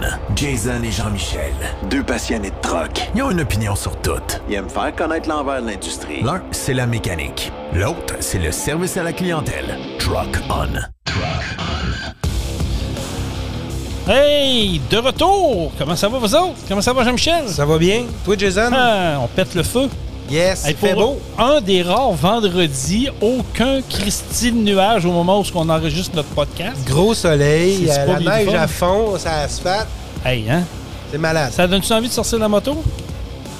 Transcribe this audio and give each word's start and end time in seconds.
On. 0.00 0.34
Jason 0.36 0.82
et 0.82 0.90
Jean-Michel, 0.90 1.52
deux 1.90 2.02
passionnés 2.02 2.50
de 2.50 2.60
troc. 2.62 3.10
Ils 3.14 3.22
ont 3.22 3.30
une 3.30 3.40
opinion 3.40 3.74
sur 3.74 3.96
tout. 4.00 4.12
Ils 4.48 4.54
aiment 4.54 4.68
faire 4.68 4.94
connaître 4.94 5.28
l'envers 5.28 5.62
de 5.62 5.68
l'industrie. 5.68 6.22
L'un, 6.22 6.42
c'est 6.50 6.74
la 6.74 6.86
mécanique. 6.86 7.52
L'autre, 7.72 8.14
c'est 8.20 8.38
le 8.38 8.52
service 8.52 8.96
à 8.96 9.02
la 9.02 9.12
clientèle. 9.12 9.76
Truck 9.98 10.38
On. 10.48 10.72
Truck 11.04 11.56
On. 11.58 14.10
Hey, 14.10 14.80
de 14.90 14.98
retour! 14.98 15.70
Comment 15.78 15.94
ça 15.94 16.08
va, 16.08 16.18
vous 16.18 16.34
autres? 16.34 16.56
Comment 16.68 16.82
ça 16.82 16.92
va, 16.92 17.04
Jean-Michel? 17.04 17.48
Ça 17.48 17.64
va 17.64 17.78
bien? 17.78 18.02
Toi, 18.24 18.34
Jason? 18.36 18.70
Ah, 18.72 19.18
on 19.22 19.28
pète 19.28 19.54
le 19.54 19.62
feu. 19.62 19.88
Yes, 20.32 20.64
il 20.66 20.74
fait 20.76 20.94
beau. 20.94 21.18
Un 21.38 21.60
des 21.60 21.82
rares 21.82 22.12
vendredis, 22.12 23.08
aucun 23.20 23.80
Christine 23.82 24.64
nuage 24.64 25.04
au 25.04 25.12
moment 25.12 25.40
où 25.40 25.44
on 25.54 25.68
enregistre 25.68 26.16
notre 26.16 26.30
podcast. 26.30 26.78
Gros 26.86 27.12
soleil, 27.12 27.86
C'est 27.86 28.00
euh, 28.00 28.18
la 28.18 28.38
neige 28.38 28.48
fun. 28.48 28.58
à 28.58 28.66
fond, 28.66 29.18
ça 29.18 29.40
asphalte. 29.40 29.88
Hey, 30.24 30.48
hein? 30.50 30.62
C'est 31.10 31.18
malade. 31.18 31.52
Ça 31.52 31.66
donne-tu 31.66 31.92
envie 31.92 32.08
de 32.08 32.12
sortir 32.14 32.38
la 32.38 32.48
moto? 32.48 32.82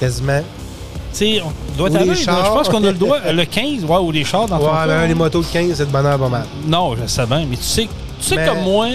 Quasiment. 0.01 0.41
Tu 1.12 1.19
sais, 1.19 1.43
on 1.43 1.77
doit 1.77 1.91
chars. 2.15 2.46
Je 2.46 2.51
pense 2.52 2.69
qu'on 2.70 2.82
a 2.84 2.91
le 2.91 2.95
droit. 2.95 3.18
Le 3.30 3.45
15, 3.45 3.84
ouais, 3.84 3.96
ou 3.98 4.10
les 4.10 4.24
chars 4.24 4.46
dans 4.46 4.59
ton 4.59 4.65
Ouais, 4.65 4.87
ben, 4.87 5.07
les 5.07 5.15
motos 5.15 5.43
de 5.43 5.46
15, 5.46 5.74
c'est 5.77 5.84
de 5.87 5.91
bonheur 5.91 6.18
pas 6.18 6.29
mal. 6.30 6.46
Non, 6.66 6.96
je 6.96 7.07
sais 7.07 7.27
bien, 7.27 7.45
mais 7.51 7.57
tu 7.57 7.62
sais, 7.65 7.82
tu 8.18 8.27
sais 8.27 8.37
Mais- 8.37 8.46
comme 8.46 8.62
moi 8.62 8.87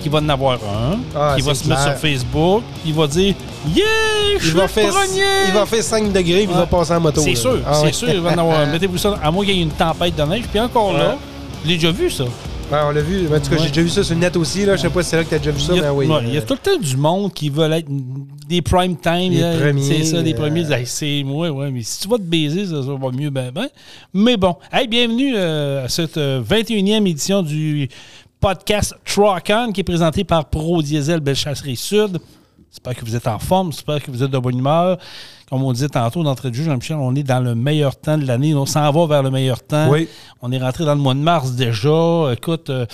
qu'il 0.00 0.12
va 0.12 0.18
en 0.20 0.28
avoir 0.28 0.54
un, 0.54 0.98
Ah, 1.16 1.32
qui 1.36 1.42
va 1.42 1.52
c'est 1.56 1.64
se 1.64 1.68
mettre 1.68 1.82
sur 1.82 1.94
Facebook, 1.94 2.62
il 2.86 2.94
va 2.94 3.08
dire 3.08 3.34
Yeah, 3.74 4.38
je 4.38 4.48
Il 4.48 4.54
va, 4.54 4.68
faire, 4.68 4.88
premier! 4.92 5.22
il 5.48 5.52
va 5.54 5.66
faire 5.66 5.82
5 5.82 6.12
degrés, 6.12 6.44
puis 6.44 6.50
il 6.50 6.56
va 6.56 6.66
passer 6.66 6.92
en 6.94 7.00
moto. 7.00 7.20
C'est 7.20 7.34
sûr, 7.34 7.58
Ah, 7.66 7.74
c'est 7.74 7.86
ouais. 7.86 7.92
sûr, 7.92 8.08
il 8.10 8.20
va 8.20 8.30
en 8.32 8.38
avoir. 8.38 8.66
Mettez-vous 8.72 8.98
ça, 8.98 9.18
à 9.22 9.30
moins 9.30 9.44
qu'il 9.44 9.56
y 9.56 9.60
ait 9.60 9.62
une 9.62 9.70
tempête 9.70 10.14
de 10.16 10.22
neige, 10.22 10.44
puis 10.50 10.60
encore 10.60 10.92
là, 10.92 11.16
je 11.64 11.68
l'ai 11.68 11.74
déjà 11.74 11.90
vu 11.90 12.10
ça. 12.10 12.24
On 12.70 12.90
l'a 12.90 13.00
vu. 13.00 13.26
En 13.26 13.40
tout 13.40 13.48
cas, 13.48 13.56
Ouais. 13.56 13.62
j'ai 13.62 13.68
déjà 13.68 13.80
vu 13.80 13.88
ça 13.88 14.04
sur 14.04 14.14
le 14.14 14.20
net 14.20 14.36
aussi. 14.36 14.66
Là. 14.66 14.76
Je 14.76 14.82
sais 14.82 14.90
pas 14.90 15.02
si 15.02 15.08
c'est 15.08 15.16
là 15.16 15.24
que 15.24 15.30
tu 15.30 15.34
as 15.36 15.38
déjà 15.38 15.50
vu 15.52 15.60
ça, 15.60 15.72
il, 15.72 15.76
y 15.76 15.80
a, 15.80 15.82
mais 15.84 15.88
oui. 15.88 16.06
ouais, 16.06 16.20
il 16.26 16.34
y 16.34 16.36
a 16.36 16.42
tout 16.42 16.52
le 16.52 16.58
temps 16.58 16.78
du 16.78 16.96
monde 16.98 17.32
qui 17.32 17.48
veut 17.48 17.70
être 17.72 17.88
des 18.46 18.60
prime 18.60 18.94
time. 18.96 19.32
C'est 19.80 20.04
ça, 20.04 20.20
les 20.20 20.34
euh, 20.34 20.36
premiers. 20.36 20.70
Hey, 20.70 20.84
c'est 20.84 21.22
moi, 21.24 21.48
ouais, 21.48 21.70
mais 21.70 21.82
si 21.82 22.00
tu 22.00 22.08
vas 22.08 22.18
te 22.18 22.22
baiser, 22.22 22.66
ça, 22.66 22.82
ça 22.82 22.88
va 23.00 23.10
mieux, 23.10 23.30
ben, 23.30 23.50
ben. 23.54 23.68
Mais 24.12 24.36
bon, 24.36 24.54
hey, 24.70 24.86
bienvenue 24.86 25.32
euh, 25.34 25.86
à 25.86 25.88
cette 25.88 26.18
euh, 26.18 26.42
21e 26.42 27.06
édition 27.08 27.42
du 27.42 27.88
podcast 28.38 28.94
Truck-On 29.06 29.72
qui 29.72 29.80
est 29.80 29.84
présenté 29.84 30.24
par 30.24 30.44
Pro 30.44 30.82
Diesel 30.82 31.20
Belchasserie 31.20 31.74
Sud. 31.76 32.18
J'espère 32.70 32.94
que 32.94 33.04
vous 33.04 33.16
êtes 33.16 33.26
en 33.26 33.38
forme, 33.38 33.72
j'espère 33.72 34.02
que 34.02 34.10
vous 34.10 34.22
êtes 34.22 34.30
de 34.30 34.38
bonne 34.38 34.58
humeur. 34.58 34.98
Comme 35.48 35.62
on 35.62 35.72
disait 35.72 35.88
tantôt 35.88 36.22
d'entrée 36.22 36.50
de 36.50 36.54
jeu, 36.54 36.64
Jean-Michel, 36.64 36.96
on 36.96 37.14
est 37.14 37.22
dans 37.22 37.40
le 37.40 37.54
meilleur 37.54 37.96
temps 37.96 38.18
de 38.18 38.26
l'année. 38.26 38.54
On 38.54 38.66
s'en 38.66 38.90
va 38.90 39.06
vers 39.06 39.22
le 39.22 39.30
meilleur 39.30 39.62
temps. 39.62 39.88
Oui. 39.90 40.08
On 40.42 40.52
est 40.52 40.58
rentré 40.58 40.84
dans 40.84 40.94
le 40.94 41.00
mois 41.00 41.14
de 41.14 41.20
mars 41.20 41.52
déjà. 41.52 42.32
Écoute, 42.32 42.68
euh, 42.68 42.84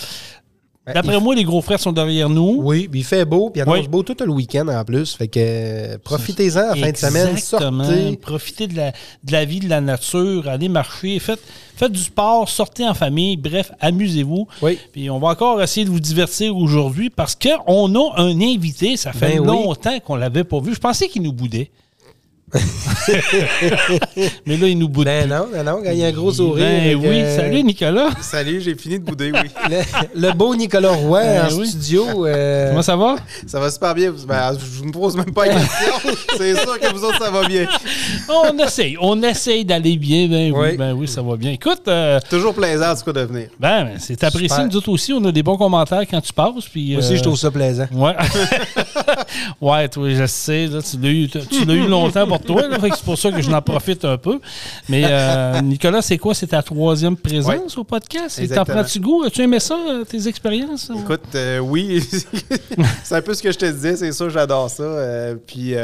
d'après 0.93 1.15
il- 1.17 1.23
moi, 1.23 1.35
les 1.35 1.45
gros 1.45 1.63
frères 1.63 1.81
sont 1.81 1.93
derrière 1.93 2.29
nous. 2.29 2.59
Oui, 2.63 2.89
puis 2.89 3.01
il 3.01 3.05
fait 3.05 3.25
beau, 3.25 3.49
puis 3.51 3.61
il 3.61 3.63
annonce 3.63 3.79
Oui. 3.79 3.89
beau 3.89 4.03
tout 4.03 4.17
le 4.23 4.31
week-end 4.31 4.69
en 4.69 4.85
plus. 4.85 5.15
Fait 5.15 5.29
que 5.29 5.39
euh, 5.41 5.99
profitez-en 6.03 6.73
en 6.73 6.75
fin 6.75 6.91
de 6.91 6.97
semaine, 6.97 7.37
sortez. 7.39 8.17
Profitez 8.21 8.67
de 8.67 8.77
la, 8.77 8.91
de 8.91 9.33
la 9.33 9.45
vie, 9.45 9.61
de 9.61 9.69
la 9.69 9.81
nature, 9.81 10.47
allez 10.49 10.69
marcher, 10.69 11.19
faites, 11.21 11.41
faites 11.77 11.93
du 11.93 12.01
sport, 12.03 12.49
sortez 12.49 12.87
en 12.87 12.93
famille, 12.95 13.37
bref, 13.37 13.73
amusez-vous. 13.81 14.47
Oui. 14.61 14.79
Puis 14.93 15.09
on 15.09 15.19
va 15.19 15.29
encore 15.29 15.63
essayer 15.63 15.87
de 15.87 15.91
vous 15.91 16.01
divertir 16.01 16.57
aujourd'hui 16.57 17.09
parce 17.09 17.35
qu'on 17.35 17.95
a 17.95 18.21
un 18.21 18.41
invité, 18.41 18.97
ça 18.97 19.13
fait 19.13 19.39
Ben 19.39 19.41
oui. 19.41 19.47
longtemps 19.47 19.99
qu'on 20.01 20.17
l'avait 20.17 20.45
pas 20.45 20.61
vu. 20.61 20.75
Je 20.75 20.81
pensais 20.81 21.09
qu'il 21.09 21.23
nous 21.23 21.33
boudait. 21.33 21.71
Mais 24.47 24.57
là, 24.57 24.69
il 24.69 24.79
nous 24.79 24.89
boude. 24.89 25.07
Ben 25.07 25.23
plus. 25.27 25.31
non, 25.35 25.47
non, 25.55 25.65
non, 25.65 25.81
il 25.91 25.99
y 25.99 26.05
a 26.05 26.09
un 26.09 26.13
gros 26.13 26.33
sourire. 26.33 26.65
Ben 26.65 26.81
avec, 26.83 26.97
oui, 26.99 27.21
euh, 27.21 27.37
salut 27.37 27.63
Nicolas. 27.65 28.11
Salut, 28.21 28.61
j'ai 28.61 28.75
fini 28.75 28.99
de 28.99 29.05
bouder, 29.05 29.33
oui. 29.33 29.51
Le, 29.71 30.21
le 30.29 30.33
beau 30.33 30.55
Nicolas 30.55 30.93
Roy 30.93 31.21
Ben 31.23 31.47
en 31.47 31.57
oui. 31.59 31.67
studio. 31.67 32.27
euh, 32.27 32.71
Comment 32.71 32.83
ça 32.83 32.97
va? 32.97 33.17
Ça 33.47 33.61
va 33.61 33.71
super 33.71 33.95
bien. 33.95 34.13
Ben, 34.27 34.57
je 34.79 34.85
me 34.85 34.93
pose 34.93 35.17
même 35.17 35.33
pas 35.33 35.47
la 35.47 35.55
question. 35.55 36.11
C'est 36.37 36.55
sûr 36.57 36.79
que 36.79 36.93
vous 36.95 37.05
autres, 37.05 37.19
ça 37.23 37.31
va 37.31 37.47
bien. 37.47 37.67
On 38.29 38.59
essaye, 38.59 38.97
on 39.01 39.23
essaye 39.23 39.65
d'aller 39.65 39.97
bien. 39.97 40.29
Ben 40.29 40.53
oui, 40.53 40.69
Oui. 40.71 40.77
ben 40.77 40.93
oui, 40.93 41.09
ça 41.09 41.23
va 41.23 41.37
bien. 41.37 41.53
Écoute, 41.53 41.83
euh, 41.89 42.21
Toujours 42.31 42.55
plaisant, 42.55 42.93
en 42.93 42.95
tout 42.97 43.05
cas, 43.05 43.13
de 43.13 43.21
venir. 43.27 43.49
ben, 43.59 43.85
ben, 43.85 43.97
c'est 43.99 44.23
apprécié. 44.25 44.65
Nous 44.65 44.77
autres 44.77 44.89
aussi, 44.91 45.13
on 45.13 45.25
a 45.25 45.33
des 45.33 45.43
bons 45.43 45.57
commentaires 45.57 46.03
quand 46.11 46.21
tu 46.21 46.33
passes. 46.33 46.67
Puis, 46.71 46.91
Moi 46.93 46.99
aussi, 47.01 47.15
euh, 47.15 47.17
je 47.17 47.23
trouve 47.23 47.37
ça 47.37 47.51
plaisant. 47.51 47.87
Ouais. 47.93 48.15
ouais, 49.61 49.89
toi, 49.89 50.09
je 50.11 50.27
sais. 50.27 50.67
là, 50.67 50.81
tu 50.83 50.97
l'as 51.01 51.09
eu, 51.11 51.29
tu 51.29 51.65
l'as 51.65 51.75
eu 51.75 51.87
longtemps 51.89 52.27
pour 52.27 52.41
toi. 52.45 52.63
c'est 52.95 53.05
pour 53.05 53.19
ça 53.19 53.31
que 53.31 53.43
je 53.43 53.51
n'en 53.51 53.63
profite 53.63 54.05
un 54.05 54.17
peu. 54.17 54.41
Mais 54.89 55.05
euh, 55.07 55.61
Nicolas, 55.61 56.03
c'est 56.03 56.19
quoi? 56.19 56.35
C'est 56.35 56.49
ta 56.49 56.63
troisième 56.63 57.17
présence 57.17 57.77
au 57.79 57.85
podcast? 57.85 58.41
T'en 58.55 58.65
prends-tu 58.65 59.01
goût? 59.01 59.25
As-tu 59.25 59.43
aimé 59.43 59.61
ça, 59.61 59.77
euh, 59.89 60.05
tes 60.05 60.29
expériences? 60.29 60.91
Écoute, 60.97 61.23
euh, 61.35 61.59
oui, 61.59 62.03
c'est 63.05 63.15
un 63.15 63.23
peu 63.23 63.35
ce 63.35 63.43
que 63.43 63.53
je 63.53 63.59
te 63.59 63.67
disais, 63.67 63.97
c'est 63.97 64.13
sûr, 64.13 64.31
j'adore 64.31 64.71
ça. 64.71 64.83
Euh, 64.83 65.35
puis 65.47 65.75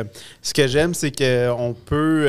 ce 0.43 0.55
que 0.55 0.67
j'aime, 0.67 0.95
c'est 0.95 1.11
qu'on 1.11 1.75
peut 1.87 2.29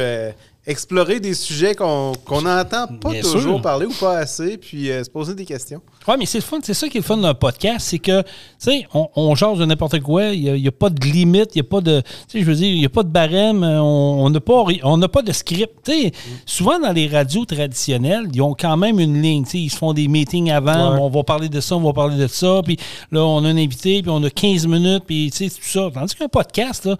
explorer 0.65 1.19
des 1.19 1.33
sujets 1.33 1.75
qu'on 1.75 2.13
qu'on 2.25 2.41
n'entend 2.43 2.87
pas 2.87 3.09
Bien 3.11 3.21
toujours 3.21 3.41
sûr. 3.55 3.61
parler 3.61 3.85
ou 3.85 3.93
pas 3.93 4.17
assez, 4.19 4.57
puis 4.57 4.91
euh, 4.91 5.03
se 5.03 5.09
poser 5.09 5.33
des 5.33 5.45
questions. 5.45 5.81
Oui, 6.07 6.15
mais 6.17 6.25
c'est 6.25 6.39
le 6.39 6.43
fun. 6.43 6.59
C'est 6.63 6.73
ça 6.73 6.87
qui 6.89 6.97
est 6.97 7.01
le 7.01 7.05
fun 7.05 7.17
d'un 7.17 7.33
podcast. 7.33 7.87
C'est 7.89 7.99
que, 7.99 8.21
tu 8.21 8.27
sais, 8.57 8.87
on, 8.93 9.07
on 9.15 9.33
de 9.33 9.65
n'importe 9.65 9.99
quoi. 9.99 10.25
Il 10.29 10.53
n'y 10.53 10.67
a, 10.67 10.71
pas 10.71 10.89
de 10.89 11.05
limite. 11.05 11.51
Il 11.55 11.59
n'y 11.61 11.67
a 11.67 11.69
pas 11.69 11.81
de. 11.81 12.01
Tu 12.01 12.07
sais, 12.27 12.39
je 12.39 12.45
veux 12.45 12.55
dire, 12.55 12.71
il 12.71 12.79
n'y 12.79 12.85
a 12.85 12.89
pas 12.89 13.03
de 13.03 13.09
barème. 13.09 13.63
euh, 13.63 13.79
On 13.81 14.25
on 14.25 14.29
n'a 14.29 14.39
pas, 14.39 14.63
on 14.83 14.99
pas 14.99 15.21
de 15.21 15.31
script. 15.31 15.73
Tu 15.85 15.91
sais, 15.91 16.11
souvent 16.45 16.79
dans 16.79 16.91
les 16.91 17.07
radios 17.07 17.45
traditionnelles, 17.45 18.27
ils 18.33 18.41
ont 18.41 18.55
quand 18.59 18.77
même 18.77 18.99
une 18.99 19.21
ligne. 19.21 19.43
Tu 19.43 19.49
sais, 19.51 19.59
ils 19.59 19.69
se 19.69 19.77
font 19.77 19.93
des 19.93 20.07
meetings 20.07 20.51
avant. 20.51 20.93
Ouais. 20.93 20.99
On 21.01 21.09
va 21.09 21.23
parler 21.23 21.49
de 21.49 21.59
ça, 21.59 21.75
on 21.75 21.81
va 21.81 21.93
parler 21.93 22.17
de 22.17 22.27
ça. 22.27 22.61
Puis 22.63 22.77
là, 23.11 23.23
on 23.23 23.43
a 23.45 23.49
un 23.49 23.57
invité, 23.57 24.01
puis 24.01 24.11
on 24.11 24.23
a 24.23 24.29
15 24.29 24.67
minutes, 24.67 25.03
puis 25.05 25.29
tu 25.31 25.49
sais, 25.49 25.55
tout 25.55 25.65
ça. 25.65 25.89
Tandis 25.93 26.15
qu'un 26.15 26.27
podcast, 26.27 26.85
là, 26.85 26.97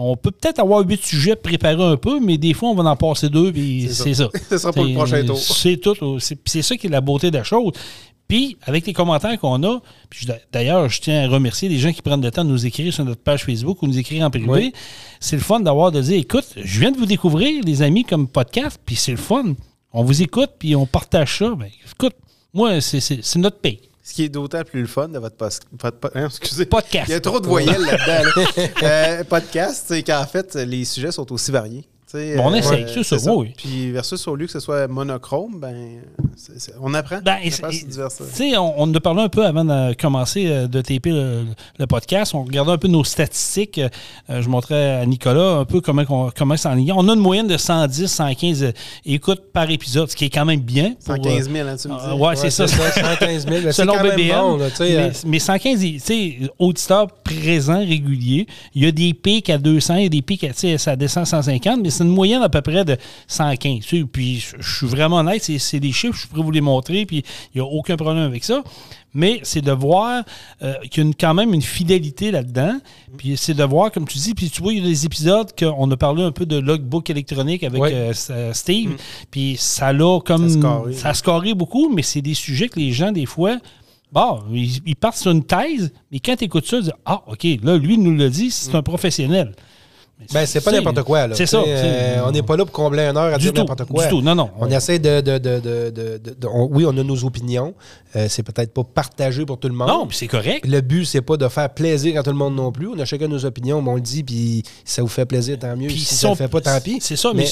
on 0.00 0.16
peut 0.16 0.30
peut-être 0.30 0.60
avoir 0.60 0.86
huit 0.86 1.02
sujets 1.04 1.34
préparés 1.36 1.82
un 1.82 1.96
peu, 1.96 2.20
mais 2.20 2.38
des 2.38 2.54
fois, 2.54 2.68
on 2.70 2.74
va 2.74 2.88
en 2.88 2.96
passer 2.96 3.28
deux, 3.28 3.52
puis 3.52 3.88
C'est 3.90 4.04
c'est 4.04 4.14
ça. 4.14 4.28
Ce 4.50 4.58
sera 4.58 4.72
pour 4.72 4.84
le 4.84 4.94
prochain 4.94 5.24
tour. 5.24 5.36
C'est 5.36 5.76
tout. 5.76 5.94
C'est 6.20 6.62
ça 6.62 6.76
qui 6.76 6.86
est 6.86 6.90
la 6.90 7.00
beauté 7.00 7.30
de 7.30 7.36
la 7.38 7.44
chose. 7.44 7.72
Puis, 8.28 8.58
avec 8.62 8.86
les 8.86 8.92
commentaires 8.92 9.38
qu'on 9.40 9.62
a, 9.64 9.80
d'ailleurs, 10.52 10.88
je 10.90 11.00
tiens 11.00 11.24
à 11.24 11.28
remercier 11.28 11.68
les 11.70 11.78
gens 11.78 11.92
qui 11.92 12.02
prennent 12.02 12.20
le 12.22 12.30
temps 12.30 12.44
de 12.44 12.50
nous 12.50 12.66
écrire 12.66 12.92
sur 12.92 13.04
notre 13.04 13.22
page 13.22 13.44
Facebook 13.44 13.82
ou 13.82 13.86
nous 13.86 13.98
écrire 13.98 14.24
en 14.26 14.30
privé. 14.30 14.46
Oui. 14.48 14.72
C'est 15.18 15.36
le 15.36 15.42
fun 15.42 15.60
d'avoir 15.60 15.90
de 15.92 16.00
dire 16.02 16.18
écoute, 16.18 16.44
je 16.56 16.80
viens 16.80 16.90
de 16.92 16.98
vous 16.98 17.06
découvrir, 17.06 17.62
les 17.64 17.80
amis, 17.82 18.04
comme 18.04 18.28
podcast, 18.28 18.78
puis 18.84 18.96
c'est 18.96 19.12
le 19.12 19.16
fun. 19.16 19.54
On 19.94 20.04
vous 20.04 20.20
écoute, 20.22 20.50
puis 20.58 20.76
on 20.76 20.84
partage 20.84 21.38
ça. 21.38 21.54
Ben, 21.54 21.68
écoute, 21.90 22.12
moi, 22.52 22.80
c'est- 22.82 23.36
notre 23.36 23.58
pays. 23.60 23.80
Ce 24.02 24.12
qui 24.14 24.24
est 24.24 24.28
d'autant 24.28 24.62
plus 24.62 24.82
le 24.82 24.86
fun 24.86 25.08
de 25.08 25.18
votre, 25.18 25.36
post- 25.36 25.62
votre 25.78 25.98
po- 25.98 26.08
hein, 26.14 26.26
excusez. 26.26 26.66
Podcast. 26.66 27.08
Il 27.08 27.12
y 27.12 27.14
a 27.14 27.20
trop 27.20 27.40
de 27.40 27.46
voyelles 27.46 27.80
là-dedans. 27.82 28.30
là. 28.56 28.68
Euh, 28.82 29.24
podcast, 29.24 29.84
c'est 29.88 30.02
qu'en 30.02 30.24
fait, 30.26 30.54
les 30.54 30.84
sujets 30.84 31.12
sont 31.12 31.30
aussi 31.32 31.50
variés. 31.50 31.84
Bon, 32.12 32.20
on 32.46 32.52
euh, 32.52 32.56
essaye, 32.56 32.84
ouais, 32.84 33.02
c'est 33.04 33.18
ça, 33.18 33.34
oui. 33.34 33.52
Puis 33.56 33.90
versus 33.90 34.26
au 34.28 34.34
lieu 34.34 34.46
que 34.46 34.52
ce 34.52 34.60
soit 34.60 34.88
monochrome, 34.88 35.58
ben, 35.60 35.74
on 36.80 36.94
apprend. 36.94 37.18
Ben, 37.22 37.36
on 37.62 38.56
on, 38.58 38.74
on 38.78 38.94
a 38.94 39.00
parlé 39.00 39.22
un 39.22 39.28
peu 39.28 39.44
avant 39.44 39.64
de 39.64 39.92
commencer 39.94 40.46
euh, 40.46 40.66
de 40.68 40.80
taper 40.80 41.10
le, 41.10 41.44
le 41.78 41.86
podcast. 41.86 42.34
On 42.34 42.44
regardait 42.44 42.72
un 42.72 42.78
peu 42.78 42.88
nos 42.88 43.04
statistiques. 43.04 43.78
Euh, 44.30 44.40
je 44.42 44.48
montrais 44.48 45.00
à 45.00 45.06
Nicolas 45.06 45.56
un 45.58 45.64
peu 45.64 45.80
comment, 45.80 46.04
qu'on- 46.04 46.30
comment 46.34 46.56
c'est 46.56 46.68
en 46.68 46.74
ligne. 46.74 46.92
On 46.94 47.06
a 47.08 47.12
une 47.12 47.20
moyenne 47.20 47.46
de 47.46 47.56
110, 47.56 48.06
115 48.06 48.62
euh, 48.62 48.72
écoutes 49.04 49.52
par 49.52 49.70
épisode, 49.70 50.10
ce 50.10 50.16
qui 50.16 50.24
est 50.26 50.30
quand 50.30 50.44
même 50.46 50.60
bien. 50.60 50.94
pour, 51.04 51.16
115 51.16 51.50
000, 51.50 51.68
hein, 51.68 51.76
tu 51.76 51.88
me 51.88 51.94
euh, 51.94 52.14
dis. 52.14 52.20
ouais, 52.22 52.36
c'est 52.36 52.50
ça. 52.50 52.66
115 52.66 53.46
000. 53.46 53.60
ben, 53.62 53.62
C'est 53.64 53.72
Selon 53.82 53.94
quand 53.94 54.04
même 54.04 54.16
BBM, 54.16 54.40
bon, 54.40 54.56
là, 54.56 54.70
tu 54.70 54.76
sais, 54.76 54.84
mais, 54.88 54.96
euh, 54.96 55.10
mais 55.26 55.38
115, 55.38 55.80
tu 55.80 55.98
sais, 55.98 56.36
auditeurs 56.58 57.08
présents, 57.22 57.80
réguliers. 57.80 58.46
Il 58.74 58.84
y 58.84 58.86
a 58.86 58.92
des 58.92 59.12
pics 59.14 59.50
à 59.50 59.58
200, 59.58 59.96
il 59.96 60.02
y 60.04 60.06
a 60.06 60.08
des 60.08 60.22
pics 60.22 60.44
à, 60.44 60.48
tu 60.48 60.60
sais, 60.60 60.78
ça 60.78 60.96
descend 60.96 61.22
à 61.24 61.26
150, 61.26 61.80
mais 61.82 61.90
c'est 61.98 62.04
une 62.04 62.10
moyenne 62.10 62.42
à 62.42 62.48
peu 62.48 62.60
près 62.62 62.84
de 62.84 62.96
115. 63.26 63.80
tu 63.84 63.98
sais. 64.00 64.04
Puis 64.04 64.44
je 64.58 64.76
suis 64.76 64.86
vraiment 64.86 65.16
honnête, 65.18 65.42
c'est- 65.42 65.78
des 65.80 65.92
chiffres, 65.92 66.16
je 66.20 66.26
pourrais 66.26 66.42
vous 66.42 66.50
les 66.50 66.60
montrer, 66.60 67.04
puis 67.06 67.24
il 67.54 67.60
n'y 67.60 67.60
a 67.60 67.64
aucun 67.70 67.96
problème 67.96 68.24
avec 68.24 68.42
ça. 68.44 68.62
Mais 69.14 69.40
c'est 69.42 69.62
de 69.62 69.72
voir 69.72 70.22
euh, 70.62 70.74
qu'il 70.90 71.02
y 71.02 71.06
a 71.06 71.08
une- 71.08 71.14
quand 71.14 71.32
même 71.34 71.54
une 71.54 71.62
fidélité 71.62 72.30
là-dedans. 72.30 72.78
Puis 73.16 73.36
c'est 73.36 73.54
de 73.54 73.64
voir, 73.64 73.90
comme 73.90 74.06
tu 74.06 74.18
dis, 74.18 74.34
puis 74.34 74.50
tu 74.50 74.60
vois, 74.62 74.72
il 74.72 74.80
y 74.80 74.82
a 74.82 74.88
des 74.88 75.06
épisodes 75.06 75.48
qu'on 75.58 75.90
a 75.90 75.96
parlé 75.96 76.22
un 76.22 76.30
peu 76.32 76.46
de 76.46 76.56
logbook 76.58 77.08
électronique 77.10 77.64
avec 77.64 77.80
euh, 78.30 78.52
Steve. 78.52 78.96
Puis 79.30 79.56
ça 79.58 79.92
l'a 79.92 80.20
comme. 80.20 80.48
Ça 80.48 80.56
a 80.58 80.60
scoré. 80.60 80.92
ça 80.92 81.08
a 81.10 81.14
scoré 81.14 81.54
beaucoup, 81.54 81.88
mais 81.92 82.02
c'est 82.02 82.22
des 82.22 82.34
sujets 82.34 82.68
que 82.68 82.78
les 82.78 82.92
gens, 82.92 83.10
des 83.12 83.26
fois, 83.26 83.56
bon, 84.12 84.40
ils, 84.52 84.94
partent 84.96 85.16
sur 85.16 85.30
une 85.30 85.44
thèse, 85.44 85.90
mais 86.12 86.18
quand 86.20 86.36
tu 86.36 86.44
écoutes 86.44 86.66
ça, 86.66 86.76
ils 86.76 86.82
disent 86.84 86.92
Ah, 87.06 87.22
OK, 87.26 87.46
là, 87.62 87.76
lui, 87.78 87.94
il 87.94 88.02
nous 88.02 88.14
l'a 88.16 88.28
dit, 88.28 88.50
c'est 88.50 88.74
un 88.74 88.82
professionnel. 88.82 89.54
Ben, 90.34 90.44
c'est 90.46 90.60
pas 90.60 90.72
n'importe 90.72 91.02
quoi. 91.04 91.26
là. 91.28 91.34
C'est 91.36 91.46
ça. 91.46 91.58
euh, 91.64 92.20
on 92.26 92.32
n'est 92.32 92.42
pas 92.42 92.56
là 92.56 92.64
pour 92.64 92.72
combler 92.72 93.02
une 93.04 93.16
heure 93.16 93.32
à 93.34 93.38
du 93.38 93.44
dire 93.44 93.52
n'importe 93.54 93.84
quoi. 93.84 94.04
Du 94.04 94.10
tout. 94.10 94.20
Non, 94.20 94.34
non. 94.34 94.50
On 94.58 94.68
essaie 94.68 94.98
de. 94.98 95.20
de, 95.20 95.38
de, 95.38 95.60
de, 96.18 96.46
on- 96.52 96.68
oui, 96.72 96.84
on 96.86 96.96
a 96.96 97.02
nos 97.04 97.24
opinions. 97.24 97.72
Euh, 98.16 98.26
c'est 98.28 98.42
peut-être 98.42 98.74
pas 98.74 98.82
partagé 98.84 99.46
pour 99.46 99.58
tout 99.58 99.68
le 99.68 99.74
monde. 99.74 99.88
Non, 99.88 100.06
puis 100.06 100.16
c'est 100.16 100.26
correct. 100.26 100.66
Le 100.66 100.80
but, 100.80 101.04
c'est 101.04 101.22
pas 101.22 101.36
de 101.36 101.46
faire 101.48 101.70
plaisir 101.72 102.18
à 102.18 102.22
tout 102.22 102.30
le 102.30 102.36
monde 102.36 102.56
non 102.56 102.72
plus. 102.72 102.88
On 102.88 102.98
a 102.98 103.04
chacun 103.04 103.28
nos 103.28 103.44
opinions, 103.44 103.80
mais 103.80 103.90
on 103.90 103.94
le 103.94 104.00
dit, 104.00 104.24
puis 104.24 104.62
si 104.84 104.94
ça 104.94 105.02
vous 105.02 105.08
fait 105.08 105.24
plaisir, 105.26 105.58
tant 105.58 105.76
mieux. 105.76 105.86
Puis 105.88 105.98
si 106.00 106.04
si 106.06 106.14
ça 106.16 106.26
on- 106.28 106.30
ne 106.32 106.36
fait 106.36 106.48
pas, 106.48 106.60
tant 106.60 106.80
pis. 106.80 106.98
C'est 107.00 107.16
ça, 107.16 107.30
mais, 107.34 107.44
Mais 107.44 107.48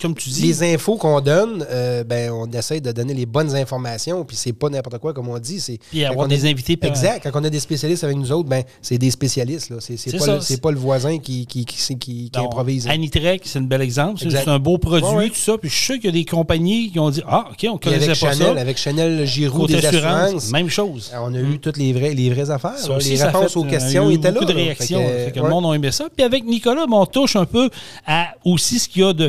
comme 0.00 0.14
tu 0.14 0.28
dis. 0.28 0.42
Les 0.42 0.74
infos 0.74 0.96
qu'on 0.96 1.20
donne, 1.20 1.64
euh, 1.70 2.04
ben, 2.04 2.30
on 2.32 2.50
essaie 2.50 2.80
de 2.80 2.90
donner 2.92 3.14
les 3.14 3.26
bonnes 3.26 3.54
informations, 3.54 4.24
puis 4.24 4.36
c'est 4.36 4.52
pas 4.52 4.68
n'importe 4.68 4.98
quoi, 4.98 5.12
comme 5.14 5.28
on 5.28 5.38
dit. 5.38 5.60
C'est, 5.60 5.78
Puis 5.90 6.04
avoir 6.04 6.26
a- 6.26 6.28
des 6.28 6.44
invités 6.50 6.76
Exact. 6.82 7.22
Quand 7.22 7.40
on 7.40 7.44
a 7.44 7.50
des 7.50 7.60
spécialistes 7.60 8.04
avec 8.04 8.16
nous 8.16 8.30
autres, 8.32 8.48
ben, 8.48 8.64
c'est 8.82 8.98
des 8.98 9.10
spécialistes. 9.10 9.70
Là. 9.70 9.76
C'est, 9.80 9.96
c'est 9.96 10.12
pas, 10.12 10.18
ça, 10.24 10.34
le, 10.34 10.40
c'est 10.40 10.54
c'est- 10.54 10.60
pas 10.60 10.70
le 10.72 10.78
voisin 10.78 11.18
qui, 11.18 11.46
qui, 11.46 11.64
qui, 11.64 11.76
qui- 11.76 11.96
qui 11.98 12.30
Non, 12.34 12.46
improvise. 12.46 12.86
Anitrek, 12.88 13.42
c'est 13.44 13.58
un 13.60 13.62
bel 13.62 13.80
exemple. 13.82 14.20
C'est 14.20 14.48
un 14.48 14.58
beau 14.58 14.78
produit, 14.78 15.08
Ouais, 15.08 15.14
ouais. 15.16 15.28
tout 15.28 15.34
ça. 15.36 15.56
Puis 15.58 15.70
je 15.70 15.74
suis 15.74 15.84
sûr 15.84 15.94
qu'il 15.96 16.06
y 16.06 16.08
a 16.08 16.12
des 16.12 16.24
compagnies 16.24 16.90
qui 16.90 16.98
ont 16.98 17.10
dit 17.10 17.22
Ah, 17.26 17.46
OK, 17.50 17.66
on 17.72 17.78
connaissait 17.78 18.04
avec 18.10 18.20
pas 18.20 18.32
Chanel, 18.32 18.54
ça. 18.56 18.60
avec 18.60 18.76
Chanel 18.78 19.26
Giroux 19.26 19.60
Côté 19.60 19.74
des 19.80 19.86
assurance, 19.86 20.12
assurances, 20.24 20.50
même 20.50 20.68
chose. 20.68 21.12
on 21.18 21.34
a 21.34 21.38
eu 21.38 21.58
toutes 21.60 21.76
les 21.76 21.92
vraies, 21.92 22.14
les 22.14 22.30
vraies 22.30 22.50
affaires. 22.50 22.76
Ça 22.78 22.88
là. 22.88 22.96
aussi, 22.96 23.10
les 23.10 23.16
ça 23.18 23.26
réponses 23.30 23.52
fait, 23.52 23.58
aux 23.60 23.64
questions 23.64 24.10
étaient 24.10 24.28
là. 24.30 24.40
beaucoup 24.40 24.44
de 24.52 24.52
réactions. 24.52 25.02
Le 25.34 25.48
monde 25.48 25.66
a 25.66 25.74
aimé 25.74 25.92
ça. 25.92 26.06
Puis 26.14 26.24
avec 26.24 26.44
Nicolas, 26.44 26.86
ben, 26.86 26.96
on 26.96 27.06
touche 27.06 27.36
un 27.36 27.46
peu 27.46 27.70
à 28.06 28.28
aussi 28.44 28.78
ce 28.80 28.88
qu'il 28.88 29.02
y 29.02 29.04
a 29.04 29.12
de 29.12 29.28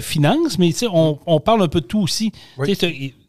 mais 0.59 0.67
tu 0.69 0.79
sais, 0.79 0.87
on, 0.91 1.19
on 1.25 1.39
parle 1.39 1.61
un 1.63 1.67
peu 1.67 1.81
de 1.81 1.85
tout 1.85 1.99
aussi. 1.99 2.31
Oui. 2.57 2.75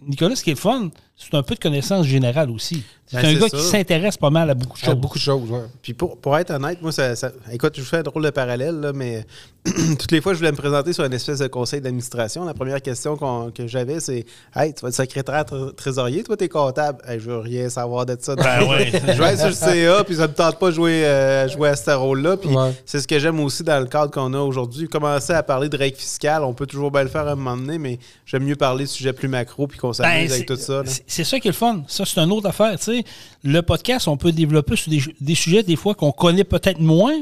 Nicolas, 0.07 0.37
ce 0.37 0.45
qui 0.45 0.51
est 0.51 0.55
fun, 0.55 0.91
c'est 1.17 1.35
un 1.35 1.43
peu 1.43 1.55
de 1.55 1.61
connaissance 1.61 2.07
générale 2.07 2.51
aussi. 2.51 2.85
C'est 3.09 3.23
Ben, 3.23 3.37
un 3.37 3.39
gars 3.39 3.49
ça. 3.49 3.57
qui 3.57 3.63
s'intéresse 3.63 4.17
pas 4.17 4.31
mal 4.31 4.51
à 4.51 4.55
beaucoup 4.55 4.79
de 4.81 4.85
choses. 4.85 4.95
beaucoup 4.97 5.19
de 5.19 5.23
choses. 5.23 5.49
ouais. 5.51 5.61
Puis 5.81 5.95
pour, 5.95 6.17
pour 6.19 6.37
être 6.39 6.51
honnête, 6.51 6.83
moi, 6.83 6.91
ça, 6.91 7.15
ça- 7.15 7.31
écoute, 7.53 7.75
je 7.77 7.81
vous 7.83 7.87
fais 7.87 7.99
un 7.99 8.03
drôle 8.03 8.25
de 8.25 8.31
parallèle, 8.31 8.81
là, 8.81 8.93
mais 8.93 9.25
toutes 9.99 10.11
les 10.13 10.21
fois, 10.21 10.33
je 10.33 10.39
voulais 10.39 10.51
me 10.53 10.57
présenter 10.57 10.93
sur 10.93 11.05
une 11.05 11.13
espèce 11.13 11.39
de 11.39 11.47
conseil 11.47 11.81
d'administration. 11.81 12.45
La 12.45 12.55
première 12.55 12.81
question 12.83 13.17
qu'on- 13.17 13.51
que 13.53 13.67
j'avais, 13.69 14.01
c'est 14.01 14.25
Hey, 14.55 14.75
tu 14.75 14.81
vas 14.83 14.89
être 14.89 14.95
secrétaire 14.95 15.43
tr- 15.45 15.75
trésorier, 15.75 16.23
toi, 16.25 16.37
t'es 16.37 16.49
comptable. 16.49 16.99
Hey, 17.07 17.21
je 17.21 17.31
veux 17.31 17.39
rien 17.39 17.69
savoir 17.69 18.07
de 18.07 18.17
ça. 18.19 18.35
Ben 18.35 18.63
ouais. 18.69 18.91
je 18.93 19.23
vais 19.23 19.35
être 19.35 19.39
sur 19.39 19.49
le 19.49 19.55
CA, 19.55 20.05
puis 20.05 20.17
ça 20.17 20.27
me 20.27 20.35
tente 20.35 20.59
pas 20.59 20.71
de 20.71 20.75
jouer, 20.75 21.05
euh, 21.07 21.49
jouer 21.49 21.69
à 21.69 21.77
ce 21.77 21.91
rôle-là. 21.93 22.37
Puis 22.37 22.51
Ouais. 22.51 22.73
c'est 22.85 23.01
ce 23.01 23.07
que 23.07 23.19
j'aime 23.21 23.39
aussi 23.41 23.63
dans 23.63 23.79
le 23.79 23.87
cadre 23.87 24.11
qu'on 24.11 24.35
a 24.35 24.39
aujourd'hui. 24.41 24.89
Commencer 24.89 25.33
à 25.33 25.43
parler 25.45 25.69
de 25.69 25.77
règles 25.77 25.97
fiscales, 25.97 26.43
on 26.43 26.55
peut 26.55 26.67
toujours 26.67 26.91
bien 26.91 27.03
le 27.05 27.09
faire 27.09 27.27
à 27.29 27.33
un 27.33 27.37
moment 27.37 27.57
donné, 27.57 27.79
mais 27.79 27.99
j'aime 28.25 28.43
mieux 28.45 28.57
parler 28.57 28.85
de 28.85 28.89
sujets 28.91 29.13
plus 29.13 29.29
macro, 29.29 29.67
puis 29.69 29.79
qu'on 29.79 29.89
Ben, 29.89 29.95
s'amuse 29.95 30.29
c'est- 30.29 30.35
avec 30.35 30.47
tout 30.49 30.57
ça. 30.57 30.83
C'est 31.07 31.25
ça 31.25 31.39
qui 31.39 31.47
est 31.49 31.53
le 31.53 31.57
fun. 31.57 31.83
Ça, 31.87 32.05
c'est 32.05 32.19
une 32.21 32.33
autre 32.33 32.49
affaire. 32.49 32.77
tu 32.79 32.85
sais. 32.85 32.96
Le 33.43 33.63
podcast, 33.63 34.09
on 34.09 34.17
peut 34.17 34.33
développer 34.33 34.77
sur 34.77 34.91
des, 34.91 35.01
des 35.21 35.35
sujets, 35.35 35.63
des 35.63 35.77
fois, 35.77 35.95
qu'on 35.95 36.13
connaît 36.13 36.45
peut-être 36.45 36.81
moins, 36.81 37.15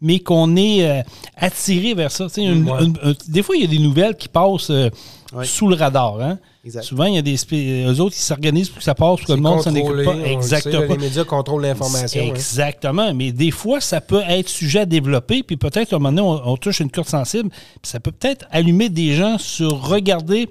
mais 0.00 0.18
qu'on 0.20 0.56
est 0.56 0.86
euh, 0.88 1.02
attiré 1.36 1.94
vers 1.94 2.10
ça. 2.10 2.26
Une- 2.36 2.68
Ouais. 2.70 2.84
une- 2.84 2.96
des 3.28 3.42
fois, 3.42 3.56
il 3.56 3.62
y 3.62 3.64
a 3.64 3.68
des 3.68 3.78
nouvelles 3.78 4.16
qui 4.16 4.28
passent 4.28 4.70
euh, 4.70 4.90
Ouais. 5.32 5.44
sous 5.46 5.66
le 5.66 5.74
radar. 5.74 6.20
Hein? 6.20 6.38
Souvent, 6.80 7.04
il 7.04 7.14
y 7.14 7.18
a 7.18 7.22
des 7.22 7.36
spé- 7.36 7.84
eux 7.86 8.00
autres 8.00 8.14
qui 8.14 8.22
s'organisent 8.22 8.68
pour 8.68 8.78
que 8.78 8.84
ça 8.84 8.94
passe, 8.94 9.18
pour 9.18 9.26
que 9.26 9.32
le 9.32 9.40
monde 9.40 9.60
s'en 9.62 9.74
écoute 9.74 10.02
pas. 10.04 10.14
le 10.14 10.22
sait, 10.24 10.32
Exactement. 10.32 10.80
là, 10.80 10.86
les 10.86 10.96
médias 10.98 11.24
contrôlent 11.24 11.62
l'information. 11.62 12.22
hein. 12.22 12.26
Exactement. 12.28 13.12
Mais 13.12 13.32
des 13.32 13.50
fois, 13.50 13.80
ça 13.80 14.00
peut 14.00 14.22
être 14.28 14.48
sujet 14.48 14.80
à 14.80 14.86
développer, 14.86 15.42
puis 15.42 15.56
peut-être 15.56 15.92
à 15.92 15.96
un 15.96 15.98
moment 15.98 16.12
donné, 16.22 16.40
on, 16.44 16.52
on 16.52 16.56
touche 16.56 16.80
une 16.80 16.90
corde 16.90 17.08
sensible, 17.08 17.50
puis 17.50 17.90
ça 17.90 17.98
peut 18.00 18.12
peut-être 18.12 18.46
allumer 18.50 18.88
des 18.88 19.14
gens 19.14 19.36
sur 19.38 19.88
regarder 19.88 20.48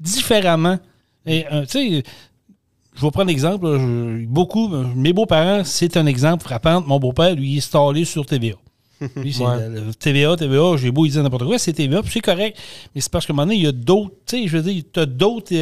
différemment. 0.00 0.78
Et, 1.26 1.46
euh, 1.52 1.64
tu 1.66 1.96
sais, 1.96 2.02
je 2.94 3.02
vais 3.02 3.10
prendre 3.10 3.28
l'exemple. 3.28 3.66
je- 3.78 4.26
beaucoup, 4.26 4.72
euh, 4.74 4.84
mes 4.94 5.12
beaux-parents, 5.12 5.62
c'est 5.64 5.96
un 5.96 6.06
exemple 6.06 6.44
frappant. 6.44 6.80
Mon 6.86 6.98
beau-père, 6.98 7.34
lui, 7.34 7.50
il 7.52 7.54
est 7.56 7.58
installé 7.58 8.04
sur 8.04 8.24
TVA. 8.26 8.54
Lui, 9.16 9.32
c'est 9.32 9.44
Ouais. 9.44 9.58
TVA, 9.98 10.36
TVA, 10.36 10.76
j'ai 10.76 10.90
beau 10.90 11.04
lui 11.04 11.10
dire 11.10 11.22
n'importe 11.22 11.44
quoi, 11.44 11.58
c'est 11.58 11.72
TVA, 11.72 12.00
puis 12.02 12.12
c'est 12.12 12.20
correct. 12.20 12.56
Mais 12.94 13.00
c'est 13.00 13.10
parce 13.10 13.26
qu'à 13.26 13.32
un 13.32 13.36
moment 13.36 13.46
donné, 13.46 13.56
il 13.56 13.64
y 13.64 13.66
a 13.66 13.72
d'autres, 13.72 14.12
tu 14.26 14.42
sais, 14.42 14.48
je 14.48 14.56
veux 14.56 14.62
dire, 14.62 14.82
tu 14.92 15.00
as 15.00 15.06
d'autres. 15.06 15.52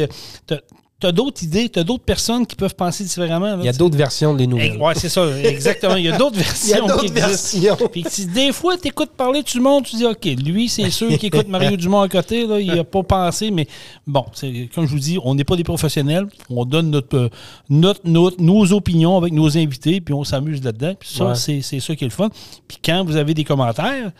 T'as- 1.03 1.07
t'as 1.07 1.11
d'autres 1.11 1.43
idées, 1.43 1.69
tu 1.69 1.79
as 1.79 1.83
d'autres 1.83 2.03
personnes 2.03 2.45
qui 2.47 2.55
peuvent 2.55 2.75
penser 2.75 3.03
différemment. 3.03 3.45
là, 3.45 3.57
Il 3.59 3.65
y 3.65 3.69
a 3.69 3.71
tu 3.73 3.79
d'autres 3.79 3.97
versions 3.97 4.33
des 4.33 4.47
nouvelles. 4.47 4.77
Ouais, 4.81 4.93
c'est 4.95 5.09
ça, 5.09 5.25
exactement. 5.43 5.95
Il 5.95 6.05
y 6.05 6.09
a 6.09 6.17
d'autres 6.17 6.35
Il 6.63 6.69
y 6.69 6.73
a 6.73 6.77
versions 6.77 6.87
d'autres 6.87 6.99
qui 7.01 7.05
existent. 7.07 7.59
versions. 7.59 7.87
Puis 7.91 8.05
si 8.09 8.25
des 8.27 8.51
fois, 8.53 8.77
tu 8.77 8.87
écoutes 8.87 9.11
parler 9.11 9.43
le 9.53 9.61
monde, 9.61 9.83
tu 9.85 9.95
dis, 9.97 10.05
OK, 10.05 10.25
lui, 10.25 10.69
c'est 10.69 10.89
sûr 10.89 11.07
qu'il 11.17 11.25
écoute 11.27 11.47
Mario 11.47 11.75
Dumont 11.77 12.01
à 12.01 12.09
côté, 12.09 12.47
là, 12.47 12.59
il 12.59 12.73
n'a 12.73 12.83
pas 12.83 13.03
pensé, 13.03 13.51
mais 13.51 13.67
bon, 14.07 14.25
comme 14.73 14.85
je 14.85 14.91
vous 14.91 14.99
dis, 14.99 15.17
on 15.23 15.35
n'est 15.35 15.43
pas 15.43 15.55
des 15.55 15.63
professionnels. 15.63 16.27
On 16.49 16.65
donne 16.65 16.89
notre, 16.89 17.17
euh, 17.17 17.29
notre, 17.69 18.01
notre- 18.05 18.41
nos 18.41 18.71
opinions 18.73 19.17
avec 19.17 19.33
nos 19.33 19.57
invités, 19.57 20.01
puis 20.01 20.13
on 20.13 20.23
s'amuse 20.23 20.63
là-dedans. 20.63 20.93
Puis 20.99 21.09
ça, 21.09 21.25
Ouais. 21.25 21.35
c'est 21.35 21.61
ça 21.79 21.95
qui 21.95 22.03
est 22.03 22.07
le 22.07 22.13
fun. 22.13 22.29
Puis 22.67 22.77
quand 22.83 23.03
vous 23.05 23.15
avez 23.15 23.33
des 23.33 23.43
commentaires, 23.43 24.11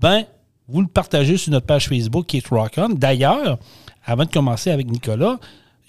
ben, 0.00 0.24
vous 0.68 0.80
le 0.80 0.86
partagez 0.88 1.36
sur 1.36 1.52
notre 1.52 1.66
page 1.66 1.88
Facebook 1.88 2.26
qui 2.26 2.38
est 2.38 2.46
Rock 2.48 2.72
On. 2.78 2.88
D'ailleurs, 2.90 3.58
avant 4.04 4.24
de 4.24 4.30
commencer 4.30 4.70
avec 4.70 4.90
Nicolas, 4.90 5.38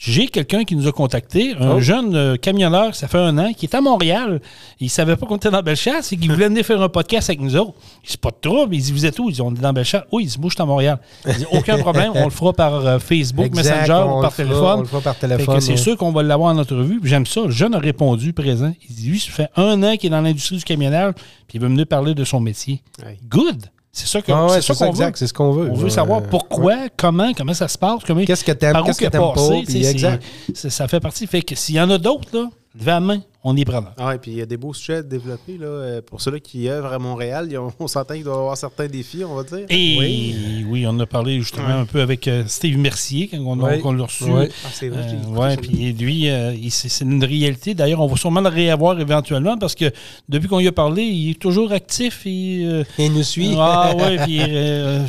j'ai 0.05 0.27
quelqu'un 0.27 0.65
qui 0.65 0.75
nous 0.75 0.85
a 0.85 0.91
contacté, 0.91 1.53
un 1.57 1.75
Oh. 1.77 1.79
jeune 1.79 2.13
euh, 2.13 2.35
camionneur, 2.35 2.93
ça 2.93 3.07
fait 3.07 3.17
un 3.19 3.37
an, 3.37 3.53
qui 3.53 3.67
est 3.67 3.73
à 3.73 3.79
Montréal. 3.79 4.41
Il 4.81 4.89
savait 4.89 5.15
pas 5.15 5.25
qu'on 5.25 5.37
était 5.37 5.49
dans 5.49 5.61
Bellechasse 5.63 6.11
et 6.11 6.17
qu'il 6.17 6.29
voulait 6.33 6.49
venir 6.49 6.65
faire 6.65 6.81
un 6.81 6.89
podcast 6.89 7.29
avec 7.29 7.39
nous 7.39 7.55
autres. 7.55 7.73
Il 8.03 8.09
dit, 8.09 8.17
pas 8.17 8.31
de 8.31 8.35
trouble. 8.41 8.75
Il 8.75 8.81
dit 8.81 8.91
Vous 8.91 9.05
êtes 9.05 9.17
où? 9.19 9.29
Il 9.29 9.33
dit 9.33 9.41
On 9.41 9.51
est 9.55 9.59
dans 9.61 9.71
Bellechasse. 9.71 10.03
Oui, 10.11 10.23
il 10.25 10.29
je 10.29 10.49
suis 10.49 10.61
à 10.61 10.65
Montréal. 10.65 10.99
Il 11.25 11.35
dit 11.35 11.45
Aucun 11.53 11.77
problème, 11.77 12.11
on 12.15 12.25
le 12.25 12.31
fera 12.31 12.51
par 12.51 12.73
euh, 12.85 12.99
Facebook, 12.99 13.45
Exact, 13.45 13.63
Messenger 13.75 14.03
ou 14.09 14.21
par 14.21 14.33
fera- 14.33 14.43
téléphone. 14.43 14.77
on 14.77 14.81
le 14.81 14.87
fera 14.87 15.01
par 15.01 15.15
téléphone, 15.17 15.55
que 15.55 15.61
C'est 15.61 15.71
ouais. 15.71 15.77
sûr 15.77 15.95
qu'on 15.97 16.11
va 16.11 16.21
l'avoir 16.21 16.53
en 16.53 16.57
entrevue. 16.59 16.99
J'aime 17.05 17.25
ça. 17.25 17.41
Le 17.45 17.51
jeune 17.51 17.73
a 17.73 17.79
répondu 17.79 18.33
présent. 18.33 18.73
Il 18.89 18.95
dit 18.95 19.07
Lui, 19.09 19.19
ça 19.21 19.31
fait 19.31 19.47
un 19.55 19.81
an 19.83 19.95
qu'il 19.95 20.07
est 20.07 20.09
dans 20.09 20.19
l'industrie 20.21 20.57
du 20.57 20.63
camionnage, 20.65 21.13
puis 21.47 21.59
il 21.59 21.61
veut 21.61 21.69
venir 21.69 21.87
parler 21.87 22.13
de 22.13 22.25
son 22.25 22.41
métier. 22.41 22.81
Ouais. 23.05 23.17
Good. 23.29 23.67
C'est 23.95 24.07
ça 24.07 24.21
que- 24.23 24.31
Ah 24.31 24.47
ouais, 24.47 24.59
qu'on 24.59 24.73
veut. 24.73 24.89
exact, 24.89 25.17
c'est 25.17 25.27
ce 25.27 25.33
qu'on 25.33 25.51
veut. 25.51 25.69
On 25.69 25.75
veut 25.75 25.83
Ouais. 25.85 25.89
savoir 25.91 26.23
pourquoi, 26.23 26.73
comment, 26.97 27.31
comment 27.33 27.53
ça 27.53 27.67
se 27.67 27.77
passe, 27.77 27.99
comment, 28.07 28.25
Qu'est-ce 28.25 28.43
que 28.43 28.51
t'aimes, 28.51 28.81
qu'est-ce 28.83 28.99
que 28.99 29.05
t'aimes 29.05 29.21
passé, 29.21 29.49
pas, 29.49 29.61
puis 29.67 29.85
exact. 29.85 30.23
ça 30.55 30.87
fait 30.87 30.99
partie. 30.99 31.27
Fait 31.27 31.43
que 31.43 31.53
s'il 31.55 31.75
y 31.75 31.79
en 31.79 31.89
a 31.91 31.99
d'autres, 31.99 32.27
là, 32.33 32.49
levez 32.73 32.85
la 32.91 32.99
main, 32.99 33.21
on 33.43 33.55
est 33.57 33.65
preneur. 33.65 33.93
Ah 33.97 34.07
ouais, 34.07 34.17
puis 34.19 34.31
il 34.31 34.37
y 34.37 34.41
a 34.41 34.45
des 34.45 34.55
beaux 34.57 34.73
sujets 34.73 34.95
à 34.97 35.01
développer. 35.03 35.57
Là, 35.57 35.65
euh, 35.67 36.01
pour 36.01 36.21
ceux-là 36.21 36.39
qui 36.39 36.69
œuvrent 36.69 36.93
à 36.93 36.99
Montréal, 36.99 37.49
ont- 37.57 37.71
on 37.79 37.87
s'entend 37.87 38.13
qu'il 38.13 38.23
doit 38.23 38.33
y 38.35 38.37
avoir 38.37 38.57
certains 38.57 38.87
défis, 38.87 39.23
on 39.23 39.35
va 39.35 39.43
dire. 39.43 39.65
Et 39.69 40.63
oui, 40.67 40.85
on 40.87 40.97
a 40.99 41.05
parlé 41.05 41.39
justement 41.39 41.67
un 41.67 41.85
peu 41.85 42.01
avec 42.01 42.27
euh, 42.27 42.43
Steve 42.47 42.77
Mercier 42.77 43.27
quand 43.27 43.39
on, 43.39 43.59
Ouais. 43.59 43.81
l'a 43.83 44.03
reçu. 44.03 44.23
Ouais. 44.25 44.49
Ah, 44.65 44.69
c'est 44.71 44.89
vrai, 44.89 45.01
Euh, 45.01 45.29
ouais, 45.37 45.57
puis 45.57 45.91
lui, 45.93 46.29
euh, 46.29 46.53
il- 46.53 46.71
c'est 46.71 47.03
une 47.03 47.23
réalité. 47.23 47.73
D'ailleurs, 47.73 47.99
on 48.01 48.07
va 48.07 48.15
sûrement 48.15 48.41
le 48.41 48.49
réavoir 48.49 48.99
éventuellement 48.99 49.57
parce 49.57 49.75
que 49.75 49.91
depuis 50.29 50.47
qu'on 50.47 50.59
lui 50.59 50.67
a 50.67 50.71
parlé, 50.71 51.03
il 51.03 51.31
est 51.31 51.39
toujours 51.39 51.71
actif. 51.71 52.21
Et, 52.25 52.61
euh, 52.63 52.83
Il 52.97 53.11
nous 53.13 53.23
suit. 53.23 53.55
Ah 53.57 53.93
ouais, 53.95 54.17
puis 54.25 54.39
euh, 54.39 55.05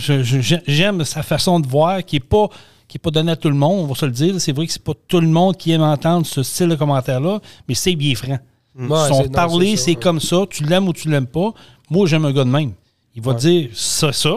j'aime 0.66 1.04
sa 1.04 1.22
façon 1.22 1.60
de 1.60 1.66
voir 1.66 2.04
qui 2.04 2.16
n'est 2.16 2.20
pas 2.20 2.48
qui 2.88 2.98
est 2.98 3.00
pas 3.00 3.10
donné 3.10 3.32
à 3.32 3.36
tout 3.36 3.48
le 3.48 3.54
monde, 3.54 3.80
on 3.84 3.86
va 3.86 3.94
se 3.94 4.06
le 4.06 4.12
dire. 4.12 4.40
C'est 4.40 4.52
vrai 4.52 4.66
que 4.66 4.72
c'est 4.72 4.82
pas 4.82 4.92
tout 5.08 5.20
le 5.20 5.26
monde 5.28 5.56
qui 5.56 5.72
aime 5.72 5.82
entendre 5.82 6.26
ce 6.26 6.42
style 6.42 6.68
de 6.68 6.74
commentaire-là, 6.76 7.40
mais 7.68 7.74
c'est 7.74 7.94
bien 7.96 8.14
franc. 8.14 8.38
Ouais, 8.76 9.08
Son 9.08 9.22
c'est- 9.22 9.28
parler, 9.32 9.76
ouais. 9.86 9.94
comme 9.94 10.20
ça. 10.20 10.44
Tu 10.50 10.64
l'aimes 10.64 10.88
ou 10.88 10.92
tu 10.92 11.08
l'aimes 11.08 11.26
pas. 11.28 11.52
Moi, 11.90 12.06
j'aime 12.06 12.24
un 12.24 12.32
gars 12.32 12.44
de 12.44 12.50
même. 12.50 12.72
Il 13.14 13.22
va 13.22 13.32
Ouais. 13.32 13.38
dire 13.38 13.70
ça, 13.72 14.12
ça. 14.12 14.36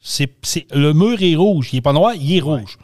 C'est, 0.00 0.30
c'est- 0.42 0.66
le 0.74 0.92
mur 0.92 1.20
est 1.22 1.34
rouge. 1.36 1.70
Il 1.72 1.76
n'est 1.76 1.82
pas 1.82 1.92
noir, 1.92 2.12
il 2.14 2.36
est 2.36 2.40
rouge. 2.40 2.76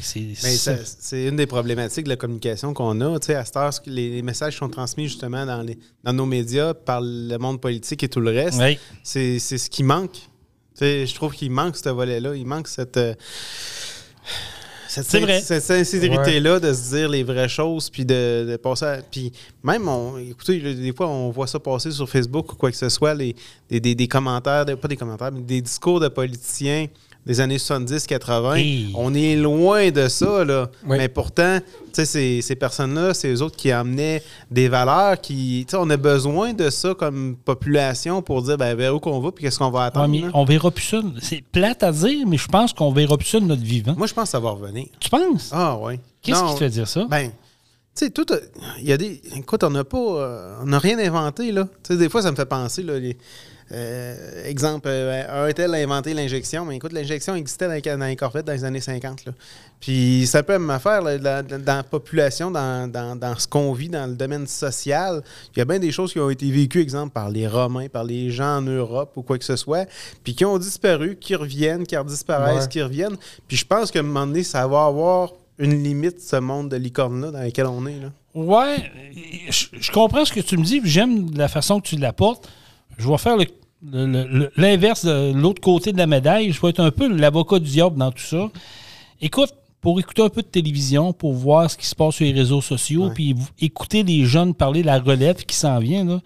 C'est, 0.00 0.20
Mais 0.20 0.34
c'est- 0.36 0.56
ça- 0.56 0.76
c'est 0.84 1.26
une 1.26 1.34
des 1.34 1.46
problématiques 1.46 2.04
de 2.04 2.10
la 2.10 2.16
communication 2.16 2.72
qu'on 2.74 3.00
a. 3.00 3.18
Tu 3.18 3.26
sais, 3.26 3.34
à 3.34 3.44
cette 3.44 3.56
heure, 3.56 3.70
les, 3.86 4.10
les 4.10 4.22
messages 4.22 4.56
sont 4.56 4.68
transmis 4.68 5.08
justement 5.08 5.44
dans, 5.44 5.62
les, 5.62 5.76
dans 6.04 6.12
nos 6.12 6.26
médias 6.26 6.74
par 6.74 7.00
le 7.02 7.36
monde 7.38 7.60
politique 7.60 8.04
et 8.04 8.08
tout 8.08 8.20
le 8.20 8.30
reste. 8.30 8.58
Ouais. 8.58 8.78
C'est 9.02 9.40
c'est 9.40 9.58
ce 9.58 9.68
qui 9.68 9.82
manque. 9.82 10.12
Tu 10.12 10.20
sais, 10.74 11.06
je 11.06 11.14
trouve 11.16 11.32
qu'il 11.34 11.50
manque 11.50 11.76
ce 11.76 11.88
volet-là. 11.88 12.36
Il 12.36 12.46
manque 12.46 12.68
cette. 12.68 12.98
euh, 12.98 13.14
cette, 14.90 15.06
C'est 15.06 15.20
vrai. 15.20 15.40
cette 15.40 15.62
sincérité-là 15.62 16.58
de 16.60 16.72
se 16.72 16.90
dire 16.96 17.08
les 17.08 17.22
vraies 17.22 17.48
choses, 17.48 17.88
puis 17.90 18.04
de, 18.04 18.46
de 18.50 18.56
passer 18.56 18.84
à- 18.84 18.98
Puis 19.10 19.32
même, 19.62 19.88
on, 19.88 20.18
écoutez, 20.18 20.58
des 20.74 20.92
fois, 20.92 21.08
on 21.08 21.30
voit 21.30 21.46
ça 21.46 21.58
passer 21.60 21.90
sur 21.92 22.08
Facebook 22.08 22.52
ou 22.52 22.56
quoi 22.56 22.70
que 22.70 22.76
ce 22.76 22.88
soit, 22.88 23.14
les, 23.14 23.34
des, 23.68 23.80
des- 23.80 23.94
des 23.94 24.08
commentaires, 24.08 24.64
de- 24.66 24.74
pas 24.74 24.88
des 24.88 24.96
commentaires, 24.96 25.30
mais 25.32 25.40
des 25.42 25.60
discours 25.62 26.00
de 26.00 26.08
politiciens 26.08 26.86
des 27.26 27.40
années 27.40 27.58
70-80. 27.58 28.56
Hey. 28.56 28.92
On 28.94 29.14
est 29.14 29.36
loin 29.36 29.90
de 29.90 30.08
ça, 30.08 30.44
là. 30.44 30.70
Oui. 30.86 30.96
Mais 30.98 31.08
pourtant, 31.08 31.58
tu 31.60 31.66
sais, 31.92 32.04
ces, 32.04 32.40
ces 32.42 32.54
personnes-là, 32.56 33.14
c'est 33.14 33.32
eux 33.32 33.42
autres 33.42 33.56
qui 33.56 33.70
amenaient 33.70 34.22
des 34.50 34.68
valeurs 34.68 35.20
qui. 35.20 35.64
Tu 35.68 35.72
sais, 35.72 35.76
on 35.80 35.88
a 35.90 35.96
besoin 35.96 36.52
de 36.54 36.70
ça 36.70 36.94
comme 36.94 37.36
population 37.44 38.22
pour 38.22 38.42
dire 38.42 38.56
ben, 38.56 38.74
vers 38.74 38.94
où 38.94 39.00
qu'on 39.00 39.20
va 39.20 39.32
puis 39.32 39.44
qu'est-ce 39.44 39.58
qu'on 39.58 39.70
va 39.70 39.80
Ouais, 39.80 39.84
attendre. 39.86 40.08
mais 40.08 40.22
on 40.34 40.44
verra 40.44 40.70
plus 40.70 40.84
ça. 40.84 41.00
C'est 41.20 41.42
plate 41.42 41.82
à 41.82 41.92
dire, 41.92 42.26
mais 42.26 42.36
je 42.38 42.48
pense 42.48 42.72
qu'on 42.72 42.92
verra 42.92 43.16
plus 43.18 43.28
ça 43.28 43.40
de 43.40 43.44
notre 43.44 43.62
vivant. 43.62 43.94
Moi, 43.96 44.06
je 44.06 44.14
pense 44.14 44.24
que 44.24 44.30
ça 44.30 44.40
va 44.40 44.50
revenir. 44.50 44.86
Tu 44.98 45.10
penses? 45.10 45.50
Ah, 45.52 45.78
oui. 45.80 46.00
Qu'est-ce 46.22 46.42
qui 46.44 46.52
te 46.54 46.58
fait 46.58 46.70
dire 46.70 46.88
ça? 46.88 47.06
Ben, 47.08 47.28
tu 47.28 48.04
sais, 48.06 48.10
tout. 48.10 48.26
Il 48.78 48.84
y 48.88 48.92
a 48.92 48.96
des. 48.96 49.20
Écoute, 49.36 49.62
on 49.64 49.70
n'a 49.70 49.84
pas. 49.84 49.98
euh, 49.98 50.56
on 50.62 50.66
n'a 50.66 50.78
rien 50.78 50.98
inventé, 50.98 51.52
là. 51.52 51.64
Tu 51.82 51.92
sais, 51.92 51.96
des 51.98 52.08
fois, 52.08 52.22
ça 52.22 52.30
me 52.30 52.36
fait 52.36 52.46
penser, 52.46 52.82
là. 52.82 52.98
les- 52.98 53.16
euh, 53.72 54.44
exemple, 54.46 54.88
euh, 54.88 55.46
un 55.48 55.52
tel 55.52 55.72
a 55.74 55.78
inventé 55.78 56.12
l'injection, 56.14 56.64
mais 56.64 56.76
écoute, 56.76 56.92
l'injection 56.92 57.34
existait 57.36 57.66
dans 57.68 57.74
les, 57.74 57.80
dans 57.80 58.06
les 58.06 58.16
Corvettes 58.16 58.46
dans 58.46 58.52
les 58.52 58.64
années 58.64 58.80
50. 58.80 59.26
Là. 59.26 59.32
Puis 59.80 60.26
ça 60.26 60.42
peut 60.42 60.54
même 60.54 60.68
affaire 60.70 61.00
là, 61.02 61.18
dans, 61.18 61.46
dans- 61.46 61.76
la 61.76 61.82
population, 61.82 62.50
dans, 62.50 62.90
dans- 62.90 63.16
dans 63.16 63.38
ce 63.38 63.46
qu'on 63.46 63.72
vit 63.72 63.88
dans 63.88 64.06
le 64.08 64.14
domaine 64.16 64.46
social. 64.46 65.22
Il 65.54 65.58
y 65.60 65.62
a 65.62 65.64
bien 65.64 65.78
des 65.78 65.92
choses 65.92 66.12
qui 66.12 66.18
ont 66.20 66.30
été 66.30 66.50
vécues, 66.50 66.80
exemple, 66.80 67.12
par 67.12 67.30
les 67.30 67.46
Romains, 67.46 67.88
par 67.88 68.04
les 68.04 68.30
gens 68.30 68.58
en 68.58 68.62
Europe 68.62 69.12
ou 69.16 69.22
quoi 69.22 69.38
que 69.38 69.44
ce 69.44 69.56
soit, 69.56 69.88
puis 70.24 70.34
qui 70.34 70.44
ont 70.44 70.58
disparu, 70.58 71.16
qui 71.16 71.34
reviennent, 71.36 71.86
qui 71.86 71.96
disparaissent, 72.06 72.64
Ouais. 72.64 72.68
qui 72.68 72.82
reviennent. 72.82 73.16
Puis 73.48 73.56
je 73.56 73.64
pense 73.66 73.90
qu'à 73.90 74.00
un 74.00 74.02
moment 74.02 74.26
donné, 74.26 74.42
ça 74.42 74.66
va 74.66 74.84
avoir 74.86 75.32
une 75.58 75.82
limite, 75.82 76.20
ce 76.20 76.36
monde 76.36 76.70
de 76.70 76.76
licorne-là 76.76 77.30
dans 77.30 77.42
lequel 77.42 77.66
on 77.66 77.86
est. 77.86 78.00
Là. 78.00 78.08
Ouais, 78.34 78.90
je, 79.50 79.66
je 79.72 79.92
comprends 79.92 80.24
ce 80.24 80.32
que 80.32 80.40
tu 80.40 80.56
me 80.56 80.64
dis, 80.64 80.80
j'aime 80.84 81.30
la 81.36 81.48
façon 81.48 81.80
que 81.80 81.86
tu 81.88 81.96
l'apportes. 81.96 82.48
Je 83.00 83.08
vais 83.08 83.18
faire 83.18 83.36
l'inverse 84.56 85.04
de 85.04 85.32
l'autre 85.32 85.60
côté 85.60 85.92
de 85.92 85.98
la 85.98 86.06
médaille. 86.06 86.52
Je 86.52 86.60
vais 86.60 86.68
être 86.68 86.80
un 86.80 86.90
peu 86.90 87.08
l'avocat 87.08 87.58
du 87.58 87.70
diable 87.70 87.96
dans 87.96 88.12
tout 88.12 88.22
ça. 88.22 88.50
Écoute, 89.20 89.52
pour 89.80 89.98
écouter 89.98 90.22
un 90.22 90.28
peu 90.28 90.42
de 90.42 90.46
télévision, 90.46 91.12
pour 91.14 91.32
voir 91.32 91.70
ce 91.70 91.76
qui 91.76 91.86
se 91.86 91.94
passe 91.94 92.16
sur 92.16 92.26
les 92.26 92.32
réseaux 92.32 92.60
sociaux, 92.60 93.10
puis 93.14 93.34
écouter 93.60 94.02
les 94.02 94.24
jeunes 94.26 94.54
parler 94.54 94.82
de 94.82 94.86
la 94.86 94.98
relève 94.98 95.36
qui 95.44 95.56
s'en 95.56 95.78
vient, 95.78 96.04
là, 96.04 96.20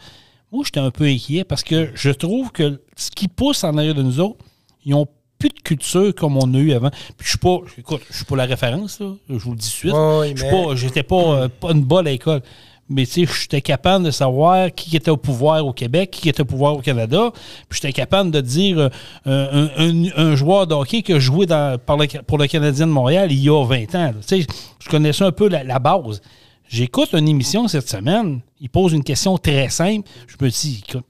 moi, 0.51 0.63
j'étais 0.65 0.81
un 0.81 0.91
peu 0.91 1.05
inquiet 1.05 1.45
parce 1.45 1.63
que 1.63 1.91
je 1.95 2.11
trouve 2.11 2.51
que 2.53 2.81
ce 2.97 3.11
qui 3.11 3.29
pousse 3.29 3.65
en 3.65 3.77
arrière 3.77 3.95
de 3.95 4.03
nous 4.03 4.21
autres, 4.21 4.39
ils 4.85 4.95
ont 4.95 5.07
plus 5.39 5.49
de 5.49 5.61
culture 5.61 6.15
comme 6.15 6.37
on 6.37 6.55
a 6.55 6.59
eu 6.59 6.73
avant. 6.73 6.91
Puis 6.91 7.25
je 7.25 7.29
suis 7.31 7.39
pas, 7.39 7.59
écoute, 7.79 8.03
je 8.09 8.17
suis 8.17 8.25
pas 8.25 8.37
la 8.37 8.47
référence, 8.47 9.01
là, 9.01 9.15
je 9.29 9.35
vous 9.35 9.53
le 9.53 9.57
dis 9.57 9.69
tout 9.69 9.89
de 9.89 9.93
suite. 9.93 9.95
Je 10.37 10.45
suis 10.45 10.51
pas, 10.51 10.75
j'étais 10.77 11.03
pas, 11.03 11.17
euh, 11.17 11.49
pas 11.49 11.73
une 11.73 11.83
balle 11.85 12.09
à 12.09 12.11
l'école. 12.13 12.43
Mais 12.91 13.07
tu 13.07 13.27
sais, 13.27 13.33
j'étais 13.41 13.63
capable 13.63 14.05
de 14.05 14.11
savoir 14.11 14.71
qui 14.75 14.95
était 14.95 15.11
au 15.11 15.17
pouvoir 15.17 15.65
au 15.67 15.73
Québec, 15.73 16.11
qui 16.11 16.29
était 16.29 16.43
au 16.43 16.45
pouvoir 16.45 16.75
au 16.75 16.81
Canada. 16.81 17.31
Puis 17.69 17.81
j'étais 17.81 17.95
capable 17.95 18.31
de 18.31 18.41
dire 18.43 18.79
euh, 18.79 18.91
un, 19.27 19.71
un- 19.79 20.11
un 20.17 20.37
joueur 20.37 20.67
de 20.67 20.75
hockey 20.75 21.01
qui 21.03 21.13
a 21.15 21.19
joué 21.19 21.47
dans- 21.47 21.79
par 21.79 21.97
le- 21.97 22.07
pour 22.27 22.37
le 22.37 22.47
Canadien 22.47 22.87
de 22.87 22.93
Montréal 22.93 23.33
il 23.33 23.39
y 23.43 23.49
a 23.49 23.65
20 23.65 23.95
ans. 23.95 24.13
Tu 24.27 24.43
sais, 24.43 24.47
je 24.81 24.89
connaissais 24.91 25.25
un 25.25 25.33
peu 25.33 25.49
la, 25.49 25.65
la 25.65 25.79
base. 25.79 26.21
J'écoute 26.69 27.11
une 27.15 27.29
émission 27.29 27.69
cette 27.69 27.89
semaine. 27.89 28.41
Il 28.61 28.69
pose 28.69 28.93
une 28.93 29.05
question 29.05 29.39
très 29.39 29.69
simple. 29.71 30.09
Je 30.27 30.37
me 30.45 30.51
dis, 30.51 30.83
écoute, 30.87 31.05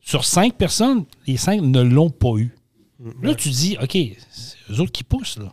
sur 0.00 0.24
cinq 0.24 0.54
personnes, 0.54 1.04
les 1.26 1.36
cinq 1.36 1.60
ne 1.60 1.80
l'ont 1.82 2.10
pas 2.10 2.34
eu. 2.36 2.52
Là, 3.22 3.34
tu 3.34 3.48
dis, 3.50 3.76
OK, 3.82 3.90
c'est 4.30 4.56
eux 4.72 4.80
autres 4.80 4.92
qui 4.92 5.04
poussent. 5.04 5.38
Là. 5.38 5.52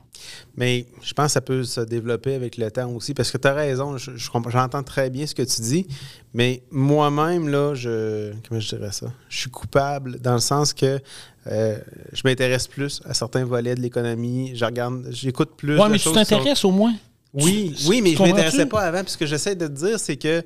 Mais 0.56 0.86
je 1.02 1.14
pense 1.14 1.28
que 1.28 1.32
ça 1.34 1.42
peut 1.42 1.64
se 1.64 1.82
développer 1.82 2.34
avec 2.36 2.58
le 2.58 2.70
temps 2.72 2.90
aussi, 2.92 3.14
parce 3.14 3.32
que 3.32 3.38
tu 3.38 3.48
as 3.48 3.54
raison, 3.54 3.98
je- 3.98 4.16
je 4.16 4.30
j'entends 4.50 4.84
très 4.84 5.10
bien 5.10 5.26
ce 5.28 5.34
que 5.36 5.42
tu 5.44 5.62
dis, 5.62 5.88
mais 6.34 6.62
moi-même, 6.72 7.48
là, 7.50 7.74
je. 7.76 8.34
Comment 8.48 8.60
je 8.62 8.70
dirais 8.76 8.92
ça? 8.92 9.08
Je 9.30 9.38
suis 9.40 9.50
coupable 9.50 10.20
dans 10.20 10.34
le 10.34 10.40
sens 10.40 10.74
que 10.74 11.00
euh, 11.48 11.78
je 12.14 12.22
m'intéresse 12.26 12.68
plus 12.68 13.02
à 13.06 13.14
certains 13.14 13.46
volets 13.46 13.76
de 13.76 13.82
l'économie, 13.82 14.52
je 14.56 14.66
regarde, 14.66 15.08
j'écoute 15.12 15.52
plus. 15.58 15.78
De 15.78 15.84
mais 15.88 15.98
tu 15.98 16.04
sont- 16.04 16.14
t'intéresses 16.14 16.64
au 16.66 16.72
moins. 16.72 16.94
Oui, 17.34 17.76
Tu- 17.78 17.88
oui, 17.88 18.02
mais 18.02 18.16
je 18.16 18.22
m'intéressais 18.24 18.64
comprends-tu? 18.64 18.70
pas 18.70 18.82
avant. 18.82 19.04
Puis 19.04 19.12
ce 19.14 19.18
que 19.18 19.26
j'essaie 19.28 19.56
de 19.56 19.68
te 19.68 19.72
dire, 19.72 20.00
c'est 20.00 20.18
que 20.18 20.44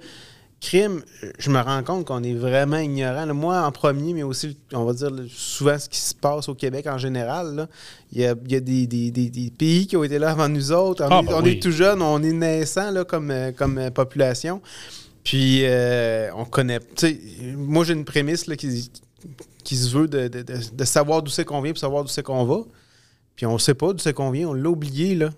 crime, 0.64 1.04
je 1.40 1.50
me 1.52 1.60
rends 1.60 1.84
compte 1.84 2.06
qu'on 2.06 2.24
est 2.24 2.34
vraiment 2.34 2.78
ignorant. 2.78 3.26
Moi, 3.34 3.62
en 3.62 3.72
premier, 3.72 4.14
mais 4.14 4.24
aussi, 4.24 4.58
on 4.72 4.86
va 4.86 4.94
dire 4.94 5.12
souvent 5.30 5.78
ce 5.78 5.90
qui 5.90 6.00
se 6.00 6.16
passe 6.16 6.48
au 6.50 6.56
Québec 6.56 6.88
en 6.88 6.98
général. 6.98 7.56
là. 7.56 7.68
Il 8.12 8.22
y 8.22 8.26
a, 8.26 8.34
il 8.46 8.52
y 8.52 8.56
a 8.56 8.60
des, 8.60 8.88
des- 8.88 9.12
des- 9.12 9.30
des 9.30 9.52
pays 9.52 9.86
qui 9.88 9.98
ont 9.98 10.04
été 10.04 10.18
là 10.20 10.32
avant 10.32 10.48
nous 10.50 10.72
autres. 10.72 11.04
On, 11.04 11.10
Ah, 11.10 11.20
est, 11.22 11.26
ben 11.26 11.34
on 11.36 11.44
oui. 11.44 11.52
est 11.52 11.62
tout 11.62 11.72
jeune, 11.72 12.02
on 12.02 12.22
est 12.24 12.32
naissant 12.32 12.92
là, 12.92 13.04
comme, 13.04 13.30
euh, 13.32 13.52
comme 13.52 13.78
euh, 13.78 13.92
population. 13.92 14.62
Puis 15.24 15.62
euh, 15.66 16.30
on 16.36 16.46
connaît. 16.46 16.80
Moi, 17.56 17.84
j'ai 17.86 17.94
une 17.94 18.06
prémisse 18.06 18.48
là, 18.48 18.56
qui, 18.56 18.90
qui 19.64 19.76
se 19.76 19.90
veut 19.96 20.08
de, 20.08 20.28
de- 20.28 20.42
de- 20.42 20.60
de 20.74 20.84
savoir 20.86 21.22
d'où 21.24 21.32
c'est 21.32 21.46
qu'on 21.46 21.62
vient 21.62 21.72
pour 21.74 21.80
savoir 21.80 22.04
d'où 22.04 22.10
c'est 22.10 22.24
qu'on 22.24 22.46
va. 22.46 22.60
Puis 23.36 23.46
on 23.46 23.58
sait 23.58 23.74
pas 23.74 23.94
d'où 23.94 24.00
c'est 24.00 24.14
qu'on 24.14 24.32
vient, 24.32 24.50
on 24.50 24.54
l'a 24.54 24.70
oublié. 24.70 25.16
là. 25.16 25.30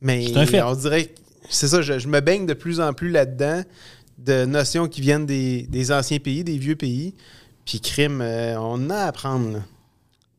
Mais 0.00 0.26
C'est 0.26 0.36
un 0.36 0.46
fait. 0.46 0.62
on 0.62 0.74
dirait 0.74 1.10
c'est 1.50 1.68
ça, 1.68 1.80
je, 1.80 1.98
je 1.98 2.08
me 2.08 2.20
baigne 2.20 2.44
de 2.46 2.52
plus 2.52 2.78
en 2.80 2.92
plus 2.92 3.10
là-dedans 3.10 3.62
de 4.18 4.44
notions 4.44 4.88
qui 4.88 5.00
viennent 5.00 5.26
des, 5.26 5.62
des 5.62 5.92
anciens 5.92 6.18
pays, 6.18 6.44
des 6.44 6.58
vieux 6.58 6.76
pays. 6.76 7.14
Puis 7.64 7.80
crime, 7.80 8.20
euh, 8.20 8.56
on 8.58 8.90
a 8.90 8.96
à 8.96 9.06
apprendre. 9.06 9.52
là. 9.52 9.58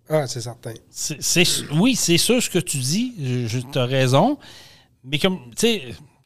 Ah, 0.10 0.28
c'est 0.28 0.42
certain. 0.42 0.74
C'est- 0.90 1.22
c'est- 1.22 1.46
oui, 1.74 1.96
c'est 1.96 2.18
sûr 2.18 2.42
ce 2.42 2.50
que 2.50 2.60
tu 2.60 2.78
dis. 2.78 3.14
Tu 3.72 3.78
as 3.80 3.86
raison. 3.86 4.38
Mais 5.04 5.20
comme, 5.20 5.38
tu 5.52 5.56
sais, 5.58 5.82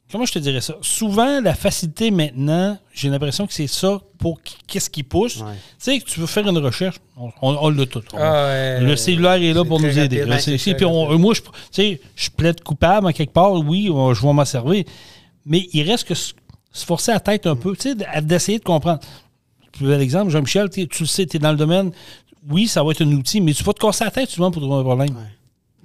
comment 0.10 0.26
je 0.26 0.32
te 0.32 0.40
dirais 0.40 0.62
ça? 0.62 0.78
Souvent, 0.82 1.42
la 1.42 1.54
facilité 1.54 2.10
maintenant, 2.10 2.78
j'ai 2.94 3.10
l'impression 3.10 3.46
que 3.46 3.54
c'est 3.54 3.68
ça 3.68 4.02
pour 4.18 4.42
qui- 4.42 4.56
qu'est-ce 4.66 4.90
qui 4.90 5.04
pousse. 5.04 5.38
Ouais. 5.42 5.52
Tu 5.54 5.60
sais, 5.80 6.00
que 6.00 6.06
tu 6.06 6.22
veux 6.22 6.26
faire 6.28 6.48
une 6.48 6.58
recherche, 6.58 6.96
on, 7.18 7.30
on- 7.42 7.58
on 7.66 7.70
l'a 7.70 7.86
tout. 7.86 8.02
On- 8.14 8.18
Ah, 8.18 8.46
ouais. 8.46 8.80
le 8.80 8.96
cellulaire 8.96 9.34
est 9.34 9.52
là 9.54 9.66
pour 9.66 9.82
nous 9.82 10.00
aider. 10.00 10.24
rapide. 10.24 10.78
puis 10.78 10.86
moi, 11.20 11.34
je, 11.34 11.42
tu 11.42 11.48
sais, 11.72 12.02
je 12.16 12.30
plaide 12.30 12.62
coupable 12.64 13.08
en 13.08 13.12
quelque 13.12 13.34
part. 13.34 13.52
Oui, 13.52 13.90
on- 13.92 14.14
je 14.14 14.22
vais 14.26 14.34
m'en 14.34 14.46
servir. 14.46 14.86
Mais 15.46 15.68
il 15.74 15.84
reste 15.90 16.08
que 16.08 16.14
se 16.74 16.86
forcer 16.86 17.14
la 17.14 17.22
tête 17.22 17.48
un 17.48 17.56
peu, 17.56 17.74
tu 17.78 17.92
sais, 17.94 18.22
d'essayer 18.22 18.60
de 18.60 18.64
comprendre. 18.66 19.00
Tu 19.72 19.86
veux 19.86 19.96
l'exemple, 19.98 20.30
Jean-Michel, 20.32 20.70
tu 20.70 20.86
le 21.00 21.06
sais, 21.06 21.26
tu 21.26 21.38
es 21.38 21.40
dans 21.40 21.52
le 21.52 21.58
domaine. 21.58 21.92
Oui, 22.50 22.68
ça 22.68 22.84
va 22.84 22.92
être 22.92 23.02
un 23.04 23.12
outil, 23.14 23.40
mais 23.40 23.54
tu 23.54 23.64
vas 23.64 23.72
te 23.74 23.80
casser 23.80 24.04
la 24.04 24.12
tête 24.12 24.30
souvent 24.30 24.52
pour 24.52 24.62
trouver 24.62 24.80
un 24.80 24.84
problème. 24.84 25.16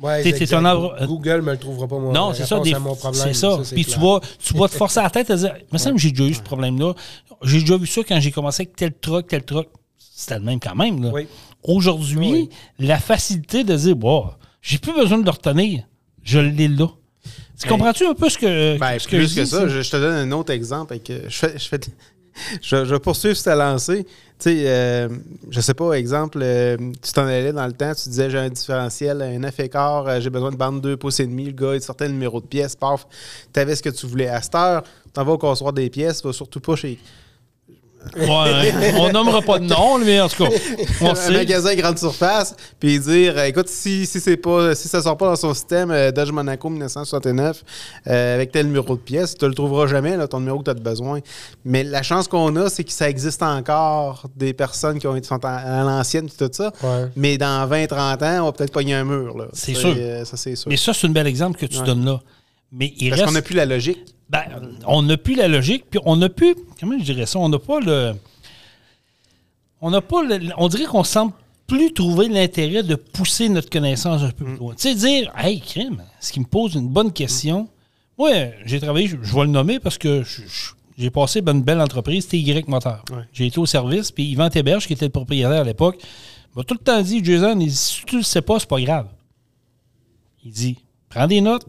Ouais, 0.00 0.22
T'es- 0.22 0.32
t'es 0.32 0.42
exact. 0.42 0.56
un 0.58 0.64
endroit- 0.64 1.06
Google 1.06 1.42
me 1.42 1.52
le 1.52 1.58
trouvera 1.58 1.86
pas, 1.88 1.98
moi. 1.98 2.12
Non, 2.12 2.32
c'est 2.32 2.46
ça. 2.46 2.58
des- 2.60 2.72
à 2.74 2.78
mon 2.78 2.94
problème. 2.94 3.22
C'est 3.22 3.34
ça. 3.34 3.58
Puis 3.72 3.84
tu 3.84 3.98
vas, 3.98 4.20
tu 4.38 4.54
vas 4.54 4.68
te 4.68 4.74
forcer 4.76 5.00
la 5.02 5.10
tête 5.10 5.30
à 5.30 5.36
dire, 5.36 5.54
me 5.72 5.78
semble 5.78 5.96
que 5.96 6.00
j'ai 6.02 6.10
déjà 6.10 6.24
eu 6.24 6.34
ce 6.34 6.42
problème-là. 6.42 6.94
J'ai 7.42 7.60
déjà 7.60 7.76
vu 7.76 7.86
ça 7.86 8.00
quand 8.08 8.18
j'ai 8.20 8.30
commencé 8.30 8.62
avec 8.62 8.76
tel 8.76 8.92
truc, 8.94 9.26
tel 9.28 9.44
truc. 9.44 9.68
C'était 9.96 10.38
le 10.38 10.44
même 10.44 10.58
quand 10.60 10.74
même. 10.74 11.02
là. 11.02 11.10
Oui. 11.12 11.26
Aujourd'hui, 11.64 12.18
Oui. 12.32 12.48
la 12.78 12.98
facilité 12.98 13.64
de 13.64 13.74
dire, 13.76 13.96
bon, 13.96 14.26
j'ai 14.62 14.78
plus 14.78 14.92
besoin 14.94 15.18
de 15.18 15.24
le 15.24 15.30
retenir. 15.30 15.82
Je 16.22 16.38
l'ai 16.38 16.68
là. 16.68 16.86
Tu 17.60 17.68
comprends-tu 17.68 18.06
un 18.06 18.14
peu 18.14 18.28
ce 18.28 18.38
que, 18.38 18.78
Ben, 18.78 18.98
ce 18.98 19.08
plus 19.08 19.28
je 19.30 19.34
que 19.36 19.40
dis, 19.40 19.46
ça, 19.50 19.66
je, 19.68 19.80
je 19.82 19.90
te 19.90 19.96
donne 19.96 20.14
un 20.14 20.32
autre 20.32 20.52
exemple. 20.52 20.92
Avec, 20.92 21.10
je, 21.28 21.36
fais, 21.36 21.58
je, 21.58 21.68
fais- 21.68 21.80
je, 22.62 22.84
je 22.84 22.94
vais 22.94 23.00
poursuivre 23.00 23.36
cette 23.36 23.56
lancée. 23.56 24.04
Tu 24.04 24.10
sais, 24.38 24.62
euh, 24.66 25.08
je 25.50 25.60
sais 25.60 25.74
pas, 25.74 25.92
exemple, 25.94 26.38
euh, 26.40 26.76
tu 27.02 27.12
t'en 27.12 27.26
allais 27.26 27.52
dans 27.52 27.66
le 27.66 27.72
temps, 27.72 27.92
tu 27.94 28.08
disais 28.08 28.30
j'ai 28.30 28.38
un 28.38 28.48
différentiel, 28.48 29.20
un 29.20 29.36
9 29.40 29.58
écart, 29.58 30.06
euh, 30.06 30.20
j'ai 30.20 30.30
besoin 30.30 30.52
de 30.52 30.56
bande 30.56 30.80
2 30.80 30.96
pouces 30.96 31.18
et 31.18 31.26
demi, 31.26 31.46
le 31.46 31.50
gars, 31.52 31.74
il 31.74 31.82
sortait 31.82 32.06
le 32.06 32.12
numéro 32.12 32.40
de 32.40 32.46
pièce, 32.46 32.76
paf, 32.76 33.04
tu 33.52 33.58
avais 33.58 33.74
ce 33.74 33.82
que 33.82 33.88
tu 33.90 34.06
voulais. 34.06 34.28
À 34.28 34.40
cette 34.40 34.54
heure, 34.54 34.84
tu 35.12 35.20
vas 35.24 35.32
au 35.32 35.38
comptoir 35.38 35.72
des 35.72 35.90
pièces, 35.90 36.22
va 36.22 36.32
surtout 36.32 36.60
pas 36.60 36.76
chez 36.76 37.00
Ouais, 38.16 38.92
on 38.98 39.10
nommera 39.12 39.42
pas 39.42 39.58
de 39.58 39.64
nom, 39.66 39.98
mais 39.98 40.20
en 40.20 40.28
tout 40.28 40.44
cas, 40.44 40.50
on 41.00 41.10
un 41.10 41.14
sait. 41.14 41.32
magasin 41.32 41.74
grande 41.74 41.98
surface, 41.98 42.54
puis 42.80 42.98
dire 42.98 43.34
euh, 43.36 43.44
écoute, 43.44 43.68
si, 43.68 44.06
si 44.06 44.20
c'est 44.20 44.36
pas 44.36 44.74
si 44.74 44.88
ça 44.88 45.02
sort 45.02 45.16
pas 45.16 45.26
dans 45.26 45.36
son 45.36 45.54
système 45.54 45.90
euh, 45.90 46.10
Dodge 46.10 46.30
Monaco 46.30 46.68
1969 46.70 47.62
euh, 48.06 48.34
avec 48.34 48.52
tel 48.52 48.66
numéro 48.66 48.94
de 48.96 49.00
pièce, 49.00 49.34
tu 49.36 49.46
le 49.46 49.54
trouveras 49.54 49.86
jamais, 49.86 50.16
là, 50.16 50.26
ton 50.28 50.40
numéro 50.40 50.58
que 50.58 50.64
tu 50.64 50.70
as 50.70 50.74
besoin. 50.74 51.20
Mais 51.64 51.84
la 51.84 52.02
chance 52.02 52.28
qu'on 52.28 52.54
a, 52.56 52.68
c'est 52.68 52.84
que 52.84 52.92
ça 52.92 53.08
existe 53.08 53.42
encore 53.42 54.24
des 54.36 54.52
personnes 54.52 54.98
qui 54.98 55.06
ont 55.06 55.16
été 55.16 55.26
sont 55.28 55.44
à, 55.44 55.56
à 55.80 55.84
l'ancienne 55.84 56.26
et 56.26 56.30
tout 56.30 56.50
ça. 56.52 56.72
Ouais. 56.82 57.06
Mais 57.16 57.38
dans 57.38 57.66
20-30 57.68 58.24
ans, 58.24 58.42
on 58.42 58.46
va 58.46 58.52
peut-être 58.52 58.72
pogner 58.72 58.94
un 58.94 59.04
mur. 59.04 59.36
là. 59.36 59.44
C'est 59.52 59.74
sûr. 59.74 59.94
euh, 59.96 60.24
ça, 60.24 60.36
c'est 60.36 60.56
sûr. 60.56 60.68
Mais 60.68 60.76
ça, 60.76 60.92
c'est 60.94 61.06
un 61.06 61.10
bel 61.10 61.26
exemple 61.26 61.58
que 61.58 61.66
tu 61.66 61.78
Ouais. 61.78 61.84
donnes 61.86 62.04
là. 62.04 62.20
Mais 62.72 62.92
il 62.98 63.10
Parce 63.10 63.20
reste. 63.22 63.26
qu'on 63.32 63.34
n'a 63.34 63.42
plus 63.42 63.54
la 63.56 63.66
logique. 63.66 63.98
Ben, 64.30 64.42
on 64.86 65.02
n'a 65.02 65.16
plus 65.16 65.34
la 65.34 65.48
logique, 65.48 65.84
puis 65.90 66.00
on 66.04 66.16
n'a 66.16 66.28
plus. 66.28 66.54
Comment 66.78 66.98
je 66.98 67.04
dirais 67.04 67.26
ça? 67.26 67.38
On 67.38 67.48
n'a 67.48 67.58
pas 67.58 67.80
le. 67.80 68.12
On 69.80 69.90
n'a 69.90 70.00
pas 70.00 70.22
le. 70.22 70.50
On 70.58 70.68
dirait 70.68 70.84
qu'on 70.84 71.04
semble 71.04 71.32
plus 71.66 71.92
trouver 71.92 72.28
l'intérêt 72.28 72.82
de 72.82 72.94
pousser 72.94 73.48
notre 73.48 73.70
connaissance 73.70 74.22
un 74.22 74.30
peu 74.30 74.44
plus 74.44 74.56
loin. 74.56 74.74
Tu 74.74 74.82
sais, 74.82 74.94
dire, 74.94 75.32
hey, 75.36 75.60
crime, 75.60 76.02
ce 76.20 76.32
qui 76.32 76.40
me 76.40 76.46
pose 76.46 76.74
une 76.74 76.88
bonne 76.88 77.12
question. 77.12 77.68
Moi, 78.18 78.30
j'ai 78.64 78.80
travaillé, 78.80 79.06
je, 79.06 79.16
je 79.22 79.34
vais 79.34 79.42
le 79.42 79.48
nommer 79.48 79.78
parce 79.78 79.96
que 79.98 80.24
j'ai 80.96 81.10
passé 81.10 81.40
une 81.46 81.62
belle 81.62 81.80
entreprise, 81.80 82.24
c'était 82.24 82.38
Y 82.38 82.66
Moteur. 82.68 83.04
Ouais. 83.12 83.22
J'ai 83.32 83.46
été 83.46 83.58
au 83.58 83.66
service, 83.66 84.10
puis 84.10 84.24
Yvan 84.24 84.48
Théberge, 84.50 84.86
qui 84.86 84.94
était 84.94 85.04
le 85.04 85.12
propriétaire 85.12 85.60
à 85.60 85.64
l'époque, 85.64 86.02
m'a 86.56 86.64
tout 86.64 86.74
le 86.74 86.80
temps 86.80 87.00
dit, 87.00 87.24
Jason, 87.24 87.58
il 87.60 87.68
dit, 87.68 87.76
si 87.76 88.04
tu 88.04 88.16
le 88.16 88.22
sais 88.22 88.42
pas, 88.42 88.58
c'est 88.58 88.68
pas 88.68 88.80
grave. 88.80 89.06
Il 90.44 90.50
dit, 90.52 90.78
prends 91.08 91.26
des 91.26 91.40
notes, 91.40 91.66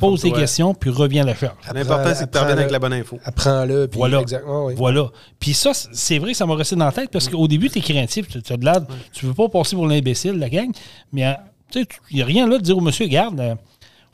pose 0.00 0.20
tes 0.20 0.26
Informe-toi. 0.28 0.40
questions, 0.40 0.74
puis 0.74 0.90
reviens 0.90 1.22
à 1.22 1.26
la 1.26 1.34
charge. 1.34 1.54
L'important, 1.74 2.14
c'est 2.14 2.26
que 2.26 2.30
tu 2.32 2.38
reviennes 2.38 2.58
avec 2.58 2.70
la 2.70 2.78
bonne 2.78 2.92
info. 2.94 3.18
Apprends-le. 3.24 3.86
puis 3.88 3.98
Voilà. 3.98 4.20
Exactement, 4.20 4.66
oui. 4.66 4.74
Voilà. 4.76 5.10
Puis 5.38 5.54
ça, 5.54 5.72
c'est 5.74 6.18
vrai 6.18 6.32
que 6.32 6.36
ça 6.36 6.46
m'a 6.46 6.54
resté 6.54 6.76
dans 6.76 6.84
la 6.86 6.92
tête 6.92 7.10
parce 7.10 7.28
qu'au 7.28 7.46
début, 7.48 7.68
tu 7.70 7.78
es 7.78 7.82
craintif. 7.82 8.26
Tu, 8.28 8.52
as 8.52 8.56
de 8.56 8.64
l'air- 8.64 8.80
tu 9.12 9.26
veux 9.26 9.34
pas 9.34 9.48
passer 9.48 9.76
pour 9.76 9.86
l'imbécile, 9.86 10.32
la 10.38 10.48
gang. 10.48 10.70
Mais 11.12 11.26
euh, 11.26 11.32
tu 11.70 11.80
sais, 11.82 11.88
il 12.10 12.16
n'y 12.16 12.22
a 12.22 12.26
rien 12.26 12.46
là 12.48 12.58
de 12.58 12.62
dire 12.62 12.76
au 12.76 12.80
monsieur, 12.80 13.04
regarde, 13.06 13.38
euh, 13.40 13.54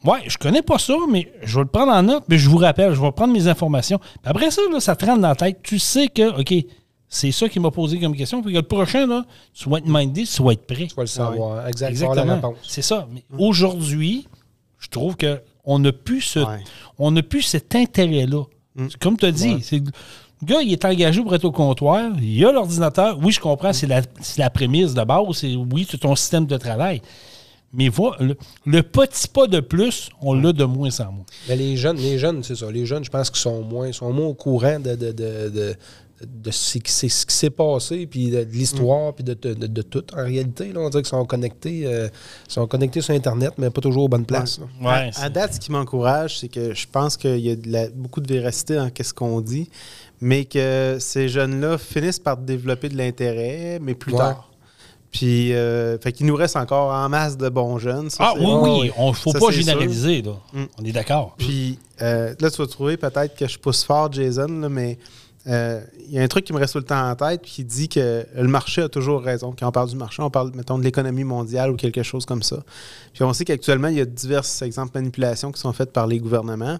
ouais, 0.04 0.20
je 0.26 0.37
connais 0.38 0.62
pas 0.62 0.78
ça, 0.78 0.94
mais 1.11 1.30
je 1.42 1.54
vais 1.56 1.62
le 1.62 1.68
prendre 1.68 1.92
en 1.92 2.02
note, 2.02 2.25
mais 2.28 2.38
je 2.38 2.49
vous 2.49 2.58
rappelle, 2.58 2.94
je 2.94 3.00
vais 3.00 3.12
prendre 3.12 3.32
mes 3.32 3.47
informations. 3.49 3.99
Puis 3.99 4.08
après 4.25 4.50
ça, 4.50 4.62
là, 4.73 4.80
ça 4.80 4.97
te 4.97 5.04
rentre 5.06 5.20
dans 5.23 5.28
la 5.28 5.35
tête. 5.37 5.58
Tu 5.62 5.78
sais 5.78 6.08
que, 6.08 6.40
OK, 6.40 6.54
c'est 7.11 7.32
ça 7.32 7.49
qui 7.49 7.58
m'a 7.58 7.70
posé 7.70 7.99
comme 7.99 8.14
question. 8.14 8.42
Puis 8.42 8.52
que 8.52 8.58
le 8.58 8.62
prochain, 8.66 9.06
là, 9.06 9.25
tu 9.54 9.68
vas 9.70 9.78
être 9.78 9.87
minded, 9.88 10.26
tu 10.26 10.42
vas 10.42 10.52
être 10.52 10.66
prêt. 10.66 10.87
Tu 10.88 10.94
vas 10.94 11.04
le 11.04 11.06
savoir. 11.06 11.66
Exactement. 11.68 12.14
la 12.14 12.20
Exactement. 12.23 12.35
réponse. 12.35 12.56
C'est 12.68 12.82
ça. 12.82 13.08
Mais 13.12 13.25
aujourd'hui, 13.38 14.28
je 14.78 14.88
trouve 14.88 15.16
que 15.16 15.40
on 15.68 15.78
n'a 15.78 15.92
plus 15.92 16.22
ce, 16.22 16.38
Ouais. 16.40 16.64
on 16.98 17.10
n'a 17.12 17.22
plus 17.22 17.42
cet 17.42 17.75
intérêt-là. 17.75 18.42
Comme 19.00 19.16
tu 19.16 19.26
as 19.26 19.32
dit, 19.32 19.58
c'est- 19.62 19.76
le 20.40 20.46
gars, 20.46 20.62
il 20.62 20.72
est 20.72 20.84
engagé 20.84 21.20
pour 21.20 21.34
être 21.34 21.44
au 21.44 21.50
comptoir. 21.52 22.10
Il 22.22 22.44
a 22.46 22.52
l'ordinateur. 22.52 23.18
Oui, 23.20 23.32
je 23.32 23.40
comprends, 23.40 23.72
c'est 23.72 23.87
la, 23.88 24.02
c'est 24.20 24.38
la 24.40 24.50
prémisse 24.50 24.94
de 24.94 25.02
base. 25.04 25.25
C'est, 25.32 25.54
oui, 25.56 25.87
c'est 25.90 25.98
ton 25.98 26.14
système 26.16 26.46
de 26.46 26.56
travail. 26.56 27.02
Mais 27.72 27.88
voilà, 27.88 28.16
le, 28.25 28.37
le 28.64 28.82
petit 28.82 29.28
pas 29.28 29.46
de 29.46 29.60
plus, 29.60 30.08
on 30.22 30.32
l'a 30.34 30.52
de 30.52 30.64
moins 30.64 30.88
en 31.00 31.12
moins. 31.12 31.25
Mais 31.48 31.56
les 31.56 31.76
jeunes, 31.76 31.96
les 31.98 32.18
jeunes, 32.18 32.42
c'est 32.42 32.54
ça. 32.54 32.70
Les 32.70 32.87
jeunes, 32.87 33.04
je 33.04 33.10
pense 33.10 33.28
qu'ils 33.30 33.40
sont 33.40 33.62
moins, 33.62 33.92
sont 33.92 34.10
moins 34.12 34.26
au 34.28 34.34
courant 34.34 34.78
de, 34.80 34.94
de, 34.94 35.12
de, 35.12 35.48
de, 35.50 35.75
de 36.26 36.50
ce 36.50 36.78
qui 36.78 36.90
s'est 36.90 37.08
ce 37.08 37.25
qui 37.25 37.34
s'est 37.34 37.50
passé, 37.50 38.06
puis 38.06 38.30
de, 38.30 38.42
de 38.44 38.50
l'histoire, 38.50 39.14
puis 39.14 39.22
de, 39.25 39.34
de, 39.34 39.54
de- 39.54 39.66
de 39.68 39.82
tout. 39.82 40.04
En 40.14 40.25
réalité, 40.25 40.72
là, 40.72 40.80
on 40.80 40.88
dirait 40.90 41.02
qu'ils 41.02 41.10
sont 41.10 41.25
connectés, 41.25 41.82
euh, 41.87 42.08
sont 42.48 42.66
connectés 42.66 43.00
sur 43.00 43.14
Internet, 43.14 43.52
mais 43.58 43.70
pas 43.70 43.80
toujours 43.80 44.04
aux 44.04 44.08
bonnes 44.08 44.26
places. 44.26 44.58
Ouais, 44.82 45.10
à, 45.16 45.22
à 45.25 45.28
date, 45.28 45.54
ce 45.54 45.60
qui 45.60 45.70
m'encourage, 45.70 46.38
c'est 46.40 46.48
que 46.48 46.75
je 46.75 46.87
pense 46.90 47.16
qu'il 47.16 47.38
y 47.38 47.50
a 47.50 47.56
de 47.56 47.70
la- 47.70 47.88
beaucoup 47.90 48.20
de 48.20 48.32
véracité 48.32 48.75
dans 48.75 48.90
ce 49.00 49.12
qu'on 49.14 49.40
dit, 49.40 49.70
mais 50.20 50.44
que 50.44 50.96
ces 50.98 51.28
jeunes-là 51.28 51.78
finissent 51.78 52.18
par 52.18 52.37
développer 52.37 52.88
de 52.88 52.96
l'intérêt, 52.96 53.78
mais 53.80 53.94
plus 53.94 54.12
Ouais. 54.12 54.18
tard. 54.18 54.44
Puis, 55.10 55.54
euh, 55.54 55.96
fait 55.98 56.12
qu'il 56.12 56.26
nous 56.26 56.34
reste 56.37 56.56
encore 56.56 56.92
en 56.92 57.08
masse 57.08 57.38
de 57.38 57.48
bons 57.48 57.78
jeunes. 57.78 58.10
ça, 58.10 58.25
Ah 58.28 58.34
oui, 58.38 58.44
oui, 58.44 58.90
on 58.98 59.08
ne 59.08 59.14
faut 59.14 59.30
Ça, 59.32 59.38
pas 59.38 59.50
généraliser. 59.50 60.20
là. 60.20 60.32
Mm. 60.52 60.64
On 60.78 60.84
est 60.84 60.92
d'accord. 60.92 61.34
Puis 61.38 61.78
euh, 62.02 62.34
là, 62.38 62.50
tu 62.50 62.58
vas 62.60 62.66
trouver 62.66 62.96
peut-être 62.98 63.34
que 63.34 63.48
je 63.48 63.58
pousse 63.58 63.84
fort, 63.84 64.12
Jason, 64.12 64.48
là, 64.48 64.68
mais 64.68 64.98
euh, 65.47 65.80
il 66.07 66.12
y 66.12 66.18
a 66.18 66.23
un 66.23 66.28
truc 66.28 66.45
qui 66.45 66.52
me 66.52 66.59
reste 66.59 66.73
tout 66.73 66.78
le 66.78 66.85
temps 66.85 67.09
en 67.09 67.14
tête 67.14 67.42
qui 67.42 67.64
dit 67.64 67.88
que 67.88 68.26
le 68.35 68.49
marché 68.49 68.83
a 68.83 68.88
toujours 68.88 69.23
raison. 69.23 69.54
Quand 69.59 69.68
on 69.68 69.73
parle 69.73 69.88
du 69.88 69.97
marché, 69.97 70.23
on 70.23 70.30
parle, 70.30 70.52
mettons, 70.54 70.78
de 70.78 70.85
l'économie 70.85 71.25
mondiale 71.25 71.71
ou 71.71 71.76
quelque 71.76 72.02
chose 72.02 72.26
comme 72.26 72.42
ça. 72.42 72.62
Puis 73.14 73.23
on 73.23 73.33
sait 73.33 73.45
qu'actuellement, 73.45 73.88
il 73.88 73.97
y 73.97 74.00
a 74.00 74.04
diverses 74.04 74.62
exemples 74.62 74.95
de 74.95 74.99
manipulations 74.99 75.52
qui 75.52 75.61
sont 75.61 75.73
faites 75.73 75.92
par 75.92 76.07
les 76.07 76.18
gouvernements. 76.18 76.78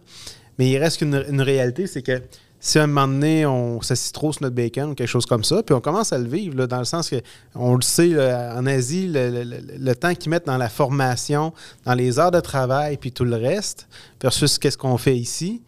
Mais 0.59 0.71
il 0.71 0.79
reste 0.79 1.01
une 1.01 1.41
réalité, 1.41 1.87
c'est 1.87 2.03
que 2.03 2.21
si 2.61 2.79
à 2.79 2.85
un 2.85 2.87
moment 2.87 3.07
donné, 3.07 3.47
on 3.47 3.81
s'assit 3.83 4.13
trop 4.13 4.33
sur 4.33 4.43
notre 4.43 4.57
bacon 4.57 4.91
ou 4.91 4.95
quelque 4.95 5.09
chose 5.09 5.27
comme 5.27 5.45
ça, 5.45 5.63
puis 5.63 5.75
on 5.75 5.81
commence 5.81 6.13
à 6.13 6.19
le 6.19 6.29
vivre, 6.29 6.67
dans 6.67 6.79
le 6.79 6.85
sens 6.85 7.09
que, 7.09 7.17
on 7.55 7.77
le 7.77 7.83
sait, 7.83 8.15
en 8.17 8.67
Asie, 8.67 9.09
le 9.09 9.93
temps 9.95 10.15
qu'ils 10.15 10.31
mettent 10.31 10.47
dans 10.47 10.57
la 10.57 10.69
formation, 10.69 11.53
dans 11.85 11.95
les 11.95 12.19
heures 12.19 12.33
de 12.33 12.41
travail, 12.41 12.97
puis 12.97 13.13
tout 13.13 13.25
le 13.25 13.37
reste, 13.37 13.87
versus 14.21 14.59
qu'est-ce 14.59 14.79
qu'on 14.79 14.99
fait 14.99 15.17
ici, 15.17 15.63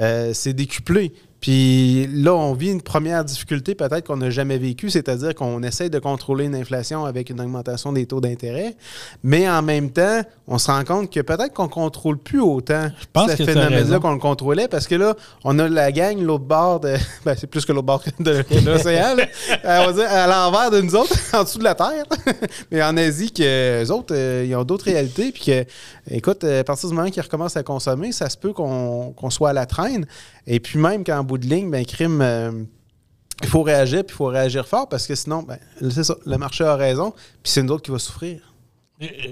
euh, 0.00 0.32
c'est 0.32 0.54
décuplé. 0.54 1.12
Puis 1.40 2.06
là, 2.12 2.34
on 2.34 2.52
vit 2.52 2.70
une 2.70 2.82
première 2.82 3.24
difficulté 3.24 3.74
peut-être 3.74 4.06
qu'on 4.06 4.18
n'a 4.18 4.30
jamais 4.30 4.58
vécue, 4.58 4.90
c'est-à-dire 4.90 5.34
qu'on 5.34 5.62
essaye 5.62 5.88
de 5.88 5.98
contrôler 5.98 6.44
une 6.44 6.54
inflation 6.54 7.06
avec 7.06 7.30
une 7.30 7.40
augmentation 7.40 7.92
des 7.92 8.06
taux 8.06 8.20
d'intérêt, 8.20 8.76
mais 9.22 9.48
en 9.48 9.62
même 9.62 9.90
temps, 9.90 10.20
on 10.46 10.58
se 10.58 10.70
rend 10.70 10.84
compte 10.84 11.10
que 11.10 11.20
peut-être 11.20 11.54
qu'on 11.54 11.64
ne 11.64 11.68
contrôle 11.68 12.18
plus 12.18 12.40
autant 12.40 12.88
pense 13.12 13.30
ce 13.30 13.44
phénomène-là 13.44 14.00
qu'on 14.00 14.12
le 14.12 14.18
contrôlait, 14.18 14.68
parce 14.68 14.86
que 14.86 14.94
là, 14.94 15.14
on 15.44 15.58
a 15.58 15.68
la 15.68 15.92
gang, 15.92 16.20
l'autre 16.20 16.44
bord 16.44 16.80
de... 16.80 16.94
Ben, 17.24 17.34
c'est 17.38 17.46
plus 17.46 17.64
que 17.66 17.72
l'autre 17.72 17.86
bord 17.86 18.02
de, 18.18 18.44
l'océan, 18.66 19.14
là. 19.14 19.24
Euh, 19.64 19.82
on 19.82 19.86
va 19.86 19.92
dire 19.92 20.10
à 20.10 20.26
l'envers 20.26 20.70
de 20.70 20.80
nous 20.80 20.94
autres, 20.94 21.14
en 21.34 21.44
dessous 21.44 21.58
de 21.58 21.64
la 21.64 21.74
Terre. 21.74 22.04
mais 22.70 22.82
en 22.82 22.96
Asie, 22.96 23.30
que 23.30 23.84
eux 23.84 23.90
autres, 23.90 24.14
euh, 24.14 24.44
ils 24.46 24.54
ont 24.54 24.64
d'autres 24.64 24.86
réalités, 24.86 25.32
puis 25.32 25.44
que, 25.44 25.64
écoute, 26.10 26.44
euh, 26.44 26.60
à 26.60 26.64
partir 26.64 26.88
du 26.88 26.94
moment 26.94 27.10
qu'ils 27.10 27.22
recommencent 27.22 27.56
à 27.56 27.62
consommer, 27.62 28.12
ça 28.12 28.28
se 28.28 28.36
peut 28.36 28.52
qu'on 28.52 29.12
qu'on 29.16 29.30
soit 29.30 29.50
à 29.50 29.52
la 29.52 29.66
traîne. 29.66 30.06
Et 30.46 30.60
puis 30.60 30.78
même 30.78 31.04
qu'en 31.04 31.22
bout 31.30 31.38
de 31.38 31.46
ligne, 31.46 31.70
ben, 31.70 31.84
crime, 31.84 32.20
euh, 32.20 32.64
il 33.42 33.48
faut 33.48 33.62
réagir, 33.62 34.04
puis 34.04 34.14
il 34.14 34.16
faut 34.16 34.26
réagir 34.26 34.66
fort, 34.66 34.88
parce 34.88 35.06
que 35.06 35.14
sinon, 35.14 35.42
ben, 35.42 35.58
c'est 35.90 36.04
ça, 36.04 36.14
le 36.26 36.36
marché 36.38 36.64
a 36.64 36.74
raison, 36.76 37.12
puis 37.42 37.52
c'est 37.52 37.62
nous 37.62 37.72
autres 37.72 37.82
qui 37.84 37.90
va 37.92 37.98
souffrir. 37.98 38.40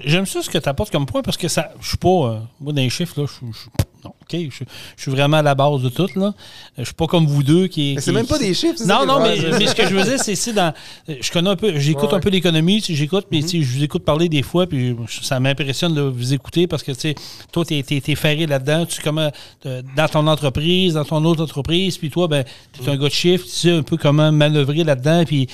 J'aime 0.04 0.24
ça 0.24 0.40
ce 0.42 0.48
que 0.48 0.56
tu 0.58 0.68
apportes 0.68 0.90
comme 0.90 1.04
point 1.04 1.20
parce 1.20 1.36
que 1.36 1.46
ça, 1.48 1.72
je 1.80 1.88
suis 1.88 1.98
pas. 1.98 2.08
euh, 2.08 2.38
moi, 2.58 2.72
dans 2.72 2.80
les 2.80 2.88
chiffres, 2.88 3.20
là, 3.20 3.26
je 3.26 3.32
suis- 3.34 3.68
non, 4.08 4.14
OK, 4.22 4.50
je, 4.50 4.64
je 4.96 5.02
suis 5.02 5.10
vraiment 5.10 5.38
à 5.38 5.42
la 5.42 5.54
base 5.54 5.82
de 5.82 5.88
tout. 5.88 6.08
Là. 6.16 6.32
Je 6.76 6.84
suis 6.84 6.94
pas 6.94 7.06
comme 7.06 7.26
vous 7.26 7.42
deux 7.42 7.66
qui. 7.66 7.94
Mais 7.96 8.00
c'est 8.00 8.12
même 8.12 8.26
pas 8.26 8.38
des 8.38 8.54
chiffres, 8.54 8.82
Non, 8.86 9.04
non, 9.06 9.20
mais, 9.20 9.36
mais 9.58 9.66
ce 9.66 9.74
que 9.74 9.86
je 9.86 9.94
veux 9.94 10.02
dire, 10.04 10.18
c'est 10.22 10.34
c'est 10.34 10.52
dans. 10.52 10.72
Je 11.08 11.30
connais 11.30 11.50
un 11.50 11.56
peu. 11.56 11.78
J'écoute 11.78 12.10
Ouais. 12.10 12.14
un 12.16 12.20
peu 12.20 12.30
l'économie, 12.30 12.82
j'écoute, 12.86 13.26
Mm-hmm. 13.26 13.42
mais 13.42 13.42
sais, 13.42 13.62
je 13.62 13.76
vous 13.76 13.82
écoute 13.84 14.04
parler 14.04 14.28
des 14.28 14.42
fois, 14.42 14.66
puis 14.66 14.94
ça 15.22 15.38
m'impressionne 15.40 15.94
de 15.94 16.02
vous 16.02 16.32
écouter 16.34 16.66
parce 16.66 16.82
que 16.82 16.92
tu 16.92 17.00
sais, 17.00 17.14
toi, 17.52 17.64
tu 17.64 17.74
es, 17.74 18.14
ferré 18.14 18.46
là-dedans. 18.46 18.86
Tu 18.86 19.02
comment. 19.02 19.30
euh, 19.66 19.82
Dans 19.96 20.08
ton 20.08 20.26
entreprise, 20.26 20.94
dans 20.94 21.04
ton 21.04 21.24
autre 21.24 21.42
entreprise, 21.42 21.98
puis 21.98 22.10
toi, 22.10 22.28
ben, 22.28 22.44
tu 22.72 22.82
es 22.84 22.88
un 22.88 22.96
gars 22.96 23.08
de 23.08 23.12
chiffre, 23.12 23.44
tu 23.44 23.50
sais 23.50 23.72
un 23.72 23.82
peu 23.82 23.96
comment 23.96 24.30
manœuvrer 24.32 24.84
là-dedans, 24.84 25.24
puis 25.26 25.46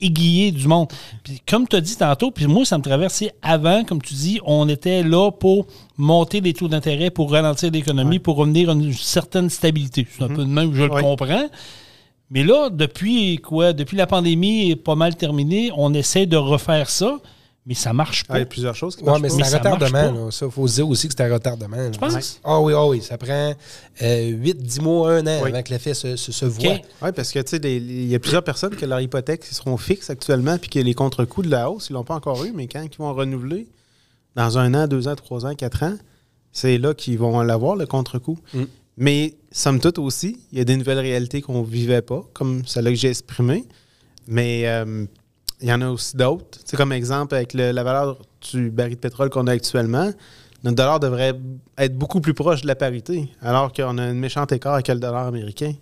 aiguiller 0.00 0.52
du 0.52 0.68
monde. 0.68 0.88
Puis 1.22 1.40
comme 1.48 1.66
tu 1.66 1.76
as 1.76 1.80
dit 1.80 1.96
tantôt, 1.96 2.30
puis 2.30 2.46
moi, 2.46 2.64
ça 2.64 2.78
me 2.78 2.82
traversait 2.82 3.32
avant, 3.42 3.84
comme 3.84 4.00
tu 4.00 4.14
dis, 4.14 4.40
on 4.44 4.68
était 4.68 5.02
là 5.02 5.30
pour 5.30 5.66
monter 5.96 6.40
les 6.40 6.52
taux 6.52 6.68
d'intérêt, 6.68 7.10
pour 7.10 7.32
ralentir 7.32 7.70
l'économie, 7.70 8.18
pour 8.18 8.36
revenir 8.36 8.70
à 8.70 8.72
une 8.72 8.92
certaine 8.92 9.50
stabilité. 9.50 10.06
C'est 10.10 10.24
un 10.24 10.28
peu 10.28 10.44
de 10.44 10.50
même, 10.50 10.74
je 10.74 10.84
le 10.84 10.88
comprends. 10.88 11.48
Mais 12.30 12.44
là, 12.44 12.68
depuis 12.70 13.38
quoi? 13.38 13.72
Depuis 13.72 13.96
la 13.96 14.06
pandémie 14.06 14.70
est 14.70 14.76
pas 14.76 14.94
mal 14.94 15.16
terminée, 15.16 15.70
on 15.76 15.94
essaie 15.94 16.26
de 16.26 16.36
refaire 16.36 16.90
ça, 16.90 17.18
mais 17.68 17.74
ça 17.74 17.92
marche 17.92 18.24
Ah, 18.28 18.32
pas. 18.32 18.38
il 18.38 18.40
y 18.40 18.42
a 18.42 18.46
plusieurs 18.46 18.74
choses 18.74 18.96
qui 18.96 19.02
Oui, 19.02 19.10
marchent 19.10 19.20
mais 19.20 19.28
pas. 19.28 19.34
c'est 19.34 19.40
Mais 19.40 19.46
un 19.46 19.58
retardement. 19.74 19.90
pas. 19.90 20.24
là. 20.24 20.30
Ça, 20.32 20.46
il 20.46 20.50
faut 20.52 20.66
se 20.66 20.74
dire 20.76 20.88
aussi 20.88 21.06
que 21.06 21.14
c'est 21.16 21.22
un 21.22 21.32
retardement. 21.32 21.90
Tu 21.92 21.98
penses? 22.00 22.40
Ah 22.42 22.60
oui, 22.60 22.72
ah 22.74 22.86
oui. 22.88 23.00
Ça 23.02 23.18
prend 23.18 23.54
8-10 24.00 24.80
mois, 24.80 25.12
un 25.12 25.26
an 25.26 25.40
Oui. 25.42 25.50
avant 25.50 25.62
que 25.62 25.70
l'effet 25.70 25.94
se, 25.94 26.16
se, 26.16 26.32
se 26.32 26.44
voit. 26.46 26.78
Oui, 27.02 27.08
parce 27.14 27.30
que 27.30 27.38
tu 27.40 27.56
sais, 27.56 27.76
il 27.76 28.06
y 28.08 28.14
a 28.14 28.18
plusieurs 28.18 28.42
personnes 28.44 28.74
que 28.74 28.86
leur 28.86 29.00
hypothèque 29.00 29.44
ils 29.50 29.54
seront 29.54 29.76
fixes 29.76 30.10
actuellement, 30.10 30.58
puis 30.58 30.70
que 30.70 30.78
les 30.78 30.94
contre-coups 30.94 31.46
de 31.46 31.50
la 31.52 31.70
hausse, 31.70 31.88
ils 31.90 31.92
l'ont 31.92 32.04
pas 32.04 32.14
encore 32.14 32.42
eu, 32.44 32.52
mais 32.54 32.66
quand 32.68 32.82
ils 32.82 32.98
vont 32.98 33.12
renouveler, 33.14 33.68
dans 34.34 34.58
un 34.58 34.72
an, 34.74 34.86
deux 34.86 35.06
ans, 35.08 35.14
trois 35.16 35.46
ans, 35.46 35.54
quatre 35.54 35.82
ans, 35.82 35.96
c'est 36.52 36.78
là 36.78 36.94
qu'ils 36.94 37.18
vont 37.18 37.40
l'avoir, 37.42 37.76
le 37.76 37.86
contre-coup. 37.86 38.38
Mm. 38.54 38.62
Mais, 38.96 39.34
somme 39.52 39.78
toute 39.78 39.98
aussi, 39.98 40.38
il 40.52 40.58
y 40.58 40.60
a 40.60 40.64
des 40.64 40.76
nouvelles 40.76 40.98
réalités 40.98 41.40
qu'on 41.42 41.62
vivait 41.62 42.02
pas, 42.02 42.24
comme 42.32 42.66
celle-là 42.66 42.90
que 42.90 42.96
j'ai 42.96 43.10
exprimée. 43.10 43.64
Mais 44.26 44.62
euh, 44.66 45.04
il 45.60 45.68
y 45.68 45.72
en 45.72 45.80
a 45.80 45.88
aussi 45.88 46.16
d'autres. 46.16 46.58
C'est 46.64 46.76
comme 46.76 46.92
exemple, 46.92 47.34
avec 47.34 47.52
le- 47.54 47.72
la 47.72 47.82
valeur 47.82 48.18
du 48.52 48.70
baril 48.70 48.94
de 48.94 49.00
pétrole 49.00 49.30
qu'on 49.30 49.46
a 49.46 49.52
actuellement, 49.52 50.10
notre 50.64 50.76
dollar 50.76 51.00
devrait 51.00 51.34
être 51.76 51.96
beaucoup 51.96 52.20
plus 52.20 52.34
proche 52.34 52.62
de 52.62 52.66
la 52.66 52.74
parité, 52.74 53.28
alors 53.42 53.72
qu'on 53.72 53.98
a 53.98 54.02
un 54.02 54.14
méchant 54.14 54.44
écart 54.46 54.74
avec 54.74 54.88
le 54.88 54.96
dollar 54.96 55.26
américain. 55.26 55.72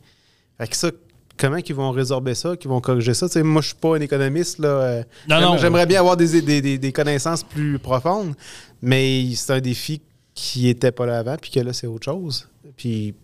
Fait 0.59 0.69
que 0.69 0.77
ça, 0.77 0.91
comment 1.39 1.57
ils 1.57 1.75
vont 1.75 1.91
résorber 1.91 2.35
ça, 2.35 2.57
qu'ils 2.57 2.69
vont 2.71 2.81
corriger 2.81 3.15
ça? 3.15 3.27
Moi, 3.43 3.61
je 3.63 3.69
suis 3.69 3.77
pas 3.77 3.97
un 3.97 4.01
économiste. 4.01 4.59
Là, 4.59 4.69
euh, 4.69 5.03
Non, 5.29 5.37
j'aime- 5.37 5.41
non. 5.43 5.57
J'aimerais 5.59 5.87
bien 5.87 6.01
avoir 6.01 6.17
des, 6.17 6.41
des- 6.43 6.61
des- 6.63 6.79
des 6.79 6.93
connaissances 6.93 7.43
plus 7.43 7.79
profondes, 7.79 8.35
mais 8.83 9.27
c'est 9.35 9.53
un 9.53 9.61
défi 9.61 10.01
qui 10.35 10.69
était 10.69 10.93
pas 10.93 11.07
là 11.07 11.19
avant, 11.19 11.37
puis 11.37 11.51
que 11.51 11.61
là, 11.61 11.73
c'est 11.73 11.87
autre 11.87 12.05
chose. 12.05 12.47
Puis 12.77 13.15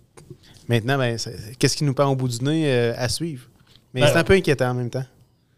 maintenant, 0.69 0.97
ben, 0.99 1.19
qu'est-ce 1.59 1.77
qui 1.77 1.85
nous 1.85 1.95
pend 1.95 2.07
au 2.11 2.17
bout 2.17 2.29
du 2.29 2.43
nez 2.45 2.65
euh, 2.73 2.95
à 2.97 3.09
suivre? 3.11 3.45
Mais 3.93 4.01
Ben, 4.03 4.09
c'est 4.12 4.19
un 4.19 4.25
peu 4.25 4.33
inquiétant 4.35 4.71
en 4.71 4.75
même 4.75 4.88
temps. 4.91 5.05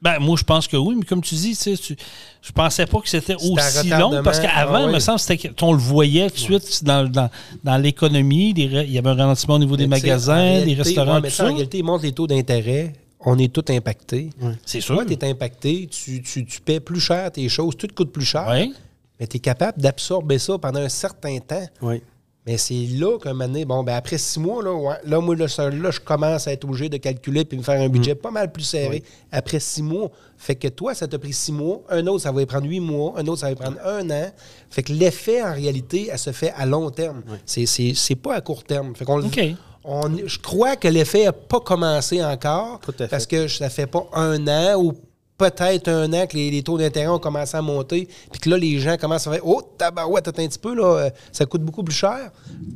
Ben, 0.04 0.18
moi, 0.20 0.36
je 0.38 0.44
pense 0.44 0.68
que 0.68 0.76
oui, 0.76 0.94
mais 0.98 1.04
comme 1.04 1.22
tu 1.22 1.34
dis, 1.34 1.56
tu 1.56 1.74
sais, 1.74 1.76
tu- 1.78 1.96
je 2.42 2.52
pensais 2.52 2.84
pas 2.84 3.00
que 3.00 3.08
c'était 3.08 3.36
aussi 3.36 3.88
long 3.88 4.22
parce 4.22 4.38
qu'avant, 4.38 4.82
Ah 4.84 4.86
il 4.86 4.92
me 4.92 4.98
semble 5.00 5.18
c'était 5.18 5.48
que- 5.48 5.64
on 5.64 5.72
le 5.72 5.78
voyait 5.78 6.28
tout 6.28 6.36
de 6.36 6.58
suite 6.58 6.84
dans, 6.84 7.08
dans, 7.10 7.30
dans 7.64 7.76
l'économie. 7.78 8.50
Il 8.54 8.90
y 8.92 8.98
avait 8.98 9.08
un 9.08 9.14
ralentissement 9.14 9.54
au 9.54 9.58
niveau 9.58 9.78
des 9.78 9.86
Mais 9.86 9.96
magasins, 9.96 10.60
des 10.62 10.74
restaurants, 10.74 11.14
ouais, 11.14 11.20
mais 11.22 11.28
tout 11.30 11.36
ça, 11.36 11.44
En 11.46 11.54
réalité, 11.54 11.78
ils 11.78 11.84
montrent 11.84 12.04
les 12.04 12.12
taux 12.12 12.26
d'intérêt. 12.26 12.92
On 13.26 13.38
est 13.38 13.50
tous 13.50 13.72
impactés. 13.72 14.28
C'est 14.66 14.82
sûr. 14.82 14.94
Toi, 14.96 15.06
tu 15.06 15.14
es 15.14 15.24
impacté, 15.24 15.88
tu, 15.90 16.20
tu, 16.22 16.44
tu 16.44 16.60
paies 16.60 16.80
plus 16.80 17.00
cher 17.00 17.32
tes 17.32 17.48
choses, 17.48 17.74
tout 17.74 17.86
te 17.86 17.94
coûte 17.94 18.12
plus 18.12 18.26
cher, 18.26 18.46
Ouais. 18.46 18.70
mais 19.18 19.26
tu 19.26 19.38
es 19.38 19.40
capable 19.40 19.80
d'absorber 19.80 20.38
ça 20.38 20.58
pendant 20.58 20.80
un 20.80 20.90
certain 20.90 21.38
temps. 21.38 21.66
Oui. 21.80 22.02
Mais 22.46 22.58
c'est 22.58 22.74
là 22.74 23.18
qu'un 23.18 23.32
moment 23.32 23.46
donné, 23.46 23.64
bon, 23.64 23.82
ben 23.82 23.94
après 23.94 24.18
six 24.18 24.38
mois, 24.38 24.62
là, 24.62 24.72
ouais, 24.74 24.96
là 25.06 25.18
moi, 25.20 25.34
là, 25.34 25.46
là, 25.70 25.90
je 25.90 25.98
commence 26.00 26.46
à 26.46 26.52
être 26.52 26.64
obligé 26.64 26.90
de 26.90 26.98
calculer 26.98 27.46
puis 27.46 27.56
me 27.56 27.62
faire 27.62 27.80
un 27.80 27.88
budget 27.88 28.14
pas 28.14 28.30
mal 28.30 28.52
plus 28.52 28.64
serré 28.64 29.02
après 29.32 29.60
six 29.60 29.82
mois. 29.82 30.10
Fait 30.36 30.54
que 30.54 30.68
toi, 30.68 30.94
ça 30.94 31.08
t'a 31.08 31.18
pris 31.18 31.32
six 31.32 31.52
mois, 31.52 31.80
un 31.88 32.06
autre, 32.06 32.22
ça 32.22 32.32
va 32.32 32.42
y 32.42 32.46
prendre 32.46 32.66
huit 32.66 32.80
mois, 32.80 33.14
un 33.16 33.26
autre, 33.28 33.40
ça 33.40 33.46
va 33.46 33.52
y 33.52 33.54
prendre 33.54 33.78
un 33.86 34.10
an. 34.10 34.30
Fait 34.68 34.82
que 34.82 34.92
l'effet, 34.92 35.42
en 35.42 35.54
réalité, 35.54 36.08
elle 36.12 36.18
se 36.18 36.32
fait 36.32 36.52
à 36.54 36.66
long 36.66 36.90
terme. 36.90 37.22
C'est- 37.46 37.64
C'est 37.94 38.14
pas 38.16 38.34
à 38.34 38.40
court 38.42 38.64
terme. 38.64 38.94
Fait 38.94 39.06
qu'on 39.06 39.22
on- 39.82 40.10
je 40.26 40.38
crois 40.38 40.76
que 40.76 40.88
l'effet 40.88 41.24
n'a 41.24 41.32
pas 41.32 41.60
commencé 41.60 42.22
encore 42.22 42.80
Tout 42.80 42.92
à 42.98 43.04
fait. 43.04 43.08
parce 43.08 43.26
que 43.26 43.48
ça 43.48 43.70
fait 43.70 43.86
pas 43.86 44.06
un 44.12 44.46
an 44.48 44.82
ou 44.82 44.92
peut-être 45.36 45.88
un 45.88 46.12
an 46.12 46.26
que 46.26 46.36
les, 46.36 46.50
les 46.50 46.62
taux 46.62 46.78
d'intérêt 46.78 47.08
ont 47.08 47.18
commencé 47.18 47.56
à 47.56 47.62
monter, 47.62 48.08
puis 48.30 48.40
que 48.40 48.48
là, 48.50 48.56
les 48.56 48.78
gens 48.78 48.96
commencent 48.96 49.26
à 49.26 49.32
faire 49.32 49.40
Oh, 49.44 49.62
tabarouette, 49.76 50.28
attends 50.28 50.42
un 50.42 50.46
petit 50.48 50.58
peu, 50.58 50.74
là, 50.74 50.84
euh, 51.06 51.10
ça 51.32 51.44
coûte 51.46 51.62
beaucoup 51.62 51.82
plus 51.82 51.94
cher. 51.94 52.30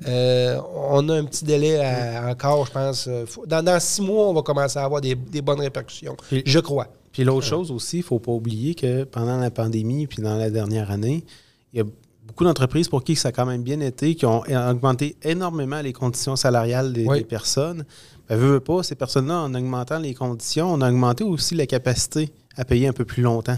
Euh, 0.07 0.59
on 0.91 1.09
a 1.09 1.15
un 1.17 1.25
petit 1.25 1.45
délai 1.45 1.79
à- 1.81 2.29
encore, 2.31 2.67
je 2.67 2.73
pense. 2.73 3.07
euh, 3.09 3.25
Dans, 3.47 3.63
dans 3.65 3.79
six 3.81 4.03
mois, 4.03 4.29
on 4.29 4.35
va 4.35 4.43
commencer 4.43 4.79
à 4.79 4.85
avoir 4.85 5.01
des, 5.01 5.15
des 5.15 5.43
bonnes 5.43 5.61
répercussions. 5.61 6.17
Puis- 6.29 6.43
je 6.45 6.59
crois. 6.59 6.89
Puis 7.13 7.25
l'autre 7.25 7.47
chose 7.47 7.71
aussi, 7.73 7.97
il 7.97 8.01
ne 8.01 8.05
faut 8.05 8.19
pas 8.19 8.33
oublier 8.33 8.75
que 8.75 9.05
pendant 9.05 9.39
la 9.39 9.51
pandémie 9.51 10.07
puis 10.07 10.23
dans 10.23 10.37
la 10.37 10.51
dernière 10.51 10.91
année, 10.91 11.25
il 11.73 11.79
y 11.79 11.83
a 11.83 11.85
beaucoup 12.27 12.45
d'entreprises 12.45 12.89
pour 12.89 13.03
qui 13.03 13.17
ça 13.17 13.29
a 13.29 13.33
quand 13.33 13.47
même 13.47 13.63
bien 13.63 13.81
été, 13.81 14.15
qui 14.15 14.27
ont 14.27 14.43
augmenté 14.71 15.17
énormément 15.23 15.81
les 15.81 15.93
conditions 15.93 16.37
salariales 16.37 16.93
des, 16.93 17.07
Oui. 17.07 17.19
des 17.19 17.25
personnes. 17.25 17.85
Ben, 18.29 18.37
veux, 18.37 18.53
veux 18.53 18.61
pas, 18.61 18.83
ces 18.83 18.95
personnes-là, 18.95 19.41
en 19.43 19.55
augmentant 19.55 19.99
les 19.99 20.15
conditions, 20.15 20.71
on 20.73 20.81
a 20.83 20.91
augmenté 20.91 21.25
aussi 21.25 21.55
la 21.55 21.67
capacité 21.67 22.29
à 22.59 22.65
payer 22.65 22.89
un 22.89 22.93
peu 22.93 23.05
plus 23.07 23.23
longtemps. 23.23 23.57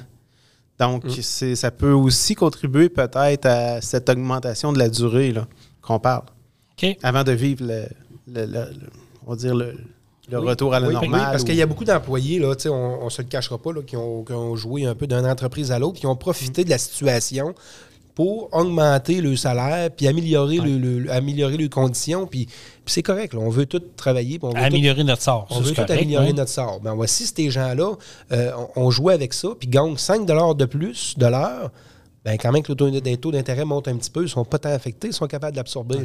Donc, 0.78 1.04
c'est- 1.20 1.56
ça 1.56 1.70
peut 1.70 1.92
aussi 1.92 2.34
contribuer 2.34 2.88
peut-être 2.88 3.46
à 3.46 3.80
cette 3.80 4.08
augmentation 4.08 4.72
de 4.72 4.78
la 4.78 4.88
durée 4.88 5.32
là, 5.32 5.46
qu'on 5.82 5.98
parle, 5.98 6.24
avant 7.02 7.24
de 7.24 7.32
vivre 7.32 7.64
le, 7.66 7.84
le- 8.28 8.46
le- 8.46 8.70
le- 8.70 8.90
on 9.26 9.30
va 9.30 9.36
dire 9.36 9.54
le, 9.54 9.74
le 10.30 10.38
Oui. 10.38 10.46
retour 10.48 10.72
à 10.74 10.80
la 10.80 10.88
Oui, 10.88 10.94
normale. 10.94 11.20
oui, 11.20 11.26
parce 11.32 11.42
ou- 11.42 11.46
qu'il 11.46 11.56
y 11.56 11.62
a 11.62 11.66
beaucoup 11.66 11.84
d'employés, 11.84 12.38
là, 12.38 12.54
on 12.70 13.04
ne 13.04 13.10
se 13.10 13.20
le 13.20 13.28
cachera 13.28 13.58
pas, 13.58 13.72
là, 13.72 13.82
qui, 13.82 13.96
ont, 13.96 14.22
qui 14.24 14.32
ont 14.32 14.54
joué 14.56 14.86
un 14.86 14.94
peu 14.94 15.06
d'une 15.06 15.26
entreprise 15.26 15.70
à 15.72 15.78
l'autre, 15.78 15.98
qui 15.98 16.06
ont 16.06 16.16
profité 16.16 16.64
de 16.64 16.70
la 16.70 16.78
situation 16.78 17.54
pour 18.20 18.50
augmenter 18.52 19.22
le 19.22 19.34
salaire, 19.34 19.88
puis 19.90 20.06
améliorer, 20.06 20.58
le, 20.58 20.76
le- 20.76 21.10
améliorer 21.10 21.56
les 21.56 21.70
conditions. 21.70 22.26
Puis, 22.26 22.46
c'est 22.84 23.02
correct, 23.02 23.32
là, 23.32 23.40
on 23.40 23.48
veut 23.48 23.64
tout 23.64 23.80
travailler. 23.96 24.38
on 24.42 24.48
veut 24.48 24.52
tout- 24.52 24.60
Améliorer 24.60 25.04
notre 25.04 25.22
sort. 25.22 25.46
on 25.48 25.60
veut 25.60 25.72
tout 25.72 25.80
améliorer 25.90 26.26
ouais. 26.26 26.32
notre 26.34 26.50
sort. 26.50 26.80
Ben, 26.80 26.92
voici 26.92 27.24
ces 27.26 27.50
gens-là, 27.50 27.94
euh, 28.32 28.50
on, 28.76 28.82
on 28.88 28.90
jouait 28.90 29.14
avec 29.14 29.32
ça, 29.32 29.48
puis 29.58 29.68
gagnent 29.68 29.96
5 29.96 30.26
de 30.26 30.64
plus 30.66 31.14
de 31.16 31.24
l'heure. 31.24 31.70
Ben, 32.22 32.36
quand 32.36 32.52
même 32.52 32.62
que 32.62 32.72
le 32.72 32.76
taux, 32.76 32.90
les 32.90 33.16
taux 33.16 33.32
d'intérêt 33.32 33.64
montent 33.64 33.88
un 33.88 33.96
petit 33.96 34.10
peu, 34.10 34.22
ils 34.24 34.28
sont 34.28 34.44
pas 34.44 34.58
tant 34.58 34.68
affectés, 34.68 35.06
ils 35.08 35.14
sont 35.14 35.26
capables 35.26 35.56
d'absorber. 35.56 35.96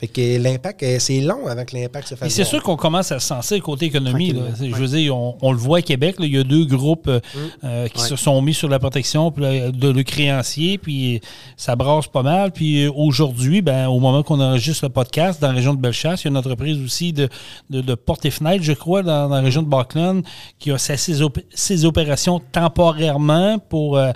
Fait 0.00 0.06
que 0.06 0.38
l'impact, 0.40 0.82
euh, 0.84 0.96
c'est 1.00 1.20
long 1.20 1.46
avant 1.48 1.64
que 1.64 1.76
l'impact 1.76 2.08
se 2.08 2.14
fasse 2.14 2.32
c'est 2.32 2.44
sûr 2.44 2.62
qu'on 2.62 2.76
commence 2.76 3.10
à 3.10 3.18
se 3.18 3.26
sentir 3.26 3.60
côté 3.62 3.86
économie. 3.86 4.32
là. 4.32 4.42
Je 4.60 4.72
veux 4.74 4.86
dire, 4.86 5.16
on, 5.16 5.36
on 5.42 5.50
le 5.50 5.58
voit 5.58 5.78
à 5.78 5.82
Québec, 5.82 6.16
là, 6.20 6.26
il 6.26 6.34
y 6.34 6.38
a 6.38 6.44
deux 6.44 6.64
groupes 6.66 7.08
euh, 7.08 7.18
euh, 7.64 7.88
qui 7.88 8.00
Ouais. 8.00 8.08
se 8.08 8.14
sont 8.16 8.40
mis 8.40 8.54
sur 8.54 8.68
la 8.68 8.78
protection 8.78 9.30
de 9.30 9.88
le 9.90 10.02
créancier, 10.04 10.78
puis 10.78 11.20
ça 11.56 11.74
brasse 11.74 12.06
pas 12.06 12.22
mal. 12.22 12.52
Puis 12.52 12.86
aujourd'hui, 12.86 13.60
ben, 13.60 13.88
au 13.88 13.98
moment 13.98 14.22
qu'on 14.22 14.40
enregistre 14.40 14.84
le 14.84 14.90
podcast, 14.90 15.40
dans 15.42 15.48
la 15.48 15.54
région 15.54 15.74
de 15.74 15.80
Bellechasse, 15.80 16.22
il 16.22 16.26
y 16.26 16.28
a 16.28 16.30
une 16.30 16.36
entreprise 16.36 16.80
aussi 16.80 17.12
de, 17.12 17.28
de, 17.70 17.80
de 17.80 17.94
porte 17.96 18.24
et 18.24 18.30
fenêtre, 18.30 18.62
je 18.62 18.74
crois, 18.74 19.02
dans, 19.02 19.28
dans 19.28 19.34
la 19.34 19.40
région 19.40 19.62
de 19.62 19.68
Buckland, 19.68 20.22
qui 20.60 20.70
a 20.70 20.78
ses, 20.78 21.22
op- 21.22 21.40
ses 21.52 21.84
opérations 21.84 22.40
temporairement 22.52 23.58
pour... 23.58 23.96
euh, 23.98 24.12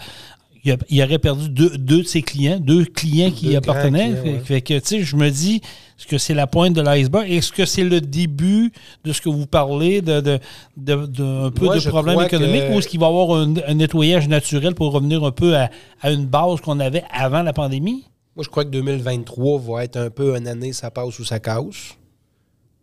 il, 0.64 0.72
a- 0.72 0.76
il 0.88 1.02
aurait 1.02 1.18
perdu 1.18 1.48
deux, 1.48 1.76
deux 1.76 2.02
de 2.02 2.06
ses 2.06 2.22
clients, 2.22 2.58
deux 2.60 2.84
clients 2.84 3.30
qui 3.30 3.48
Deux 3.50 3.56
appartenaient. 3.56 4.10
clients, 4.10 4.22
Fait- 4.22 4.32
ouais. 4.32 4.40
fait 4.44 4.60
que, 4.60 4.74
tu 4.78 4.86
sais, 4.86 5.00
je 5.02 5.16
me 5.16 5.30
dis, 5.30 5.56
est-ce 5.98 6.06
que 6.06 6.18
c'est 6.18 6.34
la 6.34 6.46
pointe 6.46 6.72
de 6.74 6.80
l'iceberg? 6.82 7.30
Est-ce 7.30 7.52
que 7.52 7.64
c'est 7.64 7.84
le 7.84 8.00
début 8.00 8.72
de 9.04 9.12
ce 9.12 9.20
que 9.20 9.28
vous 9.28 9.46
parlez, 9.46 10.02
de, 10.02 10.20
de, 10.20 10.38
de- 10.76 11.06
de- 11.06 11.46
un 11.46 11.50
peu 11.50 11.64
Moi, 11.66 11.78
de 11.78 11.88
problème 11.88 12.20
économique, 12.20 12.62
que- 12.68 12.74
ou 12.74 12.78
est-ce 12.78 12.88
qu'il 12.88 13.00
va 13.00 13.06
y 13.06 13.08
avoir 13.08 13.38
un, 13.38 13.54
un 13.66 13.74
nettoyage 13.74 14.28
naturel 14.28 14.74
pour 14.74 14.92
revenir 14.92 15.24
un 15.24 15.30
peu 15.32 15.56
à, 15.56 15.70
à 16.00 16.10
une 16.12 16.26
base 16.26 16.60
qu'on 16.60 16.80
avait 16.80 17.04
avant 17.12 17.42
la 17.42 17.52
pandémie? 17.52 18.04
Moi, 18.34 18.44
je 18.44 18.48
crois 18.48 18.64
que 18.64 18.70
2023 18.70 19.58
va 19.60 19.84
être 19.84 19.96
un 19.96 20.10
peu 20.10 20.36
une 20.36 20.48
année, 20.48 20.72
ça 20.72 20.90
passe 20.90 21.18
ou 21.18 21.24
ça 21.24 21.38
casse. 21.38 21.96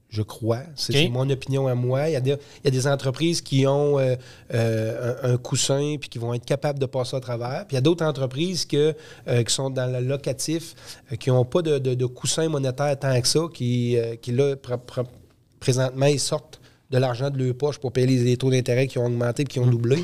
Je 0.09 0.23
crois. 0.23 0.61
C'est 0.75 0.93
mon 1.09 1.29
opinion 1.29 1.67
à 1.67 1.75
moi. 1.75 2.09
Il 2.09 2.13
y 2.13 2.15
a 2.15 2.19
des, 2.21 2.31
il 2.31 2.65
y 2.65 2.67
a 2.67 2.71
des 2.71 2.87
entreprises 2.87 3.41
qui 3.41 3.67
ont 3.67 3.99
euh, 3.99 4.15
euh, 4.55 5.15
un, 5.23 5.33
un 5.33 5.37
coussin 5.37 5.97
puis 5.99 6.09
qui 6.09 6.17
vont 6.17 6.33
être 6.33 6.45
capables 6.45 6.79
de 6.79 6.87
passer 6.87 7.15
à 7.15 7.19
travers. 7.19 7.65
Puis 7.67 7.73
il 7.73 7.75
y 7.75 7.77
a 7.77 7.81
d'autres 7.81 8.03
entreprises 8.05 8.65
que, 8.65 8.95
euh, 9.27 9.43
qui 9.43 9.53
sont 9.53 9.69
dans 9.69 9.85
le 9.91 9.99
locatif, 10.05 10.73
qui 11.19 11.29
n'ont 11.29 11.45
pas 11.45 11.61
de, 11.61 11.77
de- 11.77 11.93
de 11.93 12.05
coussin 12.07 12.49
monétaire 12.49 12.97
tant 12.97 13.21
que 13.21 13.27
ça, 13.27 13.41
qui, 13.53 13.97
qui 14.21 14.31
là, 14.31 14.55
pr- 14.55 14.79
pr- 14.83 15.05
présentement, 15.59 16.07
ils 16.07 16.19
sortent 16.19 16.59
de 16.89 16.97
l'argent 16.97 17.29
de 17.29 17.37
leur 17.43 17.53
poche 17.55 17.77
pour 17.77 17.91
payer 17.91 18.07
les, 18.07 18.23
les 18.23 18.35
taux 18.37 18.49
d'intérêt 18.49 18.87
qui 18.87 18.97
ont 18.97 19.05
augmenté 19.05 19.43
et 19.43 19.45
qui 19.45 19.59
ont 19.59 19.67
doublé, 19.67 20.03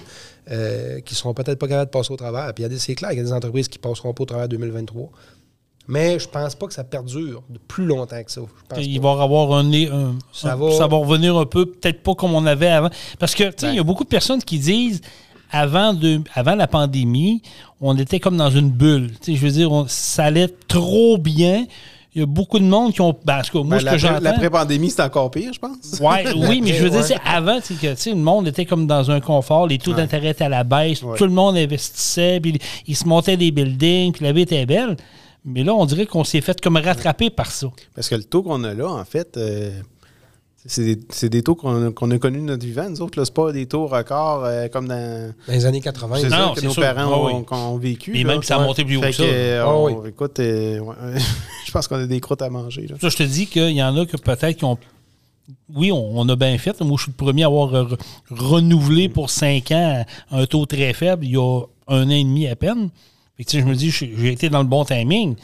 euh, 0.51 0.99
qui 1.01 1.15
ne 1.15 1.17
seront 1.17 1.33
peut-être 1.33 1.57
pas 1.57 1.67
capables 1.67 1.89
de 1.89 1.97
passer 1.97 2.13
au 2.13 2.15
travers. 2.15 2.53
Puis 2.53 2.61
il 2.61 2.65
y 2.65 2.67
a 2.67 2.69
des, 2.69 2.77
c'est 2.77 2.93
clair, 2.93 3.11
il 3.11 3.17
y 3.17 3.21
a 3.21 3.23
des 3.23 3.33
entreprises 3.33 3.67
qui 3.69 3.79
ne 3.79 3.81
passeront 3.81 4.13
pas 4.13 4.21
au 4.21 4.25
travers 4.27 4.47
2023. 4.47 5.09
Mais 5.87 6.17
je 6.19 6.27
pense 6.27 6.55
pas 6.55 6.65
que 6.67 6.73
ça 6.73 6.83
perdure 6.83 7.43
de 7.49 7.59
plus 7.67 7.85
longtemps 7.85 8.23
que 8.23 8.31
ça. 8.31 8.41
Je 8.41 8.75
pense 8.75 8.83
Il 8.85 8.99
pas. 8.99 9.13
va 9.15 9.21
y 9.21 9.23
avoir 9.23 9.51
un, 9.53 9.71
un- 9.73 10.15
Ça 10.33 10.53
un- 10.53 10.55
va- 10.55 10.71
ça 10.71 10.87
va 10.87 10.97
revenir 10.97 11.37
un 11.37 11.45
peu, 11.45 11.65
peut-être 11.67 12.01
pas 12.01 12.15
comme 12.15 12.33
on 12.33 12.45
avait 12.45 12.67
avant. 12.69 12.89
Parce 13.19 13.35
que, 13.35 13.43
tu 13.45 13.53
sais, 13.57 13.69
il 13.69 13.75
y 13.75 13.79
a 13.79 13.83
beaucoup 13.83 14.03
de 14.03 14.09
personnes 14.09 14.41
qui 14.41 14.57
disent, 14.57 15.01
avant, 15.51 15.93
de, 15.93 16.21
avant 16.33 16.55
la 16.55 16.67
pandémie, 16.67 17.41
on 17.81 17.95
était 17.97 18.19
comme 18.19 18.35
dans 18.37 18.49
une 18.49 18.69
bulle. 18.71 19.11
Tu 19.21 19.33
sais, 19.33 19.37
je 19.39 19.45
veux 19.45 19.51
dire, 19.51 19.71
on- 19.71 19.85
ça 19.87 20.25
allait 20.25 20.49
trop 20.67 21.17
bien. 21.17 21.65
Il 22.15 22.19
y 22.19 22.23
a 22.23 22.25
beaucoup 22.25 22.59
de 22.59 22.63
monde 22.63 22.93
qui 22.93 23.01
ont. 23.01 23.13
Ben, 23.25 23.39
en 23.39 23.41
tout 23.41 23.57
cas, 23.61 23.67
moi, 23.67 23.77
Ben, 23.77 23.85
ce 23.85 23.91
que 23.91 23.97
j'entends. 23.97 24.21
L'après-pandémie, 24.21 24.89
c'est 24.89 25.01
encore 25.03 25.29
pire, 25.29 25.51
je 25.53 25.59
pense. 25.59 25.99
Ouais, 25.99 26.23
oui, 26.49 26.61
mais 26.63 26.73
je 26.73 26.81
veux 26.83 26.89
dire, 26.89 27.01
Ouais. 27.01 27.15
avant, 27.25 27.59
c'est 27.61 27.73
que 27.77 27.87
tu 27.93 27.95
sais, 27.97 28.09
le 28.11 28.15
monde 28.15 28.47
était 28.47 28.65
comme 28.65 28.87
dans 28.87 29.11
un 29.11 29.19
confort, 29.19 29.67
les 29.67 29.77
taux 29.77 29.91
d'intérêt 29.93 30.29
étaient 30.29 30.45
à 30.45 30.49
la 30.49 30.63
baisse, 30.63 31.03
Ouais. 31.03 31.17
tout 31.17 31.25
le 31.25 31.31
monde 31.31 31.57
investissait, 31.57 32.39
puis 32.39 32.57
il 32.87 32.95
se 32.95 33.05
montait 33.05 33.35
des 33.35 33.51
buildings, 33.51 34.13
puis 34.13 34.23
la 34.25 34.31
vie 34.31 34.41
était 34.43 34.65
belle. 34.65 34.95
Mais 35.45 35.63
là, 35.63 35.73
on 35.75 35.85
dirait 35.85 36.05
qu'on 36.07 36.23
s'est 36.23 36.41
fait 36.41 36.59
comme 36.59 36.77
rattraper 36.77 37.29
par 37.29 37.51
ça. 37.51 37.67
Parce 37.93 38.09
que 38.09 38.15
le 38.15 38.23
taux 38.23 38.41
qu'on 38.43 38.63
a 38.63 38.73
là, 38.73 38.87
en 38.89 39.05
fait, 39.05 39.37
euh, 39.37 39.71
c'est 40.65 41.29
des, 41.29 41.43
taux 41.43 41.53
qu'on 41.53 41.87
a, 41.89 41.91
connus 41.91 42.39
de 42.39 42.43
notre 42.45 42.65
vivant. 42.65 42.89
Nous 42.89 42.99
autres, 43.01 43.19
là, 43.19 43.25
c'est 43.25 43.33
pas 43.33 43.51
des 43.51 43.67
taux 43.67 43.85
records 43.85 44.43
euh, 44.45 44.67
comme 44.69 44.87
dans. 44.87 45.31
Dans 45.47 45.53
les 45.53 45.65
années 45.67 45.81
80. 45.81 46.15
C'est 46.21 46.29
ça 46.29 46.53
que 46.55 46.61
nos 46.61 46.71
sûr. 46.71 46.81
parents 46.81 47.11
Ah 47.13 47.17
ont, 47.19 47.37
oui. 47.39 47.45
qu'on 47.45 47.55
ont 47.55 47.77
vécu. 47.77 48.17
Et 48.17 48.23
là. 48.23 48.31
même 48.31 48.39
que 48.39 48.45
ça 48.47 48.55
a 48.55 48.63
monté 48.63 48.83
plus 48.83 48.97
haut 48.97 49.01
que 49.01 49.11
ça. 49.11 49.21
euh, 49.21 49.63
Ah 49.63 49.75
on- 49.75 49.99
oui. 50.01 50.09
Écoute, 50.09 50.39
euh, 50.39 50.79
ouais, 50.79 50.95
je 51.67 51.71
pense 51.71 51.87
qu'on 51.87 51.97
a 51.97 52.07
des 52.07 52.19
croûtes 52.19 52.41
à 52.41 52.49
manger. 52.49 52.87
Là. 52.87 52.95
Ça, 52.99 53.09
je 53.09 53.17
te 53.17 53.23
dis 53.23 53.45
qu'il 53.45 53.69
y 53.71 53.83
en 53.83 53.95
a 53.95 54.05
que 54.07 54.17
peut-être 54.17 54.57
qui 54.57 54.65
ont. 54.65 54.79
Oui, 55.75 55.91
on, 55.91 56.17
on 56.19 56.27
a 56.27 56.35
bien 56.35 56.57
fait. 56.57 56.81
Moi, 56.81 56.97
je 56.97 57.03
suis 57.03 57.11
le 57.11 57.23
premier 57.23 57.43
à 57.43 57.45
avoir 57.47 57.71
re- 57.71 57.99
renouvelé 58.31 59.09
pour 59.09 59.29
cinq 59.29 59.71
ans 59.71 60.03
un 60.31 60.45
taux 60.47 60.65
très 60.65 60.93
faible 60.93 61.23
il 61.25 61.31
y 61.33 61.37
a 61.37 61.61
un 61.87 62.07
an 62.07 62.09
et 62.09 62.23
demi 62.23 62.47
à 62.47 62.55
peine. 62.55 62.89
Fait 63.37 63.43
que, 63.43 63.51
je 63.59 63.65
me 63.65 63.75
dis, 63.75 63.89
j'ai 63.91 64.31
été 64.31 64.49
dans 64.49 64.59
le 64.61 64.67
bon 64.67 64.85
timing. 64.85 65.35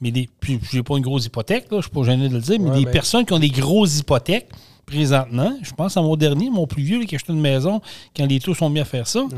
Mais 0.00 0.10
des, 0.12 0.28
puis 0.38 0.60
j'ai 0.70 0.82
pas 0.84 0.96
une 0.96 1.02
grosse 1.02 1.26
hypothèque, 1.26 1.66
là, 1.72 1.78
je 1.78 1.82
suis 1.82 1.90
pas 1.90 2.04
gêné 2.04 2.28
de 2.28 2.34
le 2.34 2.40
dire, 2.40 2.60
mais 2.60 2.70
Ouais, 2.70 2.78
des 2.78 2.84
mais- 2.84 2.90
personnes 2.92 3.24
qui 3.26 3.32
ont 3.32 3.38
des 3.40 3.48
grosses 3.50 3.98
hypothèques 3.98 4.48
présentement, 4.86 5.52
je 5.62 5.72
pense 5.72 5.96
à 5.96 6.02
mon 6.02 6.14
dernier, 6.16 6.50
mon 6.50 6.66
plus 6.68 6.82
vieux, 6.84 7.00
là, 7.00 7.04
qui 7.04 7.14
a 7.14 7.16
acheté 7.16 7.32
une 7.32 7.40
maison 7.40 7.80
quand 8.16 8.24
les 8.26 8.38
taux 8.38 8.54
sont 8.54 8.70
mis 8.70 8.78
à 8.80 8.84
faire 8.84 9.06
ça. 9.08 9.24
Tu 9.30 9.36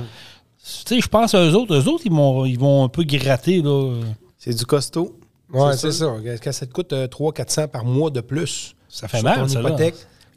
sais, 0.63 1.01
je 1.01 1.09
pense 1.09 1.35
à 1.35 1.43
eux 1.43 1.55
autres. 1.55 1.75
Eux 1.75 1.89
autres, 1.89 2.03
ils 2.05 2.13
vont, 2.13 2.45
ils 2.45 2.59
vont 2.59 2.85
un 2.85 2.89
peu 2.89 3.03
gratter. 3.05 3.63
Là. 3.63 4.01
C'est 4.39 4.55
du 4.55 4.67
costaud. 4.67 5.17
Ouais, 5.53 5.73
C'est 5.73 5.91
c'est 5.91 6.05
ça? 6.05 6.15
Quand 6.45 6.53
ça 6.53 6.67
te 6.67 6.73
coûte 6.73 6.93
300-400 6.93 7.67
par 7.69 7.85
mois 7.87 8.11
de 8.11 8.21
plus, 8.21 8.75
Ça 8.89 9.09
fait 9.09 9.19
sur 9.19 9.25
mal, 9.29 9.41
ton 9.41 9.49
ça, 9.49 9.63
là. 9.63 9.69
hypothèque, 9.71 9.95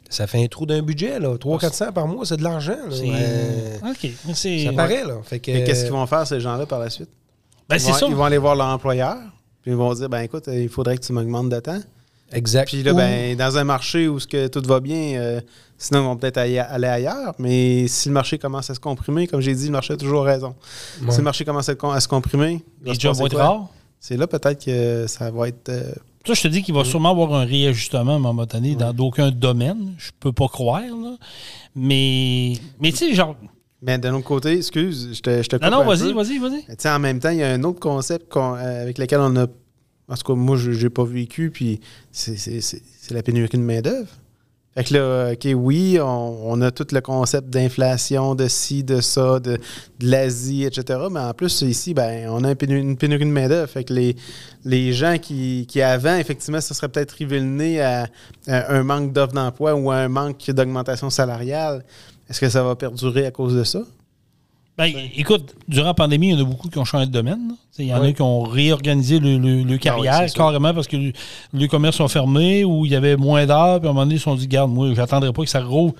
ça 0.08 0.26
fait 0.26 0.42
un 0.42 0.46
trou 0.48 0.64
d'un 0.64 0.80
budget. 0.82 1.18
300-400 1.20 1.92
par 1.92 2.08
mois, 2.08 2.24
c'est 2.24 2.38
de 2.38 2.42
l'argent. 2.42 2.72
là. 2.88 2.96
C'est- 2.96 3.02
Ouais. 3.10 3.90
OK. 3.90 4.10
Mais 4.26 4.34
c'est. 4.34 4.64
Ça 4.64 4.72
paraît, 4.72 5.04
là. 5.04 5.18
Fait 5.22 5.38
que, 5.38 5.50
Et 5.50 5.64
qu'est-ce 5.64 5.82
qu'ils 5.84 5.92
vont 5.92 6.06
faire, 6.06 6.26
ces 6.26 6.40
gens-là, 6.40 6.64
par 6.64 6.78
la 6.80 6.88
suite? 6.88 7.10
Ben, 7.68 7.76
Ils 7.76 7.82
vont, 7.82 7.92
ça. 7.94 8.06
ils 8.08 8.14
vont 8.14 8.24
aller 8.24 8.38
voir 8.38 8.56
leur 8.56 8.66
employeur, 8.68 9.16
puis 9.62 9.70
ils 9.70 9.76
vont 9.76 9.92
dire 9.94 10.08
ben 10.08 10.20
écoute, 10.20 10.44
il 10.52 10.68
faudrait 10.68 10.96
que 10.98 11.02
tu 11.04 11.12
m'augmentes 11.12 11.48
de 11.48 11.60
temps. 11.60 11.80
Exact. 12.32 12.66
Puis 12.68 12.82
là, 12.82 12.92
Ou- 12.92 12.96
ben, 12.96 13.36
dans 13.36 13.56
un 13.58 13.64
marché 13.64 14.08
où 14.08 14.18
ce 14.18 14.26
que 14.26 14.48
tout 14.48 14.62
va 14.66 14.80
bien, 14.80 15.18
euh, 15.20 15.40
sinon 15.78 16.00
ils 16.00 16.04
vont 16.04 16.16
peut-être 16.16 16.38
aller 16.38 16.58
ailleurs. 16.58 17.34
Mais 17.38 17.86
si 17.88 18.08
le 18.08 18.14
marché 18.14 18.38
commence 18.38 18.70
à 18.70 18.74
se 18.74 18.80
comprimer, 18.80 19.26
comme 19.26 19.40
j'ai 19.40 19.54
dit, 19.54 19.66
le 19.66 19.72
marché 19.72 19.92
a 19.92 19.96
toujours 19.96 20.24
raison. 20.24 20.54
Ouais. 21.02 21.10
Si 21.10 21.18
le 21.18 21.22
marché 21.24 21.44
commence 21.44 21.68
à, 21.68 21.74
à 21.92 22.00
se 22.00 22.08
comprimer, 22.08 22.64
Les 22.82 22.94
jobs 22.94 23.14
vont 23.16 23.26
être 23.26 23.36
rares? 23.36 23.68
C'est 24.00 24.16
là 24.16 24.26
peut-être 24.26 24.64
que 24.64 25.06
ça 25.06 25.30
va 25.30 25.48
être. 25.48 25.68
euh, 25.70 25.92
Ça, 26.26 26.34
je 26.34 26.42
te 26.42 26.48
dis 26.48 26.62
qu'il 26.62 26.74
va 26.74 26.84
sûrement 26.84 27.10
avoir 27.10 27.32
un 27.34 27.44
réajustement 27.44 28.12
à 28.12 28.16
un 28.16 28.18
moment 28.18 28.44
donné 28.46 28.74
dans 28.74 28.92
d'aucun 28.92 29.30
domaine. 29.30 29.94
Je 29.96 30.10
peux 30.20 30.32
pas 30.32 30.48
croire, 30.48 30.82
là. 30.82 31.16
Mais, 31.74 32.54
mais 32.80 32.90
tu 32.90 32.98
sais, 32.98 33.14
genre. 33.14 33.36
Mais 33.86 33.98
d'un 33.98 34.14
autre 34.14 34.24
côté, 34.24 34.56
excuse, 34.56 35.10
je 35.12 35.20
te, 35.20 35.42
je 35.42 35.48
te 35.48 35.56
Non, 35.56 35.62
coupe 35.62 35.70
non, 35.70 35.84
vas-y, 35.84 36.12
vas-y, 36.12 36.38
vas-y. 36.38 36.64
Mais 36.68 36.76
tu 36.76 36.82
sais, 36.82 36.90
en 36.90 36.98
même 36.98 37.18
temps, 37.20 37.30
il 37.30 37.38
y 37.38 37.42
a 37.42 37.50
un 37.50 37.62
autre 37.64 37.80
concept 37.80 38.34
euh, 38.36 38.82
avec 38.82 38.96
lequel 38.98 39.20
on 39.20 39.36
a. 39.36 39.46
En 40.06 40.14
tout 40.16 40.32
cas, 40.32 40.34
moi, 40.34 40.56
je 40.56 40.70
n'ai 40.70 40.90
pas 40.90 41.04
vécu, 41.04 41.50
puis 41.50 41.80
c'est 42.12 43.10
la 43.10 43.22
pénurie 43.22 43.48
de 43.48 43.58
main-d'œuvre. 43.58 44.08
Fait 44.74 44.82
que 44.84 44.94
là, 44.94 45.32
OK, 45.32 45.48
oui, 45.54 45.98
on, 46.00 46.50
on 46.50 46.60
a 46.60 46.72
tout 46.72 46.86
le 46.90 47.00
concept 47.00 47.48
d'inflation, 47.48 48.34
de 48.34 48.48
ci, 48.48 48.82
de 48.82 49.00
ça, 49.00 49.38
de, 49.38 49.52
de 49.52 50.10
l'Asie, 50.10 50.64
etc. 50.64 50.98
Mais 51.12 51.20
en 51.20 51.32
plus, 51.32 51.62
ici, 51.62 51.94
ben, 51.94 52.28
on 52.28 52.42
a 52.42 52.50
une 52.50 52.96
pénurie 52.96 53.24
de 53.24 53.30
main-d'œuvre. 53.30 53.70
Fait 53.70 53.84
que 53.84 53.92
les, 53.92 54.16
les 54.64 54.92
gens 54.92 55.16
qui, 55.18 55.66
qui 55.68 55.80
avant, 55.80 56.16
effectivement, 56.16 56.60
ça 56.60 56.74
serait 56.74 56.88
peut-être 56.88 57.12
rivé 57.12 57.38
le 57.38 57.46
nez 57.46 57.80
à, 57.80 58.08
à 58.48 58.74
un 58.74 58.82
manque 58.82 59.12
d'offres 59.12 59.34
d'emploi 59.34 59.74
ou 59.74 59.92
à 59.92 59.96
un 59.96 60.08
manque 60.08 60.50
d'augmentation 60.50 61.08
salariale, 61.08 61.84
est-ce 62.28 62.40
que 62.40 62.48
ça 62.48 62.62
va 62.62 62.74
perdurer 62.76 63.26
à 63.26 63.30
cause 63.30 63.54
de 63.54 63.64
ça? 63.64 63.80
Ben, 64.76 64.92
écoute, 65.16 65.54
durant 65.68 65.86
la 65.88 65.94
pandémie, 65.94 66.30
il 66.30 66.32
y 66.32 66.36
en 66.36 66.40
a 66.44 66.48
beaucoup 66.48 66.68
qui 66.68 66.78
ont 66.78 66.84
changé 66.84 67.06
de 67.06 67.12
domaine. 67.12 67.54
Il 67.78 67.84
y 67.86 67.94
en 67.94 68.02
a 68.02 68.12
qui 68.12 68.22
ont 68.22 68.42
réorganisé 68.42 69.20
le, 69.20 69.38
le- 69.38 69.62
le 69.62 69.78
carrière 69.78 70.18
c'est 70.22 70.28
sûr. 70.28 70.38
carrément 70.38 70.74
parce 70.74 70.88
que 70.88 70.96
le- 70.96 71.12
les 71.52 71.68
commerces 71.68 71.96
sont 71.98 72.08
fermés 72.08 72.64
ou 72.64 72.84
il 72.84 72.90
y 72.90 72.96
avait 72.96 73.16
moins 73.16 73.46
d'heures. 73.46 73.78
Puis 73.78 73.86
à 73.86 73.90
un 73.90 73.94
moment 73.94 74.04
donné, 74.04 74.16
ils 74.16 74.18
se 74.18 74.24
sont 74.24 74.34
dit, 74.34 74.48
garde, 74.48 74.72
moi, 74.72 74.92
j'attendrai 74.94 75.32
pas 75.32 75.42
que 75.44 75.48
ça 75.48 75.62
rouvre. 75.62 75.94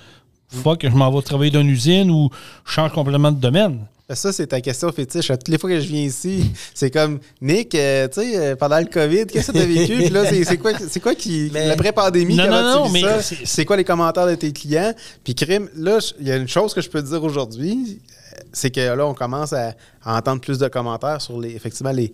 Que 0.78 0.88
je 0.90 0.94
m'en 0.94 1.10
vais 1.10 1.22
travailler 1.22 1.50
dans 1.50 1.60
une 1.60 1.70
usine 1.70 2.10
ou 2.10 2.30
je 2.64 2.72
change 2.72 2.92
complètement 2.92 3.32
de 3.32 3.40
domaine. 3.40 3.80
Ben, 4.08 4.14
Ça, 4.14 4.32
c'est 4.32 4.46
ta 4.48 4.60
question 4.60 4.92
fétiche. 4.92 5.30
À 5.30 5.36
toutes 5.38 5.48
les 5.48 5.56
fois 5.58 5.70
que 5.70 5.80
je 5.80 5.86
viens 5.86 6.02
ici, 6.02 6.50
c'est 6.74 6.90
comme 6.90 7.20
Nick, 7.40 7.74
euh, 7.74 8.06
tu 8.08 8.20
sais, 8.20 8.36
euh, 8.36 8.54
pendant 8.56 8.78
le 8.78 8.84
COVID, 8.84 9.26
qu'est-ce 9.26 9.50
que 9.52 9.56
tu 9.58 9.62
as 9.62 9.66
vécu? 9.66 9.96
Puis 9.98 10.08
là, 10.10 10.24
c'est 10.44 10.58
quoi, 10.58 10.72
c'est 10.88 11.00
quoi 11.00 11.14
qui. 11.14 11.50
Mais- 11.52 11.68
L'après-pandémie, 11.68 12.36
Non, 12.36 12.44
comment 12.44 12.62
non, 12.62 12.72
tu 12.72 12.78
non, 12.78 12.84
vis 12.86 12.92
mais 12.92 13.20
ça? 13.22 13.36
c'est- 13.44 13.64
quoi 13.64 13.76
les 13.78 13.84
commentaires 13.84 14.26
de 14.26 14.34
tes 14.34 14.52
clients? 14.52 14.92
Puis, 15.24 15.34
crime, 15.34 15.68
là, 15.76 15.98
il 16.20 16.28
y 16.28 16.32
a 16.32 16.36
une 16.36 16.48
chose 16.48 16.74
que 16.74 16.80
je 16.82 16.90
peux 16.90 17.02
te 17.02 17.08
dire 17.08 17.24
aujourd'hui, 17.24 18.00
c'est 18.52 18.70
que 18.70 18.80
là, 18.94 19.06
on 19.06 19.14
commence 19.14 19.52
à, 19.54 19.72
à 20.04 20.18
entendre 20.18 20.40
plus 20.42 20.58
de 20.58 20.68
commentaires 20.68 21.22
sur 21.22 21.40
les. 21.40 21.54
Effectivement, 21.54 21.92
les, 21.92 22.12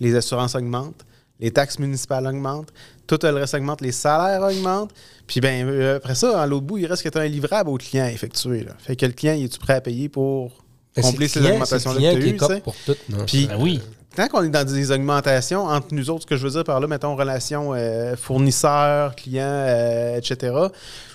les 0.00 0.14
assurances 0.14 0.54
augmentent, 0.54 1.04
les 1.42 1.50
taxes 1.50 1.78
municipales 1.78 2.26
augmentent, 2.26 2.72
tout 3.06 3.18
le 3.22 3.30
reste 3.30 3.52
augmente, 3.54 3.80
les 3.82 3.92
salaires 3.92 4.42
augmentent. 4.42 4.92
Puis, 5.26 5.40
ben, 5.40 5.66
euh, 5.68 5.96
après 5.98 6.14
ça, 6.14 6.40
à 6.40 6.46
l'autre 6.46 6.64
bout, 6.66 6.78
il 6.78 6.86
reste 6.86 7.02
que 7.02 7.08
tu 7.10 7.18
as 7.18 7.22
un 7.22 7.26
livrable 7.28 7.68
au 7.68 7.76
client 7.76 8.04
à 8.04 8.10
effectuer. 8.10 8.64
Là. 8.64 8.72
Fait 8.78 8.96
que 8.96 9.04
le 9.04 9.12
client, 9.12 9.34
il 9.34 9.44
est-tu 9.44 9.58
prêt 9.58 9.74
à 9.74 9.80
payer 9.80 10.08
pour 10.08 10.52
Ben, 10.96 11.02
combler 11.02 11.26
le 11.26 11.28
ces 11.30 11.40
augmentations-là 11.44 11.96
que 11.96 12.00
tu 12.00 12.28
est 12.28 12.42
as 12.42 12.48
eues, 12.54 12.54
tu 12.56 12.60
pour 12.62 12.74
tout. 12.86 12.94
non, 13.10 13.24
Puis- 13.26 13.46
Ben 13.46 13.56
oui. 13.60 13.80
Tant 14.14 14.28
qu'on 14.28 14.42
est 14.44 14.50
dans 14.50 14.62
des 14.70 14.92
augmentations 14.92 15.64
entre 15.64 15.86
nous 15.92 16.10
autres, 16.10 16.22
ce 16.22 16.26
que 16.26 16.36
je 16.36 16.44
veux 16.46 16.50
dire 16.50 16.64
par 16.64 16.80
là, 16.80 16.86
mettons, 16.86 17.16
relation 17.16 17.72
euh, 17.74 18.14
fournisseur, 18.14 19.16
client, 19.16 19.42
euh, 19.46 20.18
etc., 20.18 20.54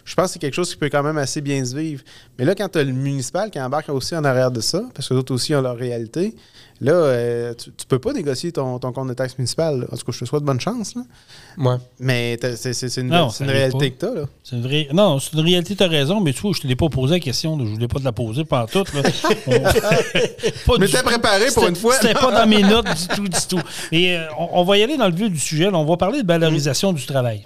je 0.07 0.15
pense 0.15 0.27
que 0.27 0.31
c'est 0.33 0.39
quelque 0.39 0.53
chose 0.55 0.69
qui 0.69 0.77
peut 0.77 0.87
quand 0.89 1.03
même 1.03 1.17
assez 1.17 1.41
bien 1.41 1.63
se 1.65 1.75
vivre. 1.75 2.01
Mais 2.39 2.45
là, 2.45 2.55
quand 2.55 2.69
tu 2.69 2.79
as 2.79 2.83
le 2.83 2.93
municipal 2.93 3.51
qui 3.51 3.59
embarque 3.59 3.89
aussi 3.89 4.15
en 4.15 4.23
arrière 4.23 4.51
de 4.51 4.61
ça, 4.61 4.81
parce 4.95 5.09
que 5.09 5.13
d'autres 5.13 5.33
aussi 5.33 5.53
ont 5.53 5.61
leur 5.61 5.75
réalité, 5.75 6.33
là, 6.79 6.93
euh, 6.93 7.53
tu, 7.53 7.71
tu 7.75 7.85
peux 7.85 7.99
pas 7.99 8.13
négocier 8.13 8.53
ton, 8.53 8.79
ton 8.79 8.93
compte 8.93 9.09
de 9.09 9.13
taxe 9.13 9.37
municipale. 9.37 9.85
En 9.91 9.97
tout 9.97 10.05
cas, 10.05 10.11
je 10.13 10.19
te 10.19 10.25
souhaite 10.25 10.43
bonne 10.43 10.61
chance. 10.61 10.95
Là. 10.95 11.01
Ouais. 11.57 11.75
Mais 11.99 12.39
c'est 12.55 12.97
une, 13.01 13.07
Non, 13.09 13.27
réalité 13.41 13.77
pas. 13.91 14.07
que 14.07 14.11
tu 14.13 14.17
as. 14.17 14.21
Là. 14.21 14.27
C'est 14.45 14.55
une 14.55 14.61
vraie... 14.61 14.87
Non, 14.93 15.19
c'est 15.19 15.33
une 15.33 15.41
réalité, 15.41 15.75
tu 15.75 15.83
as 15.83 15.87
raison, 15.89 16.21
mais 16.21 16.31
tu 16.31 16.39
vois, 16.41 16.51
je 16.55 16.61
te 16.61 16.67
l'ai 16.67 16.77
pas 16.77 16.87
posé 16.87 17.15
la 17.15 17.19
question. 17.19 17.59
Je 17.59 17.65
voulais 17.65 17.89
pas 17.89 17.99
te 17.99 18.05
la 18.05 18.13
poser 18.13 18.45
pendant 18.45 18.67
tout. 18.67 18.85
Là. 18.95 19.01
On- 19.47 19.51
Pas 19.59 20.77
Mais 20.79 20.85
du 20.85 20.91
t'es 20.93 20.99
tout. 20.99 21.05
préparé 21.05 21.47
pour 21.53 21.67
une 21.67 21.75
fois. 21.75 21.95
C'était 21.99 22.13
pas 22.13 22.31
dans 22.31 22.47
mes 22.47 22.61
notes 22.61 22.85
du 22.85 23.07
tout, 23.15 23.27
du 23.27 23.47
tout. 23.49 23.61
Et 23.91 24.15
euh, 24.15 24.25
on, 24.39 24.61
on 24.61 24.63
va 24.63 24.77
y 24.77 24.83
aller 24.83 24.95
dans 24.97 25.07
le 25.07 25.13
vif 25.15 25.29
du 25.29 25.39
sujet. 25.39 25.65
là. 25.69 25.77
On 25.77 25.85
va 25.85 25.97
parler 25.97 26.21
de 26.23 26.27
valorisation 26.27 26.93
du 26.93 27.05
travail. 27.05 27.45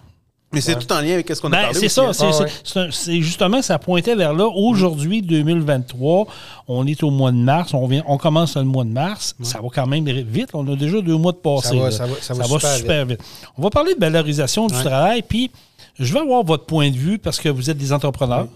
Mais 0.53 0.59
c'est 0.61 0.77
tout 0.77 0.91
en 0.91 0.99
lien 0.99 1.13
avec 1.13 1.29
ce 1.33 1.39
qu'on 1.39 1.47
a 1.47 1.51
Ben, 1.51 1.61
parlé. 1.63 1.79
c'est 1.79 1.87
ça. 1.89 2.03
hein. 2.09 2.13
C'est 2.13 2.25
Ah 2.25 2.31
c'est- 2.33 2.43
ouais. 2.43 2.49
c'est 2.63 2.79
un- 2.79 2.91
c'est 2.91 3.21
justement, 3.21 3.61
ça 3.61 3.79
pointait 3.79 4.15
vers 4.15 4.33
là. 4.33 4.47
Aujourd'hui, 4.47 5.21
2023, 5.21 6.27
on 6.67 6.85
est 6.87 7.01
au 7.03 7.09
mois 7.09 7.31
de 7.31 7.37
mars. 7.37 7.73
On, 7.73 7.87
vient, 7.87 8.03
on 8.07 8.17
commence 8.17 8.57
le 8.57 8.63
mois 8.63 8.83
de 8.83 8.89
mars. 8.89 9.35
Ça 9.43 9.61
va 9.61 9.67
quand 9.73 9.87
même 9.87 10.05
vite. 10.09 10.49
On 10.53 10.67
a 10.71 10.75
déjà 10.75 10.99
deux 11.01 11.15
mois 11.17 11.31
de 11.31 11.37
passé. 11.37 11.69
Ça 11.69 11.75
va, 11.75 11.91
ça 11.91 12.05
va- 12.05 12.21
ça 12.21 12.33
va 12.33 12.77
super 12.77 13.05
vite. 13.05 13.21
On 13.57 13.61
va 13.61 13.69
parler 13.69 13.93
de 13.95 13.99
valorisation 13.99 14.67
du 14.67 14.73
travail. 14.73 15.21
Puis, 15.21 15.51
je 15.99 16.11
vais 16.13 16.19
avoir 16.19 16.43
votre 16.43 16.65
point 16.65 16.89
de 16.89 16.97
vue 16.97 17.17
parce 17.17 17.39
que 17.39 17.47
vous 17.49 17.69
êtes 17.69 17.77
des 17.77 17.93
entrepreneurs. 17.93 18.47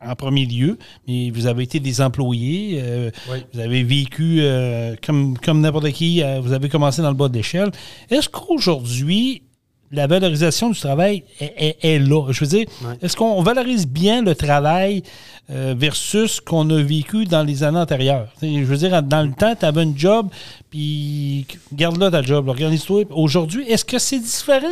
En 0.00 0.14
premier 0.14 0.46
lieu, 0.46 0.78
mais 1.08 1.30
vous 1.30 1.46
avez 1.46 1.64
été 1.64 1.80
des 1.80 2.00
employés, 2.00 2.78
euh, 2.80 3.10
Oui. 3.32 3.38
vous 3.52 3.58
avez 3.58 3.82
vécu 3.82 4.38
euh, 4.42 4.94
comme, 5.04 5.36
comme 5.38 5.60
n'importe 5.60 5.90
qui, 5.90 6.22
euh, 6.22 6.38
vous 6.40 6.52
avez 6.52 6.68
commencé 6.68 7.02
dans 7.02 7.08
le 7.08 7.16
bas 7.16 7.28
de 7.28 7.34
l'échelle. 7.34 7.72
Est-ce 8.08 8.28
qu'aujourd'hui, 8.28 9.42
la 9.90 10.06
valorisation 10.06 10.70
du 10.70 10.78
travail 10.78 11.22
est, 11.40 11.54
est- 11.56 11.76
est 11.94 11.98
là. 11.98 12.30
Je 12.30 12.40
veux 12.40 12.46
dire, 12.50 12.66
est-ce 13.00 13.16
qu'on 13.16 13.42
valorise 13.42 13.86
bien 13.86 14.22
le 14.22 14.34
travail 14.34 15.02
euh, 15.50 15.74
versus 15.76 16.32
ce 16.32 16.40
qu'on 16.42 16.68
a 16.70 16.82
vécu 16.82 17.24
dans 17.24 17.42
les 17.42 17.62
années 17.62 17.78
antérieures? 17.78 18.28
Je 18.42 18.64
veux 18.64 18.76
dire, 18.76 19.02
dans 19.02 19.22
le 19.22 19.32
temps, 19.32 19.54
tu 19.58 19.64
avais 19.64 19.82
un 19.82 19.92
job, 19.96 20.28
puis 20.70 21.46
garde-là 21.72 22.10
ta 22.10 22.20
job, 22.20 22.46
organise-toi. 22.48 23.04
Aujourd'hui, 23.10 23.64
est-ce 23.68 23.86
que 23.86 23.98
c'est 23.98 24.18
différent? 24.18 24.66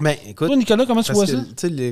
Ben, 0.00 0.16
écoute, 0.28 0.48
Toi, 0.48 0.56
Nicolas, 0.56 0.84
comment 0.84 1.02
tu 1.02 1.12
vois 1.12 1.26
que, 1.26 1.32
ça? 1.32 1.38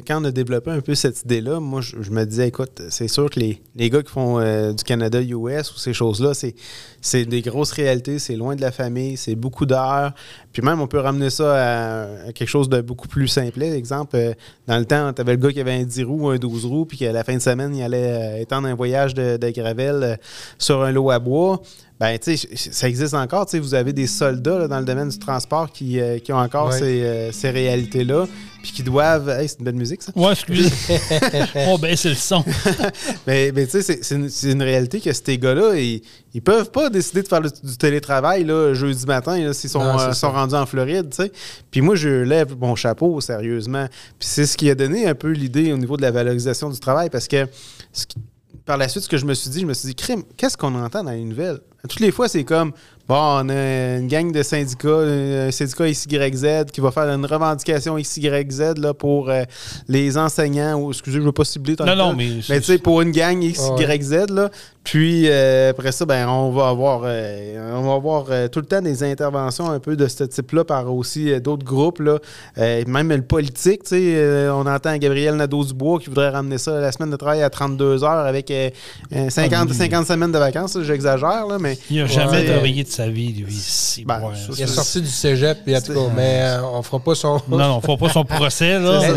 quand 0.04 0.20
on 0.20 0.24
a 0.24 0.32
développé 0.32 0.72
un 0.72 0.80
peu 0.80 0.96
cette 0.96 1.22
idée-là, 1.22 1.60
moi, 1.60 1.80
je, 1.80 2.02
je 2.02 2.10
me 2.10 2.24
disais, 2.24 2.48
écoute, 2.48 2.82
c'est 2.88 3.06
sûr 3.06 3.30
que 3.30 3.38
les, 3.38 3.62
les 3.76 3.88
gars 3.88 4.02
qui 4.02 4.10
font 4.10 4.40
euh, 4.40 4.72
du 4.72 4.82
Canada-US 4.82 5.72
ou 5.72 5.78
ces 5.78 5.92
choses-là, 5.92 6.32
c'est, 6.34 7.24
des 7.24 7.40
grosses 7.40 7.70
réalités, 7.70 8.18
c'est 8.18 8.34
loin 8.34 8.56
de 8.56 8.60
la 8.60 8.72
famille, 8.72 9.16
c'est 9.16 9.36
beaucoup 9.36 9.64
d'heures. 9.64 10.12
Puis 10.52 10.62
même, 10.62 10.80
on 10.80 10.88
peut 10.88 10.98
ramener 10.98 11.30
ça 11.30 11.54
à, 11.54 12.28
à 12.28 12.32
quelque 12.32 12.48
chose 12.48 12.68
de 12.68 12.80
beaucoup 12.80 13.06
plus 13.06 13.28
simple. 13.28 13.62
Exemple, 13.62 14.16
euh, 14.16 14.34
dans 14.66 14.78
le 14.78 14.86
temps, 14.86 15.12
tu 15.12 15.20
avais 15.20 15.32
le 15.32 15.38
gars 15.38 15.52
qui 15.52 15.60
avait 15.60 15.74
un 15.74 15.84
10 15.84 16.02
roues, 16.02 16.30
un 16.30 16.36
12 16.36 16.66
roues, 16.66 16.84
puis 16.84 16.98
qu'à 16.98 17.12
la 17.12 17.22
fin 17.22 17.34
de 17.34 17.40
semaine, 17.40 17.76
il 17.76 17.82
allait 17.82 18.38
euh, 18.38 18.40
étendre 18.40 18.66
un 18.66 18.74
voyage 18.74 19.14
de, 19.14 19.36
de 19.36 19.50
gravel 19.50 20.18
sur 20.58 20.82
un 20.82 20.90
lot 20.90 21.10
à 21.10 21.20
bois. 21.20 21.62
Ben, 22.00 22.18
tu 22.18 22.34
sais, 22.34 22.48
ça 22.72 22.88
existe 22.88 23.12
encore. 23.12 23.44
Tu 23.44 23.50
sais, 23.52 23.58
vous 23.58 23.74
avez 23.74 23.92
des 23.92 24.06
soldats 24.06 24.58
là, 24.60 24.68
dans 24.68 24.78
le 24.78 24.86
domaine 24.86 25.10
du 25.10 25.18
transport 25.18 25.70
qui, 25.70 26.00
euh, 26.00 26.18
qui 26.18 26.32
ont 26.32 26.38
encore 26.38 26.68
Ouais. 26.70 26.78
ces, 26.78 27.02
euh, 27.02 27.30
ces 27.30 27.50
réalités-là, 27.50 28.26
puis 28.62 28.72
qui 28.72 28.82
doivent. 28.82 29.28
Hey, 29.28 29.46
c'est 29.48 29.58
une 29.58 29.66
belle 29.66 29.74
musique, 29.74 30.00
ça. 30.02 30.10
Ouais, 30.16 30.32
excusez. 30.32 30.70
oh, 31.68 31.76
ben, 31.76 31.94
c'est 31.94 32.08
le 32.08 32.14
son. 32.14 32.42
Mais, 33.26 33.52
mais 33.54 33.66
tu 33.66 33.72
sais, 33.72 33.82
c'est- 33.82 34.02
c'est 34.02 34.14
une, 34.14 34.30
c'est 34.30 34.50
une 34.52 34.62
réalité 34.62 34.98
que 34.98 35.12
ces 35.12 35.36
gars-là, 35.36 35.74
ils, 35.76 36.00
ils 36.32 36.40
peuvent 36.40 36.70
pas 36.70 36.88
décider 36.88 37.22
de 37.22 37.28
faire 37.28 37.42
le- 37.42 37.50
du 37.50 37.76
télétravail 37.76 38.44
là, 38.44 38.72
jeudi 38.72 39.04
matin 39.04 39.38
là, 39.38 39.52
s'ils 39.52 39.68
sont, 39.68 39.84
Non, 39.84 40.00
euh, 40.00 40.12
sont 40.12 40.30
rendus 40.32 40.54
en 40.54 40.64
Floride. 40.64 41.10
tu 41.10 41.16
sais. 41.24 41.32
Puis 41.70 41.82
moi, 41.82 41.96
je 41.96 42.08
lève 42.08 42.56
mon 42.58 42.74
chapeau, 42.76 43.20
sérieusement. 43.20 43.86
Puis 44.18 44.26
c'est 44.28 44.46
ce 44.46 44.56
qui 44.56 44.70
a 44.70 44.74
donné 44.74 45.06
un 45.06 45.14
peu 45.14 45.28
l'idée 45.32 45.70
au 45.72 45.76
niveau 45.76 45.98
de 45.98 46.02
la 46.02 46.10
valorisation 46.10 46.70
du 46.70 46.80
travail 46.80 47.10
parce 47.10 47.28
que 47.28 47.46
ce 47.92 48.06
qui- 48.06 48.16
par 48.64 48.78
la 48.78 48.88
suite, 48.88 49.02
ce 49.04 49.08
que 49.08 49.18
je 49.18 49.26
me 49.26 49.34
suis 49.34 49.50
dit, 49.50 49.60
je 49.60 49.66
me 49.66 49.74
suis 49.74 49.88
dit, 49.88 49.94
crime, 49.94 50.22
qu'est-ce 50.38 50.56
qu'on 50.56 50.74
entend 50.74 51.04
dans 51.04 51.10
les 51.10 51.24
nouvelles? 51.24 51.60
Toutes 51.88 52.00
les 52.00 52.10
fois, 52.12 52.28
c'est 52.28 52.44
comme, 52.44 52.72
bon, 53.08 53.16
on 53.16 53.48
a 53.48 53.96
une 53.98 54.06
gang 54.06 54.30
de 54.30 54.42
syndicats, 54.42 54.88
un 54.88 55.50
syndicat 55.50 55.90
XYZ 55.90 56.64
qui 56.72 56.80
va 56.80 56.90
faire 56.90 57.04
une 57.08 57.24
revendication 57.26 57.96
XYZ 57.96 58.74
là, 58.76 58.92
pour 58.94 59.30
euh, 59.30 59.44
les 59.88 60.18
enseignants, 60.18 60.74
ou 60.78 60.90
excusez, 60.90 61.16
je 61.16 61.20
ne 61.20 61.26
veux 61.26 61.32
pas 61.32 61.44
cibler 61.44 61.76
tant 61.76 61.86
Non, 61.86 61.96
non, 61.96 62.14
mais 62.14 62.28
mais 62.48 62.60
tu 62.60 62.66
sais, 62.66 62.78
pour 62.78 63.00
une 63.00 63.10
gang 63.12 63.40
XYZ, 63.40 64.26
là, 64.30 64.50
puis 64.84 65.24
euh, 65.28 65.70
après 65.70 65.92
ça, 65.92 66.04
ben, 66.06 66.26
on 66.28 66.50
va 66.52 66.68
avoir, 66.68 67.02
euh, 67.04 67.74
on 67.76 67.82
va 67.82 67.94
avoir 67.94 68.26
euh, 68.30 68.48
tout 68.48 68.60
le 68.60 68.66
temps 68.66 68.80
des 68.80 69.02
interventions 69.04 69.70
un 69.70 69.78
peu 69.78 69.94
de 69.96 70.06
ce 70.08 70.24
type-là 70.24 70.64
par 70.64 70.92
aussi 70.92 71.32
euh, 71.32 71.40
d'autres 71.40 71.64
groupes, 71.64 72.00
là, 72.00 72.18
Euh, 72.58 72.82
même 72.86 73.10
le 73.10 73.22
politique, 73.22 73.82
tu 73.84 73.90
sais, 73.90 74.14
euh, 74.16 74.52
on 74.54 74.66
entend 74.66 74.96
Gabriel 74.96 75.36
Nadeau-Dubois 75.36 75.98
qui 76.00 76.08
voudrait 76.08 76.30
ramener 76.30 76.58
ça 76.58 76.80
la 76.80 76.92
semaine 76.92 77.10
de 77.10 77.16
travail 77.16 77.42
à 77.42 77.50
32 77.50 78.04
heures 78.04 78.26
avec 78.26 78.50
euh, 78.50 78.70
euh, 79.14 79.28
50, 79.30 79.68
Ah. 79.70 79.74
50 79.74 80.06
semaines 80.06 80.32
de 80.32 80.38
vacances, 80.38 80.78
j'exagère, 80.82 81.46
là, 81.46 81.58
mais 81.70 81.78
Il 81.90 81.96
n'a 81.98 82.06
jamais 82.06 82.30
Ouais. 82.38 82.44
travaillé 82.46 82.84
de 82.84 82.88
sa 82.88 83.08
vie, 83.08 83.32
lui. 83.32 84.04
Ben, 84.06 84.20
bon, 84.20 84.30
ça. 84.34 84.52
Il 84.56 84.62
est 84.62 84.66
sorti 84.66 85.00
du 85.00 85.06
cégep, 85.08 85.58
puis 85.64 85.76
en 85.76 85.80
tout 85.80 85.92
cas, 85.94 86.12
mais 86.14 86.40
euh, 86.42 86.62
on 86.74 86.82
fera 86.82 86.98
pas 87.00 87.14
son. 87.14 87.40
Non, 87.48 87.58
non, 87.58 87.80
faut 87.80 87.96
pas 87.96 88.08
son 88.08 88.24
procès, 88.24 88.78
là. 88.78 89.00
c'est- 89.00 89.12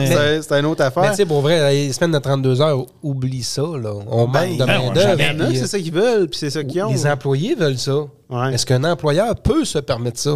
mais- 0.49 0.59
une 0.59 0.65
autre 0.65 0.79
Mais 0.81 0.85
affaire. 0.85 1.09
tu 1.11 1.17
sais, 1.17 1.25
pour 1.25 1.41
vrai, 1.41 1.73
les 1.73 1.91
semaines 1.93 2.11
de 2.11 2.19
32 2.19 2.61
heures, 2.61 2.85
oublie 3.01 3.43
ça. 3.43 3.61
Là. 3.61 3.91
On 4.09 4.27
Ben, 4.27 4.47
manque 4.49 4.59
de 4.59 4.65
ben, 4.65 4.79
on 4.81 4.87
main-d'œuvre. 4.87 5.19
Il 5.19 5.25
y 5.25 5.29
en 5.29 5.39
a, 5.39 5.47
puis, 5.47 5.57
c'est 5.57 5.67
ça 5.67 5.79
qu'ils 5.79 5.93
veulent, 5.93 6.27
puis 6.29 6.39
c'est 6.39 6.49
ça 6.49 6.63
qu'ils 6.63 6.81
ont. 6.83 6.91
Les 6.91 7.07
employés 7.07 7.55
veulent 7.55 7.77
ça. 7.77 7.95
Ouais. 8.29 8.53
Est-ce 8.53 8.65
qu'un 8.65 8.83
employeur 8.83 9.35
peut 9.35 9.65
se 9.65 9.79
permettre 9.79 10.19
ça? 10.19 10.35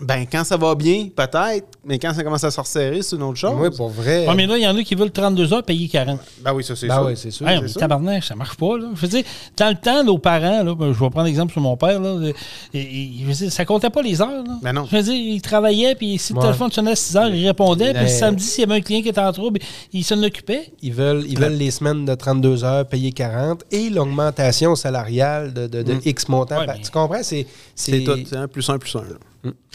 Ben, 0.00 0.26
quand 0.30 0.44
ça 0.44 0.56
va 0.56 0.74
bien, 0.76 1.08
peut-être, 1.14 1.66
mais 1.84 1.98
quand 1.98 2.14
ça 2.14 2.22
commence 2.22 2.44
à 2.44 2.50
se 2.52 2.60
resserrer, 2.60 3.02
c'est 3.02 3.16
une 3.16 3.22
autre 3.24 3.38
chose. 3.38 3.56
Oui, 3.58 3.68
pour 3.76 3.88
vrai. 3.88 4.28
Ouais, 4.28 4.34
mais 4.36 4.46
là, 4.46 4.56
il 4.56 4.62
y 4.62 4.66
en 4.68 4.76
a 4.76 4.82
qui 4.84 4.94
veulent 4.94 5.10
32 5.10 5.52
heures 5.52 5.62
payer 5.64 5.88
40. 5.88 6.20
Ben 6.40 6.52
oui, 6.54 6.62
ça, 6.62 6.76
c'est 6.76 6.86
Ben 6.86 6.94
sûr. 6.94 7.06
oui, 7.06 7.12
c'est 7.16 7.30
sûr. 7.32 7.44
Mais 7.46 7.66
ça. 7.66 7.80
tabarnak, 7.80 8.22
ça 8.22 8.36
marche 8.36 8.56
pas. 8.56 8.78
Là. 8.78 8.86
Je 8.94 9.00
veux 9.00 9.08
dire, 9.08 9.24
dans 9.56 9.68
le 9.70 9.74
temps, 9.74 10.04
nos 10.04 10.18
parents, 10.18 10.62
là, 10.62 10.74
ben, 10.74 10.92
je 10.92 10.98
vais 11.00 11.10
prendre 11.10 11.24
l'exemple 11.24 11.50
sur 11.52 11.60
mon 11.60 11.76
père, 11.76 11.98
là, 12.00 12.08
euh, 12.10 12.32
et- 12.72 12.78
et- 12.80 13.10
je 13.22 13.26
veux 13.26 13.32
dire, 13.32 13.50
ça 13.52 13.64
comptait 13.64 13.90
pas 13.90 14.02
les 14.02 14.20
heures. 14.22 14.44
Là. 14.46 14.58
Ben 14.62 14.72
non. 14.72 14.86
Je 14.90 14.96
veux 14.96 15.02
dire, 15.02 15.14
il 15.14 15.42
travaillait, 15.42 15.94
puis 15.96 16.16
si 16.18 16.32
le 16.32 16.38
Ouais. 16.38 16.44
téléphone 16.46 16.70
sonnait 16.70 16.92
à 16.92 16.96
6 16.96 17.16
heures, 17.16 17.34
il 17.34 17.46
répondait, 17.46 17.90
puis 17.92 18.02
le 18.02 18.06
Mais- 18.06 18.08
samedi, 18.08 18.44
s'il 18.44 18.60
y 18.60 18.64
avait 18.70 18.76
un 18.78 18.80
client 18.80 19.02
qui 19.02 19.08
était 19.08 19.20
en 19.20 19.32
trouble, 19.32 19.58
il 19.92 20.04
s'en 20.04 20.22
occupait. 20.22 20.72
Ils 20.80 20.92
veulent, 20.92 21.24
ils 21.28 21.38
veulent 21.38 21.56
les 21.56 21.70
semaines 21.72 22.04
de 22.04 22.14
32 22.14 22.62
heures 22.64 22.86
payées 22.86 23.12
40 23.12 23.62
et 23.72 23.90
l'augmentation 23.90 24.76
salariale 24.76 25.52
de, 25.52 25.66
de- 25.66 25.82
de 25.82 25.96
X 26.04 26.28
montant. 26.28 26.60
Ouais, 26.60 26.66
par- 26.66 26.76
mais- 26.76 26.82
Tu 26.82 26.90
comprends? 26.92 27.22
C'est 27.22 27.46
C'est 27.74 28.04
tout. 28.04 28.12
C'est 28.28 28.36
un 28.36 28.46
plus 28.48 28.68
un 28.70 28.78
plus 28.78 28.94
un. 28.96 29.00
là. 29.00 29.16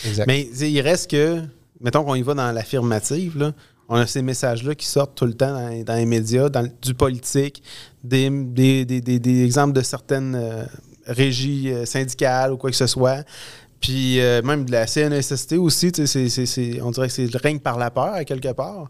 Exact. 0.06 0.28
Mais 0.28 0.42
il 0.44 0.82
reste 0.82 1.10
que, 1.12 1.42
mettons 1.82 2.04
qu'on 2.04 2.16
y 2.16 2.22
va 2.22 2.34
dans 2.34 2.52
l'affirmative, 2.52 3.54
on 3.90 3.96
a 3.98 4.08
ces 4.08 4.22
messages-là 4.22 4.76
qui 4.76 4.86
sortent 4.86 5.16
tout 5.16 5.26
le 5.26 5.34
temps 5.34 5.54
dans, 5.86 5.96
les 5.96 6.06
médias, 6.06 6.50
dans 6.50 6.68
du 6.82 6.94
politique, 6.94 7.62
des, 8.04 8.30
des, 8.30 8.86
des- 8.86 9.02
des- 9.20 9.44
exemples 9.44 9.74
de 9.74 9.82
certaines 9.82 10.36
euh, 10.36 10.64
régies 11.06 11.70
euh, 11.72 11.86
syndicales 11.86 12.54
ou 12.54 12.58
quoi 12.58 12.70
que 12.70 12.76
ce 12.76 12.88
soit. 12.88 13.24
Puis 13.82 14.22
euh, 14.22 14.42
même 14.42 14.64
de 14.64 14.72
la 14.72 14.88
CNSST 14.88 15.58
aussi, 15.58 15.92
c'est- 15.94 16.30
c'est- 16.30 16.82
on 16.82 16.92
dirait 16.92 17.08
que 17.08 17.14
c'est 17.14 17.28
le 17.28 17.38
règne 17.38 17.60
par 17.60 17.78
la 17.78 17.92
peur 17.92 18.14
à 18.14 18.24
quelque 18.24 18.54
part. 18.54 18.90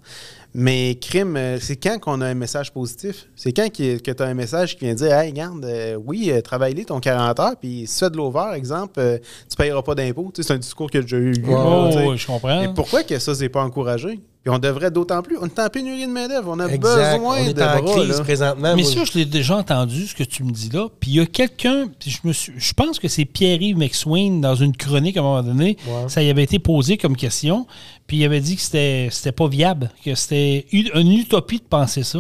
Mais 0.55 0.95
crime, 1.01 1.35
euh, 1.35 1.57
c'est 1.59 1.75
quand 1.77 1.97
qu'on 1.99 2.21
a 2.21 2.27
un 2.27 2.33
message 2.35 2.71
positif? 2.71 3.27
C'est 3.35 3.51
quand 3.53 3.69
que 3.71 3.97
tu 4.11 4.23
as 4.23 4.25
un 4.25 4.33
message 4.35 4.77
qui 4.77 4.85
vient 4.85 4.93
dire 4.93 5.11
Hey, 5.11 5.31
regarde, 5.31 5.65
euh, 5.65 5.95
oui, 6.05 6.29
euh, 6.31 6.41
travaille-les 6.41 6.85
ton 6.85 6.99
40 6.99 7.39
heures, 7.39 7.55
puis 7.59 7.85
si 7.87 7.93
tu 7.99 8.05
fais 8.05 8.11
de 8.11 8.17
l'over, 8.17 8.51
exemple, 8.55 8.99
euh, 8.99 9.17
tu 9.17 9.23
ne 9.51 9.55
payeras 9.55 9.81
pas 9.81 9.95
d'impôts. 9.95 10.31
Tu 10.33 10.41
sais, 10.43 10.47
C'est 10.47 10.53
un 10.53 10.57
discours 10.59 10.91
que 10.91 11.05
j'ai 11.05 11.17
eu. 11.17 11.33
Oh, 11.49 11.89
oui, 12.07 12.17
je 12.17 12.27
comprends. 12.27 12.61
Mais 12.61 12.69
pourquoi 12.73 13.03
que 13.03 13.17
ça, 13.17 13.33
c'est 13.33 13.49
pas 13.49 13.63
encouragé? 13.63 14.19
Puis 14.43 14.53
on 14.53 14.59
devrait 14.59 14.91
d'autant 14.91 15.21
plus. 15.21 15.37
On 15.39 15.45
est 15.45 15.57
en 15.57 15.69
pénurie 15.69 16.05
de 16.05 16.11
main-d'œuvre. 16.11 16.49
On 16.53 16.59
a 16.59 16.67
Exact. 16.67 17.13
besoin 17.15 17.37
on 17.41 17.47
est 17.47 17.53
de 17.53 17.61
en 17.61 17.81
bras, 17.81 17.95
crise 17.95 18.17
là. 18.17 18.23
présentement. 18.25 18.75
Mais 18.75 18.83
Moi, 18.83 18.91
ça, 18.91 19.03
je 19.05 19.17
l'ai 19.17 19.23
déjà 19.25 19.55
entendu, 19.55 20.05
ce 20.05 20.13
que 20.13 20.23
tu 20.25 20.43
me 20.43 20.51
dis 20.51 20.69
là. 20.69 20.89
Puis 20.99 21.11
il 21.11 21.15
y 21.15 21.19
a 21.21 21.25
quelqu'un, 21.25 21.85
puis 21.97 22.11
je 22.11 22.19
me 22.27 22.33
suis, 22.33 22.51
je 22.57 22.73
pense 22.73 22.99
que 22.99 23.07
c'est 23.07 23.23
Pierre-Yves 23.23 23.77
McSwain, 23.77 24.41
dans 24.41 24.55
une 24.55 24.75
chronique 24.75 25.15
à 25.15 25.21
un 25.21 25.23
moment 25.23 25.43
donné, 25.43 25.77
Ouais. 25.87 26.09
ça 26.09 26.21
y 26.21 26.29
avait 26.29 26.43
été 26.43 26.59
posé 26.59 26.97
comme 26.97 27.15
question. 27.15 27.65
Puis 28.13 28.19
il 28.19 28.26
avait 28.26 28.41
dit 28.41 28.56
que 28.56 28.62
c'était, 28.62 29.08
c'était 29.10 29.32
pas 29.32 29.47
viable, 29.47 29.89
que 30.06 30.13
c'était 30.13 30.67
une 30.71 31.13
utopie 31.13 31.58
de 31.58 31.63
penser 31.63 32.04
ça. 32.04 32.19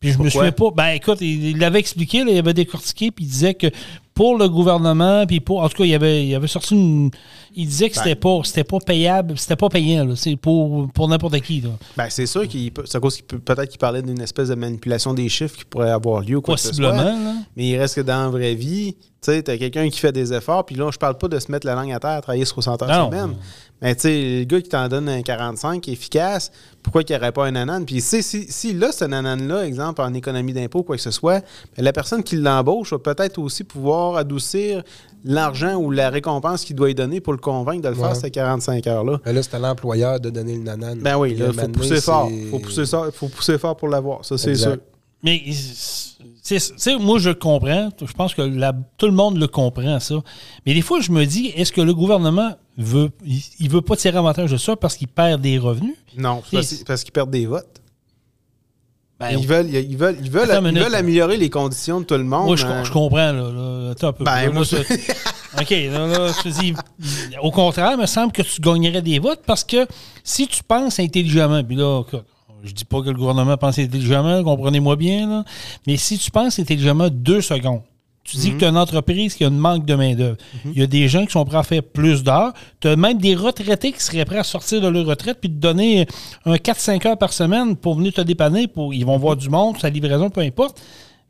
Puis 0.00 0.10
je 0.10 0.18
me 0.18 0.28
souviens 0.28 0.50
pas. 0.50 0.72
Ben 0.74 0.88
écoute, 0.88 1.20
il 1.20 1.56
l'avait 1.56 1.78
expliqué, 1.78 2.24
là, 2.24 2.32
il 2.32 2.38
avait 2.38 2.52
décortiqué, 2.52 3.12
puis 3.12 3.24
il 3.24 3.28
disait 3.28 3.54
que 3.54 3.68
pour 4.12 4.36
le 4.36 4.48
gouvernement, 4.48 5.24
puis 5.24 5.38
pour. 5.38 5.62
En 5.62 5.68
tout 5.68 5.76
cas, 5.78 5.84
il 5.84 5.94
avait, 5.94 6.26
il 6.26 6.34
avait 6.34 6.48
sorti 6.48 6.74
une. 6.74 7.10
Il 7.54 7.66
disait 7.68 7.90
que 7.90 7.96
c'était 7.96 8.16
pas, 8.16 8.40
c'était 8.42 8.64
pas 8.64 8.78
payable, 8.80 9.38
c'était 9.38 9.54
pas 9.56 9.68
payant, 9.68 10.04
là. 10.04 10.16
C'est 10.16 10.34
pour, 10.34 10.90
pour 10.92 11.08
n'importe 11.08 11.40
qui, 11.42 11.60
là. 11.60 11.70
Ben, 11.96 12.08
c'est 12.10 12.26
sûr 12.26 12.46
qu'il 12.48 12.72
peut. 12.72 12.82
C'est 12.86 12.96
à 12.96 13.00
cause 13.00 13.14
qu'il 13.14 13.24
peut 13.24 13.38
peut-être 13.38 13.68
qu'il 13.68 13.78
parlait 13.78 14.02
d'une 14.02 14.20
espèce 14.20 14.48
de 14.48 14.56
manipulation 14.56 15.14
des 15.14 15.28
chiffres 15.28 15.56
qui 15.56 15.64
pourrait 15.64 15.90
avoir 15.90 16.22
lieu 16.22 16.36
ou 16.38 16.40
quoi 16.42 16.56
que 16.56 16.60
ce 16.60 16.72
soit. 16.72 16.90
Possiblement, 16.90 17.24
là. 17.24 17.34
Mais 17.56 17.66
il 17.68 17.78
reste 17.78 17.94
que 17.94 18.00
dans 18.00 18.24
la 18.24 18.28
vraie 18.30 18.54
vie, 18.54 18.94
tu 18.94 19.32
sais, 19.32 19.42
t'as 19.42 19.56
quelqu'un 19.56 19.88
qui 19.88 19.98
fait 19.98 20.12
des 20.12 20.32
efforts, 20.32 20.66
puis 20.66 20.76
là, 20.76 20.90
je 20.92 20.98
parle 20.98 21.16
pas 21.18 21.28
de 21.28 21.38
se 21.38 21.50
mettre 21.50 21.66
la 21.66 21.74
langue 21.74 21.92
à 21.92 21.98
terre 21.98 22.10
à 22.10 22.20
travailler 22.20 22.44
60 22.44 22.82
heures 22.82 22.88
Non. 22.88 23.10
semaine. 23.10 23.36
Mais 23.84 23.94
tu 23.94 24.00
sais, 24.00 24.38
le 24.40 24.44
gars 24.44 24.60
qui 24.60 24.68
t'en 24.70 24.88
donne 24.88 25.08
un 25.08 25.22
45 25.22 25.86
efficace, 25.88 26.50
pourquoi 26.82 27.04
qu'il 27.04 27.14
n'y 27.14 27.20
aurait 27.22 27.32
pas 27.32 27.44
un 27.46 27.50
nanan? 27.52 27.84
Puis 27.84 28.00
si, 28.00 28.22
si 28.22 28.72
là, 28.72 28.90
ce 28.90 29.04
nanan-là, 29.04 29.66
exemple, 29.66 30.00
en 30.02 30.12
économie 30.14 30.52
d'impôt, 30.54 30.82
quoi 30.82 30.96
que 30.96 31.02
ce 31.02 31.10
soit, 31.12 31.40
ben, 31.76 31.84
la 31.84 31.92
personne 31.92 32.22
qui 32.22 32.36
l'embauche 32.36 32.92
va 32.92 32.98
peut-être 32.98 33.38
aussi 33.38 33.62
pouvoir 33.62 34.16
adoucir 34.16 34.82
l'argent 35.22 35.74
ou 35.76 35.90
la 35.90 36.10
récompense 36.10 36.64
qu'il 36.64 36.74
doit 36.76 36.90
y 36.90 36.94
donner 36.94 37.20
pour 37.20 37.32
le 37.34 37.38
convaincre 37.38 37.82
de 37.82 37.88
le 37.90 37.94
Ouais. 37.94 38.06
faire, 38.08 38.16
ces 38.16 38.30
45 38.30 38.86
heures-là. 38.86 39.20
Mais 39.24 39.32
là, 39.32 39.42
c'est 39.42 39.54
à 39.54 39.58
l'employeur 39.58 40.18
de 40.18 40.30
donner 40.30 40.54
le 40.56 40.62
nanan. 40.62 40.98
Ben 41.00 41.16
oui, 41.16 41.34
le 41.34 41.52
faut 41.52 41.68
pousser 41.68 42.00
fort. 42.00 42.30
Faut 42.50 42.58
pousser, 42.58 42.84
faut 43.12 43.28
pousser 43.28 43.58
fort 43.58 43.76
pour 43.76 43.88
l'avoir, 43.88 44.24
ça 44.24 44.36
c'est 44.38 44.54
sûr. 44.56 44.76
Mais, 45.22 45.42
tu 45.46 46.58
sais, 46.58 46.96
moi, 46.98 47.18
je 47.18 47.30
comprends. 47.30 47.88
Je 47.98 48.12
pense 48.12 48.34
que 48.34 48.42
la- 48.42 48.74
tout 48.98 49.06
le 49.06 49.12
monde 49.12 49.38
le 49.38 49.46
comprend, 49.46 49.98
ça. 50.00 50.16
Mais 50.66 50.74
des 50.74 50.82
fois, 50.82 51.00
je 51.00 51.10
me 51.12 51.24
dis, 51.24 51.46
est-ce 51.56 51.72
que 51.72 51.80
le 51.80 51.94
gouvernement 51.94 52.52
veut, 52.76 53.10
il, 53.24 53.42
il 53.60 53.70
veut 53.70 53.80
pas 53.82 53.96
tirer 53.96 54.18
avantage 54.18 54.50
de 54.50 54.56
ça 54.56 54.76
parce 54.76 54.96
qu'il 54.96 55.08
perd 55.08 55.40
des 55.40 55.58
revenus? 55.58 55.96
Non, 56.16 56.42
parce, 56.86 57.02
qu'ils 57.04 57.12
perdent 57.12 57.30
des 57.30 57.46
votes. 57.46 57.80
Ben, 59.20 59.30
ils, 59.30 59.46
veulent, 59.46 59.68
ils, 59.70 59.96
veulent, 59.96 60.16
ils, 60.20 60.30
veulent, 60.30 60.50
Attends 60.50 60.60
une 60.60 60.66
ils 60.66 60.72
minute. 60.72 60.82
veulent 60.84 60.94
améliorer 60.96 61.36
les 61.36 61.48
conditions 61.50 62.00
de 62.00 62.04
tout 62.04 62.14
le 62.14 62.24
monde. 62.24 62.46
Moi, 62.46 62.56
je, 62.56 62.66
hein. 62.66 62.82
je 62.82 62.90
comprends, 62.90 63.32
là. 63.32 63.50
là. 63.50 63.90
Attends 63.92 64.08
un 64.08 64.12
peu. 64.12 64.24
Ben, 64.24 64.46
Là, 64.46 64.50
moi, 64.50 64.64
ça- 64.64 64.78
OK, 65.60 65.70
là, 65.70 66.06
là, 66.08 66.32
je 66.36 66.42
te 66.42 66.60
dis, 66.60 66.74
au 67.40 67.52
contraire, 67.52 67.92
il 67.92 68.00
me 68.00 68.06
semble 68.06 68.32
que 68.32 68.42
tu 68.42 68.60
gagnerais 68.60 69.02
des 69.02 69.20
votes 69.20 69.42
parce 69.46 69.62
que 69.62 69.86
si 70.24 70.48
tu 70.48 70.64
penses 70.64 70.98
intelligemment, 70.98 71.62
puis 71.62 71.76
là, 71.76 72.02
je 72.64 72.72
dis 72.72 72.84
pas 72.84 73.02
que 73.02 73.10
le 73.10 73.16
gouvernement 73.16 73.56
pense 73.56 73.78
intelligemment, 73.78 74.42
comprenez-moi 74.42 74.96
bien, 74.96 75.28
là, 75.28 75.44
mais 75.86 75.96
si 75.96 76.18
tu 76.18 76.30
penses 76.32 76.58
intelligemment 76.58 77.08
deux 77.08 77.40
secondes, 77.40 77.82
tu 78.24 78.38
dis 78.38 78.52
que 78.52 78.58
tu 78.58 78.64
as 78.64 78.68
une 78.68 78.78
entreprise 78.78 79.34
qui 79.34 79.44
a 79.44 79.48
un 79.48 79.50
manque 79.50 79.84
de 79.84 79.94
main-d'œuvre. 79.94 80.38
Il 80.64 80.78
y 80.78 80.82
a 80.82 80.86
des 80.86 81.08
gens 81.08 81.26
qui 81.26 81.32
sont 81.32 81.44
prêts 81.44 81.58
à 81.58 81.62
faire 81.62 81.82
plus 81.82 82.24
d'heures. 82.24 82.54
Tu 82.80 82.88
as 82.88 82.96
même 82.96 83.18
des 83.18 83.34
retraités 83.34 83.92
qui 83.92 84.02
seraient 84.02 84.24
prêts 84.24 84.38
à 84.38 84.44
sortir 84.44 84.80
de 84.80 84.88
leur 84.88 85.04
retraite 85.04 85.38
puis 85.40 85.50
te 85.50 85.56
donner 85.56 86.06
un 86.46 86.54
4-5 86.54 87.06
heures 87.06 87.18
par 87.18 87.34
semaine 87.34 87.76
pour 87.76 87.96
venir 87.96 88.14
te 88.14 88.22
dépanner. 88.22 88.66
Pour, 88.66 88.94
ils 88.94 89.04
vont 89.04 89.18
voir 89.18 89.36
du 89.36 89.50
monde, 89.50 89.76
sa 89.78 89.90
livraison, 89.90 90.30
peu 90.30 90.40
importe. 90.40 90.80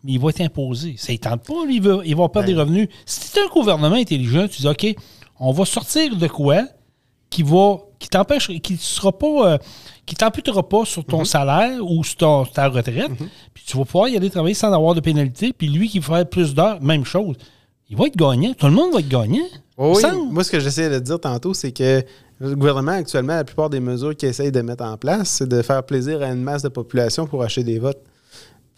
Mais 0.05 0.13
il 0.13 0.21
va 0.21 0.31
être 0.31 0.41
imposé. 0.41 0.95
Ça 0.97 1.13
ne 1.13 1.19
tente 1.19 1.45
pas, 1.45 1.65
lui, 1.67 1.77
il 1.77 1.83
va, 1.83 1.99
il 2.05 2.15
va 2.15 2.29
perdre 2.29 2.49
des 2.49 2.55
revenus. 2.55 2.89
Si 3.05 3.33
tu 3.33 3.39
es 3.41 3.43
un 3.43 3.49
gouvernement 3.49 3.97
intelligent, 3.97 4.47
tu 4.47 4.61
dis 4.61 4.69
OK, 4.69 4.95
on 5.41 5.51
va 5.51 5.65
sortir 5.65 6.17
de 6.17 6.29
quoi 6.29 6.63
qui 7.29 7.43
va 7.43 7.79
qui 8.05 8.11
t'empêche 8.11 8.49
qui 8.63 8.77
sera 8.77 9.11
pas 9.13 9.53
euh, 9.55 9.59
qui 10.07 10.15
t'amputera 10.15 10.69
pas 10.69 10.85
sur 10.85 11.05
ton 11.05 11.25
salaire 11.25 11.79
ou 11.83 12.05
sur 12.05 12.17
ton- 12.17 12.45
ta 12.45 12.69
retraite. 12.69 13.11
Puis 13.53 13.65
tu 13.67 13.77
vas 13.77 13.85
pouvoir 13.85 14.09
y 14.09 14.17
aller 14.17 14.31
travailler 14.31 14.55
sans 14.55 14.73
avoir 14.73 14.95
de 14.95 15.01
pénalité. 15.01 15.53
Puis 15.57 15.69
lui 15.69 15.89
qui 15.89 15.99
va 15.99 16.17
faire 16.17 16.29
plus 16.29 16.55
d'heures 16.55 16.81
même 16.83 17.05
chose. 17.05 17.37
Il 17.91 17.97
va 17.97 18.07
être 18.07 18.17
gagnant. 18.17 18.53
Tout 18.55 18.67
le 18.67 18.73
monde 18.73 18.93
va 18.93 19.01
être 19.01 19.09
gagnant. 19.09 19.45
Oui, 19.77 20.01
moi, 20.31 20.45
ce 20.45 20.51
que 20.53 20.61
j'essaie 20.61 20.89
de 20.89 20.99
dire 21.01 21.19
tantôt, 21.21 21.53
c'est 21.53 21.73
que 21.73 22.03
le 22.41 22.55
gouvernement, 22.57 22.93
actuellement, 22.93 23.35
la 23.35 23.45
plupart 23.45 23.69
des 23.71 23.81
mesures 23.81 24.15
qu'il 24.17 24.29
essaye 24.29 24.53
de 24.53 24.61
mettre 24.61 24.85
en 24.85 24.97
place, 24.97 25.29
c'est 25.29 25.49
de 25.49 25.61
faire 25.63 25.83
plaisir 25.83 26.23
à 26.23 26.27
une 26.29 26.43
masse 26.43 26.63
de 26.63 26.69
population 26.69 27.27
pour 27.27 27.43
acheter 27.43 27.65
des 27.65 27.79
votes. 27.79 28.01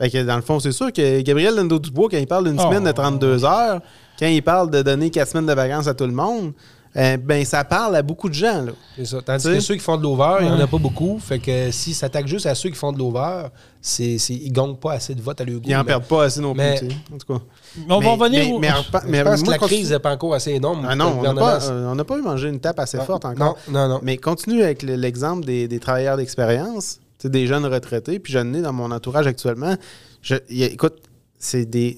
Fait 0.01 0.11
que, 0.11 0.23
dans 0.25 0.37
le 0.37 0.43
fond, 0.43 0.59
c'est 0.61 0.73
sûr 0.73 0.93
que 0.93 1.21
Gabriel 1.23 1.55
Lando-Dubois, 1.55 2.09
quand 2.11 2.19
il 2.19 2.27
parle 2.27 2.45
d'une 2.49 2.59
Oh. 2.61 2.63
semaine 2.63 2.85
de 2.85 2.93
32 2.93 3.45
heures, 3.45 3.81
quand 4.19 4.27
il 4.27 4.43
parle 4.43 4.71
de 4.71 4.83
donner 4.83 5.11
4 5.11 5.29
semaines 5.29 5.47
de 5.47 5.53
vacances 5.55 5.87
à 5.87 5.95
tout 5.95 6.05
le 6.07 6.13
monde, 6.13 6.53
euh, 6.97 7.17
ben 7.19 7.45
ça 7.45 7.63
parle 7.65 7.95
à 7.97 8.03
beaucoup 8.03 8.29
de 8.29 8.35
gens. 8.35 8.63
Là. 8.63 8.73
C'est 8.97 9.05
ça. 9.05 9.19
Tandis 9.23 9.43
Tu 9.45 9.51
sais? 9.51 9.57
que 9.57 9.63
ceux 9.63 9.75
qui 9.75 9.81
font 9.81 9.97
de 9.97 10.03
l'over, 10.03 10.39
il 10.41 10.47
n'y 10.47 10.53
en 10.53 10.61
a 10.61 10.67
pas 10.67 10.79
beaucoup. 10.79 11.19
Fait 11.19 11.39
que 11.39 11.71
s'ils 11.71 11.95
s'attaquent 11.95 12.27
juste 12.29 12.47
à 12.47 12.55
ceux 12.55 12.71
qui 12.71 12.77
font 12.77 12.93
de 12.93 12.99
l'over, 12.99 13.49
c'est, 13.83 14.19
c'est, 14.19 14.35
ils 14.35 14.51
gagnent 14.53 14.77
pas 14.77 14.95
assez 14.95 15.15
de 15.15 15.21
votes 15.21 15.41
à 15.41 15.45
leur 15.45 15.57
goût. 15.57 15.63
Ils 15.69 15.75
en 15.77 15.81
Mais- 15.81 15.85
perdent 15.85 16.05
pas 16.05 16.25
assez 16.25 16.41
non 16.41 16.53
plus. 16.55 16.63
mais- 16.63 16.79
tu 16.81 16.89
sais. 16.89 16.97
En 17.15 17.19
tout 17.19 17.35
cas. 17.35 17.45
on 17.89 18.01
va 18.01 18.11
revenir 18.13 18.45
mais, 18.45 18.53
au- 18.53 18.59
mais, 18.59 18.71
mais- 19.09 19.19
Je 19.19 19.23
pense 19.25 19.43
que 19.43 19.51
la 19.51 19.59
crise 19.59 19.91
n'est 19.93 19.99
pas 19.99 20.13
encore 20.15 20.35
assez 20.35 20.53
énorme. 20.53 20.87
Ah 20.89 20.95
non, 20.97 21.05
le 21.05 21.11
on 21.11 21.15
n'a 21.15 21.19
gouvernement. 21.31 21.47
pas, 21.59 21.65
euh, 21.71 21.89
on 21.91 21.95
n'a 21.95 22.05
pas 22.05 22.19
eu 22.19 22.23
mangé 22.23 22.49
une 22.49 22.61
tape 22.61 22.79
assez 22.81 22.99
forte 22.99 23.25
Non, 23.25 23.31
encore. 23.31 23.59
non, 23.71 23.89
non. 23.89 24.01
Mais 24.03 24.17
continue 24.17 24.63
avec 24.63 24.83
le- 24.83 24.95
l'exemple 24.97 25.45
des, 25.45 25.69
des 25.69 25.79
travailleurs 25.79 26.17
d'expérience, 26.17 26.99
tu 27.19 27.23
sais, 27.25 27.29
des 27.31 27.47
jeunes 27.47 27.67
retraités, 27.67 28.19
puis 28.19 28.33
j'en 28.33 28.53
ai 28.55 28.63
dans 28.63 28.73
mon 28.73 28.91
entourage 28.91 29.27
actuellement. 29.27 29.75
Je- 30.23 30.35
écoute, 30.51 30.95
c'est 31.39 31.67
des, 31.67 31.97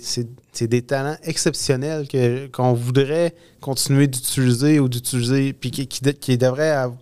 des 0.61 0.83
talents 0.83 1.16
exceptionnels 1.22 2.07
qu'on 2.53 2.72
voudrait 2.72 3.35
continuer 3.61 4.07
d'utiliser 4.07 4.81
ou 4.81 4.88
d'utiliser, 4.88 5.53
puis 5.53 5.70
qui, 5.70 5.87
qui, 5.87 6.01
qui 6.14 6.38
devraient 6.38 6.70
avoir- 6.70 6.98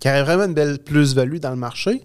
qui 0.00 0.08
auraient 0.08 0.22
vraiment 0.22 0.44
une 0.44 0.54
belle 0.54 0.78
plus-value 0.78 1.38
dans 1.38 1.50
le 1.50 1.56
marché. 1.56 2.02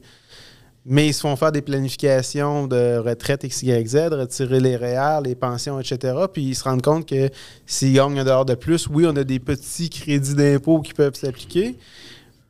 Mais 0.86 1.08
ils 1.08 1.14
se 1.14 1.22
font 1.22 1.36
faire 1.38 1.54
des 1.54 1.62
planifications 1.62 2.68
de 2.68 2.98
retraite 2.98 3.46
XYZ, 3.48 4.10
retirer 4.12 4.60
les 4.60 4.76
REER, 4.76 5.22
les 5.24 5.36
pensions, 5.36 5.80
etc. 5.80 6.14
Puis 6.34 6.44
ils 6.44 6.56
se 6.56 6.64
rendent 6.66 6.82
compte 6.82 7.08
que 7.08 7.30
s'ils 7.66 7.94
gagnent 7.94 8.20
un 8.20 8.26
dollar 8.26 8.44
de 8.44 8.56
plus, 8.56 8.88
oui, 8.90 9.06
on 9.08 9.16
a 9.16 9.24
des 9.24 9.40
petits 9.40 9.90
crédits 9.90 10.36
d'impôt 10.36 10.82
qui 10.82 10.94
peuvent 10.94 11.16
s'appliquer. 11.16 11.78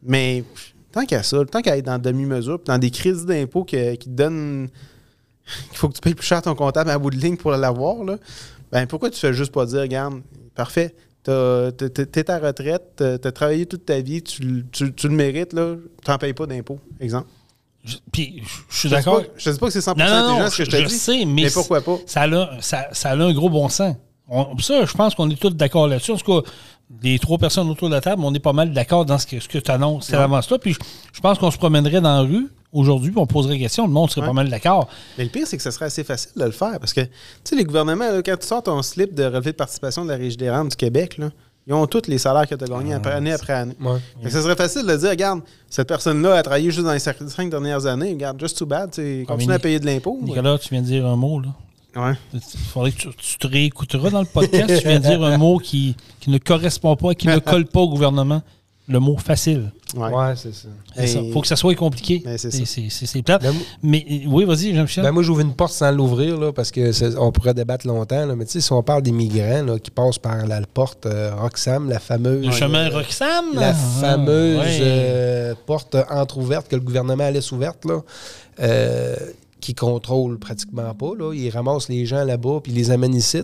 Mais 0.02 0.44
tant 0.92 1.06
qu'à 1.06 1.22
ça, 1.22 1.46
tant 1.46 1.62
qu'à 1.62 1.78
être 1.78 1.86
dans 1.86 2.00
demi-mesure, 2.00 2.60
dans 2.66 2.80
des 2.80 2.90
crédits 2.90 3.26
d'impôt 3.26 3.64
qui 3.66 3.98
donnent. 4.08 4.70
Qu'il 5.70 5.78
faut 5.78 5.90
que 5.90 5.94
tu 5.96 6.02
payes 6.02 6.14
plus 6.16 6.26
cher 6.28 6.42
ton 6.42 6.56
comptable 6.56 6.90
à 6.90 6.98
bout 6.98 7.10
de 7.10 7.18
ligne 7.18 7.38
pour 7.38 7.52
l'avoir, 7.52 8.04
là, 8.04 8.18
ben 8.72 8.88
pourquoi 8.88 9.10
tu 9.10 9.20
fais 9.20 9.34
juste 9.34 9.52
pas 9.52 9.66
dire, 9.66 9.82
regarde, 9.82 10.22
parfait, 10.56 10.96
t'es 11.24 12.30
à 12.32 12.40
retraite, 12.40 12.94
t'as 12.98 13.32
travaillé 13.32 13.66
toute 13.66 13.86
ta 13.86 14.00
vie, 14.02 14.22
tu, 14.22 14.42
le- 14.42 14.66
tu- 14.72 14.94
tu 14.94 15.08
le 15.08 15.16
mérites, 15.16 15.54
là, 15.54 15.76
t'en 16.04 16.18
payes 16.18 16.34
pas 16.34 16.46
d'impôt, 16.46 16.80
exemple. 17.00 17.28
Je- 17.84 17.98
puis 18.12 18.42
je- 18.70 18.78
suis 18.78 18.90
te 18.90 18.94
d'accord 18.96 19.22
Je 19.36 19.44
te 19.44 19.50
dis 19.50 19.60
pas 19.60 19.66
que 19.68 19.74
c'est 19.74 19.82
100% 19.82 19.98
non, 19.98 20.06
non, 20.06 20.12
non, 20.12 20.24
intelligent 20.46 20.50
ce 20.52 20.58
que 20.58 20.66
je 20.66 20.72
te 20.72 20.76
je 20.78 20.86
dis. 20.86 20.98
sais, 20.98 21.26
mais, 21.26 21.44
mais 21.44 21.50
pourquoi 21.52 21.82
pas? 21.82 21.98
Ça 22.06 22.22
a, 22.24 22.62
ça, 22.62 22.88
ça 22.94 23.10
a 23.12 23.16
un 23.18 23.34
gros 23.34 23.50
bon 23.50 23.68
sens. 23.68 23.96
On- 24.30 24.58
ça, 24.60 24.86
je 24.86 24.94
pense 24.94 25.16
qu'on 25.16 25.30
est 25.30 25.36
tous 25.40 25.50
d'accord 25.50 25.88
là-dessus. 25.90 26.12
En 26.12 26.18
tout 26.18 26.42
cas, 26.42 26.50
les 27.02 27.20
trois 27.20 27.38
personnes 27.38 27.70
autour 27.70 27.90
de 27.90 27.96
la 27.96 28.00
table, 28.02 28.22
on 28.24 28.34
est 28.34 28.40
pas 28.40 28.54
mal 28.54 28.72
d'accord 28.72 29.04
dans 29.06 29.18
ce 29.18 29.28
que, 29.28 29.38
ce 29.42 29.50
que 29.50 29.58
tu 29.58 29.70
annonces, 29.70 30.06
cette 30.06 30.16
avance-là. 30.16 30.60
Puis 30.60 30.74
je, 30.74 30.80
je 31.12 31.20
pense 31.20 31.38
qu'on 31.40 31.52
se 31.52 31.58
promènerait 31.58 32.00
dans 32.00 32.14
la 32.16 32.22
rue 32.22 32.48
aujourd'hui, 32.74 33.14
on 33.16 33.26
poserait 33.28 33.54
des 33.54 33.60
questions. 33.62 33.86
Le 33.88 33.94
monde 33.94 34.10
serait 34.10 34.22
Ouais. 34.22 34.28
pas 34.28 34.34
mal 34.34 34.50
d'accord. 34.50 34.90
Mais 35.18 35.24
le 35.24 35.30
pire, 35.30 35.48
c'est 35.48 35.56
que 35.58 35.64
ce 35.64 35.72
serait 35.72 35.86
assez 35.86 36.04
facile 36.04 36.32
de 36.36 36.44
le 36.46 36.52
faire 36.52 36.80
parce 36.80 36.92
que, 36.94 37.02
tu 37.02 37.10
sais, 37.44 37.56
les 37.56 37.64
gouvernements, 37.64 38.12
là, 38.12 38.22
quand 38.22 38.36
tu 38.38 38.46
sors 38.48 38.62
ton 38.64 38.82
slip 38.82 39.14
de 39.14 39.24
relevé 39.24 39.52
de 39.52 39.58
participation 39.58 40.04
de 40.04 40.10
la 40.10 40.18
Régie 40.18 40.38
des 40.38 40.50
rentes 40.50 40.72
du 40.72 40.76
Québec, 40.76 41.18
là, 41.18 41.30
ils 41.66 41.74
ont 41.74 41.88
tous 41.88 42.08
les 42.08 42.18
salaires 42.18 42.46
que 42.48 42.56
tu 42.56 42.64
as 42.64 42.68
gagnés 42.68 42.94
après- 42.94 43.14
année 43.14 43.32
après 43.32 43.54
année. 43.54 43.76
Ouais. 43.80 44.00
Ce 44.30 44.42
serait 44.42 44.56
facile 44.58 44.86
de 44.86 44.96
dire, 44.98 45.10
regarde, 45.12 45.42
cette 45.70 45.88
personne-là 45.88 46.36
a 46.36 46.44
travaillé 46.44 46.72
juste 46.72 46.86
dans 46.86 46.92
les 46.92 47.00
cinq 47.00 47.50
dernières 47.50 47.86
années, 47.86 48.10
regarde, 48.10 48.38
just 48.40 48.58
too 48.58 48.66
bad, 48.66 48.92
tu 48.92 49.24
continue 49.26 49.54
à 49.54 49.60
payer 49.60 49.80
de 49.80 49.86
l'impôt. 49.86 50.20
Nicolas, 50.22 50.58
tu 50.58 50.70
viens 50.72 50.82
de 50.82 50.88
dire 50.88 51.06
un 51.06 51.16
mot, 51.16 51.40
là. 51.40 51.50
Ouais. 51.96 52.14
Il 52.34 52.42
faudrait 52.42 52.92
que 52.92 52.98
tu, 52.98 53.10
tu 53.16 53.38
te 53.38 53.46
réécouteras 53.46 54.10
dans 54.10 54.20
le 54.22 54.26
podcast. 54.26 54.68
tu 54.82 54.88
viens 54.88 55.00
de 55.00 55.06
dire 55.06 55.24
un 55.24 55.38
mot 55.38 55.60
qui, 55.60 55.96
qui 56.20 56.32
ne 56.32 56.40
correspond 56.40 56.96
pas, 56.96 57.14
qui 57.14 57.28
ne 57.28 57.38
colle 57.40 57.66
pas 57.68 57.82
au 57.82 57.90
gouvernement. 57.90 58.42
Le 58.90 59.00
mot 59.00 59.16
facile. 59.18 59.72
Ouais. 59.96 60.10
Ouais, 60.10 60.34
c'est 60.36 60.54
ça. 60.54 60.68
Il 61.24 61.32
faut 61.32 61.40
que 61.40 61.48
ça 61.48 61.56
soit 61.56 61.74
compliqué. 61.76 62.22
C'est 62.38 63.22
plate. 63.22 63.42
Ben, 63.44 63.54
Mais 63.82 64.06
euh, 64.12 64.18
oui, 64.28 64.44
vas-y, 64.44 64.76
Jean-Michel. 64.76 65.04
Ben, 65.06 65.12
moi, 65.12 65.24
j'ouvre 65.24 65.40
une 65.40 65.54
porte 65.54 65.72
sans 65.72 65.90
l'ouvrir, 65.92 66.38
là, 66.38 66.52
parce 66.52 66.70
que 66.70 67.18
on 67.18 67.32
pourrait 67.32 67.54
débattre 67.54 67.88
longtemps. 67.88 68.26
là. 68.26 68.36
mais 68.36 68.44
tu 68.46 68.52
sais, 68.52 68.62
si 68.62 68.74
on 68.74 68.84
parle 68.84 69.02
des 69.04 69.14
migrants 69.14 69.64
là, 69.64 69.80
qui 69.80 69.90
passent 69.92 70.18
par 70.20 70.46
la 70.46 70.60
porte 70.62 71.06
euh, 71.06 71.34
Roxham, 71.36 71.88
la 71.90 72.00
fameuse. 72.00 72.46
le 72.46 72.52
chemin 72.52 72.90
euh, 72.92 72.98
Roxham? 72.98 73.46
la 73.54 73.70
Ah, 73.70 73.74
fameuse 73.74 74.60
ouais. 74.60 74.78
euh, 74.82 75.54
porte 75.66 75.96
entre-ouverte 76.10 76.68
que 76.68 76.76
le 76.76 76.82
gouvernement 76.82 77.30
laisse 77.30 77.52
ouverte, 77.54 77.86
là, 77.86 78.02
euh, 78.60 79.16
qui 79.64 79.74
contrôle 79.74 80.38
pratiquement 80.38 80.94
pas. 80.94 81.12
Là. 81.18 81.34
Ils 81.34 81.50
ramassent 81.50 81.90
les 81.90 82.06
gens 82.06 82.24
là-bas 82.24 82.60
puis 82.62 82.72
ils 82.72 82.76
les 82.76 82.92
amènent 82.92 83.16
ici. 83.16 83.42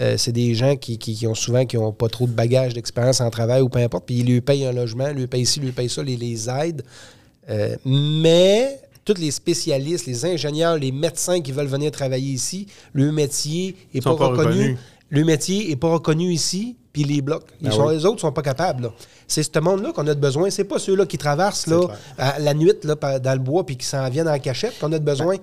Euh, 0.00 0.16
c'est 0.18 0.32
des 0.32 0.54
gens 0.54 0.76
qui, 0.76 0.98
qui- 0.98 1.14
qui 1.14 1.26
ont 1.26 1.34
souvent 1.34 1.64
qui 1.66 1.76
ont 1.78 1.92
pas 1.92 2.08
trop 2.08 2.26
de 2.26 2.32
bagages 2.32 2.74
d'expérience 2.74 3.20
en 3.20 3.30
travail 3.30 3.62
ou 3.62 3.68
peu 3.68 3.78
importe, 3.78 4.04
puis 4.06 4.16
ils 4.18 4.26
lui 4.26 4.40
payent 4.40 4.66
un 4.66 4.72
logement, 4.72 5.08
lui 5.12 5.26
payent 5.26 5.46
ci, 5.46 5.60
lui 5.60 5.72
payent 5.72 5.88
ça, 5.88 6.02
les, 6.02 6.16
les 6.16 6.48
aident. 6.48 6.82
Euh, 7.50 7.74
mais 7.84 8.78
tous 9.04 9.18
les 9.18 9.30
spécialistes, 9.32 10.06
les 10.06 10.24
ingénieurs, 10.24 10.78
les 10.78 10.92
médecins 10.92 11.40
qui 11.40 11.50
veulent 11.52 11.66
venir 11.66 11.90
travailler 11.90 12.32
ici, 12.32 12.66
le 12.92 13.10
métier 13.10 13.74
n'est 13.92 14.00
Sont 14.00 14.14
pas, 14.16 14.28
pas 14.28 14.36
reconnu. 14.36 14.76
Le 15.10 15.24
métier 15.24 15.68
n'est 15.68 15.76
pas 15.76 15.92
reconnu 15.92 16.32
ici, 16.32 16.76
puis 16.92 17.04
les 17.04 17.22
bloquent. 17.22 17.46
Ils 17.60 17.68
Ah 17.68 17.72
sont- 17.72 17.86
oui. 17.86 17.94
Les 17.96 18.04
autres 18.04 18.20
sont 18.20 18.32
pas 18.32 18.42
capables. 18.42 18.90
C'est 19.26 19.42
ce 19.42 19.58
monde-là 19.58 19.92
qu'on 19.92 20.06
a 20.06 20.14
de 20.14 20.20
besoin. 20.20 20.50
C'est 20.50 20.64
pas 20.64 20.78
ceux-là 20.78 21.06
qui 21.06 21.16
traversent 21.16 21.66
là, 21.66 21.86
à 22.18 22.38
la 22.38 22.52
nuit 22.52 22.72
là, 22.84 22.94
dans 23.18 23.32
le 23.32 23.38
bois 23.38 23.64
puis 23.64 23.76
qui 23.78 23.86
s'en 23.86 24.08
viennent 24.10 24.28
en 24.28 24.38
cachette 24.38 24.78
qu'on 24.78 24.92
a 24.92 24.98
de 24.98 25.04
besoin. 25.04 25.36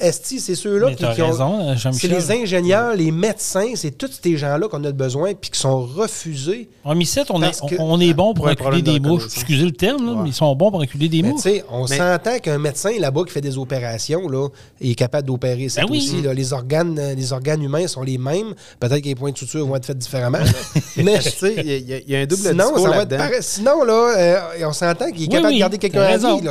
Esti, 0.00 0.40
c'est 0.40 0.56
ceux-là 0.56 0.90
qui, 0.90 0.96
qui 1.14 1.22
ont. 1.22 1.26
raison, 1.30 1.68
euh, 1.70 1.74
C'est 1.92 2.08
les 2.08 2.30
ingénieurs, 2.32 2.96
les 2.96 3.12
médecins, 3.12 3.74
c'est 3.76 3.92
tous 3.96 4.10
ces 4.22 4.36
gens-là 4.36 4.66
qu'on 4.68 4.82
a 4.82 4.88
de 4.90 4.96
besoin 4.96 5.34
puis 5.34 5.50
qui 5.50 5.58
sont 5.60 5.82
refusés. 5.82 6.68
En 6.84 6.94
Missette, 6.96 7.28
on, 7.30 7.40
est, 7.42 7.52
que- 7.66 7.76
on 7.78 8.00
est 8.00 8.12
bon 8.12 8.34
pour 8.34 8.46
de 8.48 8.80
des 8.80 8.98
mouches. 8.98 9.26
Excusez 9.26 9.64
le 9.64 9.70
terme, 9.72 10.04
là, 10.04 10.12
Ouais. 10.12 10.18
mais 10.24 10.28
ils 10.30 10.34
sont 10.34 10.52
bons 10.56 10.70
pour 10.72 10.80
enculer 10.80 11.08
des 11.08 11.22
Mais 11.22 11.28
mouches. 11.30 11.42
tu 11.42 11.50
sais, 11.50 11.64
on 11.70 11.86
Mais- 11.88 11.96
s'entend 11.96 12.38
qu'un 12.40 12.58
médecin 12.58 12.90
là-bas 12.98 13.22
qui 13.24 13.32
fait 13.32 13.40
des 13.40 13.56
opérations 13.56 14.28
là, 14.28 14.48
est 14.80 14.94
capable 14.96 15.28
d'opérer 15.28 15.68
ça 15.68 15.82
Ben 15.82 15.88
oui. 15.90 15.98
aussi. 15.98 16.22
là. 16.22 16.34
Les, 16.34 16.52
organes, 16.52 16.98
euh, 16.98 17.14
les 17.14 17.32
organes 17.32 17.62
humains 17.62 17.86
sont 17.86 18.02
les 18.02 18.18
mêmes. 18.18 18.52
Peut-être 18.80 19.00
que 19.00 19.06
les 19.08 19.14
points 19.14 19.30
de 19.30 19.38
suture 19.38 19.64
vont 19.66 19.76
être 19.76 19.86
faits 19.86 19.98
différemment. 19.98 20.38
Mais 20.96 21.18
Tu 21.20 21.30
sais, 21.30 21.54
il 21.56 21.88
y, 21.88 21.94
a- 21.94 22.00
y 22.00 22.16
un 22.16 22.26
double 22.26 22.42
sinon, 22.42 22.64
discours 22.64 22.78
ça 22.80 22.88
va 22.88 22.94
être 22.94 22.98
là-dedans. 23.12 23.16
pareil. 23.18 23.38
Sinon, 23.42 23.84
là, 23.84 24.14
euh, 24.18 24.66
on 24.66 24.72
s'entend 24.72 25.10
qu'il 25.12 25.22
est 25.22 25.26
Oui, 25.26 25.28
capable 25.28 25.46
oui, 25.48 25.54
de 25.54 25.58
garder 25.60 25.78
quelqu'un 25.78 26.00
à 26.02 26.06
raison, 26.08 26.36
vie. 26.38 26.46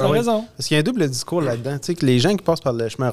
Parce 0.56 0.68
qu'il 0.68 0.76
y 0.76 0.78
a 0.78 0.80
un 0.80 0.84
double 0.84 1.10
discours 1.10 1.42
là-dedans. 1.42 1.74
Tu 1.80 1.88
sais, 1.88 1.96
que 1.96 2.06
les 2.06 2.20
gens 2.20 2.32
qui 2.36 2.44
passent 2.44 2.62
par 2.62 2.74
le 2.74 2.88
chemin 2.90 3.10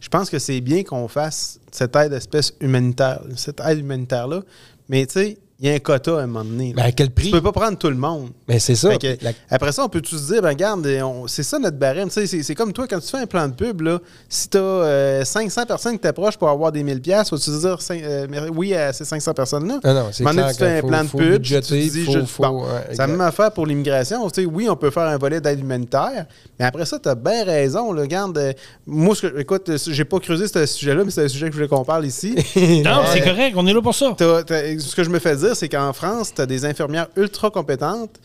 Je 0.00 0.08
pense 0.08 0.30
que 0.30 0.38
c'est 0.38 0.60
bien 0.60 0.82
qu'on 0.82 1.08
fasse 1.08 1.58
cette 1.70 1.94
aide 1.96 2.12
espèce 2.12 2.54
humanitaire, 2.60 3.22
cette 3.36 3.60
aide 3.60 3.78
humanitaire-là. 3.78 4.42
Mais 4.88 5.06
tu 5.06 5.14
sais, 5.14 5.38
il 5.58 5.68
y 5.68 5.70
a 5.70 5.74
un 5.74 5.78
quota 5.78 6.18
à 6.18 6.22
un 6.22 6.26
moment 6.26 6.44
donné. 6.44 6.74
Ben, 6.76 6.82
à 6.84 6.92
quel 6.92 7.10
prix? 7.10 7.26
Tu 7.26 7.30
peux 7.30 7.40
pas 7.40 7.52
prendre 7.52 7.78
tout 7.78 7.88
le 7.88 7.96
monde. 7.96 8.28
Mais 8.46 8.58
c'est 8.58 8.74
ça. 8.74 8.90
Fait 8.90 8.98
que, 8.98 9.24
La- 9.24 9.32
Après 9.48 9.72
ça, 9.72 9.84
on 9.84 9.88
peut 9.88 10.02
tous 10.02 10.18
se 10.18 10.32
dire, 10.32 10.42
ben 10.42 10.50
regarde, 10.50 10.86
c'est 11.28 11.42
ça 11.42 11.58
notre 11.58 11.78
barème. 11.78 12.08
Tu 12.08 12.14
sais, 12.14 12.26
C'est 12.26 12.42
c'est 12.42 12.54
comme 12.54 12.74
toi, 12.74 12.86
quand 12.86 13.00
tu 13.00 13.08
fais 13.08 13.16
un 13.16 13.26
plan 13.26 13.48
de 13.48 13.54
pub, 13.54 13.80
là, 13.80 13.98
si 14.28 14.48
tu 14.50 14.58
as 14.58 15.24
500 15.24 15.64
personnes 15.64 15.92
qui 15.94 16.00
t'approchent 16.00 16.36
pour 16.36 16.50
avoir 16.50 16.72
des 16.72 16.82
1000 16.82 17.00
pièces 17.00 17.30
faut-tu 17.30 17.50
dire 17.58 17.78
euh, 17.90 18.26
oui 18.54 18.74
à 18.74 18.92
ces 18.92 19.04
500 19.06 19.32
personnes-là? 19.32 19.80
Non, 19.82 19.94
non, 19.94 20.06
c'est 20.12 20.24
clair 20.24 20.48
tu 20.52 20.58
fais 20.58 20.78
un 20.78 20.80
faut- 20.82 20.86
plan 20.88 21.02
de 21.04 21.08
faut 21.08 21.18
pub, 21.18 21.26
tu 21.32 21.38
budgéter, 21.38 21.68
te 21.88 21.92
dis, 21.94 22.04
faut- 22.04 22.12
je- 22.12 22.20
faut- 22.24 22.42
bon, 22.42 22.62
ouais, 22.62 22.68
c'est 22.68 22.84
la 22.84 22.90
exact. 22.92 23.06
même 23.08 23.20
affaire 23.22 23.52
pour 23.52 23.66
l'immigration. 23.66 24.28
Tu 24.28 24.42
sais, 24.42 24.46
oui, 24.46 24.68
on 24.68 24.76
peut 24.76 24.90
faire 24.90 25.04
un 25.04 25.16
volet 25.16 25.40
d'aide 25.40 25.60
humanitaire, 25.60 26.26
mais 26.58 26.66
après 26.66 26.84
ça, 26.84 26.98
tu 26.98 27.08
as 27.08 27.14
bien 27.14 27.44
raison. 27.44 27.92
Là, 27.92 28.02
regarde, 28.02 28.36
euh, 28.36 28.52
moi, 28.86 29.14
ce 29.14 29.26
que- 29.26 29.40
écoute, 29.40 29.68
euh, 29.70 29.78
j'ai 29.86 30.04
pas 30.04 30.18
creusé 30.20 30.46
ce 30.48 30.66
sujet-là, 30.66 31.02
mais 31.04 31.10
c'est 31.10 31.24
un 31.24 31.28
sujet 31.28 31.46
que 31.46 31.52
je 31.52 31.56
voulais 31.56 31.68
qu'on 31.68 31.84
parle 31.84 32.04
ici. 32.04 32.34
Non, 32.84 33.00
c'est 33.10 33.22
correct, 33.22 33.54
on 33.56 33.66
est 33.66 33.72
là 33.72 33.80
pour 33.80 33.94
ça. 33.94 34.14
T'as- 34.16 34.42
t'as- 34.44 34.78
ce 34.78 34.94
que 34.94 35.02
je 35.02 35.08
me 35.10 35.18
fais 35.18 35.34
dire, 35.46 35.56
c'est 35.56 35.68
qu'en 35.68 35.92
France, 35.92 36.32
tu 36.34 36.40
as 36.40 36.46
des 36.46 36.64
infirmières 36.64 37.08
ultra 37.16 37.50
compétentes 37.50 38.18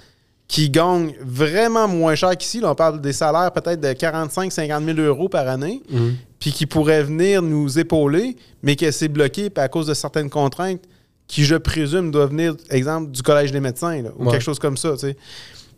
qui 0.48 0.70
gagnent 0.70 1.14
vraiment 1.22 1.88
moins 1.88 2.16
cher 2.16 2.36
qu'ici. 2.38 2.60
Là, 2.60 2.72
on 2.72 2.76
parle 2.76 3.00
des 3.00 3.14
salaires 3.14 3.52
peut-être 3.54 3.80
de 3.80 3.88
45-50 3.94 4.84
000 4.96 5.00
euros 5.00 5.30
par 5.30 5.48
année, 5.48 5.82
Mhm. 5.90 6.16
puis 6.40 6.52
qui 6.52 6.66
pourraient 6.66 7.04
venir 7.04 7.42
nous 7.42 7.80
épauler, 7.80 8.36
mais 8.62 8.76
que 8.76 8.92
c'est 8.92 9.08
bloqué 9.08 9.50
à 9.56 9.70
cause 9.70 9.88
de 9.88 9.94
certaines 9.94 10.30
contraintes 10.30 10.82
qui, 11.28 11.46
je 11.46 11.56
présume, 11.56 12.12
doivent 12.12 12.32
venir, 12.32 12.56
exemple, 12.70 13.12
du 13.12 13.22
Collège 13.24 13.54
des 13.54 13.62
médecins 13.62 14.02
là, 14.02 14.10
ou 14.18 14.26
Ouais. 14.26 14.32
quelque 14.32 14.42
chose 14.44 14.60
comme 14.60 14.76
ça. 14.76 14.92
tu 14.94 14.98
sais. 15.00 15.18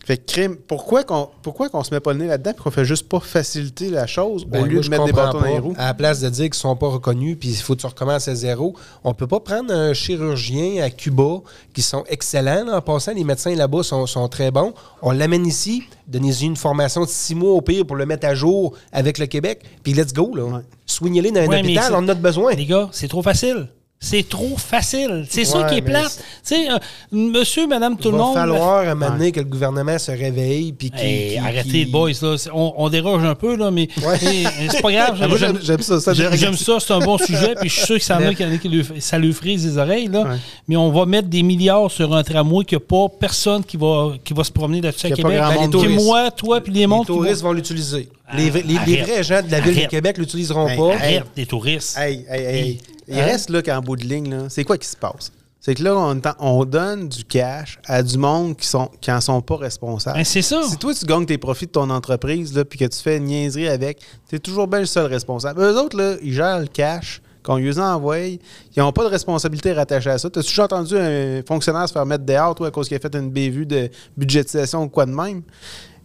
Fait 0.05 0.17
que 0.17 0.29
crime, 0.29 0.57
pourquoi 0.67 1.05
qu'on 1.05 1.29
pourquoi 1.41 1.69
qu'on 1.69 1.81
se 1.81 1.93
met 1.93 2.01
pas 2.01 2.11
le 2.11 2.19
nez 2.19 2.27
là-dedans 2.27 2.51
et 2.51 2.61
qu'on 2.61 2.71
fait 2.71 2.83
juste 2.83 3.07
pas 3.07 3.21
faciliter 3.21 3.89
la 3.89 4.05
chose 4.05 4.43
Ben, 4.45 4.61
au 4.61 4.65
lieu 4.65 4.73
moi, 4.75 4.83
de 4.83 4.89
mettre 4.89 5.05
des 5.05 5.13
bâtons 5.13 5.39
dans 5.39 5.45
les 5.45 5.59
roues? 5.59 5.73
À 5.77 5.85
la 5.85 5.93
place 5.93 6.19
de 6.19 6.27
dire 6.29 6.43
qu'ils 6.43 6.49
ne 6.49 6.55
sont 6.55 6.75
pas 6.75 6.89
reconnus, 6.89 7.37
puis 7.39 7.49
il 7.49 7.55
faut 7.55 7.73
que 7.73 7.79
tu 7.79 7.87
recommences 7.87 8.27
à 8.27 8.35
zéro, 8.35 8.75
on 9.05 9.13
peut 9.13 9.27
pas 9.27 9.39
prendre 9.39 9.73
un 9.73 9.93
chirurgien 9.93 10.83
à 10.83 10.89
Cuba 10.89 11.37
qui 11.73 11.81
sont 11.81 12.03
excellents. 12.09 12.65
là, 12.65 12.77
en 12.77 12.81
passant, 12.81 13.13
les 13.13 13.23
médecins 13.23 13.55
là-bas 13.55 13.83
sont, 13.83 14.05
sont 14.05 14.27
très 14.27 14.51
bons. 14.51 14.73
On 15.01 15.11
l'amène 15.11 15.47
ici, 15.47 15.83
donnez-y 16.05 16.47
une 16.47 16.57
formation 16.57 17.01
de 17.05 17.09
six 17.09 17.33
mois 17.33 17.53
au 17.53 17.61
pire 17.61 17.85
pour 17.85 17.95
le 17.95 18.05
mettre 18.05 18.27
à 18.27 18.35
jour 18.35 18.73
avec 18.91 19.17
le 19.17 19.25
Québec, 19.25 19.61
puis 19.83 19.93
let's 19.93 20.11
go. 20.11 20.35
Là. 20.35 20.43
Ouais. 20.43 20.61
Soignez-les 20.85 21.31
dans 21.31 21.39
un 21.39 21.47
Ouais, 21.47 21.61
hôpital, 21.61 21.93
on 21.93 21.99
en 21.99 22.09
a 22.09 22.13
besoin. 22.13 22.53
Les 22.55 22.65
gars, 22.65 22.89
c'est 22.91 23.07
trop 23.07 23.21
facile. 23.23 23.69
C'est 24.05 24.27
trop 24.27 24.57
facile. 24.57 25.25
C'est 25.29 25.45
ça 25.45 25.59
Ouais, 25.61 25.69
qui 25.69 25.75
est 25.77 25.81
plate. 25.81 26.21
Sais, 26.43 26.69
euh, 26.69 26.77
monsieur, 27.11 27.67
madame, 27.67 27.95
tout 27.95 28.09
Il 28.09 28.11
le 28.11 28.17
va 28.17 28.23
monde. 28.25 28.33
falloir 28.35 28.79
à 28.79 28.91
un 28.91 28.95
moment 28.95 29.11
donné 29.11 29.31
que 29.31 29.39
le 29.39 29.45
gouvernement 29.45 29.97
se 29.97 30.11
réveille, 30.11 30.73
puis. 30.73 30.91
Hey, 30.97 31.37
arrêtez, 31.37 31.85
boys, 31.85 32.11
là. 32.21 32.35
On, 32.53 32.73
on 32.77 32.89
déroge 32.89 33.23
un 33.23 33.33
peu, 33.35 33.55
là, 33.55 33.71
mais 33.71 33.87
Ouais. 34.05 34.17
mais 34.21 34.67
c'est 34.69 34.81
pas 34.81 34.91
grave. 34.91 35.17
Ah, 35.21 35.27
moi, 35.29 35.37
j'aime 35.37 35.81
ça. 35.81 36.01
ça 36.01 36.13
J'aime 36.13 36.57
ça, 36.57 36.77
c'est 36.81 36.91
un 36.93 36.99
bon 36.99 37.17
sujet, 37.17 37.55
puis 37.57 37.69
je 37.69 37.75
suis 37.75 37.85
sûr 37.85 37.95
que 37.97 38.03
ça, 38.03 38.17
en 38.17 38.25
a 38.27 38.33
qui- 38.33 38.83
ça 38.99 39.17
lui 39.17 39.31
frise 39.31 39.65
les 39.65 39.77
oreilles, 39.77 40.07
là. 40.07 40.35
Mais 40.67 40.75
on 40.75 40.91
va 40.91 41.05
mettre 41.05 41.29
des 41.29 41.41
milliards 41.43 41.89
sur 41.89 42.13
un 42.13 42.23
tramway 42.23 42.65
qu'il 42.65 42.77
n'y 42.77 42.83
a 42.83 42.87
pas 42.87 43.07
personne 43.17 43.63
qui 43.63 43.77
va, 43.77 44.11
qui 44.23 44.33
va 44.33 44.43
se 44.43 44.51
promener 44.51 44.81
là-dessus 44.81 45.07
à 45.07 45.11
Québec. 45.11 45.39
Ben, 45.39 45.93
moi, 46.03 46.29
toi, 46.31 46.59
puis 46.59 46.73
les 46.73 46.81
Les 46.81 46.87
mondes 46.87 47.05
touristes 47.07 47.41
vont- 47.41 47.53
l'utiliser. 47.53 48.09
Les, 48.35 48.49
vrais- 48.49 48.63
les- 48.65 49.05
les 49.05 49.23
gens 49.23 49.41
de 49.41 49.49
la 49.51 49.59
ville 49.61 49.73
de 49.73 49.77
Arrête. 49.79 49.89
Québec 49.89 50.17
l'utiliseront 50.17 50.67
Hey, 50.67 50.77
pas. 50.77 50.93
Arrête, 50.95 51.23
des 51.35 51.45
touristes. 51.45 51.97
Hey, 51.97 52.25
hey, 52.29 52.41
hey. 52.43 52.79
Il 53.07 53.19
Hein? 53.19 53.25
reste 53.25 53.49
là 53.49 53.61
qu'en 53.61 53.81
bout 53.81 53.95
de 53.95 54.03
ligne, 54.03 54.29
là, 54.29 54.49
c'est 54.49 54.63
quoi 54.63 54.77
qui 54.77 54.87
se 54.87 54.97
passe? 54.97 55.31
C'est 55.59 55.75
que 55.75 55.83
là, 55.83 55.95
on, 56.39 56.65
donne 56.65 57.07
du 57.07 57.23
cash 57.23 57.79
à 57.85 58.03
du 58.03 58.17
monde 58.17 58.57
qui 58.57 58.67
sont 58.67 58.91
qui 58.99 59.09
en 59.09 59.21
sont 59.21 59.41
pas 59.41 59.55
responsables. 59.55 60.17
Ben, 60.17 60.25
c'est 60.25 60.41
ça. 60.41 60.61
Si 60.63 60.75
toi, 60.75 60.93
tu 60.93 61.05
gagnes 61.05 61.25
tes 61.25 61.37
profits 61.37 61.67
de 61.67 61.71
ton 61.71 61.89
entreprise, 61.89 62.53
là, 62.53 62.65
puis 62.65 62.77
que 62.77 62.83
tu 62.83 62.99
fais 62.99 63.15
une 63.15 63.25
niaiserie 63.25 63.69
avec, 63.69 64.01
tu 64.27 64.35
es 64.35 64.39
toujours 64.39 64.67
bien 64.67 64.81
le 64.81 64.85
seul 64.85 65.05
responsable. 65.05 65.61
Eux 65.61 65.79
autres, 65.79 65.95
là, 65.95 66.15
ils 66.21 66.33
gèrent 66.33 66.59
le 66.59 66.67
cash 66.67 67.21
qu'on 67.43 67.55
lui 67.57 67.79
envoie. 67.79 68.19
Ils 68.19 68.39
n'ont 68.75 68.91
pas 68.91 69.03
de 69.05 69.09
responsabilité 69.09 69.71
rattachée 69.71 70.09
à 70.09 70.17
ça. 70.17 70.29
T'as-tu 70.29 70.49
déjà 70.49 70.65
entendu 70.65 70.97
un 70.97 71.41
fonctionnaire 71.47 71.87
se 71.87 71.93
faire 71.93 72.05
mettre 72.05 72.25
dehors, 72.25 72.55
toi, 72.55 72.67
à 72.67 72.71
cause 72.71 72.89
qu'il 72.89 72.97
a 72.97 72.99
fait 72.99 73.15
une 73.15 73.31
bévue 73.31 73.65
de 73.65 73.89
budgétisation 74.17 74.83
ou 74.83 74.89
quoi 74.89 75.05
de 75.05 75.11
même? 75.11 75.43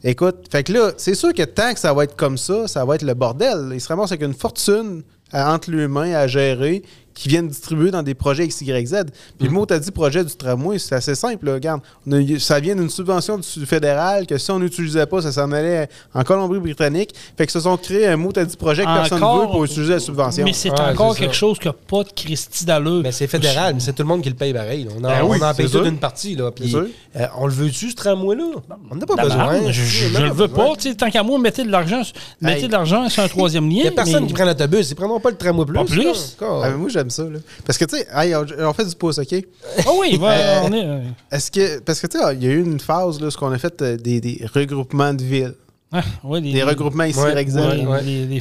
Écoute, 0.05 0.46
fait 0.53 0.62
que 0.62 0.72
là, 0.72 0.92
c'est 0.96 1.14
sûr 1.16 1.32
que 1.34 1.42
tant 1.42 1.74
que 1.74 1.80
ça 1.80 1.92
va 1.92 2.05
être 2.05 2.14
comme 2.14 2.38
ça, 2.38 2.68
ça 2.68 2.84
va 2.84 2.94
être 2.94 3.03
le 3.03 3.14
bordel. 3.14 3.70
Il 3.72 3.80
se 3.80 3.88
ramasse 3.88 4.12
avec 4.12 4.22
une 4.22 4.34
fortune 4.34 5.03
entre 5.32 5.70
les 5.70 5.88
mains 5.88 6.12
à 6.14 6.26
gérer 6.26 6.82
qui 7.18 7.28
viennent 7.28 7.48
distribuer 7.48 7.90
dans 7.90 8.02
des 8.02 8.14
projets 8.14 8.46
XYZ. 8.46 9.04
Puis 9.38 9.48
le 9.48 9.50
mot, 9.50 9.66
t'as 9.66 9.78
dit 9.78 9.90
projet 9.90 10.24
du 10.24 10.34
tramway, 10.34 10.78
c'est 10.78 10.94
assez 10.94 11.14
simple. 11.14 11.46
là. 11.46 11.54
Regarde, 11.54 11.80
on 12.06 12.12
a- 12.12 12.38
ça 12.38 12.60
vient 12.60 12.76
d'une 12.76 12.88
subvention 12.90 13.38
du 13.38 13.66
fédéral 13.66 14.26
que 14.26 14.38
si 14.38 14.50
on 14.50 14.58
n'utilisait 14.60 15.06
pas, 15.06 15.20
ça 15.22 15.32
s'en 15.32 15.50
allait 15.52 15.88
en 16.14 16.22
Colombie-Britannique. 16.22 17.10
Fait 17.36 17.46
que 17.46 17.52
se 17.52 17.60
sont 17.60 17.76
créés 17.76 18.06
un 18.06 18.16
mot, 18.16 18.30
t'as 18.32 18.44
dit 18.44 18.56
projet 18.56 18.82
que 18.84 18.94
personne 18.94 19.18
ne 19.18 19.24
Encore- 19.24 19.40
veut 19.42 19.46
pour 19.48 19.64
utiliser 19.64 19.94
la 19.94 20.00
subvention. 20.00 20.44
Mais 20.44 20.52
c'est 20.52 20.70
Ouais, 20.70 20.80
encore 20.80 21.16
quelque 21.16 21.34
ça. 21.34 21.38
chose 21.40 21.58
qui 21.58 21.66
n'a 21.66 21.72
pas 21.72 22.04
de 22.04 22.10
Christie 22.14 22.64
d'allure. 22.64 23.00
Mais 23.02 23.12
c'est 23.12 23.26
fédéral, 23.26 23.74
mais 23.74 23.80
c'est 23.80 23.92
tout 23.92 24.02
le 24.02 24.08
monde 24.08 24.22
qui 24.22 24.28
le 24.28 24.34
paye 24.36 24.52
pareil. 24.52 24.84
là. 24.84 24.90
On 24.96 24.98
en, 24.98 25.08
Ben 25.08 25.22
oui, 25.24 25.38
on 25.40 25.44
en 25.44 25.54
paye 25.54 25.66
une 25.86 25.98
partie. 25.98 26.36
Là, 26.36 26.50
puis, 26.52 26.74
euh, 26.74 27.26
on 27.36 27.46
le 27.46 27.52
veut-tu, 27.52 27.90
ce 27.90 27.96
tramway-là? 27.96 28.44
On 28.90 28.94
n'a 28.96 29.06
pas 29.06 29.16
La 29.16 29.22
besoin. 29.24 29.70
Je, 29.70 29.82
je- 29.82 30.08
je 30.08 30.14
en 30.16 30.20
a 30.20 30.20
le 30.26 30.32
veux 30.32 30.46
besoin. 30.46 30.74
pas. 30.74 30.94
Tant 30.96 31.10
qu'à 31.10 31.22
moi, 31.22 31.38
mettez 31.38 31.64
de 31.64 31.70
l'argent 31.70 32.02
mettez 32.40 32.60
Hey. 32.62 32.66
de 32.68 32.72
l'argent 32.72 33.08
sur 33.08 33.22
un 33.22 33.28
troisième 33.28 33.64
lien. 33.68 33.76
Il 33.78 33.82
n'y 33.82 33.88
a 33.88 33.90
personne 33.92 34.22
mais- 34.22 34.28
qui 34.28 34.34
prend 34.34 34.44
l'autobus. 34.44 34.88
Ils 34.88 34.92
ne 34.92 34.96
prendront 34.96 35.20
pas 35.20 35.30
le 35.30 35.36
tramway 35.36 35.64
plus. 35.64 35.74
Pas 35.74 35.84
plus. 35.84 36.36
Encore. 36.40 36.62
Ah, 36.64 36.70
moi, 36.70 36.88
j'aime 37.09 37.11
ça. 37.11 37.24
Là. 37.24 37.38
Parce 37.64 37.78
que, 37.78 37.84
tu 37.84 37.96
sais, 37.96 38.06
hey, 38.14 38.34
on, 38.34 38.44
on 38.61 38.72
fait 38.72 38.84
du 38.84 38.94
pouce, 38.94 39.18
OK? 39.18 39.34
Ah 39.78 39.90
oui, 39.98 40.16
va, 40.18 40.32
Euh, 40.32 40.61
on 40.64 40.72
est. 40.72 40.84
euh, 40.84 41.00
Est-ce 41.32 41.50
que. 41.50 41.80
Parce 41.80 42.00
que, 42.00 42.06
tu 42.06 42.18
sais, 42.18 42.24
il 42.34 42.44
y 42.44 42.46
a 42.46 42.50
eu 42.50 42.62
une 42.64 42.80
phase, 42.80 43.20
là, 43.20 43.30
ce 43.30 43.36
qu'on 43.36 43.50
a 43.52 43.59
fait 43.59 43.80
euh, 43.82 43.96
des, 43.96 44.20
des 44.20 44.44
regroupements 44.52 45.14
de 45.14 45.22
villes. 45.22 45.54
ah, 45.92 46.02
ouais, 46.24 46.40
les, 46.40 46.52
Des 46.52 46.62
regroupements 46.62 47.04
ici, 47.04 47.18
Ouais, 47.18 47.32
ouais, 47.34 47.86
ouais. 47.86 48.02
les, 48.02 48.26
les 48.26 48.40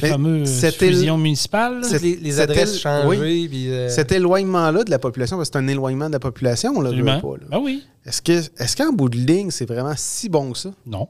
fusions 0.76 1.16
municipales. 1.18 1.80
là. 1.80 1.98
les, 2.02 2.40
adresses 2.40 2.78
changées. 2.78 3.18
oui. 3.18 3.48
puis, 3.48 3.70
euh, 3.72 3.88
Cet 3.88 4.12
éloignement-là 4.12 4.84
de 4.84 4.90
la 4.90 4.98
population, 4.98 5.36
parce 5.38 5.48
que 5.48 5.58
c'est 5.58 5.64
un 5.64 5.68
éloignement 5.68 6.08
de 6.08 6.12
la 6.12 6.20
population, 6.20 6.72
je 6.74 6.80
veux 6.80 6.86
Absolument. 6.88 7.20
pas, 7.20 7.36
là. 7.38 7.46
Ah 7.52 7.58
oui. 7.60 7.84
Est-ce 8.04 8.22
que 8.22 8.32
est-ce 8.62 8.76
qu'en 8.76 8.92
bout 8.92 9.08
de 9.08 9.16
ligne, 9.16 9.50
c'est 9.50 9.66
vraiment 9.68 9.92
si 9.96 10.28
bon 10.28 10.52
que 10.52 10.58
ça? 10.58 10.70
Non. 10.86 11.08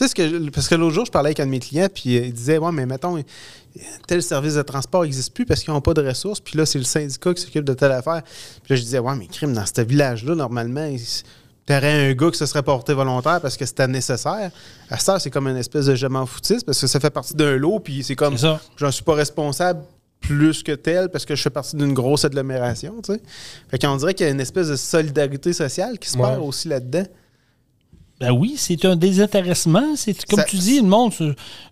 Tu 0.00 0.06
sais, 0.06 0.08
ce 0.08 0.14
que, 0.14 0.48
parce 0.48 0.66
que 0.66 0.74
l'autre 0.76 0.94
jour, 0.94 1.04
je 1.04 1.10
parlais 1.10 1.28
avec 1.28 1.40
un 1.40 1.44
de 1.46 1.50
mes 1.50 1.58
clients, 1.58 1.88
puis 1.94 2.16
euh, 2.16 2.22
il 2.24 2.32
disait 2.32 2.56
Ouais, 2.56 2.72
mais 2.72 2.86
mettons, 2.86 3.22
tel 4.06 4.22
service 4.22 4.54
de 4.54 4.62
transport 4.62 5.02
n'existe 5.02 5.34
plus 5.34 5.44
parce 5.44 5.62
qu'ils 5.62 5.74
n'ont 5.74 5.82
pas 5.82 5.92
de 5.92 6.06
ressources, 6.06 6.40
puis 6.40 6.56
là, 6.56 6.64
c'est 6.64 6.78
le 6.78 6.84
syndicat 6.84 7.34
qui 7.34 7.42
s'occupe 7.42 7.64
de 7.64 7.74
telle 7.74 7.92
affaire. 7.92 8.22
Puis 8.62 8.70
là, 8.72 8.76
je 8.76 8.80
disais 8.82 8.98
Ouais, 8.98 9.14
mais 9.14 9.26
crime, 9.26 9.52
dans 9.52 9.66
ce 9.66 9.82
village-là, 9.82 10.34
normalement, 10.34 10.88
tu 11.66 11.72
aurais 11.74 12.10
un 12.10 12.14
gars 12.14 12.30
qui 12.30 12.38
se 12.38 12.46
serait 12.46 12.62
porté 12.62 12.94
volontaire 12.94 13.42
parce 13.42 13.58
que 13.58 13.66
c'était 13.66 13.86
nécessaire. 13.88 14.50
À 14.88 14.98
ça, 14.98 15.18
c'est 15.18 15.28
comme 15.30 15.46
une 15.48 15.58
espèce 15.58 15.84
de 15.84 15.94
je 15.94 16.06
m'en 16.06 16.24
foutiste 16.24 16.64
parce 16.64 16.80
que 16.80 16.86
ça 16.86 16.98
fait 16.98 17.10
partie 17.10 17.34
d'un 17.34 17.56
lot, 17.56 17.78
puis 17.80 18.02
c'est 18.02 18.16
comme 18.16 18.36
j'en 18.76 18.90
suis 18.90 19.04
pas 19.04 19.14
responsable 19.14 19.82
plus 20.20 20.62
que 20.62 20.72
tel 20.72 21.10
parce 21.10 21.26
que 21.26 21.34
je 21.34 21.42
fais 21.42 21.50
partie 21.50 21.76
d'une 21.76 21.92
grosse 21.92 22.24
agglomération, 22.24 22.94
tu 23.02 23.12
sais. 23.12 23.20
Fait 23.70 23.78
qu'on 23.78 23.96
dirait 23.96 24.14
qu'il 24.14 24.24
y 24.26 24.28
a 24.30 24.32
une 24.32 24.40
espèce 24.40 24.68
de 24.68 24.76
solidarité 24.76 25.52
sociale 25.52 25.98
qui 25.98 26.08
se 26.08 26.16
Ouais. 26.16 26.24
perd 26.28 26.42
aussi 26.42 26.68
là-dedans. 26.68 27.04
Ben 28.20 28.32
oui, 28.32 28.54
c'est 28.56 28.84
un 28.84 28.96
désintéressement. 28.96 29.96
C'est 29.96 30.24
comme 30.26 30.40
Ça- 30.40 30.44
tu 30.44 30.56
dis, 30.56 30.80
le 30.80 30.86
monde. 30.86 31.12
Ça 31.12 31.24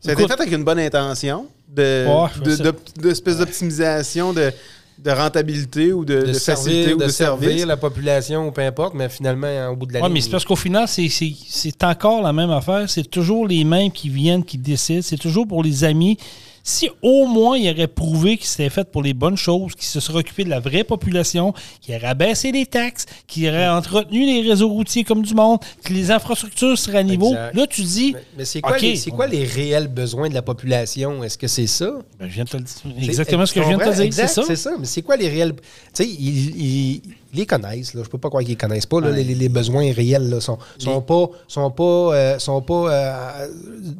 a 0.09 0.12
été 0.12 0.26
fait 0.26 0.32
avec 0.32 0.51
une 0.53 0.64
bonne 0.64 0.78
intention 0.78 1.46
de, 1.68 2.07
Ouais, 2.07 2.57
de- 2.57 2.74
d'espèce 3.03 3.36
d'optimisation 3.38 4.32
de, 4.32 4.51
de 4.99 5.11
rentabilité 5.11 5.92
ou 5.92 6.05
de, 6.05 6.20
de, 6.22 6.26
de 6.28 6.32
facilité 6.32 6.82
servir, 6.84 6.96
ou 6.96 6.99
de, 7.01 7.05
de, 7.05 7.11
servir 7.11 7.49
service. 7.51 7.66
la 7.66 7.76
population 7.76 8.49
ou 8.49 8.51
peu 8.51 8.62
importe, 8.62 8.94
mais 8.94 9.09
finalement, 9.11 9.68
au 9.70 9.76
bout 9.76 9.84
de 9.86 9.92
la 9.92 10.01
Ouais, 10.01 10.07
ligne. 10.07 10.14
mais 10.14 10.20
c'est 10.22 10.30
parce 10.30 10.44
qu'au 10.46 10.57
final, 10.57 10.88
c'est- 10.88 11.09
c'est 11.11 11.32
c'est 11.46 11.84
encore 11.84 12.22
la 12.22 12.32
même 12.32 12.51
affaire. 12.51 12.88
C'est 12.88 13.09
toujours 13.09 13.46
les 13.46 13.62
mêmes 13.64 13.92
qui 13.92 14.09
viennent, 14.09 14.42
qui 14.44 14.57
décident. 14.59 15.03
C'est 15.03 15.18
toujours 15.18 15.46
pour 15.46 15.62
les 15.62 15.84
amis. 15.84 16.16
Si 16.71 16.91
au 17.01 17.25
moins 17.27 17.57
il 17.57 17.71
aurait 17.71 17.87
prouvé 17.87 18.37
qu'il 18.37 18.47
s'était 18.47 18.69
fait 18.69 18.85
pour 18.91 19.03
les 19.03 19.14
bonnes 19.14 19.39
choses, 19.39 19.75
qu'il 19.75 19.87
se 19.87 20.01
serait 20.01 20.19
occupé 20.19 20.45
de 20.45 20.51
la 20.51 20.61
vraie 20.61 20.85
population, 20.85 21.55
qu'il 21.81 21.95
aurait 21.95 22.14
baissé 22.14 22.53
les 22.53 22.66
taxes, 22.66 23.07
qu'il 23.27 23.49
aurait 23.49 23.69
entretenu 23.71 24.27
les 24.27 24.47
réseaux 24.47 24.69
routiers 24.69 25.03
comme 25.03 25.23
du 25.23 25.33
monde, 25.33 25.61
que 25.83 25.95
les 25.95 26.11
infrastructures 26.11 26.77
seraient 26.77 26.99
à 26.99 27.03
niveau, 27.03 27.29
Exact. 27.31 27.55
là 27.57 27.66
tu 27.66 27.81
dis, 27.81 28.12
Mais, 28.14 28.23
mais 28.37 28.45
c'est 28.45 28.61
quoi, 28.61 28.77
les, 28.77 28.99
quoi 29.11 29.27
les 29.27 29.45
réels 29.45 29.89
besoins 29.89 30.29
de 30.29 30.35
la 30.35 30.43
population? 30.43 31.25
Est-ce 31.25 31.39
que 31.39 31.47
c'est 31.49 31.66
ça? 31.66 31.91
Ben, 32.21 32.29
je 32.29 32.35
viens 32.35 32.45
de 32.45 32.51
te 32.51 32.57
le 32.59 32.62
dire. 32.64 33.03
Exactement 33.09 33.47
ce 33.47 33.55
que 33.55 33.62
je 33.62 33.69
viens 33.69 33.79
de 33.79 33.85
te 33.85 34.03
dire, 34.03 34.12
c'est 34.12 34.27
ça. 34.29 34.43
C'est 34.47 34.57
ça. 34.57 34.73
Mais 34.79 34.85
c'est 34.85 35.01
quoi 35.01 35.16
les 35.16 35.31
réels? 35.31 35.55
Tu 35.55 35.62
sais, 35.95 36.07
ils, 36.07 36.51
ils- 36.61 37.03
ils 37.33 37.39
les 37.39 37.47
connaissent. 37.47 37.95
Là. 37.95 38.03
Je 38.05 38.11
peux 38.11 38.19
pas 38.19 38.29
croire 38.29 38.43
qu'ils 38.43 38.51
les 38.53 38.57
connaissent 38.57 38.85
pas. 38.87 39.01
là. 39.01 39.11
Les, 39.11 39.25
les- 39.25 39.35
les 39.35 39.49
besoins 39.49 39.91
réels 39.91 40.29
là, 40.29 40.41
sont, 40.43 40.59
sont 40.77 41.01
pas, 41.01 41.29
sont 41.47 41.71
pas, 41.71 41.85
euh, 42.14 42.39
sont 42.39 42.61
pas 42.61 42.93
euh, 42.93 43.49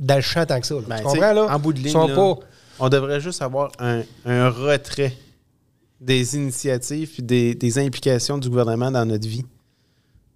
dans 0.01 0.17
le 0.17 0.21
champ 0.21 0.45
tant 0.45 0.61
que 0.61 0.67
ça. 0.67 0.75
Ben, 0.87 0.97
tu 0.99 1.03
comprends? 1.05 1.33
Là? 1.33 1.47
En 1.51 1.59
bout 1.59 1.73
de 1.73 1.79
ligne, 1.81 1.93
sont 1.93 2.07
là, 2.09 2.15
pas. 2.15 2.35
On 2.81 2.89
devrait 2.89 3.21
juste 3.21 3.43
avoir 3.43 3.71
un, 3.79 4.03
un 4.27 4.49
retrait 4.51 5.15
des 6.01 6.37
initiatives 6.37 7.11
et 7.19 7.23
des, 7.23 7.55
des 7.55 7.79
implications 7.79 8.39
du 8.39 8.49
gouvernement 8.49 8.91
dans 8.91 9.05
notre 9.05 9.27
vie. 9.27 9.45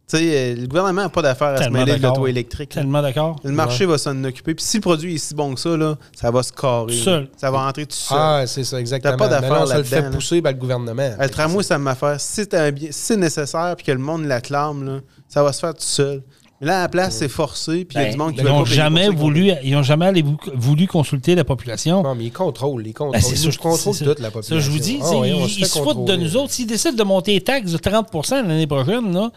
Tu 0.09 0.19
sais, 0.19 0.25
euh, 0.53 0.61
le 0.61 0.67
gouvernement 0.67 1.03
n'a 1.03 1.09
pas 1.09 1.23
d'affaire 1.23 1.49
à 1.49 1.63
se 1.63 1.69
mêler 1.71 1.97
de 1.97 2.03
l'auto 2.03 2.27
électrique. 2.27 2.75
là. 2.75 2.83
Tellement 2.83 3.01
d'accord. 3.01 3.41
Le 3.45 3.53
marché 3.53 3.87
va 3.87 3.97
s'en 3.97 4.25
occuper. 4.25 4.55
Puis 4.55 4.65
si 4.65 4.79
le 4.79 4.81
produit 4.83 5.15
est 5.15 5.19
si 5.19 5.35
bon 5.35 5.55
que 5.55 5.61
ça, 5.61 5.77
là, 5.77 5.97
ça 6.15 6.31
va 6.33 6.43
se 6.43 6.53
carrer. 6.53 6.87
Tout 6.89 6.93
seul. 7.05 7.29
Ça 7.37 7.51
va 7.51 7.61
entrer 7.61 7.87
tout 7.87 7.95
seul. 7.97 8.19
Ah, 8.21 8.43
c'est 8.47 8.65
ça, 8.65 8.81
exactement. 8.81 9.17
pas 9.17 9.29
d'affaires 9.29 9.51
Mais 9.51 9.57
là, 9.59 9.63
on 9.63 9.67
se 9.67 9.73
le 9.75 9.79
là-dedans, 9.83 10.11
fait 10.11 10.17
pousser 10.17 10.43
par 10.43 10.53
le 10.53 10.59
gouvernement. 10.59 11.11
Le 11.19 11.29
tramway, 11.31 11.63
ça 11.63 11.79
m'a 11.79 11.95
fait. 11.95 12.21
Si, 12.21 12.47
t'as 12.47 12.65
un 12.65 12.73
bien- 12.73 12.91
si 12.91 12.99
c'est 13.01 13.17
nécessaire 13.17 13.75
puis 13.77 13.87
que 13.87 13.93
le 13.93 13.99
monde 13.99 14.25
l'acclame, 14.25 14.85
là, 14.85 15.01
ça 15.29 15.43
va 15.45 15.53
se 15.53 15.61
faire 15.61 15.73
tout 15.75 15.81
seul. 15.85 16.23
Mais 16.63 16.69
là, 16.69 16.79
à 16.79 16.83
la 16.83 16.89
place, 16.89 17.17
c'est 17.17 17.29
forcé, 17.29 17.85
puis 17.85 17.99
il 17.99 18.03
y 18.03 18.05
a 18.07 18.11
du 18.13 18.17
monde 18.17 18.31
qui 18.33 18.37
Ben, 18.39 18.45
veut 18.45 18.51
ils 18.51 18.59
n'ont 18.59 18.65
jamais 18.65 19.05
ça. 19.07 19.11
voulu, 19.11 19.51
ils 19.65 19.75
ont 19.77 19.83
jamais 19.83 20.07
allé 20.07 20.25
voulu 20.55 20.87
consulter 20.87 21.35
la 21.35 21.43
population. 21.45 22.03
Non, 22.05 22.15
mais 22.15 22.25
ils 22.27 22.33
contrôlent, 22.33 22.87
ils 22.87 22.95
contrôlent. 22.95 23.13
Ben, 23.15 23.21
c'est 23.21 23.33
ils 23.35 23.53
ça, 23.53 23.59
contrôlent 23.59 23.97
toute 23.99 23.99
ça. 23.99 24.05
la 24.07 24.15
Ça, 24.15 24.31
population. 24.31 24.61
je 24.61 24.71
vous 24.71 24.79
dis, 24.79 24.99
Ah 25.03 25.11
ouais, 25.19 25.31
ils, 25.31 25.51
se 25.51 25.59
ils 25.61 25.67
foutent 25.83 26.05
de 26.05 26.15
nous 26.17 26.37
autres. 26.37 26.53
S'ils 26.53 26.69
décident 26.69 26.95
de 26.95 27.03
monter 27.03 27.33
les 27.35 27.41
taxes 27.41 27.73
de 27.73 27.79
30% 27.79 28.47
l'année 28.47 28.67
prochaine, 28.69 29.13
là, 29.13 29.33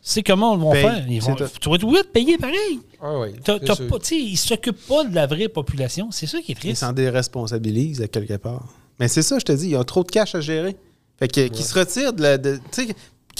c'est 0.00 0.22
comment 0.22 0.54
ils 0.54 0.60
vont 0.60 0.72
Paye, 0.72 0.82
faire? 0.82 1.04
Ils 1.06 1.20
vont, 1.20 1.34
tu 1.34 1.68
vas 1.68 1.74
être 1.74 1.84
obligé 1.84 2.02
de 2.02 2.08
payer 2.08 2.38
pareil. 2.38 2.80
Ah 3.02 3.18
oui, 3.20 3.28
T'as- 3.44 3.58
c'est 3.60 3.66
t'as 3.66 3.74
sûr. 3.74 3.86
pas, 3.86 3.98
tu 3.98 4.06
sais, 4.06 4.16
ils 4.18 4.32
ne 4.32 4.36
s'occupent 4.38 4.86
pas 4.88 5.04
de 5.04 5.14
la 5.14 5.26
vraie 5.26 5.48
population. 5.48 6.08
C'est 6.10 6.26
ça 6.26 6.38
qui 6.40 6.52
est 6.52 6.54
Ils 6.54 6.58
triste. 6.58 6.80
s'en 6.80 6.94
déresponsabilisent 6.94 8.00
à 8.00 8.08
quelque 8.08 8.38
part. 8.38 8.64
Mais 8.98 9.08
c'est 9.08 9.20
ça, 9.22 9.38
je 9.38 9.44
te 9.44 9.52
dis, 9.52 9.64
il 9.66 9.70
y 9.72 9.76
a 9.76 9.84
trop 9.84 10.02
de 10.02 10.10
cash 10.10 10.34
à 10.34 10.40
gérer. 10.40 10.76
Fait 11.18 11.28
que, 11.28 11.48
qu'ils 11.48 11.64
se 11.66 11.78
retirent 11.78 12.14
de 12.14 12.22
la. 12.22 12.38
de- 12.38 12.58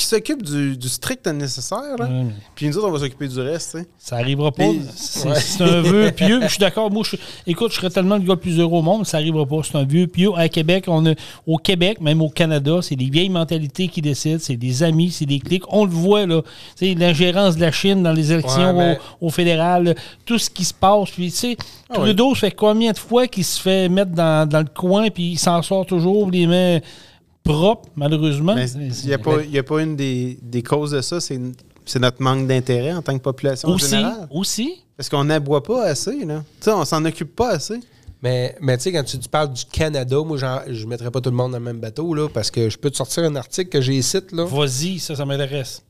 qu'ils 0.00 0.08
s'occupent 0.08 0.42
du, 0.42 0.76
du 0.76 0.88
strict 0.88 1.26
nécessaire, 1.28 1.96
là. 1.98 2.08
Mais 2.10 2.26
Puis 2.54 2.66
nous 2.66 2.76
autres, 2.78 2.88
on 2.88 2.90
va 2.92 2.98
s'occuper 2.98 3.28
du 3.28 3.40
reste. 3.40 3.78
Ça 3.98 4.16
arrivera 4.16 4.50
pas. 4.50 4.64
C'est 4.96 5.28
Ouais. 5.28 5.70
un 5.70 5.80
vœu 5.82 6.10
pieux. 6.10 6.40
Je 6.42 6.48
suis 6.48 6.58
d'accord. 6.58 6.90
Moi, 6.90 7.02
je, 7.08 7.16
écoute, 7.46 7.70
je 7.72 7.76
serais 7.76 7.90
tellement 7.90 8.16
le 8.16 8.22
gars 8.22 8.34
le 8.34 8.40
plus 8.40 8.58
heureux 8.58 8.78
au 8.78 8.82
monde, 8.82 9.06
ça 9.06 9.18
arrivera 9.18 9.46
pas. 9.46 9.60
C'est 9.62 9.76
un 9.76 9.84
vieux 9.84 10.06
pieux. 10.06 10.30
À 10.36 10.48
Québec, 10.48 10.84
on 10.88 11.04
a, 11.06 11.12
au 11.46 11.56
Québec, 11.58 12.00
même 12.00 12.20
au 12.22 12.28
Canada, 12.28 12.80
c'est 12.82 12.96
des 12.96 13.10
vieilles 13.10 13.28
mentalités 13.30 13.88
qui 13.88 14.00
décident. 14.02 14.38
C'est 14.40 14.56
des 14.56 14.82
amis, 14.82 15.10
c'est 15.10 15.26
des 15.26 15.38
clics. 15.38 15.64
On 15.68 15.84
le 15.84 15.90
voit, 15.90 16.26
là. 16.26 16.42
L'ingérence 16.80 17.56
de 17.56 17.60
la 17.60 17.72
Chine 17.72 18.02
dans 18.02 18.12
les 18.12 18.32
élections 18.32 18.76
Ouais, 18.76 18.94
mais- 18.94 18.98
au, 19.20 19.26
au 19.26 19.30
fédéral, 19.30 19.94
tout 20.24 20.38
ce 20.38 20.50
qui 20.50 20.64
se 20.64 20.74
passe. 20.74 21.10
Puis, 21.10 21.30
tu 21.30 21.36
sais, 21.36 21.56
Ah 21.88 21.94
Trudeau, 21.94 22.34
ça 22.34 22.40
fait 22.42 22.50
combien 22.52 22.92
de 22.92 22.98
fois 22.98 23.26
qu'il 23.26 23.44
se 23.44 23.60
fait 23.60 23.88
mettre 23.88 24.12
dans, 24.12 24.48
dans 24.48 24.60
le 24.60 24.64
coin, 24.74 25.08
puis 25.10 25.32
il 25.32 25.38
s'en 25.38 25.60
sort 25.62 25.84
toujours 25.86 26.30
les 26.30 26.46
mains 26.46 26.78
malheureusement. 27.96 28.56
Il 28.56 29.06
n'y 29.06 29.12
a, 29.14 29.18
pas- 29.18 29.42
y 29.42 29.58
a 29.58 29.62
pas 29.62 29.82
une 29.82 29.96
des, 29.96 30.38
des 30.42 30.62
causes 30.62 30.90
de 30.92 31.00
ça, 31.00 31.20
c'est 31.20 31.40
c'est 31.86 31.98
notre 31.98 32.22
manque 32.22 32.46
d'intérêt 32.46 32.92
en 32.92 33.02
tant 33.02 33.16
que 33.16 33.22
population 33.22 33.68
en 33.68 33.74
Aussi, 33.74 33.90
général. 33.90 34.28
aussi. 34.30 34.74
Parce 34.96 35.08
qu'on 35.08 35.24
n'aboie 35.24 35.62
pas 35.62 35.84
assez, 35.86 36.24
là. 36.24 36.44
Tu 36.60 36.64
sais, 36.66 36.70
on 36.72 36.84
s'en 36.84 37.04
occupe 37.04 37.34
pas 37.34 37.50
assez. 37.52 37.80
Mais, 38.22 38.54
mais 38.60 38.76
tu 38.76 38.84
sais, 38.84 38.92
quand 38.92 39.02
tu, 39.02 39.18
tu 39.18 39.28
parles 39.28 39.52
du 39.52 39.64
Canada, 39.64 40.18
moi, 40.24 40.36
je 40.36 40.84
ne 40.84 40.88
mettrais 40.88 41.10
pas 41.10 41.20
tout 41.22 41.30
le 41.30 41.36
monde 41.36 41.52
dans 41.52 41.58
le 41.58 41.64
même 41.64 41.80
bateau, 41.80 42.12
là, 42.14 42.28
parce 42.28 42.50
que 42.50 42.68
je 42.68 42.76
peux 42.76 42.90
te 42.90 42.96
sortir 42.96 43.24
un 43.24 43.34
article 43.34 43.70
que 43.70 43.80
j'ai 43.80 43.94
ici, 43.94 44.18
là. 44.32 44.44
Vas-y, 44.44 44.98
ça, 44.98 45.16
ça 45.16 45.24
m'intéresse. 45.24 45.82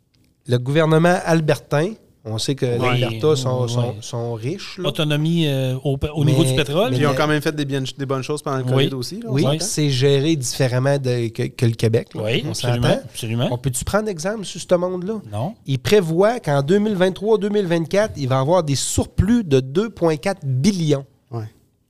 Le 0.46 0.56
gouvernement 0.58 1.18
albertain, 1.24 1.92
on 2.24 2.36
sait 2.38 2.54
que 2.54 2.66
l'Alberta 2.66 3.34
sont, 3.36 3.62
ouais. 3.62 3.68
sont, 3.68 3.94
sont 4.02 4.34
riches, 4.34 4.76
là. 4.78 4.88
Autonomie 4.88 5.46
euh, 5.46 5.74
au, 5.84 5.96
au 6.14 6.24
Mais- 6.24 6.32
niveau 6.32 6.44
du 6.44 6.54
pétrole. 6.54 6.90
Puis 6.90 7.00
ils 7.00 7.06
ont 7.06 7.14
quand 7.14 7.26
même 7.26 7.40
fait 7.40 7.54
des, 7.54 7.64
bien- 7.64 7.82
des 7.96 8.06
bonnes 8.06 8.22
choses 8.22 8.42
pendant 8.42 8.58
le 8.58 8.64
Oui. 8.64 8.70
COVID 8.90 8.94
aussi. 8.94 9.20
Là, 9.20 9.30
Oui, 9.30 9.44
c'est 9.60 9.88
géré 9.90 10.36
différemment 10.36 10.98
de- 10.98 11.28
que, 11.28 11.44
que 11.44 11.66
le 11.66 11.72
Québec. 11.72 12.08
là. 12.14 12.22
Oui, 12.24 12.42
on 12.46 12.50
absolument. 12.50 12.88
absolument. 13.04 13.48
On 13.50 13.56
peut-tu 13.58 13.84
prendre 13.84 14.08
exemple 14.08 14.44
sur 14.44 14.60
ce 14.60 14.74
monde-là? 14.74 15.20
Non. 15.32 15.54
Il 15.66 15.78
prévoit 15.78 16.40
qu'en 16.40 16.62
2023-2024, 16.62 18.10
il 18.16 18.28
va 18.28 18.36
y 18.36 18.38
avoir 18.38 18.62
des 18.62 18.74
surplus 18.74 19.44
de 19.44 19.60
2,4 19.60 20.36
billions 20.44 21.04
Ouais. 21.30 21.44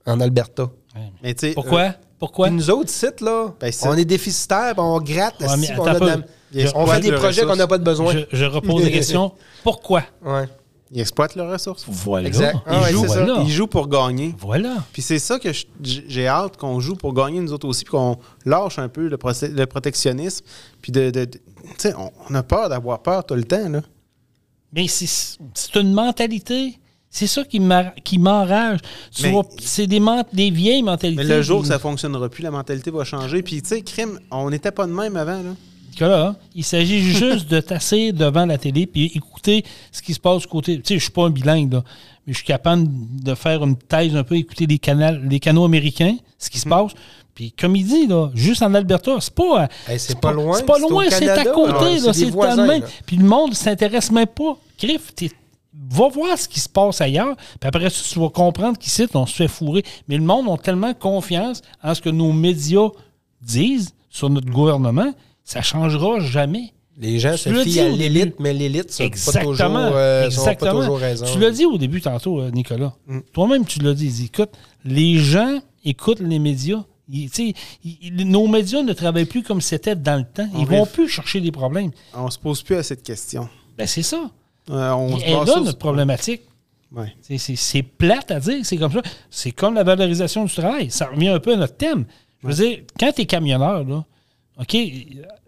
en 0.07 0.21
Alberta. 0.21 0.71
Mais 1.23 1.35
Pourquoi? 1.55 1.81
euh, 1.81 1.91
Pourquoi? 2.19 2.47
Puis 2.49 2.57
nous 2.57 2.71
autres, 2.71 2.91
sites, 2.91 3.21
là, 3.21 3.55
Ben, 3.61 3.73
on 3.85 3.95
est 3.95 4.05
déficitaires, 4.05 4.75
on 4.77 5.01
gratte, 5.01 5.41
Ouais, 5.41 5.47
on, 5.79 5.87
a 5.87 6.17
on 6.75 6.87
fait 6.87 7.01
des 7.01 7.13
projets 7.13 7.43
qu'on 7.45 7.57
n'a 7.57 7.67
pas 7.67 7.79
de 7.79 7.85
besoin. 7.85 8.13
Je, 8.13 8.21
je 8.37 8.45
repose 8.45 8.83
la 8.85 8.91
question. 8.91 9.33
Pourquoi? 9.63 10.03
Ouais. 10.25 10.49
ils 10.93 11.01
exploitent 11.01 11.37
leurs 11.37 11.51
ressources. 11.53 11.85
Voilà. 11.89 12.27
Exact. 12.29 12.57
Ils 12.67 12.73
Ah 12.73 12.83
ouais, 12.83 12.91
jouent, 12.93 13.03
c'est 13.03 13.09
ça. 13.15 13.25
voilà. 13.25 13.43
Ils 13.43 13.51
jouent 13.51 13.67
pour 13.69 13.89
gagner. 13.89 14.35
Voilà. 14.39 14.77
Puis 14.93 15.03
c'est 15.03 15.19
ça 15.21 15.39
que 15.39 15.53
je- 15.53 15.67
j'ai 15.83 16.27
hâte 16.27 16.57
qu'on 16.57 16.81
joue 16.81 16.97
pour 16.97 17.13
gagner 17.15 17.41
nous 17.41 17.53
autres 17.53 17.69
aussi, 17.69 17.85
puis 17.85 17.93
qu'on 17.93 18.19
lâche 18.45 18.79
un 18.79 18.89
peu 18.89 19.03
le, 19.09 19.17
le 19.19 19.67
protectionnisme. 19.67 20.45
Puis 20.83 20.91
de. 20.93 21.11
de- 21.11 21.25
de- 21.27 21.31
tu 21.39 21.41
sais, 21.79 21.95
on, 21.95 22.11
on 22.29 22.35
a 22.35 22.43
peur 22.43 22.69
d'avoir 22.69 23.01
peur 23.03 23.25
tout 23.25 23.35
le 23.35 23.45
temps, 23.45 23.69
là. 23.69 23.83
Mais 24.73 24.89
c'est 24.89 25.07
c'est 25.55 25.77
une 25.77 25.93
mentalité. 25.93 26.79
C'est 27.13 27.27
ça 27.27 27.43
qui 27.45 27.59
m'enrage. 27.59 28.79
Tu 29.13 29.25
Mais- 29.25 29.33
vois, 29.33 29.45
C'est 29.61 29.89
des, 29.89 30.01
des 30.33 30.51
vieilles 30.51 30.83
mentalités. 30.85 31.23
Mais 31.25 31.29
le 31.29 31.43
jour 31.43 31.59
que 31.61 31.65
Des- 31.67 31.73
ça 31.73 31.79
fonctionnera 31.81 32.29
plus, 32.29 32.43
la 32.43 32.53
mentalité 32.53 32.91
va 32.93 33.03
changer. 33.05 33.43
Puis 33.43 33.63
tu 33.63 33.69
sais, 33.69 33.83
crime, 33.83 34.19
on 34.31 34.49
n'était 34.49 34.71
pas 34.71 34.87
de 34.87 34.93
même 34.93 35.17
avant, 35.17 35.43
là. 35.43 35.55
Nicolas, 35.91 36.27
hein, 36.29 36.37
il 36.55 36.65
s'agit 36.65 37.01
juste 37.13 37.49
de 37.49 37.61
tasser 37.61 38.13
devant 38.13 38.47
la 38.47 38.59
télé 38.59 38.87
puis 38.87 39.07
écouter 39.15 39.65
ce 39.93 40.03
qui 40.03 40.15
se 40.15 40.21
passe 40.21 40.43
du 40.43 40.47
côté. 40.49 40.77
Tu 40.77 40.83
sais, 40.87 40.95
je 40.99 41.03
suis 41.03 41.11
pas 41.13 41.25
un 41.27 41.31
bilingue, 41.31 41.73
là, 41.73 41.83
mais 42.27 42.33
je 42.33 42.39
suis 42.39 42.47
capable 42.47 42.87
de 43.23 43.35
faire 43.35 43.63
une 43.65 43.77
thèse 43.77 44.15
un 44.17 44.25
peu, 44.25 44.37
écouter 44.37 44.67
les, 44.67 44.79
canals, 44.79 45.21
les 45.29 45.41
canaux 45.41 45.65
américains, 45.65 46.17
ce 46.39 46.51
qui 46.51 46.59
se 46.59 46.67
Mm. 46.69 46.71
passe. 46.71 46.93
Puis 47.35 47.53
comme 47.53 47.77
il 47.77 47.87
dit, 47.87 48.07
là, 48.07 48.29
juste 48.35 48.63
en 48.63 48.75
Alberta, 48.75 49.17
c'est 49.21 49.35
pas. 49.35 49.69
Hey, 49.89 49.99
c'est 49.99 50.21
pas 50.21 50.33
loin, 50.33 50.57
C'est 50.57 50.67
pas 50.67 50.79
loin, 50.79 51.05
c'est 51.09 51.29
à 51.29 51.45
côté, 51.45 52.01
là, 52.01 52.13
c'est. 52.13 52.31
Puis 53.07 53.17
le 53.17 53.25
monde 53.25 53.51
ne 53.51 53.55
s'intéresse 53.55 54.11
même 54.11 54.27
pas. 54.27 54.57
Griff, 54.79 55.15
t'es- 55.15 55.31
va 55.93 56.09
voir 56.09 56.37
ce 56.37 56.49
qui 56.49 56.61
se 56.61 56.69
passe 56.69 57.01
ailleurs. 57.01 57.37
Puis 57.37 57.69
après 57.69 57.89
ça, 57.91 58.03
tu 58.13 58.19
vas 58.19 58.29
comprendre 58.29 58.77
qu'ici, 58.79 59.07
on 59.15 59.25
se 59.27 59.35
fait 59.35 59.49
fourrer. 59.49 59.83
Mais 60.09 60.17
le 60.17 60.23
monde 60.25 60.49
a 60.51 60.57
tellement 60.59 60.93
confiance 60.95 61.63
en 61.83 61.95
ce 61.95 62.01
que 62.01 62.11
nos 62.11 62.33
médias 62.33 62.89
disent 63.41 63.95
sur 64.11 64.29
notre 64.29 64.51
gouvernement, 64.51 65.13
ça 65.45 65.63
changera 65.63 66.21
jamais. 66.21 66.73
Les 66.99 67.19
gens 67.19 67.33
Tu 67.33 67.39
se 67.39 67.63
fient 67.65 67.81
à 67.81 67.89
l'élite, 67.89 68.35
mais 68.41 68.53
l'élite, 68.53 68.91
ça 68.91 68.99
pas 69.05 69.07
Exactement. 69.07 69.49
toujours, 69.53 69.71
euh, 69.97 70.29
pas 70.45 70.55
toujours 70.73 70.99
raison. 70.99 71.25
Tu 71.33 71.39
l'as 71.39 71.51
dit 71.51 71.65
au 71.65 71.79
début 71.79 72.01
tantôt, 72.03 72.41
euh, 72.41 72.51
Nicolas. 72.51 72.93
Mm. 73.07 73.21
Toi-même, 73.33 73.65
tu 73.65 73.79
l'as 73.79 73.95
dit. 73.95 74.25
Écoute, 74.27 74.51
les 74.85 75.17
gens 75.17 75.61
écoutent 75.85 76.21
les 76.21 76.39
médias. 76.39 76.83
Ils- 77.09 77.31
ils- 77.83 78.15
nos 78.29 78.47
médias 78.47 78.83
ne 78.83 78.93
travaillent 78.93 79.25
plus 79.25 79.43
comme 79.43 79.61
c'était 79.63 79.97
dans 79.97 80.17
le 80.19 80.25
temps. 80.25 80.49
Ils 80.55 80.61
On 80.61 80.65
vont 80.65 80.87
plus 80.87 81.09
chercher 81.09 81.41
des 81.41 81.51
problèmes. 81.51 81.91
On 82.15 82.31
se 82.31 82.39
pose 82.39 82.63
plus 82.63 82.77
à 82.77 82.83
cette 82.83 83.03
question. 83.03 83.49
Ben, 83.79 83.87
c'est 83.87 84.03
ça. 84.03 84.31
Euh, 84.71 84.93
on 84.93 85.19
se 85.19 85.25
Et 85.25 85.33
là, 85.33 85.47
sur- 85.47 85.63
notre 85.65 85.79
problématique. 85.79 86.43
Ouais. 86.95 87.15
C'est- 87.23 87.39
C'est 87.39 87.57
c'est 87.57 87.83
plate 87.83 88.31
à 88.31 88.41
dire, 88.41 88.59
c'est 88.63 88.77
comme 88.77 88.93
ça. 88.93 89.01
C'est 89.31 89.53
comme 89.53 89.75
la 89.75 89.85
valorisation 89.85 90.45
du 90.45 90.53
travail. 90.53 90.91
Ça 90.91 91.07
revient 91.07 91.29
un 91.29 91.41
peu 91.41 91.55
à 91.55 91.57
notre 91.57 91.77
thème. 91.77 92.05
Je 92.43 92.49
veux 92.49 92.55
dire, 92.55 92.79
quand 92.99 93.11
tu 93.13 93.23
es 93.23 93.27
camionneur, 93.27 93.85
là, 93.85 94.05
OK, 94.61 94.77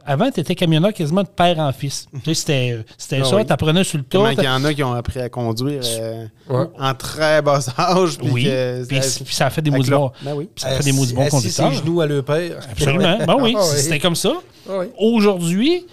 avant, 0.04 0.30
tu 0.30 0.40
étais 0.40 0.54
camionneur 0.54 0.92
quasiment 0.92 1.22
de 1.22 1.28
père 1.28 1.58
en 1.58 1.70
fils. 1.72 2.06
Tu 2.12 2.20
sais, 2.24 2.34
C'était 2.34 2.84
c'était 2.96 3.20
Ah 3.22 3.24
ça, 3.24 3.36
oui. 3.36 3.46
tu 3.46 3.52
apprenais 3.52 3.84
sur 3.84 3.98
le 3.98 4.04
Comment 4.10 4.24
tas. 4.30 4.34
qu'il 4.36 4.44
y 4.44 4.48
en 4.48 4.64
a 4.64 4.72
qui 4.74 4.82
ont 4.82 4.94
appris 4.94 5.20
à 5.20 5.28
conduire 5.28 5.82
euh, 5.84 6.26
Ouais. 6.48 6.64
en 6.78 6.94
très 6.94 7.42
bas 7.42 7.60
âge. 7.78 8.18
puis 8.18 8.28
Oui, 8.30 8.44
que- 8.44 8.84
puis, 8.86 9.02
ça- 9.02 9.24
puis 9.24 9.34
ça 9.34 9.46
a 9.46 9.50
fait 9.50 9.60
des 9.62 9.70
leur- 9.70 10.00
bons. 10.00 10.12
Ben 10.22 10.34
oui. 10.34 10.48
Ça 10.56 10.68
a 10.68 10.74
fait 10.76 10.84
des 10.84 10.92
maudits 10.92 11.12
bons 11.14 11.28
conducteurs. 11.28 11.70
ses 11.72 11.78
genoux 11.78 12.00
à 12.00 12.06
leur 12.06 12.24
père. 12.24 12.58
Absolument. 12.70 13.18
Ben 13.26 13.36
oui, 13.40 13.54
Ah 13.56 13.62
c'était 13.62 13.98
comme 14.00 14.16
ça. 14.16 14.32
Ah 14.68 14.72
oui. 14.78 14.86
Aujourd'hui, 14.98 15.84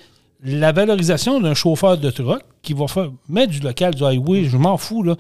la 0.43 0.71
valorisation 0.71 1.39
d'un 1.41 1.53
chauffeur 1.53 1.97
de 1.97 2.09
truck 2.09 2.41
qui 2.61 2.73
va 2.73 2.87
faire 2.87 3.11
mettre 3.27 3.51
du 3.51 3.59
local, 3.59 3.93
du 3.93 4.03
highway, 4.03 4.45
je 4.45 4.55
m'en 4.57 4.77
fous, 4.77 5.03
là, 5.03 5.15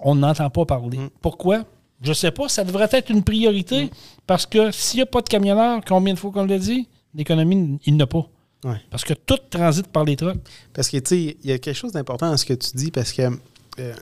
on 0.00 0.16
n'entend 0.16 0.50
pas 0.50 0.64
parler. 0.64 0.98
Mm. 0.98 1.10
Pourquoi? 1.22 1.62
Je 2.02 2.12
sais 2.12 2.30
pas, 2.32 2.48
ça 2.48 2.64
devrait 2.64 2.88
être 2.92 3.10
une 3.10 3.22
priorité 3.22 3.90
parce 4.26 4.46
que 4.46 4.70
s'il 4.72 4.98
n'y 4.98 5.02
a 5.02 5.06
pas 5.06 5.20
de 5.20 5.28
camionneurs, 5.28 5.80
combien 5.86 6.14
de 6.14 6.18
fois 6.18 6.30
qu'on 6.32 6.44
l'a 6.46 6.58
dit, 6.58 6.88
l'économie, 7.14 7.78
il 7.86 7.96
n'a 7.96 8.06
pas. 8.06 8.26
Ouais. 8.64 8.80
Parce 8.90 9.04
que 9.04 9.14
tout 9.14 9.38
transite 9.48 9.88
par 9.88 10.04
les 10.04 10.16
trucks. 10.16 10.38
Parce 10.72 10.88
que, 10.90 10.98
tu 10.98 11.08
sais, 11.08 11.36
il 11.42 11.50
y 11.50 11.52
a 11.52 11.58
quelque 11.58 11.76
chose 11.76 11.92
d'important 11.92 12.30
dans 12.30 12.36
ce 12.36 12.44
que 12.44 12.54
tu 12.54 12.70
dis, 12.74 12.90
parce 12.90 13.12
que 13.12 13.22
euh, 13.78 13.94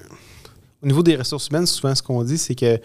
au 0.82 0.86
niveau 0.86 1.02
des 1.02 1.16
ressources 1.16 1.48
humaines, 1.48 1.66
souvent, 1.66 1.94
ce 1.94 2.02
qu'on 2.02 2.22
dit, 2.24 2.38
c'est 2.38 2.54
que, 2.54 2.80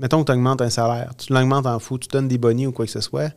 mettons 0.00 0.20
que 0.22 0.26
tu 0.26 0.32
augmentes 0.32 0.62
un 0.62 0.70
salaire, 0.70 1.12
tu 1.16 1.32
l'augmentes 1.32 1.66
en 1.66 1.78
fou, 1.78 1.98
tu 1.98 2.08
donnes 2.08 2.28
des 2.28 2.38
bonnies 2.38 2.66
ou 2.66 2.72
quoi 2.72 2.86
que 2.86 2.90
ce 2.90 3.00
soit, 3.00 3.30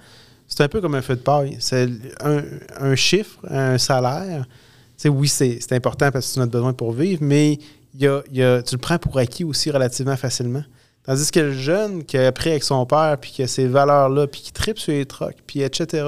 c'est 0.47 0.61
un 0.63 0.67
peu 0.67 0.81
comme 0.81 0.95
un 0.95 1.01
feu 1.01 1.15
de 1.15 1.21
paille. 1.21 1.57
C'est 1.59 1.87
un, 2.21 2.43
un 2.79 2.95
chiffre, 2.95 3.39
un 3.49 3.77
salaire. 3.77 4.45
Tu 4.45 5.01
sais, 5.03 5.09
oui, 5.09 5.27
c'est 5.27 5.59
c'est 5.59 5.73
important 5.73 6.11
parce 6.11 6.27
que 6.29 6.33
tu 6.33 6.39
en 6.39 6.43
as 6.43 6.47
besoin 6.47 6.73
pour 6.73 6.91
vivre, 6.91 7.19
mais 7.23 7.57
y 7.97 8.07
a- 8.07 8.23
il 8.31 8.37
y 8.37 8.43
a- 8.43 8.61
tu 8.63 8.75
le 8.75 8.79
prends 8.81 8.97
pour 8.99 9.17
acquis 9.17 9.43
aussi 9.43 9.69
relativement 9.71 10.15
facilement. 10.15 10.63
Tandis 11.05 11.29
que 11.31 11.39
le 11.39 11.51
jeune 11.53 12.03
qui 12.03 12.17
a 12.17 12.27
appris 12.27 12.49
avec 12.51 12.63
son 12.63 12.85
père, 12.85 13.17
puis 13.19 13.31
qui 13.31 13.43
a 13.43 13.47
ces 13.47 13.67
valeurs-là, 13.67 14.27
puis 14.27 14.41
qui 14.41 14.51
tripe 14.51 14.79
sur 14.79 14.91
les 14.93 15.05
trucks, 15.05 15.37
puis 15.45 15.61
etc., 15.61 16.03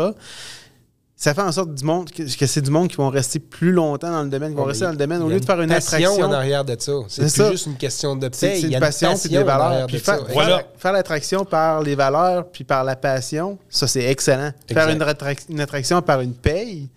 ça 1.19 1.33
fait 1.33 1.41
en 1.41 1.51
sorte 1.51 1.73
du 1.73 1.83
monde, 1.83 2.11
que, 2.11 2.27
c'est 2.27 2.61
du 2.61 2.69
monde 2.69 2.89
qui 2.89 2.95
vont 2.97 3.09
rester 3.09 3.39
plus 3.39 3.71
longtemps 3.71 4.11
dans 4.11 4.21
le 4.21 4.29
domaine, 4.29 4.51
qui 4.51 4.55
vont 4.55 4.61
Ouais, 4.63 4.67
rester 4.69 4.85
dans 4.85 4.91
le 4.91 4.97
domaine, 4.97 5.21
au 5.23 5.29
lieu 5.29 5.39
de 5.39 5.45
faire 5.45 5.59
une 5.59 5.69
passion 5.69 5.97
attraction. 5.97 6.25
en 6.25 6.31
arrière 6.31 6.63
de 6.63 6.75
ça. 6.79 6.91
C'est 7.07 7.15
C'est 7.15 7.21
plus 7.21 7.29
ça. 7.31 7.51
juste 7.51 7.65
une 7.65 7.75
question 7.77 8.15
de 8.15 8.29
C'est 8.31 8.49
paye. 8.49 8.61
c'est 8.61 8.67
Il 8.67 8.71
y 8.71 8.75
a 8.75 8.77
une 8.77 8.83
passion 8.83 9.17
puis 9.17 9.29
des 9.29 9.43
valeurs. 9.43 9.87
Puis 9.87 9.97
de 9.97 10.01
faire, 10.03 10.23
Voilà. 10.31 10.63
l'attraction 10.83 11.43
par 11.43 11.81
les 11.81 11.95
valeurs 11.95 12.47
puis 12.51 12.63
par 12.63 12.83
la 12.83 12.95
passion, 12.95 13.57
ça, 13.67 13.87
c'est 13.87 14.03
excellent. 14.03 14.51
Faire 14.71 14.89
une, 14.89 15.59
attraction 15.59 16.03
par 16.03 16.21
une 16.21 16.35
paye, 16.35 16.87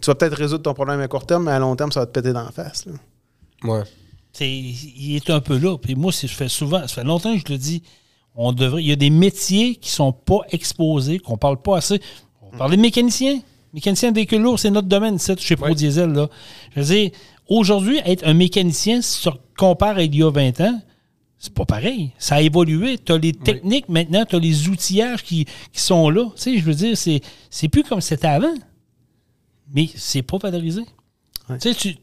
tu 0.00 0.06
vas 0.06 0.14
peut-être 0.14 0.36
résoudre 0.36 0.62
ton 0.62 0.74
problème 0.74 1.00
à 1.00 1.08
court 1.08 1.26
terme, 1.26 1.46
mais 1.46 1.52
à 1.52 1.58
long 1.58 1.74
terme, 1.74 1.90
ça 1.90 1.98
va 2.00 2.06
te 2.06 2.12
péter 2.12 2.32
dans 2.32 2.44
la 2.44 2.52
face. 2.52 2.86
là. 2.86 2.92
Ouais. 3.64 3.82
C'est- 4.34 4.50
il 4.50 5.14
est 5.16 5.30
un 5.30 5.40
peu 5.40 5.56
là. 5.56 5.78
Puis 5.78 5.94
moi, 5.94 6.12
c'est- 6.12 6.26
je 6.26 6.34
fais 6.34 6.48
souvent, 6.48 6.80
ça 6.80 6.88
fait 6.88 7.04
longtemps 7.04 7.32
que 7.34 7.40
je 7.46 7.52
le 7.52 7.56
dis, 7.58 7.82
on 8.34 8.52
devrait, 8.52 8.82
il 8.82 8.88
y 8.88 8.92
a 8.92 8.96
des 8.96 9.08
métiers 9.10 9.76
qui 9.76 9.88
sont 9.90 10.12
pas 10.12 10.40
exposés, 10.50 11.18
qu'on 11.20 11.38
parle 11.38 11.62
pas 11.62 11.78
assez. 11.78 12.00
On 12.42 12.56
parle 12.58 12.72
des 12.72 12.76
mécaniciens. 12.76 13.40
Mécanicien 13.72 14.10
de 14.10 14.16
véhicules 14.16 14.42
lourds, 14.42 14.58
c'est 14.58 14.70
notre 14.70 14.88
domaine, 14.88 15.18
c'est 15.18 15.40
chez 15.40 15.56
Pro 15.56 15.68
Ouais. 15.68 15.74
Diesel. 15.74 16.10
Là. 16.10 16.28
Je 16.74 16.80
veux 16.80 16.86
dire, 16.94 17.10
aujourd'hui, 17.48 17.98
être 18.04 18.26
un 18.26 18.34
mécanicien, 18.34 19.00
si 19.02 19.22
tu 19.22 19.28
compares 19.56 19.96
à 19.96 20.02
il 20.02 20.14
y 20.14 20.22
a 20.22 20.30
20 20.30 20.60
ans, 20.60 20.80
c'est 21.38 21.52
pas 21.54 21.64
pareil. 21.64 22.10
Ça 22.18 22.36
a 22.36 22.40
évolué. 22.40 22.98
Tu 22.98 23.12
as 23.12 23.18
les 23.18 23.32
techniques 23.32 23.88
maintenant, 23.88 24.24
tu 24.24 24.36
as 24.36 24.38
les 24.38 24.68
outillages 24.68 25.22
qui, 25.22 25.44
qui 25.72 25.80
sont 25.80 26.08
là. 26.10 26.24
Tu 26.36 26.42
sais, 26.42 26.58
je 26.58 26.64
veux 26.64 26.74
dire, 26.74 26.96
c'est, 26.96 27.20
c'est 27.50 27.68
plus 27.68 27.82
comme 27.84 28.00
c'était 28.00 28.26
avant. 28.28 28.54
Mais 29.72 29.88
c'est 29.94 30.22
pas 30.22 30.38
valorisé. 30.38 30.82
Tu 31.48 31.54
sais, 31.60 31.74
tu, 31.74 31.96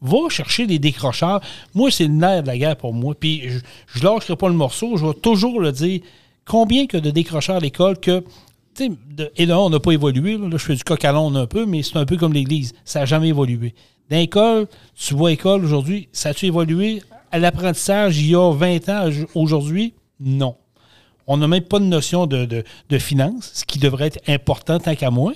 Va 0.00 0.28
chercher 0.28 0.66
des 0.66 0.78
décrocheurs. 0.78 1.40
Moi, 1.74 1.90
c'est 1.90 2.04
le 2.04 2.14
nerf 2.14 2.42
de 2.42 2.46
la 2.48 2.56
guerre 2.58 2.76
pour 2.76 2.94
moi. 2.94 3.14
Puis 3.18 3.42
je, 3.48 3.58
je 3.98 4.04
lâcherai 4.04 4.36
pas 4.36 4.48
le 4.48 4.54
morceau. 4.54 4.96
Je 4.96 5.04
vais 5.06 5.14
toujours 5.14 5.60
le 5.60 5.72
dire. 5.72 6.00
Combien 6.44 6.86
que 6.86 6.96
de 6.96 7.10
décrocheurs 7.10 7.56
à 7.56 7.60
l'école 7.60 7.98
que. 7.98 8.22
de- 8.78 9.30
Et 9.36 9.44
là, 9.46 9.58
on 9.60 9.70
n'a 9.70 9.80
pas 9.80 9.92
évolué. 9.92 10.36
Là, 10.38 10.48
je 10.52 10.58
fais 10.58 10.74
du 10.76 10.84
coq 10.84 11.04
à 11.04 11.14
un 11.16 11.46
peu, 11.46 11.66
mais 11.66 11.82
c'est 11.82 11.96
un 11.96 12.06
peu 12.06 12.16
comme 12.16 12.32
l'Église. 12.32 12.74
Ça 12.84 13.00
n'a 13.00 13.06
jamais 13.06 13.28
évolué. 13.28 13.74
Dans 14.10 14.16
l'école, 14.16 14.66
tu 14.96 15.14
vois 15.14 15.32
école 15.32 15.64
aujourd'hui, 15.64 16.08
ça 16.12 16.30
a-tu 16.30 16.46
évolué? 16.46 17.02
À 17.30 17.38
l'apprentissage, 17.38 18.18
il 18.18 18.30
y 18.30 18.34
a 18.34 18.52
20 18.52 18.88
ans 18.88 19.10
aujourd'hui? 19.34 19.92
Non. 20.20 20.56
On 21.26 21.36
n'a 21.36 21.46
même 21.46 21.64
pas 21.64 21.78
de 21.78 21.84
notion 21.84 22.26
de, 22.26 22.46
de, 22.46 22.64
de 22.88 22.98
finance, 22.98 23.50
ce 23.52 23.64
qui 23.66 23.78
devrait 23.78 24.06
être 24.06 24.20
important 24.30 24.78
tant 24.78 24.94
qu'à 24.94 25.10
moi. 25.10 25.34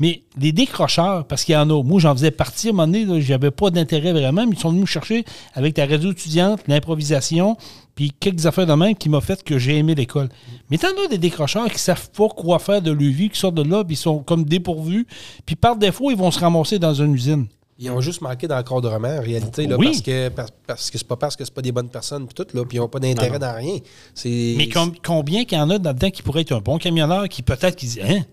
Mais 0.00 0.22
les 0.40 0.52
décrocheurs, 0.52 1.26
parce 1.26 1.44
qu'il 1.44 1.54
y 1.54 1.56
en 1.58 1.68
a, 1.70 1.82
moi 1.82 1.98
j'en 2.00 2.14
faisais 2.14 2.30
partie 2.30 2.68
à 2.68 2.70
un 2.70 2.72
moment 2.74 2.86
donné, 2.92 3.20
j'avais 3.20 3.50
pas 3.50 3.70
d'intérêt 3.70 4.12
vraiment, 4.12 4.46
mais 4.46 4.52
ils 4.54 4.58
sont 4.58 4.68
venus 4.70 4.82
me 4.82 4.86
chercher 4.86 5.24
avec 5.54 5.74
ta 5.74 5.86
radio 5.86 6.12
étudiante, 6.12 6.60
l'improvisation, 6.68 7.56
puis 7.94 8.12
quelques 8.18 8.46
affaires 8.46 8.66
de 8.66 8.74
même 8.74 8.94
qui 8.94 9.08
m'ont 9.08 9.20
fait 9.20 9.42
que 9.42 9.58
j'ai 9.58 9.76
aimé 9.78 9.94
l'école. 9.96 10.28
Mais 10.70 10.78
t'en 10.78 10.88
as 11.04 11.08
des 11.08 11.18
décrocheurs 11.18 11.68
qui 11.68 11.78
savent 11.80 12.10
pas 12.10 12.28
quoi 12.28 12.58
faire 12.60 12.80
de 12.80 12.92
leur 12.92 13.10
vie, 13.12 13.28
qui 13.28 13.38
sortent 13.38 13.56
de 13.56 13.62
là, 13.68 13.82
puis 13.84 13.94
ils 13.94 13.98
sont 13.98 14.18
comme 14.20 14.44
dépourvus, 14.44 15.06
puis 15.44 15.56
par 15.56 15.74
défaut, 15.76 16.10
ils 16.12 16.16
vont 16.16 16.30
se 16.30 16.38
ramasser 16.38 16.78
dans 16.78 16.94
une 16.94 17.14
usine. 17.14 17.46
Ils 17.80 17.90
ont 17.90 18.00
juste 18.00 18.20
manqué 18.22 18.48
d'encadrement, 18.48 19.08
en 19.08 19.20
réalité, 19.20 19.66
là, 19.68 19.76
Oui. 19.78 19.86
parce 19.86 20.00
que 20.02 20.28
parce, 20.30 20.50
parce 20.66 20.90
que 20.90 20.98
c'est 20.98 21.06
pas 21.06 21.16
parce 21.16 21.36
que 21.36 21.44
c'est 21.44 21.54
pas 21.54 21.62
des 21.62 21.70
bonnes 21.72 21.88
personnes, 21.90 22.26
puis 22.26 22.34
tout, 22.34 22.46
là, 22.56 22.64
puis 22.64 22.76
ils 22.76 22.80
n'ont 22.80 22.88
pas 22.88 22.98
d'intérêt 22.98 23.38
dans 23.38 23.54
rien. 23.54 23.76
Mais 24.24 24.68
com- 24.68 24.92
combien 25.04 25.44
qu'il 25.44 25.58
y 25.58 25.60
en 25.60 25.70
a 25.70 25.74
là-dedans 25.78 26.10
qui 26.10 26.22
pourrait 26.22 26.40
être 26.42 26.52
un 26.52 26.60
bon 26.60 26.78
camionneur 26.78 27.28
qui 27.28 27.42
peut-être 27.42 27.76
qui 27.76 27.86
dit 27.86 28.00
Hein? 28.02 28.24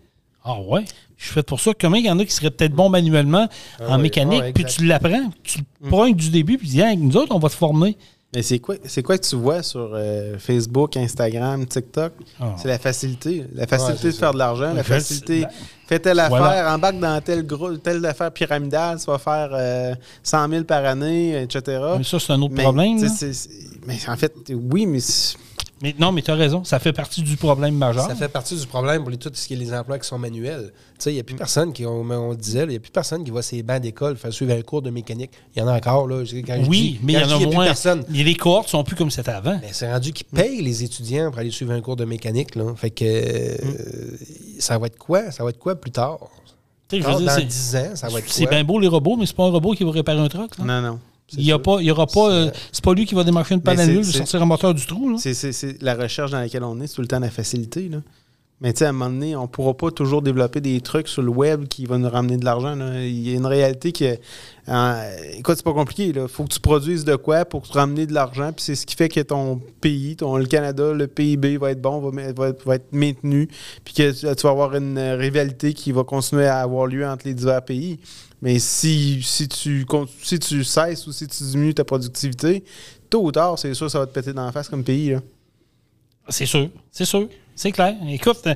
Ah 0.48 0.62
ouais, 0.62 0.86
je 1.18 1.26
suis 1.26 1.34
fait 1.34 1.43
pour 1.43 1.60
ça. 1.60 1.72
Combien 1.80 2.00
il 2.00 2.06
y 2.06 2.12
en 2.12 2.20
a 2.20 2.26
qui 2.26 2.32
seraient 2.32 2.52
peut-être 2.52 2.74
bons 2.74 2.89
manuellement 2.89 3.48
en 3.82 3.96
oui, 3.98 4.04
mécanique, 4.04 4.43
ah 4.46 4.52
puis 4.54 4.64
tu 4.66 4.86
l'apprends, 4.86 5.32
tu 5.43 5.60
le 5.82 5.89
prends 5.89 6.08
du 6.08 6.30
début, 6.30 6.58
puis 6.60 6.68
tu 6.70 6.76
dis 6.76 6.98
nous 6.98 7.18
autres, 7.18 7.34
on 7.36 7.39
va 7.39 7.50
te 7.50 7.56
former. 7.56 7.98
Mais 8.36 8.41
c'est 8.41 8.60
quoi, 8.60 8.76
c'est 8.84 9.02
quoi 9.02 9.18
que 9.18 9.26
tu 9.26 9.38
vois 9.38 9.64
sur 9.64 9.91
euh, 9.93 10.38
Facebook, 10.38 10.98
Instagram, 10.98 11.66
TikTok? 11.66 12.12
Ah. 12.39 12.54
C'est 12.58 12.68
la 12.68 12.78
facilité. 12.78 13.46
La 13.54 13.66
facilité 13.66 14.08
de 14.08 14.12
faire 14.14 14.34
de 14.34 14.38
l'argent, 14.38 14.74
la 14.74 14.84
facilité. 14.84 15.41
ben, 15.41 15.50
Fais 15.88 16.00
telle 16.00 16.22
voilà. 16.28 16.48
affaire, 16.48 16.68
embarque 16.74 17.00
dans 17.00 17.22
telle, 17.22 17.46
gros, 17.46 17.78
telle 17.78 18.06
affaire 18.06 18.32
pyramidale, 18.32 19.00
tu 19.00 19.06
vas 19.06 19.20
faire 19.20 19.50
euh, 19.54 19.96
100 20.22 20.50
000 20.50 20.64
par 20.66 20.84
année, 20.84 21.41
etc. 21.43 21.80
Mais 21.98 22.04
ça, 22.04 22.20
c'est 22.20 22.34
un 22.34 22.41
autre 22.41 22.56
Mais, 22.58 22.64
problème. 22.64 23.00
mais 23.88 23.98
en 24.08 24.18
fait, 24.18 24.34
oui, 24.50 24.86
mais 24.86 25.00
Mais 25.86 25.95
non, 25.99 26.11
mais 26.11 26.23
tu 26.23 26.31
as 26.31 26.36
raison, 26.36 26.63
ça 26.63 26.79
fait 26.79 26.93
partie 26.93 27.21
du 27.21 27.38
problème 27.38 27.75
majeur. 27.75 28.07
Ça 28.07 28.15
fait 28.15 28.27
partie 28.27 28.55
du 28.55 28.65
problème 28.65 29.01
pour 29.03 29.11
les, 29.11 29.17
tout 29.17 29.29
ce 29.31 29.47
qui 29.47 29.53
est 29.53 29.57
les 29.57 29.71
emplois 29.71 29.99
qui 29.99 30.07
sont 30.07 30.17
manuels. 30.17 30.71
Tu 30.73 31.03
sais, 31.03 31.11
il 31.11 31.13
n'y 31.13 31.19
a 31.19 31.21
Mm. 31.21 31.25
plus 31.25 31.36
personne 31.36 31.73
qui, 31.73 31.86
on, 31.86 32.01
on 32.09 32.33
disait, 32.33 32.63
il 32.63 32.69
n'y 32.69 32.75
a 32.77 32.79
plus 32.79 32.89
personne 32.91 33.23
qui 33.23 33.29
va 33.29 33.43
sur 33.43 33.55
les 33.55 33.61
bancs 33.61 33.79
d'école 33.81 34.17
faire 34.17 34.33
suivre 34.33 34.53
un 34.53 34.61
cours 34.63 34.81
de 34.81 34.89
mécanique. 34.89 35.29
Il 35.55 35.59
y 35.59 35.61
en 35.61 35.67
a 35.67 35.73
encore, 35.77 36.07
là. 36.07 36.23
Quand 36.47 36.57
oui, 36.67 36.81
dis- 36.81 36.99
mais 37.03 37.13
il 37.13 37.19
y 37.19 37.23
en 37.23 37.25
a 37.25 37.25
dis, 37.27 37.33
il 37.36 37.41
y 37.41 37.45
plus 37.45 37.55
moins. 37.55 37.65
personne. 37.65 38.03
Et 38.13 38.23
Les 38.23 38.33
cohortes 38.36 38.67
sont 38.69 38.83
plus 38.83 38.95
comme 38.95 39.11
c'était 39.11 39.29
avant. 39.29 39.59
Mais 39.61 39.69
c'est 39.73 39.91
rendu 39.91 40.11
qu'ils 40.11 40.25
payent 40.25 40.61
les 40.63 40.83
étudiants 40.83 41.29
pour 41.29 41.39
aller 41.39 41.51
suivre 41.51 41.71
un 41.73 41.81
cours 41.81 41.95
de 41.97 42.05
mécanique, 42.05 42.55
là. 42.55 42.73
Fait 42.75 42.89
que 42.89 43.05
euh, 43.05 43.57
ça 44.59 44.77
va 44.79 44.88
être 44.88 44.97
quoi? 44.97 45.29
Ça 45.31 45.43
va 45.43 45.51
être 45.51 45.59
quoi 45.59 45.75
plus 45.75 45.91
tard? 45.91 46.17
Tu 46.88 46.97
sais, 46.97 47.01
je 47.03 47.07
veux 47.07 47.15
dire, 47.17 47.25
dans 47.27 47.36
c'est- 47.36 47.43
10 47.43 47.75
ans, 47.75 47.95
ça 47.95 48.07
va 48.09 48.19
être 48.19 48.29
C'est 48.31 48.43
quoi? 48.45 48.51
bien 48.55 48.63
beau 48.63 48.79
les 48.79 48.88
robots, 48.88 49.15
mais 49.17 49.25
c'est 49.25 49.36
pas 49.36 49.43
un 49.45 49.49
robot 49.51 49.73
qui 49.73 49.83
va 49.83 49.91
réparer 49.91 50.19
un 50.19 50.27
truck. 50.29 50.57
là. 50.59 50.63
non, 50.65 50.81
non. 50.81 50.99
Il 51.34 51.43
y 51.43 51.51
a 51.51 51.59
pas, 51.59 51.78
il 51.82 51.86
y 51.86 51.91
aura 51.91 52.05
pas. 52.07 52.30
euh, 52.32 52.51
C'est 52.71 52.84
pas 52.84 52.93
lui 52.93 53.05
qui 53.05 53.15
va 53.15 53.23
démarcher 53.23 53.55
une 53.55 53.61
panne 53.61 53.80
à 53.80 53.86
nul, 53.88 54.05
sortir 54.19 54.41
un 54.41 54.45
moteur 54.45 54.73
du 54.73 54.86
trou. 54.86 55.17
C'est 55.17 55.82
la 55.82 55.95
recherche 55.95 56.32
dans 56.32 56.39
laquelle 56.39 56.63
on 56.63 56.80
est, 56.82 56.88
c'est 56.88 56.95
tout 56.95 57.01
le 57.01 57.07
temps 57.07 57.19
la 57.19 57.30
facilité. 57.32 57.89
Là. 57.89 57.97
Mais 58.62 58.72
tu 58.72 58.80
sais, 58.80 58.86
à 58.86 58.89
un 58.89 58.91
moment 58.93 59.10
donné, 59.10 59.36
on 59.36 59.41
ne 59.43 59.47
pourra 59.47 59.74
pas 59.76 59.91
toujours 59.91 60.22
développer 60.22 60.62
des 60.62 60.80
trucs 60.80 61.10
sur 61.10 61.22
le 61.22 61.30
web 61.30 61.68
qui 61.68 61.86
vont 61.86 61.99
nous 61.99 62.10
ramener 62.10 62.38
de 62.38 62.45
l'argent. 62.45 62.74
Il 62.95 63.28
y 63.28 63.34
a 63.34 63.36
une 63.36 63.45
réalité 63.45 63.91
que. 63.91 64.18
euh, 64.70 65.18
écoute, 65.34 65.58
c'est 65.58 65.66
pas 65.66 65.74
compliqué. 65.74 66.14
Il 66.16 66.28
faut 66.30 66.45
que 66.45 66.53
tu 66.53 66.62
produises 66.62 67.03
de 67.03 67.18
quoi 67.18 67.43
pour 67.43 67.68
te 67.68 67.74
ramener 67.74 68.06
de 68.06 68.14
l'argent. 68.14 68.53
Puis 68.53 68.64
c'est 68.64 68.76
ce 68.76 68.86
qui 68.86 68.95
fait 68.95 69.10
que 69.10 69.20
ton 69.20 69.62
pays, 69.82 70.16
ton, 70.16 70.38
le 70.38 70.45
Canada, 70.45 70.93
le 70.93 71.08
PIB 71.08 71.58
va 71.58 71.72
être 71.72 71.82
bon, 71.82 71.99
va, 71.99 72.32
va 72.34 72.76
être- 72.76 72.93
maintenu. 72.93 73.49
Puis 73.84 73.93
que 73.93 74.12
tu, 74.12 74.26
vas 74.26 74.49
avoir 74.49 74.74
une 74.74 74.97
rivalité 74.99 75.74
qui 75.74 75.91
va 75.91 76.06
continuer 76.06 76.47
à 76.47 76.62
avoir 76.62 76.88
lieu 76.88 77.06
entre 77.06 77.28
les 77.28 77.34
divers 77.34 77.64
pays. 77.64 77.99
Mais 78.41 78.58
si, 78.60 79.22
si, 79.22 79.49
tu, 79.49 79.86
si 80.24 80.39
tu 80.39 80.64
cesses 80.64 81.06
ou 81.08 81.12
si 81.12 81.28
tu 81.28 81.43
diminues 81.43 81.74
ta 81.74 81.84
productivité, 81.84 82.64
tôt 83.10 83.24
ou 83.26 83.32
tard, 83.34 83.60
c'est 83.60 83.74
sûr, 83.74 83.91
ça 83.91 83.99
va 83.99 84.06
te 84.08 84.14
péter 84.14 84.32
dans 84.32 84.45
la 84.45 84.53
face 84.53 84.70
comme 84.70 84.84
pays. 84.84 85.18
C'est 86.30 86.45
sûr, 86.45 86.70
c'est 86.91 87.06
sûr, 87.06 87.28
c'est 87.56 87.72
clair. 87.72 87.95
Écoute, 88.10 88.39
euh, 88.47 88.53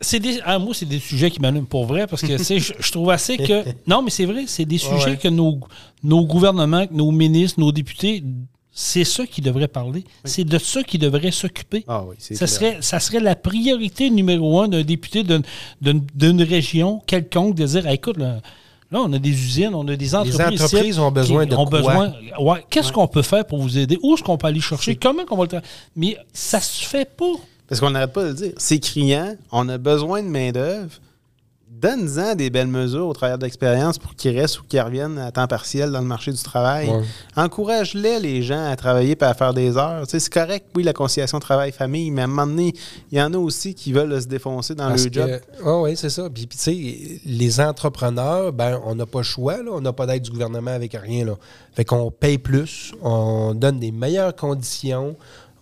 c'est 0.00 0.20
des, 0.20 0.40
ah, 0.44 0.58
moi, 0.58 0.74
c'est 0.74 0.86
des 0.86 0.98
sujets 0.98 1.30
qui 1.30 1.40
m'allument 1.40 1.64
pour 1.64 1.86
vrai 1.86 2.06
parce 2.06 2.22
que 2.22 2.36
je, 2.36 2.72
je 2.78 2.92
trouve 2.92 3.10
assez 3.10 3.36
que. 3.38 3.64
Non, 3.86 4.02
mais 4.02 4.10
c'est 4.10 4.24
vrai, 4.26 4.44
c'est 4.46 4.64
des 4.64 4.78
sujets 4.78 5.10
ouais. 5.12 5.16
que 5.16 5.28
nos, 5.28 5.60
nos 6.02 6.24
gouvernements, 6.26 6.86
nos 6.90 7.10
ministres, 7.10 7.60
nos 7.60 7.72
députés, 7.72 8.22
c'est 8.76 9.04
ça 9.04 9.24
qui 9.26 9.40
devraient 9.40 9.68
parler. 9.68 10.04
C'est 10.24 10.44
de 10.44 10.58
ça 10.58 10.82
qu'ils 10.82 11.00
devraient 11.00 11.30
s'occuper. 11.30 11.84
Ah 11.86 12.02
oui, 12.06 12.16
Ça 12.18 12.34
clair. 12.34 12.48
serait, 12.48 12.76
ça 12.80 12.98
serait 13.00 13.20
la 13.20 13.36
priorité 13.36 14.10
numéro 14.10 14.60
un 14.60 14.68
d'un 14.68 14.82
député 14.82 15.22
d'une- 15.22 16.42
région 16.42 17.00
quelconque 17.06 17.54
de 17.54 17.64
dire 17.66 17.84
Ah, 17.86 17.94
écoute, 17.94 18.16
là, 18.18 18.40
là, 18.90 19.00
on 19.00 19.12
a 19.12 19.18
des 19.18 19.30
usines, 19.30 19.74
on 19.74 19.86
a 19.88 19.94
des 19.96 20.14
entreprises. 20.14 20.60
entreprises 20.62 20.90
ici 20.90 20.98
ont 21.00 21.12
besoin 21.12 21.46
de 21.46 21.54
ont 21.54 21.64
quoi? 21.66 21.78
besoin- 21.78 22.12
ouais, 22.40 22.64
Qu'est-ce 22.68 22.92
qu'on 22.92 23.06
peut 23.08 23.22
faire 23.22 23.46
pour 23.46 23.60
vous 23.60 23.78
aider? 23.78 23.96
Où 24.02 24.14
est-ce 24.14 24.22
qu'on 24.24 24.36
peut 24.36 24.48
aller 24.48 24.60
chercher? 24.60 24.96
Comment 24.96 25.22
on 25.30 25.36
va 25.36 25.44
le 25.44 25.50
faire? 25.50 25.62
Mais 25.96 26.16
ça 26.32 26.60
se 26.60 26.84
fait 26.84 27.08
pas. 27.16 27.32
Parce 27.68 27.80
qu'on 27.80 27.90
n'arrête 27.90 28.12
pas 28.12 28.24
de 28.24 28.28
le 28.28 28.34
dire. 28.34 28.52
C'est 28.56 28.78
criant, 28.78 29.36
on 29.52 29.68
a 29.68 29.78
besoin 29.78 30.22
de 30.22 30.28
main-d'œuvre. 30.28 30.90
Donne-en 31.68 32.34
des 32.34 32.48
belles 32.50 32.68
mesures 32.68 33.06
au 33.06 33.12
travers 33.12 33.36
de 33.36 33.44
l'expérience 33.44 33.98
pour 33.98 34.14
qu'ils 34.14 34.38
restent 34.38 34.60
ou 34.60 34.62
qu'ils 34.62 34.80
reviennent 34.80 35.18
à 35.18 35.30
temps 35.32 35.46
partiel 35.46 35.90
dans 35.90 36.00
le 36.00 36.06
marché 36.06 36.30
du 36.30 36.42
travail. 36.42 36.88
Ouais. 36.88 37.02
Encourage-les, 37.36 38.20
les 38.20 38.42
gens, 38.42 38.70
à 38.70 38.76
travailler 38.76 39.18
et 39.20 39.24
à 39.24 39.34
faire 39.34 39.52
des 39.52 39.76
heures. 39.76 40.06
Tu 40.06 40.12
sais, 40.12 40.20
c'est 40.20 40.32
correct, 40.32 40.66
oui, 40.76 40.82
la 40.82 40.94
conciliation 40.94 41.38
travail-famille, 41.40 42.10
mais 42.10 42.22
à 42.22 42.24
un 42.24 42.28
moment 42.28 42.46
donné, 42.46 42.72
il 43.10 43.18
y 43.18 43.20
en 43.20 43.34
a 43.34 43.36
aussi 43.36 43.74
qui 43.74 43.92
veulent 43.92 44.18
se 44.22 44.28
défoncer 44.28 44.74
dans 44.74 44.88
Parce 44.88 45.04
le 45.04 45.12
job. 45.12 45.30
oui, 45.62 45.96
c'est 45.96 46.10
ça. 46.10 46.30
Puis, 46.30 46.46
puis, 46.46 46.56
tu 46.56 46.64
sais, 46.64 47.20
les 47.26 47.60
entrepreneurs, 47.60 48.52
ben, 48.52 48.80
on 48.86 48.94
n'a 48.94 49.04
pas 49.04 49.18
le 49.18 49.24
choix, 49.24 49.62
là. 49.62 49.72
On 49.72 49.80
n'a 49.80 49.92
pas 49.92 50.06
d'aide 50.06 50.22
du 50.22 50.30
gouvernement 50.30 50.70
avec 50.70 50.94
rien, 50.94 51.26
là. 51.26 51.34
Fait 51.74 51.84
qu'on 51.84 52.10
paye 52.10 52.38
plus, 52.38 52.92
on 53.02 53.52
donne 53.52 53.80
des 53.80 53.90
meilleures 53.90 54.34
conditions, 54.36 55.16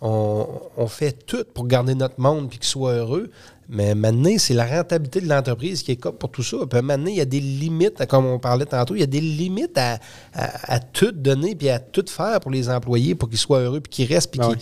on, 0.05 0.45
on 0.75 0.87
fait 0.87 1.13
tout 1.25 1.45
pour 1.53 1.65
garder 1.65 1.95
notre 1.95 2.19
monde 2.19 2.49
puis 2.49 2.59
qu'il 2.59 2.67
soit 2.67 2.91
heureux. 2.93 3.31
Mais 3.69 3.95
maintenant, 3.95 4.33
c'est 4.37 4.53
la 4.53 4.65
rentabilité 4.67 5.21
de 5.21 5.29
l'entreprise 5.29 5.81
qui 5.83 5.93
est 5.93 5.95
comme 5.95 6.15
pour 6.17 6.29
tout 6.29 6.43
ça. 6.43 6.57
Puis 6.69 6.81
maintenant, 6.81 7.07
il 7.09 7.15
y 7.15 7.21
a 7.21 7.25
des 7.25 7.39
limites, 7.39 8.05
comme 8.07 8.25
on 8.25 8.37
parlait 8.37 8.65
tantôt, 8.65 8.93
il 8.95 8.99
y 8.99 9.03
a 9.03 9.07
des 9.07 9.21
limites 9.21 9.77
à, 9.77 9.99
à- 10.33 10.73
à 10.75 10.79
tout 10.79 11.13
donner 11.13 11.55
puis 11.55 11.69
à 11.69 11.79
tout 11.79 12.03
faire 12.09 12.41
pour 12.41 12.51
les 12.51 12.69
employés 12.69 13.15
pour 13.15 13.29
qu'ils 13.29 13.37
soient 13.37 13.59
heureux 13.61 13.79
puis 13.79 13.89
qu'ils 13.89 14.13
restent 14.13 14.31
puis 14.31 14.41
Ah 14.43 14.49
qu'ils- 14.49 14.59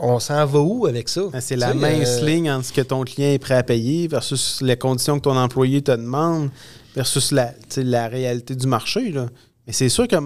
On 0.00 0.18
s'en 0.18 0.44
va 0.44 0.58
où 0.58 0.86
avec 0.86 1.08
ça? 1.08 1.22
Ben, 1.32 1.40
C'est 1.40 1.54
la 1.54 1.72
mince 1.72 2.18
euh, 2.20 2.26
ligne 2.26 2.50
entre 2.50 2.66
ce 2.66 2.72
que 2.72 2.80
ton 2.80 3.04
client 3.04 3.30
est 3.30 3.38
prêt 3.38 3.54
à 3.54 3.62
payer 3.62 4.08
versus 4.08 4.60
les 4.60 4.76
conditions 4.76 5.16
que 5.18 5.22
ton 5.22 5.36
employé 5.36 5.80
te 5.82 5.92
demande 5.92 6.50
versus 6.96 7.30
la, 7.30 7.52
la 7.76 8.08
réalité 8.08 8.56
du 8.56 8.66
marché. 8.66 9.12
Là. 9.12 9.26
Mais 9.68 9.72
c'est 9.72 9.88
sûr 9.88 10.08
que 10.08 10.16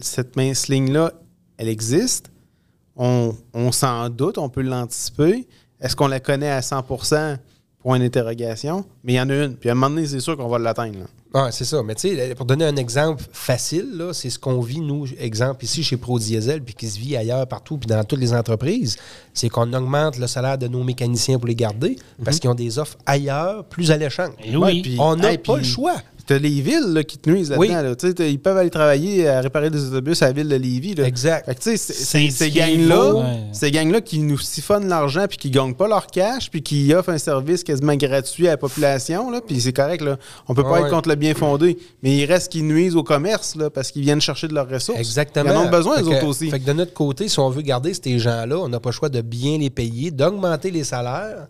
cette 0.00 0.36
mince 0.36 0.68
ligne-là, 0.68 1.12
elle 1.58 1.68
existe. 1.68 2.30
On, 2.96 3.34
on 3.52 3.72
s'en 3.72 4.08
doute, 4.08 4.38
on 4.38 4.48
peut 4.48 4.62
l'anticiper. 4.62 5.46
Est-ce 5.80 5.96
qu'on 5.96 6.08
la 6.08 6.20
connaît 6.20 6.50
à 6.50 6.60
100% 6.60 7.38
Point 7.80 7.98
d'interrogation. 7.98 8.82
Mais 9.02 9.12
il 9.12 9.16
y 9.16 9.20
en 9.20 9.28
a 9.28 9.34
une. 9.44 9.56
Puis 9.56 9.68
à 9.68 9.72
un 9.72 9.74
moment 9.74 9.90
donné, 9.94 10.06
c'est 10.06 10.20
sûr 10.20 10.38
qu'on 10.38 10.48
va 10.48 10.58
l'atteindre. 10.58 11.00
Ah, 11.34 11.48
c'est 11.50 11.66
ça. 11.66 11.82
Mais 11.82 11.94
tu 11.94 12.08
sais, 12.16 12.34
pour 12.34 12.46
donner 12.46 12.64
un 12.64 12.76
exemple 12.76 13.22
facile, 13.30 13.90
là, 13.94 14.14
c'est 14.14 14.30
ce 14.30 14.38
qu'on 14.38 14.60
vit, 14.60 14.80
nous, 14.80 15.04
exemple 15.18 15.62
ici 15.64 15.82
chez 15.84 15.98
Pro 15.98 16.18
Diesel, 16.18 16.62
puis 16.62 16.72
qui 16.72 16.88
se 16.88 16.98
vit 16.98 17.14
ailleurs, 17.14 17.46
partout, 17.46 17.76
puis 17.76 17.86
dans 17.88 18.02
toutes 18.04 18.20
les 18.20 18.32
entreprises, 18.32 18.96
c'est 19.34 19.50
qu'on 19.50 19.70
augmente 19.74 20.16
le 20.16 20.26
salaire 20.28 20.56
de 20.56 20.66
nos 20.68 20.82
mécaniciens 20.82 21.38
pour 21.38 21.48
les 21.48 21.56
garder, 21.56 21.96
parce 22.24 22.38
qu'ils 22.38 22.48
ont 22.48 22.54
des 22.54 22.78
offres 22.78 22.96
ailleurs, 23.04 23.64
plus 23.64 23.90
alléchantes. 23.90 24.32
Et 24.42 24.56
oui. 24.56 24.80
puis- 24.80 24.96
On 24.98 25.16
n'a 25.16 25.32
hey, 25.32 25.38
pas 25.38 25.54
puis- 25.54 25.62
le 25.64 25.68
choix. 25.68 25.96
T'as 26.26 26.38
les 26.38 26.60
villes 26.60 26.92
là, 26.92 27.04
qui 27.04 27.18
te 27.18 27.28
nuisent 27.28 27.50
là-dedans. 27.50 27.60
Oui. 27.60 28.18
là. 28.18 28.26
Ils 28.26 28.38
peuvent 28.38 28.56
aller 28.56 28.70
travailler 28.70 29.28
à 29.28 29.40
réparer 29.40 29.70
des 29.70 29.84
autobus 29.88 30.22
à 30.22 30.26
la 30.26 30.32
ville 30.32 30.48
de 30.48 30.56
Lévis. 30.56 30.94
Là. 30.94 31.06
Exact. 31.06 31.44
Fait 31.46 31.54
que, 31.54 31.76
ces 31.76 32.50
gangs-là, 32.50 33.14
ouais. 33.14 33.24
ces 33.52 33.70
gangs-là 33.70 34.00
qui 34.00 34.18
nous 34.20 34.38
siphonnent 34.38 34.88
l'argent 34.88 35.26
puis 35.28 35.36
qui 35.38 35.50
gagnent 35.50 35.74
pas 35.74 35.88
leur 35.88 36.06
cash 36.06 36.50
puis 36.50 36.62
qui 36.62 36.94
offrent 36.94 37.10
un 37.10 37.18
service 37.18 37.62
quasiment 37.62 37.94
gratuit 37.94 38.46
à 38.48 38.52
la 38.52 38.56
population, 38.56 39.30
là, 39.30 39.40
puis 39.46 39.60
c'est 39.60 39.72
correct, 39.72 40.02
là. 40.02 40.18
On 40.48 40.54
peut 40.54 40.62
pas 40.62 40.72
Ouais, 40.72 40.80
être 40.80 40.90
contre 40.90 41.08
le 41.08 41.14
bien 41.14 41.34
fondé, 41.34 41.78
mais 42.02 42.16
il 42.16 42.24
reste 42.24 42.50
qu'ils 42.50 42.66
nuisent 42.66 42.96
au 42.96 43.02
commerce, 43.02 43.54
là, 43.54 43.70
parce 43.70 43.90
qu'ils 43.90 44.02
viennent 44.02 44.20
chercher 44.20 44.48
de 44.48 44.54
leurs 44.54 44.68
ressources. 44.68 44.98
Exactement. 44.98 45.50
Ils 45.50 45.56
en 45.56 45.66
ont 45.66 45.70
besoin, 45.70 46.00
les 46.00 46.08
autres 46.08 46.26
aussi. 46.26 46.50
Fait 46.50 46.58
que 46.58 46.64
de 46.66 46.72
notre 46.72 46.92
côté, 46.92 47.28
si 47.28 47.38
on 47.38 47.48
veut 47.50 47.62
garder 47.62 47.92
ces 47.94 48.18
gens-là, 48.18 48.58
on 48.58 48.68
n'a 48.68 48.80
pas 48.80 48.90
le 48.90 48.94
choix 48.94 49.08
de 49.08 49.20
bien 49.20 49.58
les 49.58 49.70
payer, 49.70 50.10
d'augmenter 50.10 50.70
les 50.70 50.84
salaires, 50.84 51.46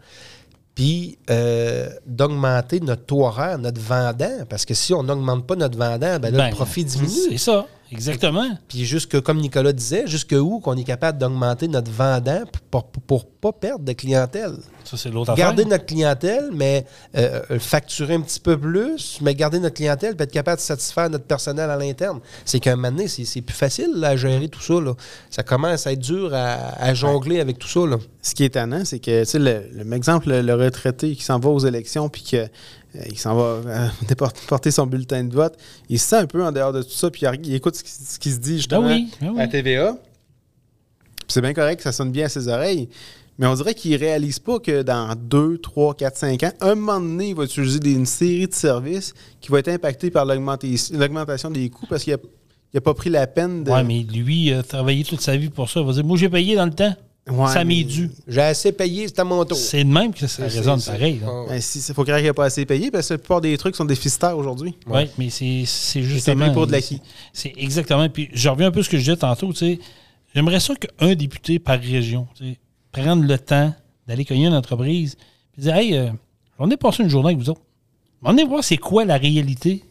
puis 0.74 1.18
euh, 1.30 1.88
d'augmenter 2.06 2.80
notre 2.80 3.04
taux 3.04 3.24
horaire, 3.24 3.58
notre 3.58 3.80
vendant. 3.80 4.44
Parce 4.48 4.64
que 4.64 4.74
si 4.74 4.92
on 4.92 5.02
n'augmente 5.02 5.46
pas 5.46 5.56
notre 5.56 5.78
vendant, 5.78 6.18
ben 6.18 6.30
là, 6.30 6.38
Ben, 6.38 6.50
le 6.50 6.54
profit 6.54 6.84
diminue. 6.84 7.10
C'est 7.30 7.38
ça. 7.38 7.66
Exactement. 7.94 8.48
Puis 8.68 8.84
jusque, 8.84 9.20
comme 9.20 9.38
Nicolas 9.38 9.72
disait, 9.72 10.06
jusque 10.06 10.34
où 10.38 10.60
qu'on 10.60 10.76
est 10.76 10.84
capable 10.84 11.18
d'augmenter 11.18 11.68
notre 11.68 11.90
vendant 11.90 12.42
pour, 12.70 12.84
pour, 12.84 13.02
pour 13.02 13.26
pas 13.26 13.52
perdre 13.52 13.84
de 13.84 13.92
clientèle? 13.92 14.54
Ça, 14.84 14.96
c'est 14.96 15.10
l'autre 15.10 15.30
affaire. 15.30 15.46
Garder 15.46 15.64
notre 15.64 15.86
clientèle, 15.86 16.50
mais 16.52 16.84
euh, 17.16 17.58
facturer 17.58 18.14
un 18.14 18.20
petit 18.20 18.40
peu 18.40 18.58
plus, 18.58 19.18
mais 19.22 19.34
garder 19.34 19.58
notre 19.58 19.76
clientèle, 19.76 20.14
puis 20.16 20.24
être 20.24 20.32
capable 20.32 20.56
de 20.58 20.62
satisfaire 20.62 21.08
notre 21.08 21.24
personnel 21.24 21.70
à 21.70 21.76
l'interne. 21.76 22.20
C'est 22.44 22.60
qu'à 22.60 22.72
un 22.72 22.76
moment 22.76 22.90
donné, 22.90 23.08
c'est 23.08 23.24
c'est 23.24 23.40
plus 23.40 23.54
facile 23.56 23.92
là, 23.94 24.08
à 24.08 24.16
gérer 24.16 24.48
tout 24.48 24.60
ça. 24.60 24.74
Là. 24.74 24.94
Ça 25.30 25.42
commence 25.42 25.86
à 25.86 25.92
être 25.92 26.00
dur 26.00 26.34
à, 26.34 26.74
à 26.82 26.92
jongler 26.94 27.40
avec 27.40 27.58
tout 27.58 27.68
ça. 27.68 27.80
Là. 27.86 27.96
Ce 28.20 28.34
qui 28.34 28.42
est 28.42 28.46
étonnant, 28.46 28.84
c'est 28.84 28.98
que, 28.98 29.20
tu 29.24 29.30
sais, 29.30 29.38
le, 29.38 29.62
le- 29.72 29.92
exemple, 29.94 30.28
le, 30.28 30.42
le 30.42 30.54
retraité 30.54 31.14
qui 31.14 31.22
s'en 31.24 31.38
va 31.38 31.48
aux 31.48 31.60
élections, 31.60 32.08
puis 32.08 32.22
que 32.22 32.48
il 33.08 33.18
s'en 33.18 33.34
va 33.34 33.42
euh, 33.42 33.88
porter 34.48 34.70
son 34.70 34.86
bulletin 34.86 35.24
de 35.24 35.34
vote, 35.34 35.56
il 35.88 35.98
se 35.98 36.08
sent 36.08 36.16
un 36.16 36.26
peu 36.26 36.44
en 36.44 36.52
dehors 36.52 36.72
de 36.72 36.82
tout 36.82 36.90
ça, 36.90 37.10
puis 37.10 37.22
il, 37.42 37.54
écoute 37.54 37.76
ce 37.76 37.82
qui, 37.82 37.90
ce 37.90 38.18
qui 38.18 38.30
se 38.30 38.38
dit 38.38 38.54
Ah 38.54 38.56
justement 38.56 38.86
oui, 38.86 39.10
ah 39.20 39.26
oui. 39.32 39.40
à 39.40 39.48
TVA. 39.48 39.96
C'est 41.28 41.40
bien 41.40 41.54
correct, 41.54 41.80
ça 41.80 41.92
sonne 41.92 42.12
bien 42.12 42.26
à 42.26 42.28
ses 42.28 42.48
oreilles. 42.48 42.88
Mais 43.38 43.46
on 43.46 43.54
dirait 43.54 43.74
qu'il 43.74 43.96
réalise 43.96 44.38
pas 44.38 44.60
que 44.60 44.82
dans 44.82 45.14
2, 45.16 45.58
3, 45.58 45.94
4, 45.94 46.16
5 46.16 46.42
ans, 46.44 46.52
un 46.60 46.74
moment 46.76 47.00
donné, 47.00 47.30
il 47.30 47.34
va 47.34 47.44
utiliser 47.44 47.80
une 47.92 48.06
série 48.06 48.46
de 48.46 48.54
services 48.54 49.12
qui 49.40 49.50
vont 49.50 49.56
être 49.56 49.68
impactés 49.68 50.10
par 50.10 50.24
l'augmentation 50.24 51.50
des 51.50 51.68
coûts 51.68 51.86
parce 51.88 52.04
qu'il 52.04 52.16
n'a 52.72 52.80
pas 52.80 52.94
pris 52.94 53.10
la 53.10 53.26
peine 53.26 53.64
de. 53.64 53.70
Ouais, 53.70 53.82
mais 53.82 54.02
lui, 54.02 54.46
il 54.46 54.52
a 54.54 54.62
travaillé 54.62 55.02
toute 55.02 55.20
sa 55.20 55.36
vie 55.36 55.48
pour 55.48 55.68
ça. 55.68 55.80
Il 55.80 55.86
va 55.86 55.92
dire, 55.92 56.04
moi, 56.04 56.16
j'ai 56.16 56.28
payé 56.28 56.54
dans 56.54 56.66
le 56.66 56.72
temps. 56.72 56.94
Ouais, 57.26 57.48
ça 57.50 57.64
m'est 57.64 57.84
dû. 57.84 58.10
J'ai 58.28 58.42
assez 58.42 58.70
payé, 58.72 59.08
c'est 59.08 59.18
à 59.18 59.24
mon 59.24 59.42
tour. 59.46 59.56
C'est 59.56 59.82
de 59.82 59.88
même 59.88 60.12
que 60.12 60.26
ça 60.26 60.28
C'est- 60.28 60.58
résonne 60.58 60.78
c'est- 60.78 60.90
pareil. 60.92 61.20
Ah 61.26 61.40
ouais. 61.42 61.48
Ben, 61.48 61.60
si, 61.60 61.78
il 61.78 61.94
faut 61.94 62.02
croire 62.02 62.18
qu'il 62.18 62.26
n'a 62.26 62.34
pas 62.34 62.44
assez 62.44 62.66
payé 62.66 62.90
parce 62.90 63.08
que 63.08 63.14
la 63.14 63.18
plupart 63.18 63.40
des 63.40 63.56
trucs 63.56 63.76
sont 63.76 63.86
déficitaires 63.86 64.36
aujourd'hui. 64.36 64.74
Oui, 64.86 65.08
mais 65.16 65.30
c'est 65.30 65.62
c'est 65.64 66.00
C'est 66.00 66.02
justement. 66.02 66.44
pris 66.46 66.54
pour 66.54 66.66
de 66.66 66.72
l'acquis. 66.72 67.00
C'est 67.32 67.54
exactement. 67.56 68.06
Puis 68.10 68.28
je 68.34 68.46
reviens 68.50 68.66
un 68.66 68.70
peu 68.70 68.80
à 68.80 68.82
ce 68.82 68.90
que 68.90 68.98
je 68.98 69.02
disais 69.04 69.16
tantôt. 69.16 69.52
tu 69.54 69.58
sais. 69.58 69.78
J'aimerais 70.34 70.60
ça 70.60 70.74
qu'un 70.74 71.14
député 71.14 71.58
par 71.58 71.78
région 71.80 72.26
tu 72.36 72.44
sais, 72.44 72.58
prenne 72.92 73.26
le 73.26 73.38
temps 73.38 73.72
d'aller 74.06 74.24
cogner 74.26 74.46
une 74.48 74.54
entreprise 74.54 75.16
et 75.56 75.62
dire 75.62 75.74
Hey, 75.76 75.96
euh, 75.96 76.10
on 76.58 76.70
est 76.70 76.76
passé 76.76 77.02
une 77.04 77.08
journée 77.08 77.28
avec 77.28 77.38
vous 77.38 77.48
autres. 77.48 77.62
On 78.22 78.36
est 78.36 78.44
voir 78.44 78.62
c'est 78.62 78.76
quoi 78.76 79.06
la 79.06 79.16
réalité. 79.16 79.82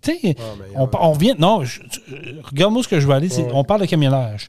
Tu 0.00 0.12
sais, 0.18 0.36
Ah, 0.38 0.42
on, 0.76 0.84
ouais. 0.84 0.90
on 1.00 1.12
vient. 1.12 1.34
Non, 1.38 1.64
je- 1.64 1.80
je- 2.08 2.40
regarde-moi 2.42 2.82
ce 2.82 2.88
que 2.88 3.00
je 3.00 3.06
veux 3.06 3.12
aller. 3.12 3.28
c'est- 3.28 3.42
Ouais. 3.42 3.50
On 3.52 3.64
parle 3.64 3.82
de 3.82 3.86
camionnage. 3.86 4.48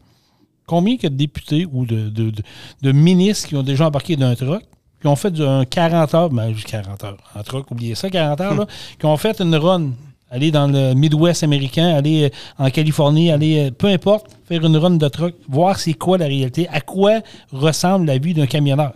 Combien 0.68 0.98
que 0.98 1.08
de 1.08 1.16
députés 1.16 1.68
ou 1.72 1.86
de, 1.86 2.10
de, 2.10 2.30
de- 2.32 2.44
de 2.82 2.92
ministres 2.92 3.50
qui 3.50 3.56
ont 3.56 3.64
déjà 3.64 3.88
embarqué 3.88 4.16
d'un 4.16 4.34
truck, 4.36 4.64
qui 5.02 5.08
ont 5.08 5.16
fait 5.16 5.40
un 5.40 5.66
40 5.66 6.14
heures, 6.16 6.30
ben, 6.30 6.54
juste 6.54 6.68
40 6.68 7.04
heures, 7.04 7.18
un 7.36 7.44
truck, 7.44 7.70
oubliez 7.72 7.94
ça, 7.96 8.10
40 8.10 8.42
heures, 8.42 8.56
là, 8.56 8.68
qui 9.00 9.06
ont 9.06 9.18
fait 9.18 9.40
une 9.42 9.56
run, 9.56 9.92
aller 10.32 10.50
dans 10.52 10.68
le 10.68 10.94
Midwest 10.96 11.44
américain, 11.44 11.90
aller 11.96 12.26
euh, 12.26 12.30
en 12.66 12.70
Californie, 12.72 13.30
aller, 13.32 13.68
euh, 13.68 13.72
peu 13.72 13.88
importe, 13.88 14.28
faire 14.46 14.66
une 14.66 14.76
run 14.78 14.92
de 14.92 15.08
truck, 15.08 15.36
voir 15.48 15.80
c'est 15.80 15.94
quoi 15.94 16.18
la 16.18 16.26
réalité, 16.26 16.68
à 16.70 16.82
quoi 16.82 17.20
ressemble 17.52 18.08
la 18.08 18.18
vie 18.18 18.34
d'un 18.34 18.48
camionneur. 18.48 18.94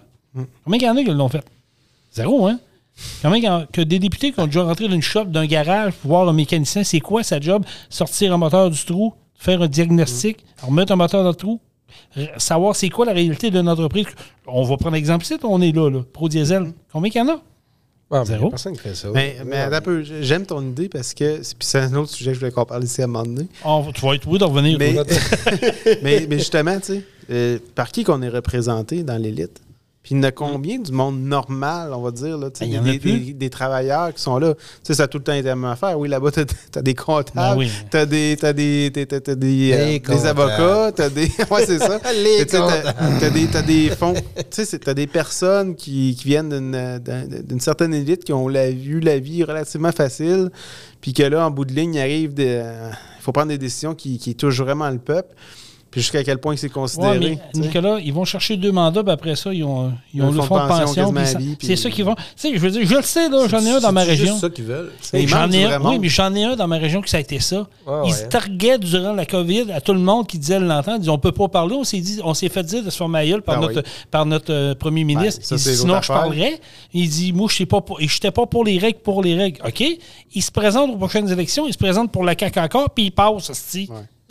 Combien 0.64 0.80
il 0.80 0.84
y 0.84 0.90
en 0.90 0.98
a 0.98 1.04
qui 1.04 1.10
l'ont 1.12 1.30
fait? 1.30 1.44
Zéro, 2.12 2.48
hein? 2.48 2.60
Combien 3.22 3.66
que 3.72 3.82
des 3.82 4.00
députés 4.00 4.32
qui 4.32 4.40
ont 4.40 4.46
déjà 4.48 4.64
rentré 4.64 4.88
dans 4.88 4.96
une 4.96 5.02
shop, 5.02 5.26
d'un 5.26 5.46
garage, 5.46 5.94
pour 5.94 6.10
voir 6.10 6.28
un 6.28 6.34
mécanicien, 6.34 6.84
c'est 6.84 7.00
quoi 7.00 7.24
sa 7.24 7.40
job? 7.40 7.64
Sortir 7.90 8.34
un 8.34 8.38
moteur 8.38 8.70
du 8.70 8.84
trou, 8.84 9.14
faire 9.40 9.62
un 9.64 9.68
diagnostic, 9.68 10.46
remettre 10.62 10.92
un 10.92 10.98
moteur 10.98 11.24
dans 11.24 11.30
le 11.30 11.36
trou, 11.36 11.60
r- 12.16 12.30
savoir 12.38 12.76
c'est 12.76 12.90
quoi 12.90 13.06
la 13.06 13.14
réalité 13.14 13.50
d'une 13.50 13.68
entreprise. 13.68 14.06
On 14.46 14.64
va 14.64 14.78
prendre 14.78 14.96
l'exemple 14.96 15.24
ici, 15.26 15.36
on 15.44 15.62
est 15.62 15.72
là, 15.76 15.90
là 15.90 16.02
Pro 16.14 16.30
Diesel. 16.30 16.72
Combien 16.94 17.10
il 17.14 17.18
y 17.18 17.22
en 17.22 17.30
a? 17.30 17.42
Ah, 18.12 18.20
mais 18.22 18.26
Zéro. 18.26 18.46
y 18.46 18.48
a 18.48 18.50
personne 18.50 18.74
qui 18.74 18.80
fait 18.82 18.96
ça. 18.96 19.08
Mais, 19.14 19.38
mais 19.46 19.58
Ah, 19.58 19.66
attends 19.68 19.76
un 19.78 19.82
peu, 19.82 20.04
j'aime 20.04 20.46
ton 20.46 20.62
idée 20.62 20.90
parce 20.90 21.14
que 21.14 21.44
c'est- 21.44 21.56
puis 21.58 21.68
c'est 21.68 21.80
un 21.80 21.94
autre 21.94 22.10
sujet 22.12 22.32
que 22.32 22.36
je 22.36 22.40
voulais 22.40 22.52
qu'on 22.52 22.66
parle 22.66 22.84
ici 22.84 23.02
à 23.02 23.06
un 23.06 23.08
moment 23.08 23.24
donné. 23.24 23.48
On 23.64 23.92
tu 23.92 24.02
vas 24.02 24.14
être 24.16 24.28
oui 24.28 24.40
de 24.40 24.44
revenir. 24.46 24.78
Mais, 24.80 24.96
mais, 26.04 26.26
mais 26.30 26.38
justement, 26.40 26.80
tu 26.80 26.86
sais, 26.94 27.04
euh, 27.32 27.60
par 27.76 27.92
qui 27.92 28.04
qu'on 28.04 28.22
est 28.24 28.30
représenté 28.30 29.04
dans 29.04 29.18
l'élite? 29.22 29.62
Puis 30.02 30.16
il 30.16 30.18
y 30.18 30.20
en 30.22 30.24
a 30.24 30.32
combien 30.32 30.80
du 30.80 30.94
monde 30.94 31.20
normal, 31.20 31.92
on 31.94 32.02
va 32.02 32.12
dire, 32.12 32.38
là, 32.38 32.48
Ben, 32.58 32.66
il 32.66 32.74
y 32.74 32.80
en 32.80 32.84
des, 32.84 32.98
des- 33.00 33.34
des 33.34 33.50
travailleurs 33.50 34.14
qui 34.14 34.22
sont 34.22 34.40
là? 34.40 34.54
Tu 34.54 34.62
sais, 34.84 34.94
ça 34.94 35.04
a 35.04 35.08
tout 35.08 35.18
le 35.18 35.26
temps 35.26 35.34
été 35.34 35.50
la 35.50 35.58
même 35.58 35.70
affaire. 35.70 36.00
Oui, 36.00 36.08
là-bas, 36.08 36.32
t'as 36.32 36.46
as 36.76 36.82
des 36.82 36.94
comptables, 36.96 37.34
Ben 37.36 37.58
oui. 37.58 37.70
t'as 37.92 38.06
des, 38.06 38.38
t'as 38.40 38.54
des, 38.54 38.92
t'as- 38.94 39.06
t'as- 39.06 39.20
t'as 39.20 39.36
des, 39.36 39.72
euh, 39.74 40.30
avocats, 40.30 40.94
t'as 40.96 41.10
des... 41.10 41.26
Ouais, 41.52 41.66
c'est 41.66 41.80
ça. 41.80 42.00
Les 42.24 42.46
t'as- 42.46 43.30
des, 43.30 43.48
t'as 43.48 43.62
des 43.62 43.90
fonds... 43.90 44.14
Tu 44.50 44.64
sais, 44.64 44.80
t'as 44.80 44.94
des 44.94 45.06
personnes 45.08 45.76
qui, 45.76 46.16
qui 46.18 46.28
viennent 46.28 46.50
d'une- 46.50 47.00
d'un- 47.00 47.26
d'une 47.44 47.60
certaine 47.60 47.94
élite 47.94 48.24
qui 48.24 48.32
ont 48.32 48.48
la, 48.48 48.70
eu 48.70 49.02
la 49.02 49.20
vie 49.20 49.44
relativement 49.44 49.92
facile, 49.92 50.50
puis 51.02 51.12
que 51.12 51.24
là, 51.24 51.46
en 51.46 51.52
bout 51.52 51.66
de 51.66 51.74
ligne, 51.74 51.96
il 51.96 52.00
arrive 52.00 52.34
de... 52.34 52.62
Il 52.62 53.22
faut 53.22 53.34
prendre 53.34 53.50
des 53.50 53.58
décisions 53.58 53.94
qui, 53.96 54.18
qui 54.18 54.34
touchent 54.34 54.62
vraiment 54.62 54.90
le 54.90 54.98
peuple. 54.98 55.36
Puis 55.92 56.02
jusqu'à 56.02 56.24
quel 56.24 56.38
point 56.38 56.56
c'est 56.56 56.68
Ouais, 56.68 56.74
considéré. 56.74 57.40
mais. 57.56 57.60
Nicolas, 57.62 57.98
ils 58.00 58.14
vont 58.14 58.24
chercher 58.26 58.58
deux 58.58 58.72
mandats, 58.72 59.02
puis 59.04 59.12
après 59.12 59.36
ça, 59.36 59.52
ils 59.54 59.64
ont, 59.64 59.92
ils 60.14 60.22
ont 60.22 60.32
le 60.32 60.42
fonds 60.42 60.62
de 60.64 60.68
pension. 60.68 60.86
quasiment 60.86 61.12
puis 61.14 61.20
à 61.22 61.26
ça- 61.26 61.40
vie, 61.40 61.56
puis- 61.56 61.68
C'est 61.68 61.76
ça 61.76 61.90
qu'ils 61.90 62.06
vont. 62.06 62.14
Tu 62.16 62.22
sais, 62.36 62.52
je 62.54 62.60
veux 62.60 62.70
dire, 62.70 62.82
je 62.86 62.96
le 62.96 63.02
sais, 63.02 63.28
là, 63.28 63.48
j'en 63.48 63.60
ai 63.66 63.72
un 63.72 63.80
dans 63.80 63.92
ma 63.92 64.04
C'est 64.04 64.10
région. 64.12 64.26
juste 64.28 64.40
ça 64.42 64.50
qu'ils 64.50 64.66
veulent. 64.66 64.92
J'en 65.14 65.52
ai 65.52 65.64
un, 65.66 65.82
oui, 65.82 65.98
mais 66.00 66.08
j'en 66.10 66.34
ai 66.36 66.44
un 66.44 66.56
dans 66.56 66.68
ma 66.68 66.78
région 66.78 67.02
qui 67.02 67.10
ça 67.10 67.18
a 67.18 67.20
été 67.22 67.40
ça. 67.40 67.68
Ouais, 67.88 67.94
Ils 68.06 68.12
ouais. 68.12 68.18
se 68.18 68.26
targuaient 68.26 68.78
durant 68.78 69.14
la 69.14 69.26
COVID 69.26 69.72
à 69.72 69.82
tout 69.82 69.94
le 69.94 70.00
monde 70.00 70.28
qui 70.28 70.38
disait 70.38 70.60
l'entendre. 70.60 70.98
Ils 70.98 71.00
disaient 71.02 71.12
on 71.12 71.18
peut 71.18 71.32
pas 71.32 71.48
parler. 71.48 71.74
On 71.76 71.84
s'est 71.84 72.00
dit, 72.02 72.20
on 72.24 72.34
s'est 72.36 72.50
fait 72.50 72.64
dire 72.64 72.84
de 72.84 72.90
se 72.92 72.98
faire 72.98 73.10
gueule 73.26 73.42
par 73.42 73.60
Ben 73.60 73.68
notre, 73.68 73.80
oui. 73.82 73.88
par 74.12 74.26
notre 74.28 74.54
euh, 74.54 74.76
premier 74.76 75.04
ministre. 75.04 75.40
Ben, 75.42 75.46
ça, 75.48 75.56
Il 75.56 75.60
c'est 75.60 75.72
dit, 75.72 75.78
sinon 75.78 76.02
je 76.04 76.08
parlerais. 76.08 76.60
Il 76.94 77.10
dit 77.10 77.34
moi 77.34 77.48
je 77.50 77.56
sais 77.56 77.66
pas 77.66 77.84
j'étais 78.00 78.32
pas 78.32 78.46
pour 78.46 78.64
les 78.64 78.78
règles 78.78 79.00
pour 79.00 79.24
les 79.24 79.36
règles. 79.36 79.60
OK? 79.66 79.84
Il 80.36 80.42
se 80.44 80.52
présente 80.52 80.92
aux 80.92 80.98
prochaines 80.98 81.30
élections. 81.32 81.66
Il 81.68 81.74
se 81.74 81.78
présente 81.80 82.12
pour 82.12 82.24
la 82.24 82.36
CAQ 82.38 82.60
encore 82.60 82.90
puis 82.92 83.06
il 83.06 83.12
passe. 83.12 83.50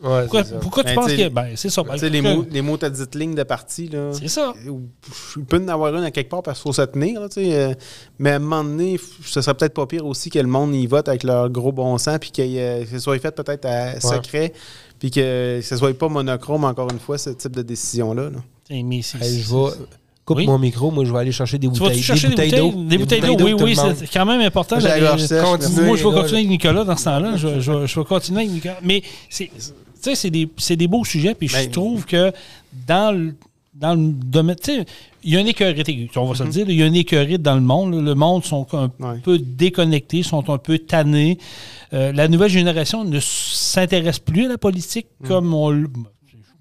Ouais. 0.03 0.20
Pourquoi, 0.22 0.44
c'est 0.44 0.51
ça. 0.51 0.57
pourquoi 0.61 0.84
tu 0.84 0.88
Ben, 0.90 0.94
penses 0.94 1.12
que 1.12 1.28
ben 1.28 1.46
c'est 1.57 1.70
ça. 1.70 1.82
Ben, 1.82 1.94
Tu 1.94 1.99
sais, 2.01 2.09
les 2.11 2.20
mots, 2.22 2.46
les 2.51 2.62
mots 2.62 2.78
à 2.82 2.88
dite 2.88 3.14
ligne 3.16 3.34
de 3.34 3.42
parti, 3.42 3.88
là. 3.88 4.11
C'est 4.12 4.28
ça. 4.28 4.55
Ou- 4.68 4.82
Il 5.36 5.44
peut 5.44 5.59
y 5.61 5.64
en 5.64 5.68
avoir 5.68 5.94
une 5.96 6.05
à 6.05 6.11
quelque 6.12 6.28
part 6.30 6.42
parce 6.42 6.61
qu'il 6.61 6.68
faut 6.68 6.72
se 6.72 6.82
tenir, 6.82 7.20
là, 7.20 7.28
tu 7.28 7.42
sais, 7.42 7.53
euh, 7.53 7.74
mais 8.20 8.30
à 8.30 8.36
un 8.36 8.38
moment 8.38 8.62
donné, 8.62 8.99
ce 9.24 9.40
serait 9.40 9.55
peut-être 9.55 9.74
pas 9.74 9.86
pire 9.86 10.07
aussi 10.07 10.30
que 10.30 10.38
le 10.38 10.46
monde 10.46 10.72
y 10.74 10.86
vote 10.86 11.09
avec 11.09 11.24
leur 11.24 11.51
gros 11.51 11.72
bon 11.72 11.99
sens, 11.99 12.18
puis 12.20 12.30
que 12.30 12.42
ce 12.88 12.99
soit 13.01 13.18
fait 13.18 13.34
peut-être 13.34 13.64
à 13.66 13.99
secret, 13.99 14.53
puis 15.01 15.11
que 15.11 15.61
ce 15.64 15.76
soit 15.76 15.96
pas 15.99 16.09
monochrome, 16.09 16.62
encore 16.64 16.90
une 16.92 17.01
fois, 17.01 17.18
ce 17.18 17.30
type 17.30 17.57
de 17.57 17.62
décision-là. 17.62 18.30
là. 18.30 18.38
Mais 18.84 19.03
c'est- 19.03 19.18
Hey, 19.20 19.40
je 19.40 19.49
vais. 19.53 19.72
Coupe 20.24 20.36
Oui? 20.36 20.46
mon 20.46 20.59
micro, 20.59 20.90
moi 20.90 21.07
je 21.07 21.12
vais 21.12 21.20
aller 21.20 21.32
chercher 21.32 21.57
des 21.57 21.68
Tu 21.68 21.78
vas 21.80 21.86
bouteilles, 21.86 22.03
chercher 22.03 22.28
des 22.28 22.34
bouteilles 22.34 22.51
d'eau. 22.53 22.72
Des 22.84 22.99
bouteilles 22.99 23.20
d'eau, 23.22 23.36
oui, 23.40 23.55
oui, 23.59 23.74
c'est 23.96 24.07
quand 24.12 24.26
même 24.26 24.42
important. 24.42 24.76
Moi, 24.78 24.90
je 25.96 26.05
vais 26.07 26.14
continuer 26.14 26.40
avec 26.40 26.49
Nicolas 26.49 26.84
dans 26.84 26.96
ce 26.99 27.05
temps-là. 27.05 27.36
Je, 27.36 27.61
je- 27.61 27.86
je 27.86 27.99
vais 27.99 28.05
continuer 28.05 28.40
avec 28.42 28.53
Nicolas. 28.53 28.76
Mais 28.82 29.03
c'est, 29.30 29.51
tu 30.03 30.11
sais, 30.11 30.14
c'est 30.14 30.30
des, 30.30 30.49
c'est 30.57 30.76
des 30.76 30.88
beaux 30.88 31.05
sujets. 31.05 31.34
Puis 31.34 31.49
je 31.49 31.55
Ben, 31.57 31.70
trouve 31.70 32.05
que 32.07 32.32
dans 32.86 33.14
le, 33.16 33.34
dans 33.74 33.94
le 33.94 34.09
domaine, 34.12 34.57
tu 34.57 34.72
sais, 34.76 34.84
il 35.24 35.32
y 35.32 35.36
a 35.36 35.40
une 35.40 35.49
écœurité, 35.49 36.09
on 36.16 36.24
va 36.26 36.34
se 36.34 36.42
le 36.44 36.51
dire, 36.51 36.66
il 36.68 36.76
y 36.76 36.82
a 36.82 36.86
une 36.86 36.94
écœurite 36.96 37.42
dans 37.42 37.55
le 37.55 37.61
monde. 37.61 37.94
là. 37.94 38.01
Le 38.01 38.14
monde 38.14 38.44
sont 38.44 38.66
un 38.72 38.90
Ouais. 39.01 39.18
peu 39.22 39.38
déconnectés, 39.38 40.22
sont 40.22 40.49
un 40.51 40.59
peu 40.59 40.78
tannés. 40.78 41.38
Euh, 41.92 42.12
la 42.12 42.28
nouvelle 42.28 42.51
génération 42.51 43.05
ne 43.05 43.18
s'intéresse 43.20 44.18
plus 44.18 44.46
à 44.46 44.49
la 44.49 44.59
politique 44.59 45.07
comme 45.26 45.53
on 45.55 45.70
le- 45.70 45.88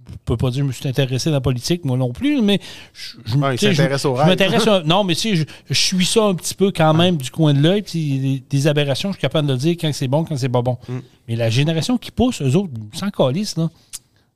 je 0.09 0.15
peux 0.25 0.37
pas 0.37 0.49
dire 0.51 0.59
que 0.59 0.63
je 0.63 0.67
me 0.67 0.71
suis 0.71 0.87
intéressé 0.87 1.29
à 1.29 1.33
la 1.33 1.41
politique, 1.41 1.83
moi 1.85 1.97
non 1.97 2.11
plus, 2.13 2.41
mais 2.41 2.59
je, 2.93 3.17
je, 3.25 3.35
Ouais, 3.37 3.57
je- 3.57 3.71
je 3.71 3.81
m'intéresse 4.25 4.67
à- 4.67 4.83
non, 4.85 5.03
mais 5.03 5.15
tu 5.15 5.35
sais, 5.37 5.45
je, 5.69 5.73
suis 5.73 6.05
ça 6.05 6.23
un 6.25 6.33
petit 6.35 6.53
peu 6.53 6.71
quand 6.71 6.93
même 6.93 7.17
du 7.17 7.29
coin 7.29 7.53
de 7.53 7.61
l'œil, 7.61 7.81
puis 7.81 8.19
des, 8.19 8.43
des 8.49 8.67
aberrations, 8.67 9.09
je 9.09 9.15
suis 9.17 9.21
capable 9.21 9.47
de 9.47 9.53
le 9.53 9.59
dire 9.59 9.75
quand 9.79 9.91
c'est 9.93 10.07
bon, 10.07 10.23
quand 10.23 10.37
c'est 10.37 10.49
pas 10.49 10.61
bon. 10.61 10.77
Mm. 10.87 10.97
Mais 11.27 11.35
la 11.35 11.49
génération 11.49 11.97
qui 11.97 12.11
pousse, 12.11 12.41
eux 12.41 12.55
autres, 12.55 12.71
sans 12.93 13.09
calice, 13.09 13.57
là. 13.57 13.69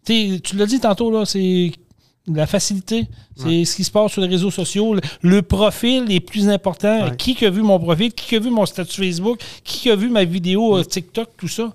Tu 0.04 0.42
l'as 0.56 0.66
dit 0.66 0.80
tantôt, 0.80 1.12
là, 1.12 1.26
c'est 1.26 1.72
la 2.28 2.48
facilité. 2.48 3.08
C'est 3.36 3.66
ce 3.66 3.76
qui 3.76 3.84
se 3.84 3.92
passe 3.92 4.12
sur 4.12 4.22
les 4.22 4.28
réseaux 4.28 4.52
sociaux. 4.52 4.94
Le, 4.96 5.02
le 5.22 5.42
profil 5.42 6.12
est 6.12 6.20
plus 6.20 6.50
important. 6.50 7.06
Ouais. 7.06 7.16
Qui 7.16 7.46
a 7.46 7.50
vu 7.50 7.62
mon 7.62 7.80
profil? 7.80 8.12
Qui 8.14 8.36
a 8.36 8.40
vu 8.40 8.50
mon 8.50 8.66
statut 8.66 9.02
Facebook? 9.02 9.40
Qui 9.64 9.90
a 9.90 9.96
vu 9.96 10.10
ma 10.10 10.24
vidéo 10.24 10.78
euh, 10.78 10.84
TikTok, 10.84 11.30
tout 11.38 11.48
ça? 11.48 11.74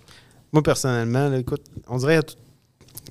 Moi, 0.52 0.62
personnellement, 0.62 1.28
là, 1.28 1.38
écoute, 1.38 1.62
on 1.88 1.98
dirait, 1.98 2.20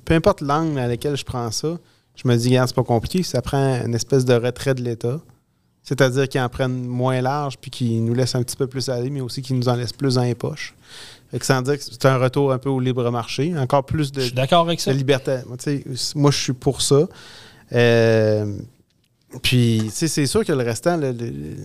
peu 0.04 0.14
importe 0.14 0.40
l'angle 0.40 0.78
à 0.78 0.86
laquelle 0.86 1.16
je 1.16 1.24
prends 1.24 1.50
ça, 1.50 1.78
je 2.14 2.26
me 2.28 2.36
dis, 2.36 2.48
regarde, 2.48 2.68
c'est 2.68 2.76
pas 2.76 2.82
compliqué, 2.82 3.22
ça 3.22 3.42
prend 3.42 3.82
une 3.84 3.94
espèce 3.94 4.24
de 4.24 4.34
retrait 4.34 4.74
de 4.74 4.82
l'État. 4.82 5.20
C'est-à-dire 5.82 6.28
qu'ils 6.28 6.40
en 6.40 6.48
prennent 6.48 6.84
moins 6.84 7.20
large, 7.20 7.58
puis 7.58 7.70
qu'ils 7.70 8.04
nous 8.04 8.14
laissent 8.14 8.34
un 8.34 8.42
petit 8.42 8.56
peu 8.56 8.66
plus 8.66 8.88
aller, 8.88 9.10
mais 9.10 9.20
aussi 9.20 9.42
qu'ils 9.42 9.56
nous 9.56 9.68
en 9.68 9.76
laissent 9.76 9.92
plus 9.92 10.14
dans 10.14 10.22
les 10.22 10.34
poches. 10.34 10.74
Fait 11.30 11.38
que 11.38 11.46
sans 11.46 11.60
dire 11.62 11.76
que 11.76 11.82
c'est 11.84 12.04
un 12.06 12.18
retour 12.18 12.52
un 12.52 12.58
peu 12.58 12.68
au 12.68 12.78
libre 12.80 13.10
marché, 13.10 13.52
encore 13.58 13.84
plus 13.84 14.12
de, 14.12 14.20
Je 14.20 14.26
suis 14.26 14.34
d'accord 14.34 14.60
avec 14.66 14.80
ça. 14.80 14.92
de 14.92 14.96
liberté. 14.96 15.38
Moi, 16.14 16.30
je 16.30 16.36
suis 16.38 16.52
pour 16.52 16.82
ça. 16.82 17.06
Euh, 17.72 18.46
puis, 19.42 19.90
c'est 19.92 20.26
sûr 20.26 20.44
que 20.44 20.52
le 20.52 20.62
restant, 20.62 20.96
le, 20.96 21.12
le- 21.12 21.56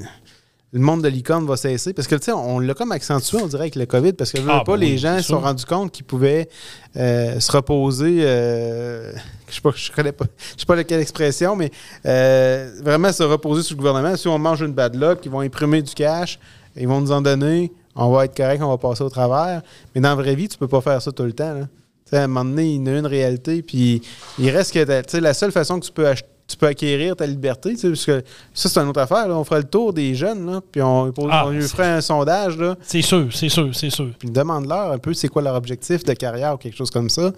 le 0.74 0.80
monde 0.80 1.04
de 1.04 1.10
l'icône 1.10 1.46
va 1.46 1.58
cesser. 1.58 1.92
Parce 1.92 2.08
que, 2.08 2.16
tu 2.16 2.24
sais, 2.26 2.32
on 2.32 2.60
l'a 2.60 2.74
comme 2.74 2.94
accentué, 2.94 3.38
on 3.42 3.48
dirait, 3.48 3.64
avec 3.64 3.76
le 3.76 3.86
COVID. 3.86 4.14
Parce 4.14 4.32
que, 4.32 4.38
je 4.38 4.44
veux 4.44 4.50
Ah, 4.52 4.64
pas, 4.66 4.78
ben 4.78 4.80
oui, 4.86 4.92
les 4.92 4.98
gens 4.98 5.18
se 5.18 5.24
sont 5.24 5.40
rendus 5.42 5.66
compte 5.66 5.92
qu'ils 5.92 6.06
pouvaient 6.06 6.48
euh, 6.96 7.40
se 7.42 7.52
reposer. 7.52 8.20
euh, 8.22 9.12
je 9.50 9.56
sais 9.56 9.62
pas, 9.62 9.72
je 9.76 9.92
connais 9.92 10.14
pas, 10.14 10.26
je 10.56 10.62
sais 10.62 10.66
pas 10.66 10.82
quelle 10.86 11.02
expression, 11.02 11.58
mais 11.58 11.70
euh, 12.06 12.72
vraiment 12.82 13.12
se 13.12 13.22
reposer 13.24 13.64
sur 13.64 13.76
le 13.76 13.80
gouvernement. 13.80 14.16
Si 14.16 14.30
on 14.30 14.40
mange 14.40 14.62
une 14.62 14.72
bad 14.72 14.96
luck, 14.96 15.20
ils 15.26 15.30
vont 15.32 15.42
imprimer 15.42 15.82
du 15.82 15.94
cash, 15.94 16.40
ils 16.78 16.88
vont 16.88 17.02
nous 17.02 17.12
en 17.12 17.22
donner, 17.22 17.70
on 17.96 18.10
va 18.12 18.26
être 18.26 18.36
correct, 18.36 18.62
on 18.62 18.70
va 18.70 18.78
passer 18.78 19.04
au 19.04 19.10
travers. 19.10 19.62
Mais 19.94 20.02
dans 20.02 20.10
la 20.10 20.16
vraie 20.16 20.36
vie, 20.36 20.48
tu 20.48 20.58
peux 20.58 20.68
pas 20.68 20.82
faire 20.82 21.02
ça 21.02 21.12
tout 21.12 21.24
le 21.24 21.34
temps. 21.34 21.54
là. 21.54 21.68
À 22.14 22.24
un 22.24 22.28
moment 22.28 22.44
donné, 22.44 22.74
il 22.74 22.86
y 22.86 22.90
a 22.90 22.98
une 22.98 23.06
réalité, 23.08 23.62
puis 23.62 24.02
il 24.38 24.50
reste 24.50 24.74
que 24.74 24.84
tu 25.02 25.10
sais, 25.10 25.22
la 25.22 25.34
seule 25.34 25.52
façon 25.54 25.80
que 25.80 25.86
tu 25.86 25.92
peux 25.94 26.06
tu 26.46 26.58
peux 26.58 26.66
acquérir 26.68 27.16
ta 27.16 27.26
liberté, 27.26 27.70
tu 27.76 27.78
sais, 27.78 27.88
parce 27.88 28.04
que 28.06 28.24
ça, 28.54 28.68
c'est 28.68 28.78
une 28.82 28.90
autre 28.90 29.00
affaire. 29.00 29.26
là. 29.30 29.36
On 29.38 29.46
ferait 29.46 29.60
le 29.62 29.64
tour 29.70 29.94
des 29.94 30.14
jeunes, 30.16 30.46
là, 30.52 30.60
puis 30.70 30.82
on, 30.82 31.10
Ah, 31.30 31.46
on 31.46 31.52
lui 31.52 31.62
ferait 31.62 31.88
un 31.88 32.02
sondage, 32.02 32.58
là, 32.58 32.76
C'est 32.82 33.02
sûr, 33.02 33.30
c'est 33.32 33.48
sûr, 33.48 33.70
c'est 33.74 33.90
sûr. 33.90 34.10
puis 34.20 34.30
demande-leur 34.30 34.92
un 34.92 34.98
peu 34.98 35.14
c'est 35.14 35.30
quoi 35.30 35.42
leur 35.42 35.56
objectif 35.56 36.04
de 36.04 36.12
carrière 36.12 36.56
ou 36.56 36.58
quelque 36.58 36.76
chose 36.76 36.92
comme 36.92 37.10
ça. 37.10 37.32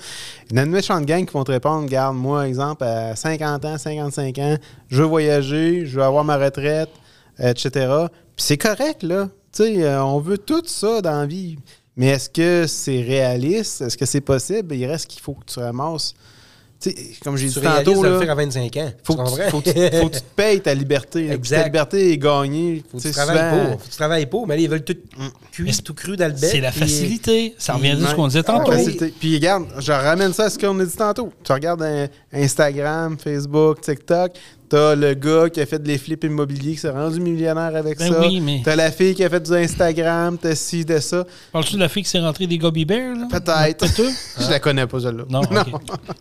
Il 0.50 0.56
y 0.56 0.60
a 0.60 0.64
une 0.64 0.72
méchante 0.72 1.06
gang 1.06 1.24
qui 1.28 1.32
vont 1.34 1.44
te 1.44 1.52
répondre 1.52 1.88
Garde, 1.88 2.16
moi, 2.18 2.48
exemple, 2.48 2.84
à 2.86 3.16
50 3.16 3.66
ans, 3.66 3.78
55 3.78 4.40
ans, 4.40 4.58
je 4.90 4.98
veux 5.04 5.08
voyager, 5.08 5.86
je 5.86 5.98
veux 6.00 6.04
avoir 6.04 6.24
ma 6.24 6.38
retraite, 6.38 6.90
etc. 7.38 7.70
Puis 8.36 8.46
c'est 8.46 8.58
correct, 8.58 9.04
là. 9.04 9.30
Tu 9.56 9.64
sais, 9.64 9.84
euh, 9.84 10.04
on 10.04 10.20
veut 10.20 10.38
tout 10.38 10.64
ça 10.66 11.02
dans 11.02 11.20
la 11.22 11.26
vie. 11.26 11.58
Mais 11.96 12.08
est-ce 12.08 12.30
que 12.30 12.66
c'est 12.68 13.02
réaliste? 13.02 13.82
Est-ce 13.82 13.96
que 13.98 14.06
c'est 14.06 14.22
possible? 14.22 14.74
Il 14.76 14.86
reste 14.88 15.08
qu'il 15.08 15.22
faut 15.22 15.34
que 15.36 15.46
tu 15.46 15.60
ramasses. 15.60 16.14
Tu 16.80 16.90
sais, 16.90 16.96
comme 17.24 17.38
j'ai 17.38 17.48
dit 17.48 17.62
tantôt, 17.62 18.02
de 18.02 18.08
le 18.08 18.14
là, 18.16 18.20
faire 18.20 18.32
à 18.32 18.36
25 18.36 18.76
ans. 18.78 18.92
faut, 19.04 19.14
tu 19.14 19.20
faut, 19.52 19.62
que 19.62 19.70
tu- 19.70 19.98
faut 20.02 20.10
que 20.10 20.16
tu 20.16 20.22
te 20.22 20.36
payes 20.36 20.60
ta 20.60 20.74
liberté. 20.74 21.28
là. 21.28 21.36
Exact. 21.36 21.58
Ta 21.60 21.64
liberté 21.66 22.12
est 22.12 22.18
gagnée. 22.18 22.84
Faut 22.92 22.98
que 22.98 23.04
Tu 23.04 23.12
travailles 23.12 23.38
souvent- 23.38 23.64
pour. 23.66 23.72
Faut 23.80 23.86
que 23.86 23.92
tu 23.92 23.98
travailles 23.98 24.26
pour, 24.26 24.48
mais 24.48 24.56
là, 24.58 24.62
ils 24.64 24.70
veulent 24.70 24.84
tout 24.84 24.98
c'est- 25.56 25.82
tout 25.84 25.94
cru 25.94 26.18
dans 26.18 26.26
le 26.28 26.34
bec. 26.34 26.50
C'est 26.52 26.60
la 26.60 26.72
puis- 26.72 26.80
facilité. 26.82 27.56
Ça 27.60 27.76
revient 27.76 27.92
à 28.04 28.08
ce 28.10 28.16
qu'on 28.16 28.28
disait 28.28 28.40
Ah, 28.40 28.44
tantôt. 28.44 28.72
facilité. 28.72 29.14
Puis 29.18 29.36
regarde, 29.36 29.66
je 29.80 29.92
ramène 29.94 30.34
ça 30.34 30.46
à 30.46 30.50
ce 30.50 30.58
qu'on 30.60 30.78
a 30.80 30.84
dit 30.84 30.96
tantôt. 30.98 31.32
Tu 31.44 31.52
regardes 31.54 31.84
un- 31.84 32.08
Instagram, 32.34 33.18
Facebook, 33.18 33.80
TikTok, 33.82 34.32
t'as 34.74 34.96
le 34.96 35.14
gars 35.14 35.50
qui 35.52 35.62
a 35.62 35.66
fait 35.68 35.82
des 35.82 36.00
flips 36.00 36.24
immobiliers 36.24 36.72
qui 36.72 36.78
s'est 36.80 36.90
rendu 36.90 37.20
millionnaire 37.20 37.76
avec 37.76 38.00
Ben 38.00 38.12
ça. 38.12 38.20
oui, 38.22 38.40
mais- 38.42 38.62
T'as 38.66 38.76
la 38.76 38.92
fille 38.92 39.14
qui 39.14 39.24
a 39.24 39.30
fait 39.30 39.40
du 39.40 39.54
Instagram, 39.54 40.36
t'as 40.42 40.56
ci, 40.56 40.84
t'as 40.84 41.00
ça. 41.00 41.26
Parles-tu 41.52 41.76
de 41.76 41.80
la 41.80 41.90
fille 41.90 42.02
qui 42.02 42.10
s'est 42.10 42.20
rentrée 42.20 42.48
des 42.48 42.58
Gummy 42.58 42.84
Bears? 42.84 43.16
là? 43.16 43.28
Peut-être. 43.30 43.78
Peut-être. 43.86 44.12
Je 44.42 44.50
la 44.50 44.60
connais 44.60 44.88
pas, 44.88 45.00
celle-là. 45.00 45.26
Non, 45.30 45.42
ok. 45.42 45.68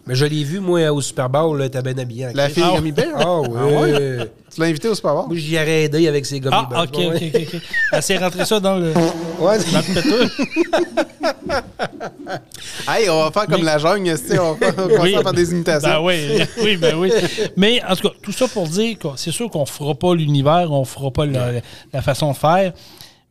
Mais 0.06 0.14
je 0.14 0.24
l'ai 0.26 0.44
vu, 0.44 0.60
moi, 0.60 0.90
au 0.92 1.00
Super 1.00 1.30
Bowl, 1.30 1.58
là, 1.58 1.68
t'as 1.70 1.80
bien 1.80 1.96
habillé. 1.96 2.28
La 2.34 2.50
fille 2.50 2.62
Ah, 2.66 2.74
Gummy 2.76 2.92
Bear? 2.92 3.08
Ah 3.16 3.40
oui. 3.40 3.90
Tu 4.54 4.60
l'as 4.60 4.66
invité 4.66 4.88
au 4.88 4.94
Super 4.94 5.14
Bowl? 5.14 5.26
Moi, 5.28 5.36
j'y 5.36 5.54
aurais 5.56 5.84
aidé 5.84 6.08
avec 6.08 6.26
ses 6.26 6.40
gommes. 6.40 6.52
Ah, 6.54 6.82
ok, 6.82 6.94
ok, 6.94 7.22
ok. 7.34 7.40
ok. 7.54 7.60
Elle 7.92 8.02
s'est 8.02 8.18
rentrée 8.18 8.44
ça 8.44 8.60
dans 8.60 8.76
le, 8.76 8.92
Ouais, 9.38 9.58
dans 9.58 9.82
le. 9.94 10.28
Hey, 12.88 13.08
on 13.08 13.20
va 13.24 13.30
faire 13.30 13.46
comme 13.46 13.60
Mais- 13.60 13.66
la 13.66 13.78
jungle, 13.78 14.18
tu 14.18 14.26
sais, 14.28 14.38
on 14.38 14.54
va 14.54 14.72
faire 15.22 15.32
des 15.32 15.52
imitations. 15.52 15.88
Ben 15.88 16.00
oui, 16.02 16.42
oui, 16.62 16.76
ben 16.76 16.96
oui. 16.96 17.12
Mais 17.56 17.82
en 17.84 17.94
tout 17.94 18.08
cas, 18.08 18.14
tout 18.22 18.32
ça 18.32 18.48
pour 18.48 18.66
dire 18.66 18.98
que 18.98 19.08
c'est 19.16 19.30
sûr 19.30 19.50
qu'on 19.50 19.66
fera 19.66 19.94
pas 19.94 20.14
l'univers, 20.14 20.70
on 20.72 20.84
fera 20.84 21.10
pas 21.10 21.26
la, 21.26 21.52
la 21.92 22.02
façon 22.02 22.32
de 22.32 22.36
faire, 22.36 22.72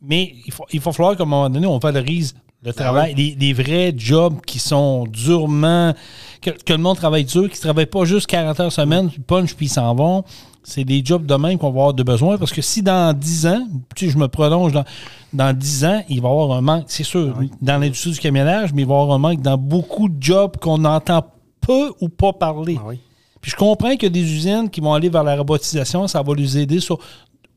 mais 0.01 0.33
il, 0.45 0.53
faut, 0.53 0.65
il 0.71 0.79
va 0.79 0.91
falloir 0.91 1.17
qu'à 1.17 1.23
un 1.23 1.27
moment 1.27 1.49
donné, 1.49 1.67
on 1.67 1.79
valorise 1.79 2.35
le 2.63 2.73
travail, 2.73 3.15
les, 3.15 3.35
les 3.39 3.53
vrais 3.53 3.93
jobs 3.95 4.39
qui 4.45 4.59
sont 4.59 5.05
durement. 5.07 5.93
Que, 6.41 6.51
que 6.51 6.73
le 6.73 6.79
monde 6.79 6.97
travaille 6.97 7.25
dur, 7.25 7.49
qui 7.49 7.57
ne 7.57 7.61
travaillent 7.61 7.85
pas 7.85 8.05
juste 8.05 8.27
40 8.27 8.59
heures 8.59 8.71
semaine, 8.71 9.09
puis 9.09 9.19
punch, 9.19 9.53
puis 9.55 9.65
ils 9.67 9.69
s'en 9.69 9.93
vont. 9.95 10.23
C'est 10.63 10.83
des 10.83 11.03
jobs 11.03 11.25
de 11.25 11.35
même 11.35 11.57
qu'on 11.57 11.71
va 11.71 11.79
avoir 11.79 11.93
de 11.93 12.03
besoin. 12.03 12.37
Parce 12.37 12.51
que 12.51 12.61
si 12.61 12.81
dans 12.81 13.17
10 13.17 13.47
ans, 13.47 13.67
sais, 13.95 14.09
je 14.09 14.17
me 14.17 14.27
prolonge 14.27 14.71
dans, 14.71 14.85
dans 15.33 15.57
10 15.57 15.85
ans, 15.85 16.03
il 16.07 16.21
va 16.21 16.29
y 16.29 16.31
avoir 16.31 16.51
un 16.57 16.61
manque, 16.61 16.85
c'est 16.87 17.03
sûr, 17.03 17.35
dans 17.61 17.77
l'industrie 17.77 18.11
du 18.11 18.19
camionnage, 18.19 18.73
mais 18.73 18.83
il 18.83 18.87
va 18.87 18.95
y 18.95 19.01
avoir 19.01 19.15
un 19.15 19.19
manque 19.19 19.41
dans 19.41 19.57
beaucoup 19.57 20.07
de 20.07 20.21
jobs 20.21 20.57
qu'on 20.57 20.85
entend 20.85 21.25
peu 21.61 21.91
ou 21.99 22.09
pas 22.09 22.33
parler. 22.33 22.77
Ah 22.79 22.85
oui. 22.87 22.99
Puis 23.41 23.51
je 23.51 23.55
comprends 23.55 23.91
qu'il 23.91 24.03
y 24.03 24.05
a 24.05 24.09
des 24.09 24.21
usines 24.21 24.69
qui 24.69 24.81
vont 24.81 24.93
aller 24.93 25.09
vers 25.09 25.23
la 25.23 25.35
robotisation, 25.35 26.07
ça 26.07 26.21
va 26.21 26.33
les 26.35 26.59
aider 26.59 26.79
sur. 26.79 26.99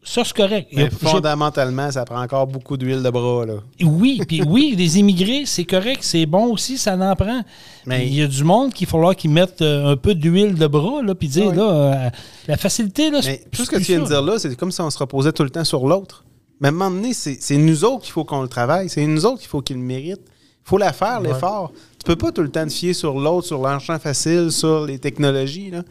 Ça, 0.07 0.23
c'est 0.23 0.37
correct. 0.37 0.69
Mais 0.73 0.91
fondamentalement, 0.91 1.91
ça 1.91 2.05
prend 2.05 2.23
encore 2.23 2.47
beaucoup 2.47 2.77
d'huile 2.77 3.03
de 3.03 3.09
bras, 3.11 3.47
là. 3.47 3.55
oui, 3.83 4.21
puis 4.29 4.43
oui, 4.43 4.75
les 4.77 4.99
immigrés, 4.99 5.45
c'est 5.47 5.65
correct, 5.65 6.01
c'est 6.03 6.27
bon 6.27 6.53
aussi, 6.53 6.77
ça 6.77 6.95
en 6.95 7.17
prend. 7.17 7.43
Mais- 7.87 8.07
il 8.07 8.15
y 8.15 8.23
a 8.23 8.27
du 8.27 8.45
monde 8.45 8.73
qu'il 8.75 8.87
falloir 8.87 9.17
qu'ils 9.17 9.31
mettent 9.31 9.63
euh, 9.63 9.93
un 9.93 9.97
peu 9.97 10.15
d'huile 10.15 10.55
de 10.55 10.67
bras, 10.67 11.03
là, 11.03 11.15
puis 11.15 11.29
dire, 11.29 11.49
Oui. 11.49 11.57
là, 11.57 11.71
euh, 11.71 12.11
la 12.47 12.57
facilité, 12.59 13.11
là, 13.11 13.21
Mais 13.25 13.43
tout 13.51 13.65
ce 13.65 13.71
que 13.71 13.77
tu 13.77 13.83
viens 13.85 14.01
de 14.01 14.07
dire 14.07 14.23
là, 14.23 14.39
c'est 14.39 14.55
comme 14.57 14.71
si 14.71 14.81
on 14.83 14.91
se 14.91 14.99
reposait 14.99 15.33
tout 15.33 15.43
le 15.43 15.51
temps 15.51 15.65
sur 15.65 15.87
l'autre. 15.87 16.25
Mais 16.61 16.69
à 16.69 16.71
un 16.71 16.75
moment 16.75 16.91
donné, 16.91 17.15
c'est 17.15 17.39
c'est 17.41 17.57
nous 17.57 17.85
autres 17.85 18.03
qu'il 18.05 18.13
faut 18.13 18.25
qu'on 18.25 18.43
le 18.43 18.49
travaille. 18.49 18.89
C'est 18.89 19.05
nous 19.07 19.27
autres 19.27 19.41
qu'il 19.41 19.49
faut 19.49 19.61
qu'il 19.61 19.77
le 19.77 19.83
mérite. 19.83 20.21
Il 20.21 20.69
faut 20.69 20.79
la 20.79 20.93
faire, 20.93 21.21
l'effort. 21.21 21.73
Tu 21.99 22.05
peux 22.05 22.17
pas 22.17 22.31
tout 22.33 22.43
le 22.43 22.49
temps 22.49 22.65
te 22.67 22.73
fier 22.73 22.95
sur 22.95 23.19
l'autre, 23.19 23.47
sur 23.47 23.61
l'argent 23.61 23.99
facile, 23.99 24.51
sur 24.53 24.87
les 24.87 24.99
technologies. 24.99 25.71
Là. 25.71 25.83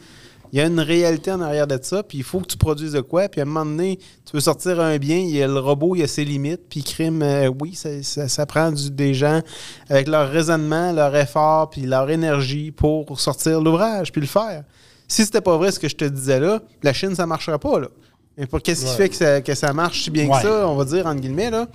Il 0.54 0.60
y 0.60 0.62
a 0.62 0.68
une 0.68 0.80
réalité 0.80 1.32
en 1.32 1.42
arrière 1.42 1.66
de 1.66 1.80
ça, 1.82 2.04
puis 2.04 2.20
il 2.20 2.24
faut 2.24 2.40
que 2.40 2.46
tu 2.46 2.58
produises 2.58 2.92
de 2.92 3.02
quoi. 3.02 3.28
Puis 3.28 3.42
à 3.42 3.44
un 3.44 3.48
moment 3.48 3.66
donné, 3.66 3.98
tu 4.24 4.34
veux 4.36 4.40
sortir 4.40 4.80
un 4.80 5.00
bien, 5.00 5.18
il 5.18 5.32
y 5.36 5.42
a 5.42 5.48
le 5.48 5.58
robot, 5.58 5.96
il 5.96 6.04
a 6.04 6.08
ses 6.08 6.24
limites. 6.24 6.62
Puis 6.70 6.84
crime, 6.84 7.24
euh, 7.24 7.52
oui, 7.60 7.74
ça, 7.74 7.90
ça- 8.30 8.46
prend 8.46 8.72
des 8.72 9.16
gens 9.16 9.42
avec 9.90 10.08
leur 10.08 10.30
raisonnement, 10.30 10.92
leur 10.92 11.16
effort, 11.16 11.72
puis 11.72 11.82
leur 11.82 12.08
énergie 12.12 12.70
pour 12.70 13.20
sortir 13.20 13.62
l'ouvrage, 13.62 14.12
puis 14.12 14.22
le 14.22 14.28
faire. 14.28 14.64
Si 15.08 15.26
c'était 15.26 15.42
pas 15.42 15.58
vrai 15.58 15.72
ce 15.72 15.80
que 15.80 15.90
je 15.90 15.96
te 15.96 16.06
disais 16.06 16.40
là, 16.40 16.62
la 16.84 16.94
Chine, 16.94 17.16
ça 17.16 17.26
marcherait 17.26 17.58
pas. 17.58 17.80
Là. 17.80 17.88
Mais 18.38 18.48
pour 18.48 18.62
qu'est-ce 18.62 18.84
qui 18.86 18.90
Ouais. 18.92 18.98
fait 18.98 19.10
que 19.10 19.16
ça, 19.16 19.42
que 19.42 19.54
ça 19.54 19.74
marche 19.74 20.04
si 20.04 20.10
bien 20.10 20.26
Ouais. 20.28 20.38
que 20.42 20.48
ça, 20.48 20.68
on 20.68 20.76
va 20.76 20.86
dire, 20.86 21.06
entre 21.06 21.22
guillemets, 21.22 21.52
là? 21.52 21.68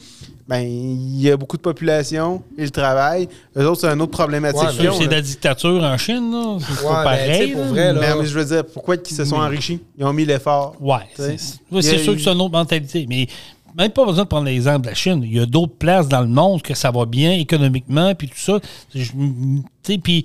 Ben, 0.48 0.60
il 0.60 1.20
y 1.20 1.30
a 1.30 1.36
beaucoup 1.36 1.56
de 1.56 1.62
population, 1.62 2.42
ils 2.56 2.70
travaillent. 2.70 3.28
Eux 3.56 3.68
autres, 3.68 3.82
c'est 3.82 3.86
une 3.88 4.00
autre 4.00 4.12
problématique. 4.12 4.62
Ouais, 4.62 4.68
C'est 4.92 4.98
qu'ils 4.98 5.08
de 5.08 5.14
la 5.14 5.20
dictature 5.20 5.82
en 5.84 5.96
Chine, 5.98 6.32
là. 6.32 6.56
C'est 6.60 6.82
pas 6.82 7.04
pareil. 7.04 7.52
pour 7.52 7.60
là. 7.62 7.68
vrai, 7.68 7.92
là, 7.92 8.00
Mais, 8.00 8.14
mais 8.22 8.26
je 8.26 8.38
veux 8.38 8.44
dire, 8.44 8.64
pourquoi 8.64 8.96
ils 8.96 9.14
se 9.14 9.24
sont 9.24 9.36
enrichis? 9.36 9.78
Ils 9.98 10.04
ont 10.04 10.12
mis 10.12 10.24
l'effort. 10.24 10.74
Ouais, 10.80 10.96
c'est 11.16 11.36
sûr 11.98 12.14
que 12.14 12.20
c'est 12.20 12.32
une 12.32 12.40
autre 12.40 12.52
mentalité. 12.52 13.06
Mais 13.08 13.28
même 13.76 13.90
pas 13.92 14.04
besoin 14.06 14.24
de 14.24 14.28
prendre 14.28 14.46
l'exemple 14.46 14.80
de 14.80 14.88
la 14.88 14.94
Chine. 14.94 15.20
Il 15.22 15.34
y 15.36 15.40
a 15.40 15.46
d'autres 15.46 15.74
places 15.78 16.08
dans 16.08 16.22
le 16.22 16.26
monde 16.28 16.62
que 16.62 16.74
ça 16.74 16.90
va 16.90 17.04
bien 17.04 17.32
économiquement, 17.34 18.14
puis 18.16 18.28
tout 18.28 18.38
ça. 18.38 18.58
Tu 18.90 19.04
sais, 19.82 19.98
puis 19.98 20.24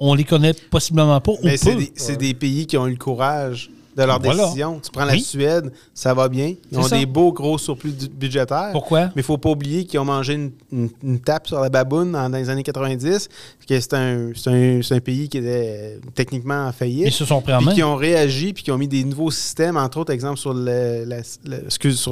on 0.00 0.14
les 0.14 0.24
connaît 0.24 0.54
possiblement 0.70 1.20
pas. 1.20 1.32
Mais 1.42 1.58
des, 1.58 1.92
c'est 1.96 2.16
des 2.16 2.32
pays 2.34 2.66
qui 2.66 2.78
ont 2.78 2.86
eu 2.86 2.92
le 2.92 2.96
courage 2.96 3.68
de 3.96 4.02
leur 4.02 4.20
Voilà. 4.20 4.42
décision. 4.44 4.78
Tu 4.84 4.90
prends 4.90 5.04
la 5.06 5.14
Oui. 5.14 5.20
Suède, 5.22 5.72
ça 5.94 6.12
va 6.12 6.28
bien. 6.28 6.52
Ils 6.70 6.78
ont 6.78 6.82
ça. 6.82 6.98
des 6.98 7.06
beaux 7.06 7.32
gros 7.32 7.56
surplus 7.56 7.94
budgétaires. 8.10 8.70
Pourquoi? 8.72 9.06
Mais 9.06 9.12
il 9.16 9.22
faut 9.22 9.38
pas 9.38 9.48
oublier 9.50 9.86
qu'ils 9.86 9.98
ont 10.00 10.04
mangé 10.04 10.34
une, 10.34 10.50
une- 10.70 10.90
une 11.02 11.18
tape 11.20 11.46
sur 11.46 11.58
la 11.60 11.70
baboune 11.70 12.12
dans, 12.12 12.28
les 12.28 12.50
années 12.50 12.62
90, 12.62 13.28
que 13.66 13.80
c'est 13.80 13.94
un, 13.94 14.30
un- 14.46 15.00
pays 15.00 15.28
qui 15.28 15.38
était 15.38 15.98
techniquement 16.14 16.66
en 16.66 16.72
faillite. 16.72 17.06
Ils 17.06 17.12
se 17.12 17.24
sont 17.24 17.40
pris 17.40 17.54
en 17.54 17.58
puis 17.58 17.66
main. 17.66 17.74
qui 17.74 17.82
ont 17.82 17.96
réagi, 17.96 18.52
puis 18.52 18.62
qui 18.64 18.70
ont 18.70 18.78
mis 18.78 18.88
des 18.88 19.02
nouveaux 19.04 19.30
systèmes, 19.30 19.76
entre 19.78 19.98
autres, 19.98 20.12
exemple, 20.12 20.38
sur 20.38 20.52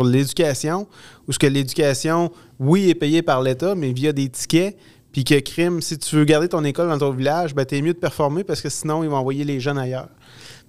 l'éducation, 0.04 0.86
où 1.28 1.32
ce 1.32 1.38
que 1.38 1.46
l'éducation, 1.46 2.30
oui, 2.60 2.90
est 2.90 2.94
payée 2.94 3.22
par 3.22 3.42
l'État, 3.42 3.74
mais 3.74 3.92
via 3.92 4.12
des 4.12 4.28
tickets, 4.28 4.76
puis 5.12 5.24
que 5.24 5.38
crime, 5.40 5.80
si 5.80 5.96
tu 5.98 6.16
veux 6.16 6.24
garder 6.24 6.48
ton 6.48 6.64
école 6.64 6.88
dans 6.88 6.98
ton 6.98 7.10
village, 7.10 7.54
ben, 7.54 7.64
t'es 7.64 7.80
mieux 7.80 7.92
de 7.94 7.98
performer 7.98 8.42
parce 8.42 8.60
que 8.60 8.68
sinon, 8.68 9.04
ils 9.04 9.08
vont 9.10 9.16
envoyer 9.16 9.44
les 9.44 9.60
jeunes 9.60 9.78
ailleurs. 9.78 10.08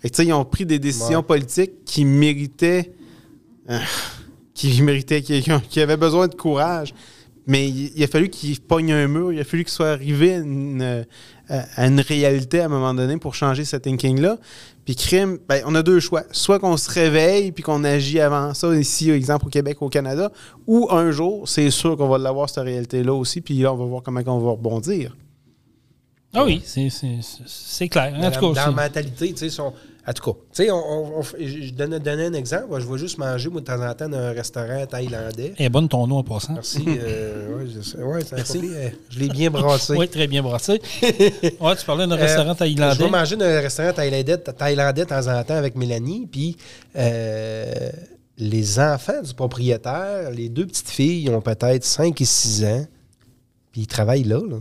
Que, 0.09 0.15
tu 0.15 0.23
sais, 0.23 0.25
ils 0.27 0.33
ont 0.33 0.45
pris 0.45 0.65
des 0.65 0.79
décisions 0.79 1.19
Ouais. 1.19 1.25
politiques 1.25 1.83
qui 1.85 2.05
méritaient, 2.05 2.91
euh, 3.69 3.79
qui 4.53 4.81
méritaient, 4.81 5.21
qui, 5.21 5.43
qui 5.69 5.81
avaient 5.81 5.97
besoin 5.97 6.27
de 6.27 6.35
courage. 6.35 6.93
Mais 7.47 7.67
il, 7.69 7.91
il 7.95 8.03
a 8.03 8.07
fallu 8.07 8.29
qu'ils 8.29 8.59
pognent 8.59 8.91
un 8.91 9.07
mur, 9.07 9.31
il 9.31 9.39
a 9.39 9.43
fallu 9.43 9.63
qu'ils 9.63 9.73
soient 9.73 9.89
arrivés 9.91 10.33
à 10.33 10.37
une, 10.39 10.81
euh, 10.81 11.03
à 11.47 11.85
une 11.85 11.99
réalité 11.99 12.59
à 12.61 12.65
un 12.65 12.69
moment 12.69 12.93
donné 12.95 13.17
pour 13.17 13.35
changer 13.35 13.65
ce 13.65 13.77
thinking-là. 13.77 14.39
Puis 14.83 14.95
crime, 14.95 15.37
ben, 15.47 15.61
on 15.67 15.75
a 15.75 15.83
deux 15.83 15.99
choix. 15.99 16.23
Soit 16.31 16.57
qu'on 16.57 16.75
se 16.77 16.89
réveille 16.89 17.51
puis 17.51 17.61
qu'on 17.63 17.83
agit 17.83 18.19
avant 18.19 18.55
ça, 18.55 18.75
ici, 18.75 19.11
exemple, 19.11 19.45
au 19.45 19.49
Québec, 19.49 19.79
au 19.81 19.89
Canada, 19.89 20.31
ou 20.65 20.87
un 20.89 21.11
jour, 21.11 21.47
c'est 21.47 21.69
sûr 21.69 21.95
qu'on 21.97 22.07
va 22.07 22.17
l'avoir, 22.17 22.49
cette 22.49 22.63
réalité-là 22.63 23.13
aussi, 23.13 23.41
puis 23.41 23.59
là, 23.59 23.73
on 23.73 23.77
va 23.77 23.85
voir 23.85 24.01
comment 24.01 24.21
on 24.25 24.39
va 24.39 24.51
rebondir. 24.51 25.15
Ah 26.35 26.43
oui, 26.45 26.61
c'est- 26.65 27.87
clair. 27.89 28.13
En 28.15 28.21
dans, 28.21 28.31
tout 28.31 28.53
cas, 28.53 28.65
dans 28.65 28.75
la 28.75 28.83
mentalité, 28.83 29.31
tu 29.33 29.37
sais, 29.37 29.49
sont- 29.49 29.73
en 30.07 30.13
tout 30.13 30.31
cas, 30.33 30.37
tu 30.53 30.63
sais, 30.65 30.69
on, 30.71 31.21
je 31.39 31.71
donne, 31.73 31.97
donne 31.97 32.19
un 32.19 32.33
exemple. 32.33 32.79
Je 32.79 32.85
vais 32.85 32.97
juste 32.99 33.17
manger, 33.17 33.49
moi, 33.49 33.61
de 33.61 33.65
temps 33.65 33.81
en 33.83 33.91
temps, 33.95 34.07
dans 34.07 34.19
un 34.19 34.33
restaurant 34.33 34.85
thaïlandais. 34.85 35.53
elle 35.57 35.65
est 35.65 35.69
bonne 35.69 35.89
ton 35.89 36.05
nom 36.05 36.17
en 36.17 36.23
passant. 36.23 36.53
Merci. 36.53 36.83
euh, 36.87 37.57
ouais, 37.57 37.65
je, 37.67 37.97
ouais, 37.97 38.21
euh, 38.33 38.89
je 39.09 39.19
l'ai 39.19 39.29
bien 39.29 39.49
brassé. 39.49 39.93
Oui, 39.97 40.07
très 40.07 40.27
bien 40.27 40.43
brassé. 40.43 40.73
ouais, 41.01 41.75
tu 41.75 41.85
parlais 41.87 42.05
d'un 42.05 42.15
restaurant 42.17 42.51
Euh, 42.51 42.53
thaïlandais. 42.53 42.95
Je 42.99 43.03
vais 43.03 43.09
manger 43.09 43.35
dans 43.35 43.45
un 43.45 43.59
restaurant 43.61 43.93
thaïlandais, 43.93 44.37
thaïlandais 44.37 45.05
de 45.05 45.09
temps 45.09 45.27
en 45.27 45.43
temps 45.43 45.55
avec 45.55 45.75
Mélanie. 45.75 46.27
Puis 46.31 46.55
euh, 46.95 47.89
les 48.37 48.79
enfants 48.79 49.23
du 49.23 49.33
propriétaire, 49.33 50.29
les 50.29 50.49
deux 50.49 50.67
petites 50.67 50.89
filles 50.89 51.29
ont 51.29 51.41
peut-être 51.41 51.83
5 51.83 52.19
et 52.21 52.25
6 52.25 52.63
ans. 52.65 52.85
Puis 53.71 53.81
ils 53.81 53.87
travaillent 53.87 54.23
là. 54.23 54.39
là. 54.47 54.57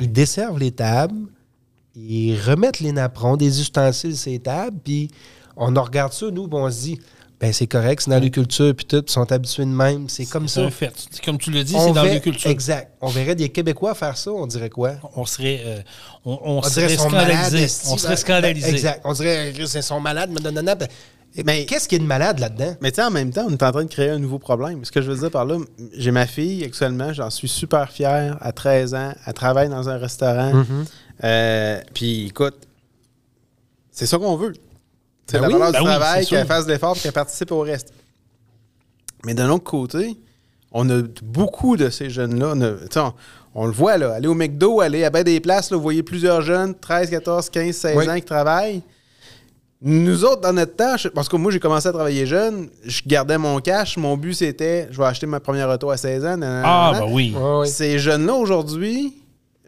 Ils 0.00 0.12
desservent 0.12 0.58
les 0.58 0.72
tables, 0.72 1.26
ils 1.94 2.38
remettent 2.40 2.80
les 2.80 2.92
napperons, 2.92 3.36
des 3.36 3.60
ustensiles 3.60 4.16
sur 4.16 4.30
les 4.30 4.38
tables. 4.38 4.78
Puis 4.84 5.10
on 5.56 5.74
en 5.76 5.82
regarde 5.82 6.12
ça, 6.12 6.30
nous, 6.30 6.48
on 6.50 6.70
se 6.70 6.80
dit, 6.80 7.00
ben 7.40 7.54
c'est 7.54 7.66
correct, 7.66 8.02
c'est 8.04 8.10
dans 8.10 8.18
les 8.18 8.30
cultures, 8.30 8.74
puis 8.76 8.84
tout, 8.84 9.02
ils 9.06 9.10
sont 9.10 9.32
habitués 9.32 9.64
de 9.64 9.70
même. 9.70 10.10
C'est 10.10 10.26
comme 10.26 10.46
ça. 10.46 10.60
un 10.60 10.70
fait. 10.70 10.92
C'est 11.10 11.24
Comme 11.24 11.38
tu 11.38 11.50
le 11.50 11.64
dis, 11.64 11.72
c'est 11.72 11.92
dans 11.92 12.20
cultures. 12.20 12.50
Exact. 12.50 12.92
On 13.00 13.08
verrait 13.08 13.34
des 13.34 13.48
Québécois 13.48 13.94
faire 13.94 14.16
ça, 14.18 14.30
on 14.30 14.46
dirait 14.46 14.68
quoi? 14.68 14.92
On 15.16 15.24
serait, 15.24 15.62
euh, 15.64 15.80
on, 16.26 16.38
on 16.42 16.58
On 16.58 16.62
serait 16.62 16.82
dirait 16.82 16.86
qu'ils 16.88 16.98
sont 16.98 17.10
malades. 17.10 17.54
On 17.88 17.96
serait 17.96 18.16
scandalisé. 18.16 18.70
Exact. 18.70 19.00
On 19.04 19.14
dirait 19.14 19.52
qu'ils 19.54 19.68
sont 19.82 20.00
malades. 20.00 20.30
mais 20.30 20.40
non, 20.40 20.52
non, 20.52 20.62
non. 20.62 20.74
Ben, 20.78 20.88
Mais- 21.44 21.64
Qu'est-ce 21.64 21.88
qui 21.88 21.94
est 21.94 21.98
de 22.00 22.04
malade 22.04 22.38
là-dedans? 22.40 22.74
Mais 22.80 22.90
tu 22.90 22.96
sais, 22.96 23.04
en 23.04 23.10
même 23.10 23.30
temps, 23.30 23.46
on 23.48 23.52
est 23.52 23.62
en 23.62 23.70
train 23.72 23.84
de 23.84 23.88
créer 23.90 24.10
un 24.10 24.18
nouveau 24.18 24.38
problème. 24.38 24.84
Ce 24.84 24.90
que 24.90 25.00
je 25.00 25.10
veux 25.10 25.18
dire 25.18 25.30
par 25.30 25.44
là, 25.44 25.58
j'ai 25.92 26.10
ma 26.10 26.26
fille 26.26 26.64
actuellement, 26.64 27.12
j'en 27.12 27.30
suis 27.30 27.48
super 27.48 27.90
fier, 27.90 28.36
à 28.40 28.52
13 28.52 28.94
ans, 28.94 29.12
elle 29.26 29.32
travaille 29.34 29.68
dans 29.68 29.88
un 29.88 29.96
restaurant. 29.96 30.52
Mm-hmm. 30.52 30.86
Euh, 31.24 31.80
Puis 31.94 32.26
écoute, 32.26 32.56
c'est 33.92 34.06
ça 34.06 34.18
qu'on 34.18 34.36
veut. 34.36 34.54
C'est 35.26 35.36
Ben 35.38 35.42
la 35.42 35.46
oui, 35.48 35.52
valeur 35.54 35.72
ben 35.72 35.78
du 35.78 35.84
oui, 35.84 35.90
travail, 35.90 36.26
qu'elle 36.26 36.46
fasse 36.46 36.66
de 36.66 36.72
l'effort, 36.72 36.96
qu'elle 37.00 37.12
participe 37.12 37.52
au 37.52 37.60
reste. 37.60 37.92
Mais 39.24 39.34
d'un 39.34 39.48
autre 39.50 39.64
côté, 39.64 40.16
on 40.72 40.88
a 40.90 41.02
beaucoup 41.22 41.76
de 41.76 41.90
ces 41.90 42.10
jeunes-là. 42.10 42.54
On, 42.56 43.00
on, 43.00 43.12
on 43.54 43.66
le 43.66 43.72
voit, 43.72 43.98
là, 43.98 44.14
aller 44.14 44.26
au 44.28 44.34
McDo, 44.34 44.80
aller 44.80 45.04
à 45.04 45.10
ben 45.10 45.22
des 45.22 45.38
places, 45.40 45.70
là, 45.70 45.76
vous 45.76 45.82
voyez 45.82 46.02
plusieurs 46.02 46.42
jeunes, 46.42 46.74
13, 46.74 47.10
14, 47.10 47.50
15, 47.50 47.74
16 47.76 47.96
Oui. 47.96 48.08
ans 48.08 48.14
qui 48.16 48.22
travaillent. 48.22 48.82
Nous 49.82 50.24
autres, 50.24 50.42
dans 50.42 50.52
notre 50.52 50.76
tâche, 50.76 51.08
parce 51.08 51.26
que 51.28 51.36
moi, 51.36 51.50
j'ai 51.50 51.58
commencé 51.58 51.88
à 51.88 51.92
travailler 51.92 52.26
jeune, 52.26 52.68
je 52.84 53.00
gardais 53.06 53.38
mon 53.38 53.58
cash. 53.60 53.96
Mon 53.96 54.14
but, 54.16 54.34
c'était, 54.34 54.88
je 54.90 54.98
vais 54.98 55.06
acheter 55.06 55.26
ma 55.26 55.40
première 55.40 55.70
auto 55.70 55.88
à 55.90 55.96
16 55.96 56.22
ans. 56.24 56.36
nanana, 56.36 56.62
Ah, 56.66 56.92
ben 57.00 57.06
oui. 57.10 57.34
Ouais, 57.34 57.58
ouais. 57.60 57.66
Ces 57.66 57.98
jeunes-là, 57.98 58.34
aujourd'hui, 58.34 59.14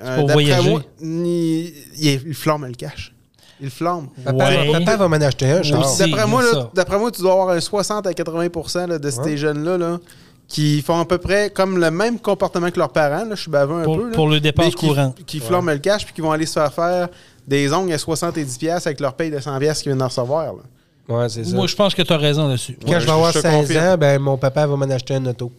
euh, 0.03 0.17
pour 0.17 0.27
d'après 0.27 0.45
voyager. 0.45 0.71
moi, 0.71 0.83
ils, 1.01 1.73
ils, 1.99 2.35
flambent 2.35 2.65
le 2.67 2.75
cash. 2.75 3.15
Ils 3.59 3.71
flambent. 3.71 4.09
Papa, 4.23 4.49
Ouais. 4.51 4.71
va, 4.73 4.79
papa 4.81 4.97
va 4.99 5.09
m'en 5.09 5.17
acheter 5.17 5.47
un. 5.51 5.61
D'après 5.63 6.27
moi, 6.27 6.43
d'après 6.75 6.99
moi, 6.99 7.11
tu 7.11 7.23
dois 7.23 7.33
avoir 7.33 7.49
un 7.51 7.61
60 7.61 8.07
à 8.07 8.13
80 8.13 8.87
là, 8.89 8.99
de 8.99 9.11
ces 9.11 9.19
Ouais. 9.21 9.37
jeunes-là 9.39 9.79
là, 9.79 9.99
qui 10.47 10.83
font 10.83 11.01
à 11.01 11.05
peu 11.07 11.17
près 11.17 11.49
comme 11.49 11.79
le 11.79 11.91
même 11.91 12.19
comportement 12.19 12.71
que 12.71 12.79
leurs 12.79 12.93
parents. 12.93 13.25
Là, 13.25 13.35
je 13.35 13.41
suis 13.43 13.51
baveux 13.51 13.77
un 13.77 13.85
Pour- 13.85 13.97
peu. 13.97 14.09
là, 14.11 14.15
pour 14.15 14.29
le 14.29 14.41
dépense 14.41 14.75
qui- 14.75 14.89
courante. 14.89 15.25
Qui 15.25 15.39
flambent 15.41 15.69
le 15.71 15.79
cash 15.79 16.05
puis 16.05 16.13
qui 16.13 16.21
vont 16.21 16.33
aller 16.33 16.45
se 16.45 16.53
faire 16.55 16.73
faire 16.75 17.09
des 17.47 17.73
ongles 17.73 17.93
à 17.93 17.97
70$ 17.97 18.59
piastres 18.59 18.87
avec 18.89 19.01
leur 19.01 19.15
paye 19.15 19.31
de 19.31 19.39
100$ 19.39 19.59
piastres 19.59 19.83
qu'ils 19.83 19.91
viennent 19.93 19.99
de 20.01 20.05
recevoir. 20.05 20.55
là. 20.55 20.63
Ouais, 21.09 21.29
c'est 21.29 21.45
ça. 21.45 21.55
Moi, 21.57 21.67
je 21.67 21.75
pense 21.75 21.95
que 21.95 22.03
tu 22.03 22.13
as 22.13 22.17
raison 22.17 22.47
là-dessus. 22.47 22.79
Quand 22.85 22.93
Ouais, 22.93 23.01
je 23.01 23.07
vais 23.07 23.13
avoir 23.13 23.33
je 23.33 23.39
te 23.39 23.43
16 23.43 23.55
confirme. 23.61 23.85
ans, 23.87 23.97
ben, 23.99 24.19
mon 24.21 24.37
papa 24.37 24.67
va 24.67 24.77
m'en 24.77 24.85
acheter 24.89 25.15
un 25.15 25.27
auto. 25.27 25.51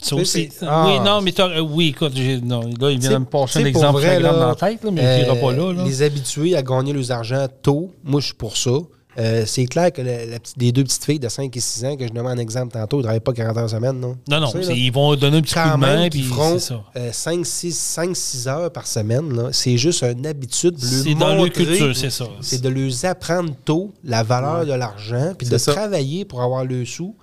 Ça 0.00 0.14
aussi. 0.14 0.48
ah. 0.62 0.84
oui, 0.86 1.00
non, 1.00 1.20
mais 1.20 1.32
t'as- 1.32 1.48
euh, 1.48 1.60
oui, 1.60 1.88
écoute, 1.88 2.12
j'ai- 2.14 2.40
non, 2.40 2.60
là, 2.80 2.90
il 2.90 3.00
vient 3.00 3.10
de 3.10 3.18
me 3.18 3.24
passer 3.24 3.58
un 3.60 3.64
exemple 3.64 3.98
vrai, 3.98 4.20
là, 4.20 4.32
dans 4.32 4.46
la 4.46 4.54
tête, 4.54 4.84
là, 4.84 4.90
mais 4.92 5.04
euh, 5.04 5.32
il 5.34 5.40
pas 5.40 5.52
là. 5.52 5.72
là. 5.72 5.84
Les 5.84 6.02
habitués 6.02 6.56
à 6.56 6.62
gagner 6.62 6.92
leurs 6.92 7.10
argent 7.10 7.46
tôt, 7.62 7.92
moi, 8.04 8.20
je 8.20 8.26
suis 8.26 8.34
pour 8.34 8.56
ça. 8.56 8.70
Euh, 9.18 9.44
c'est 9.46 9.66
clair 9.66 9.92
que 9.92 10.00
la- 10.00 10.24
la 10.24 10.38
petite- 10.40 10.56
les 10.58 10.72
deux 10.72 10.84
petites 10.84 11.04
filles 11.04 11.18
de 11.18 11.28
5 11.28 11.54
et 11.56 11.60
6 11.60 11.84
ans, 11.84 11.96
que 11.96 12.06
je 12.06 12.12
nommais 12.12 12.30
en 12.30 12.38
exemple 12.38 12.72
tantôt, 12.72 12.98
ne 12.98 13.02
travaillent 13.02 13.20
pas 13.20 13.32
40 13.32 13.56
heures 13.58 13.68
semaine, 13.70 14.00
non? 14.00 14.16
Non, 14.28 14.40
non, 14.40 14.48
ils 14.74 14.90
vont 14.92 15.14
donner 15.16 15.36
un 15.38 15.42
petit 15.42 15.54
coup 15.54 15.60
de 15.60 15.80
main, 15.80 15.96
même, 16.00 16.10
puis 16.10 16.20
qu'ils 16.20 16.28
feront 16.28 16.58
c'est 16.58 16.68
ça. 16.68 16.82
5-6 17.12 18.48
heures 18.48 18.70
par 18.72 18.86
semaine, 18.86 19.34
là, 19.34 19.48
c'est 19.52 19.76
juste 19.76 20.02
une 20.02 20.26
habitude 20.26 20.74
de 20.76 20.80
C'est 20.86 21.14
dans 21.14 21.34
leur 21.34 21.50
culture, 21.50 21.96
c'est 21.96 22.10
ça. 22.10 22.24
C'est 22.40 22.60
de 22.62 22.68
leur 22.68 23.04
apprendre 23.04 23.52
tôt 23.64 23.92
la 24.04 24.22
valeur 24.22 24.66
de 24.66 24.72
l'argent, 24.72 25.34
puis 25.36 25.46
de 25.48 25.58
ça. 25.58 25.72
travailler 25.72 26.24
pour 26.24 26.42
avoir 26.42 26.64
le 26.64 26.84
sou. 26.84 27.14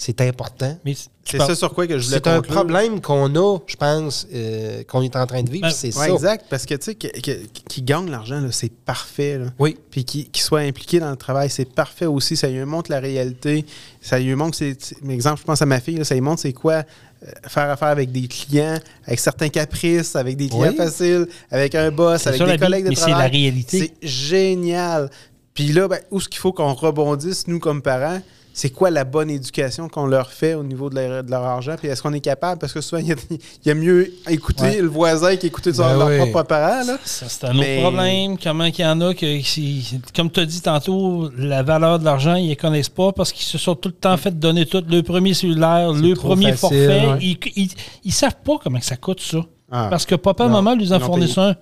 C'est 0.00 0.20
important. 0.20 0.78
Mais 0.84 0.94
C'est 1.24 1.38
ça 1.38 1.56
sur 1.56 1.74
quoi 1.74 1.88
que 1.88 1.98
je 1.98 2.04
voulais 2.06 2.18
C'est 2.18 2.28
un 2.28 2.40
problème 2.40 3.00
qu'on 3.00 3.34
a, 3.34 3.58
je 3.66 3.74
pense, 3.74 4.28
euh, 4.32 4.84
qu'on 4.84 5.02
est 5.02 5.16
en 5.16 5.26
train 5.26 5.42
de 5.42 5.50
vivre. 5.50 5.66
Ben, 5.66 5.72
c'est 5.72 5.88
Ouais, 5.98 6.06
ça. 6.06 6.12
exact. 6.14 6.44
Parce 6.48 6.64
que, 6.66 6.76
tu 6.76 6.92
sais, 6.92 6.94
qui 6.94 7.82
gagne 7.82 8.08
l'argent, 8.08 8.40
c'est 8.52 8.72
parfait. 8.72 9.38
là. 9.38 9.46
Oui. 9.58 9.76
Puis 9.90 10.04
qui, 10.04 10.30
soit 10.40 10.60
impliqué 10.60 11.00
dans 11.00 11.10
le 11.10 11.16
travail, 11.16 11.50
c'est 11.50 11.64
parfait 11.64 12.06
aussi. 12.06 12.36
Ça 12.36 12.46
lui 12.48 12.64
montre 12.64 12.92
la 12.92 13.00
réalité. 13.00 13.66
Ça 14.00 14.20
lui 14.20 14.32
montre, 14.36 14.56
c'est, 14.56 14.76
c'est- 14.80 14.98
mais 15.02 15.14
exemple, 15.14 15.40
je 15.40 15.44
pense 15.46 15.60
à 15.60 15.66
ma 15.66 15.80
fille, 15.80 15.96
là, 15.96 16.04
ça 16.04 16.14
lui 16.14 16.20
montre 16.20 16.42
c'est 16.42 16.52
quoi 16.52 16.84
euh, 17.24 17.30
faire 17.48 17.68
affaire 17.68 17.88
avec 17.88 18.12
des 18.12 18.28
clients, 18.28 18.78
avec 19.04 19.18
certains 19.18 19.48
caprices, 19.48 20.14
avec 20.14 20.36
des 20.36 20.48
clients 20.48 20.68
Oui. 20.70 20.76
faciles, 20.76 21.26
avec 21.50 21.74
un 21.74 21.90
boss, 21.90 22.22
C'est 22.22 22.28
avec 22.28 22.38
ça, 22.38 22.46
des 22.46 22.52
vie, 22.52 22.58
collègues 22.60 22.84
de 22.84 22.88
mais 22.90 22.94
c'est 22.94 23.00
travail. 23.00 23.22
la 23.24 23.28
réalité. 23.36 23.92
C'est 24.00 24.08
génial. 24.08 25.10
Puis 25.54 25.72
là, 25.72 25.88
ben, 25.88 25.98
où 26.12 26.18
est-ce 26.18 26.28
qu'il 26.28 26.38
faut 26.38 26.52
qu'on 26.52 26.72
rebondisse, 26.72 27.48
nous, 27.48 27.58
comme 27.58 27.82
parents? 27.82 28.20
C'est 28.52 28.70
quoi 28.70 28.90
la 28.90 29.04
bonne 29.04 29.30
éducation 29.30 29.88
qu'on 29.88 30.06
leur 30.06 30.32
fait 30.32 30.54
au 30.54 30.64
niveau 30.64 30.90
de 30.90 30.96
leur, 30.96 31.22
de 31.22 31.30
leur 31.30 31.44
argent? 31.44 31.76
Puis 31.78 31.86
est-ce 31.88 32.02
qu'on 32.02 32.12
est 32.12 32.20
capable? 32.20 32.58
Parce 32.58 32.72
que 32.72 32.80
souvent, 32.80 33.00
il 33.00 33.08
y 33.08 33.12
a, 33.12 33.16
il 33.30 33.38
y 33.68 33.70
a 33.70 33.74
mieux 33.74 34.12
écouter 34.28 34.62
Ouais. 34.62 34.80
le 34.80 34.88
voisin 34.88 35.36
qu'écouter 35.36 35.72
son- 35.72 35.82
Ben 35.82 35.96
leurs 35.98 36.08
oui. 36.08 36.16
propres 36.30 36.42
parents. 36.48 36.84
Là. 36.84 36.98
Ça, 37.04 37.26
c'est 37.28 37.44
un 37.44 37.56
autre 37.56 37.80
problème. 37.82 38.36
Comment 38.36 38.64
il 38.64 38.78
y 38.80 38.84
en 38.84 39.00
a 39.00 39.14
que, 39.14 39.40
si- 39.42 40.00
comme 40.14 40.28
tu 40.30 40.40
as 40.40 40.46
dit 40.46 40.60
tantôt, 40.60 41.30
la 41.38 41.62
valeur 41.62 42.00
de 42.00 42.04
l'argent, 42.04 42.34
ils 42.34 42.48
ne 42.50 42.54
connaissent 42.54 42.88
pas 42.88 43.12
parce 43.12 43.32
qu'ils 43.32 43.46
se 43.46 43.58
sont 43.58 43.76
tout 43.76 43.90
le 43.90 43.94
temps 43.94 44.16
fait 44.16 44.36
donner 44.36 44.66
tout. 44.66 44.82
Le 44.88 45.02
premier 45.02 45.34
cellulaire, 45.34 45.92
le 45.92 46.14
premier 46.14 46.52
facile, 46.52 46.58
forfait. 46.58 47.06
ouais. 47.06 47.38
Ils 47.54 47.70
ne 48.06 48.10
savent 48.10 48.36
pas 48.44 48.58
comment 48.62 48.80
que 48.80 48.84
ça 48.86 48.96
coûte, 48.96 49.20
ça. 49.20 49.38
Ah. 49.70 49.86
Parce 49.88 50.04
que 50.04 50.14
papa 50.16 50.46
et 50.46 50.48
maman 50.48 50.74
lui 50.74 50.92
en 50.92 50.98
fournissent 50.98 51.38
un. 51.38 51.54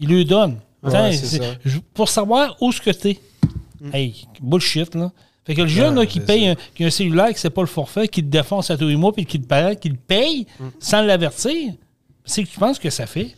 Ils 0.00 0.08
lui 0.08 0.24
donnent. 0.24 0.58
Ouais, 0.82 0.90
Tiens, 0.90 1.12
c'est 1.12 1.26
c'est- 1.26 1.38
ça. 1.38 1.44
je- 1.64 1.78
pour 1.94 2.08
savoir 2.08 2.56
où 2.60 2.72
ce 2.72 2.80
que 2.80 2.90
t'es. 2.90 3.20
Hey, 3.92 4.26
bullshit, 4.40 4.94
là. 4.94 5.10
Fait 5.44 5.54
que 5.54 5.62
le 5.62 5.68
jeune 5.68 5.94
là, 5.94 6.06
qui 6.06 6.20
paye 6.20 6.48
un, 6.48 6.54
qui 6.74 6.84
a 6.84 6.88
un 6.88 6.90
cellulaire, 6.90 7.28
qui 7.32 7.40
sait 7.40 7.50
pas 7.50 7.62
le 7.62 7.66
forfait, 7.66 8.06
qui 8.08 8.20
le 8.20 8.28
défonce 8.28 8.70
à 8.70 8.76
tous 8.76 8.86
les 8.88 8.96
mois, 8.96 9.12
puis 9.12 9.24
qui 9.24 9.38
le 9.38 9.44
paye, 9.44 9.76
qui 9.76 9.88
le 9.88 9.96
paye 9.96 10.46
sans 10.78 11.02
l'avertir, 11.02 11.72
c'est 12.24 12.44
que 12.44 12.48
tu 12.48 12.58
penses 12.58 12.78
que 12.78 12.90
ça 12.90 13.06
fait. 13.06 13.34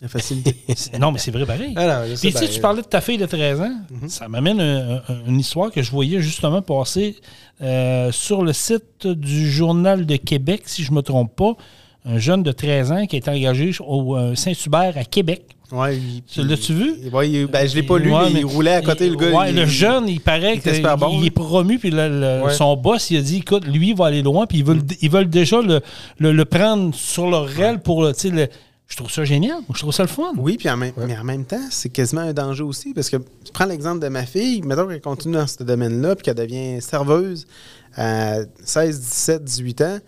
La 0.00 0.08
facilité. 0.08 0.56
Non, 0.98 1.12
mais 1.12 1.18
c'est 1.20 1.30
vrai 1.30 1.46
pareil. 1.46 1.74
Ah 1.76 2.02
je 2.08 2.16
sais 2.16 2.28
Puis 2.28 2.32
tu 2.36 2.44
sais, 2.46 2.52
tu 2.52 2.60
parlais 2.60 2.82
de 2.82 2.86
ta 2.88 3.00
fille 3.00 3.18
de 3.18 3.26
13 3.26 3.60
ans. 3.60 3.72
Mhm. 3.90 4.08
Ça 4.08 4.26
m'amène 4.26 4.60
un- 4.60 4.96
un- 4.96 5.24
une 5.28 5.38
histoire 5.38 5.70
que 5.70 5.80
je 5.80 5.90
voyais 5.92 6.20
justement 6.20 6.60
passer 6.60 7.16
euh, 7.60 8.10
sur 8.10 8.42
le 8.42 8.52
site 8.52 9.06
du 9.06 9.48
Journal 9.48 10.04
de 10.04 10.16
Québec, 10.16 10.62
si 10.66 10.82
je 10.82 10.90
ne 10.90 10.96
me 10.96 11.02
trompe 11.02 11.36
pas. 11.36 11.52
Un 12.04 12.18
jeune 12.18 12.42
de 12.42 12.50
13 12.50 12.90
ans 12.90 13.06
qui 13.06 13.14
est 13.14 13.28
engagé 13.28 13.70
au 13.86 14.16
euh, 14.16 14.34
Saint-Hubert 14.34 14.94
à 14.98 15.04
Québec. 15.04 15.44
Ouais, 15.72 15.96
il- 15.96 16.22
Tu 16.24 16.42
L'as-tu 16.42 16.74
vu? 16.74 16.94
Ouais, 17.12 17.30
il- 17.30 17.46
ben, 17.46 17.66
je 17.66 17.74
l'ai 17.74 17.82
pas 17.82 17.98
lu, 17.98 18.12
Ouais, 18.12 18.30
mais 18.32 18.40
il 18.40 18.44
roulait 18.46 18.74
à 18.74 18.82
côté, 18.82 19.08
le 19.08 19.16
gars. 19.16 19.30
Ouais, 19.30 19.50
il- 19.50 19.56
le 19.56 19.64
jeune, 19.66 20.06
il 20.08 20.20
paraît 20.20 20.58
qu'il 20.58 20.82
bon, 20.98 21.18
il 21.20 21.26
est 21.26 21.30
promu, 21.30 21.78
puis 21.78 21.90
le- 21.90 22.08
le- 22.08 22.44
Ouais. 22.44 22.52
son 22.54 22.76
boss, 22.76 23.10
il 23.10 23.16
a 23.16 23.22
dit 23.22 23.38
écoute, 23.38 23.66
lui, 23.66 23.88
il 23.90 23.96
va 23.96 24.06
aller 24.06 24.22
loin, 24.22 24.46
puis 24.46 24.58
ils 24.58 24.64
veulent, 24.64 24.82
ils 25.00 25.10
veulent 25.10 25.30
déjà 25.30 25.62
le, 25.62 25.80
le- 26.18 26.32
le 26.32 26.44
prendre 26.44 26.94
sur 26.94 27.28
leur 27.30 27.58
aile 27.58 27.80
pour. 27.80 28.06
tu 28.12 28.20
sais, 28.20 28.30
le- 28.30 28.48
Je 28.88 28.96
trouve 28.98 29.10
ça 29.10 29.24
génial. 29.24 29.56
Je 29.72 29.78
trouve 29.78 29.94
ça 29.94 30.02
le 30.02 30.08
fun. 30.10 30.32
Oui, 30.36 30.58
puis 30.58 30.68
en 30.68 30.76
même, 30.76 30.92
mais 31.06 31.16
en 31.16 31.24
même 31.24 31.46
temps, 31.46 31.64
c'est 31.70 31.88
quasiment 31.88 32.20
un 32.20 32.34
danger 32.34 32.62
aussi. 32.62 32.92
Parce 32.92 33.08
que 33.08 33.16
tu 33.16 33.50
prends 33.50 33.64
l'exemple 33.64 34.00
de 34.00 34.08
ma 34.08 34.26
fille, 34.26 34.60
mettons 34.60 34.86
qu'elle 34.86 35.00
continue 35.00 35.32
dans 35.36 35.46
ce 35.46 35.62
domaine-là, 35.62 36.14
puis 36.14 36.24
qu'elle 36.24 36.34
devient 36.34 36.78
serveuse 36.82 37.46
à 37.96 38.40
16, 38.62 39.00
17, 39.00 39.44
18 39.44 39.80
ans. 39.80 39.98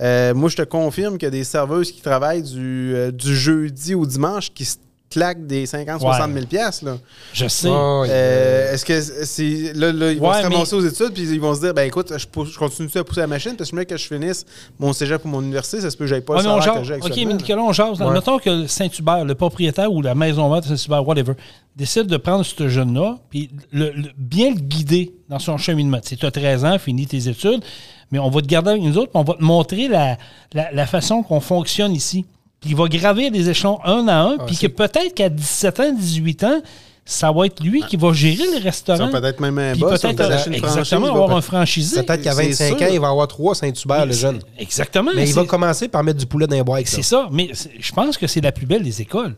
euh, 0.00 0.32
moi, 0.34 0.48
je 0.48 0.56
te 0.56 0.62
confirme 0.62 1.18
qu'il 1.18 1.26
y 1.26 1.28
a 1.28 1.30
des 1.30 1.44
serveuses 1.44 1.92
qui 1.92 2.00
travaillent 2.00 2.42
du, 2.42 2.92
euh, 2.94 3.10
du 3.12 3.36
jeudi 3.36 3.94
au 3.94 4.06
dimanche 4.06 4.50
qui 4.52 4.64
se 4.64 4.76
claquent 5.12 5.46
des 5.46 5.66
50, 5.66 6.00
60 6.00 6.32
000 6.32 6.46
piastres, 6.46 6.84
là. 6.86 6.96
Je 7.32 7.46
sais. 7.46 7.68
Ah, 7.70 8.00
oui. 8.02 8.08
Euh, 8.10 8.72
Est-ce 8.72 8.84
que 8.84 9.00
c'est. 9.00 9.72
Là, 9.74 9.92
là, 9.92 10.12
ils 10.12 10.18
vont 10.18 10.30
Ouais, 10.30 10.38
se 10.38 10.42
ramasser 10.42 10.76
mais- 10.76 10.82
aux 10.82 10.86
études, 10.88 11.12
puis 11.12 11.22
ils 11.22 11.40
vont 11.40 11.54
se 11.54 11.60
dire 11.60 11.74
ben 11.74 11.86
écoute, 11.86 12.12
je, 12.16 12.26
pousse- 12.26 12.52
je 12.52 12.58
continue 12.58 12.88
à 12.94 13.04
pousser 13.04 13.20
la 13.20 13.26
machine, 13.26 13.54
parce 13.56 13.70
que 13.70 13.76
je 13.76 13.80
veux 13.80 13.84
que 13.84 13.96
je 13.96 14.06
finisse 14.06 14.44
mon 14.78 14.92
cégep 14.92 15.24
ou 15.24 15.28
mon 15.28 15.42
université, 15.42 15.80
ça 15.80 15.90
se 15.90 15.96
peut 15.96 16.04
que 16.04 16.08
j'aille 16.08 16.20
pas 16.22 16.34
Ouais, 16.34 16.42
le 16.42 16.48
mais 16.48 16.54
on 16.54 16.60
salaire 16.60 16.80
que 16.80 16.86
j'ai 16.86 16.94
OK, 16.96 17.12
mais. 17.28 17.34
Nicolas, 17.34 17.62
on 17.62 17.72
jase. 17.72 18.00
Ouais. 18.00 18.10
Mettons 18.12 18.38
que 18.38 18.66
Saint-Hubert, 18.66 19.24
le 19.24 19.34
propriétaire 19.34 19.92
ou 19.92 20.02
la 20.02 20.14
maison 20.14 20.50
mère 20.50 20.60
de 20.62 20.66
Saint-Hubert, 20.66 21.06
whatever, 21.06 21.34
décide 21.76 22.06
de 22.06 22.16
prendre 22.16 22.44
ce 22.44 22.68
jeune-là, 22.68 23.18
puis 23.30 23.50
le- 23.72 23.90
le- 23.90 24.10
bien 24.16 24.50
le 24.50 24.60
guider 24.60 25.12
dans 25.28 25.38
son 25.38 25.56
cheminement. 25.58 25.98
Tu 26.00 26.24
as 26.26 26.30
13 26.30 26.64
ans, 26.64 26.78
finis 26.78 27.06
tes 27.06 27.28
études, 27.28 27.62
mais 28.10 28.18
on 28.18 28.28
va 28.28 28.42
te 28.42 28.46
garder 28.46 28.70
avec 28.70 28.82
nous 28.82 28.98
autres, 28.98 29.10
puis 29.10 29.18
on 29.20 29.24
va 29.24 29.34
te 29.34 29.42
montrer 29.42 29.88
la, 29.88 30.18
la- 30.52 30.70
la 30.72 30.86
façon 30.86 31.22
qu'on 31.22 31.40
fonctionne 31.40 31.92
ici. 31.92 32.24
Il 32.64 32.76
va 32.76 32.88
gravir 32.88 33.30
des 33.30 33.48
échelons 33.48 33.78
un 33.84 34.06
à 34.08 34.20
un, 34.20 34.38
puis 34.38 34.56
que 34.56 34.66
peut-être 34.66 35.14
qu'à 35.14 35.28
17 35.28 35.80
ans, 35.80 35.92
18 35.92 36.44
ans, 36.44 36.62
ça 37.04 37.32
va 37.32 37.46
être 37.46 37.60
lui 37.60 37.82
qui 37.82 37.96
va 37.96 38.12
gérer 38.12 38.44
le 38.56 38.62
restaurant. 38.62 39.06
sont 39.06 39.10
peut-être 39.10 39.40
même 39.40 39.58
un 39.58 39.74
boss, 39.74 40.00
peut-être 40.00 40.48
exactement 40.54 41.08
avoir 41.08 41.36
un 41.36 41.40
franchisé. 41.40 42.02
Peut-être 42.02 42.22
qu'à 42.22 42.32
c'est 42.32 42.46
25 42.46 42.78
sûr. 42.78 42.86
ans, 42.86 42.90
il 42.92 43.00
va 43.00 43.08
avoir 43.08 43.26
trois 43.26 43.54
Saint-Hubert, 43.56 44.06
le 44.06 44.12
jeune. 44.12 44.38
Exactement. 44.58 45.10
Mais 45.14 45.28
il 45.28 45.34
va 45.34 45.44
commencer 45.44 45.88
par 45.88 46.04
mettre 46.04 46.18
du 46.18 46.26
poulet 46.26 46.46
dans 46.46 46.56
les 46.56 46.62
boîtes. 46.62 46.86
C'est 46.86 47.02
ça, 47.02 47.28
mais 47.32 47.50
je 47.80 47.92
pense 47.92 48.16
que 48.16 48.26
c'est 48.26 48.40
la 48.40 48.52
plus 48.52 48.66
belle 48.66 48.84
des 48.84 49.02
écoles. 49.02 49.34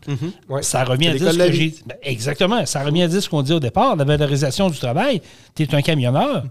Ouais. 0.47 0.61
Ça 0.61 0.83
revient 0.83 1.07
à 1.07 1.15
dire 1.15 1.31
ce 1.31 1.37
que 1.37 1.51
j'ai. 1.51 1.75
Ben, 1.85 1.97
exactement. 2.03 2.65
Ça 2.65 2.83
revient 2.83 3.03
à 3.03 3.07
dire 3.07 3.21
ce 3.21 3.29
qu'on 3.29 3.41
dit 3.41 3.53
au 3.53 3.59
départ, 3.59 3.95
la 3.95 4.03
valorisation 4.03 4.69
du 4.69 4.77
travail. 4.77 5.21
Tu 5.55 5.63
es 5.63 5.75
un 5.75 5.81
camionneur. 5.81 6.43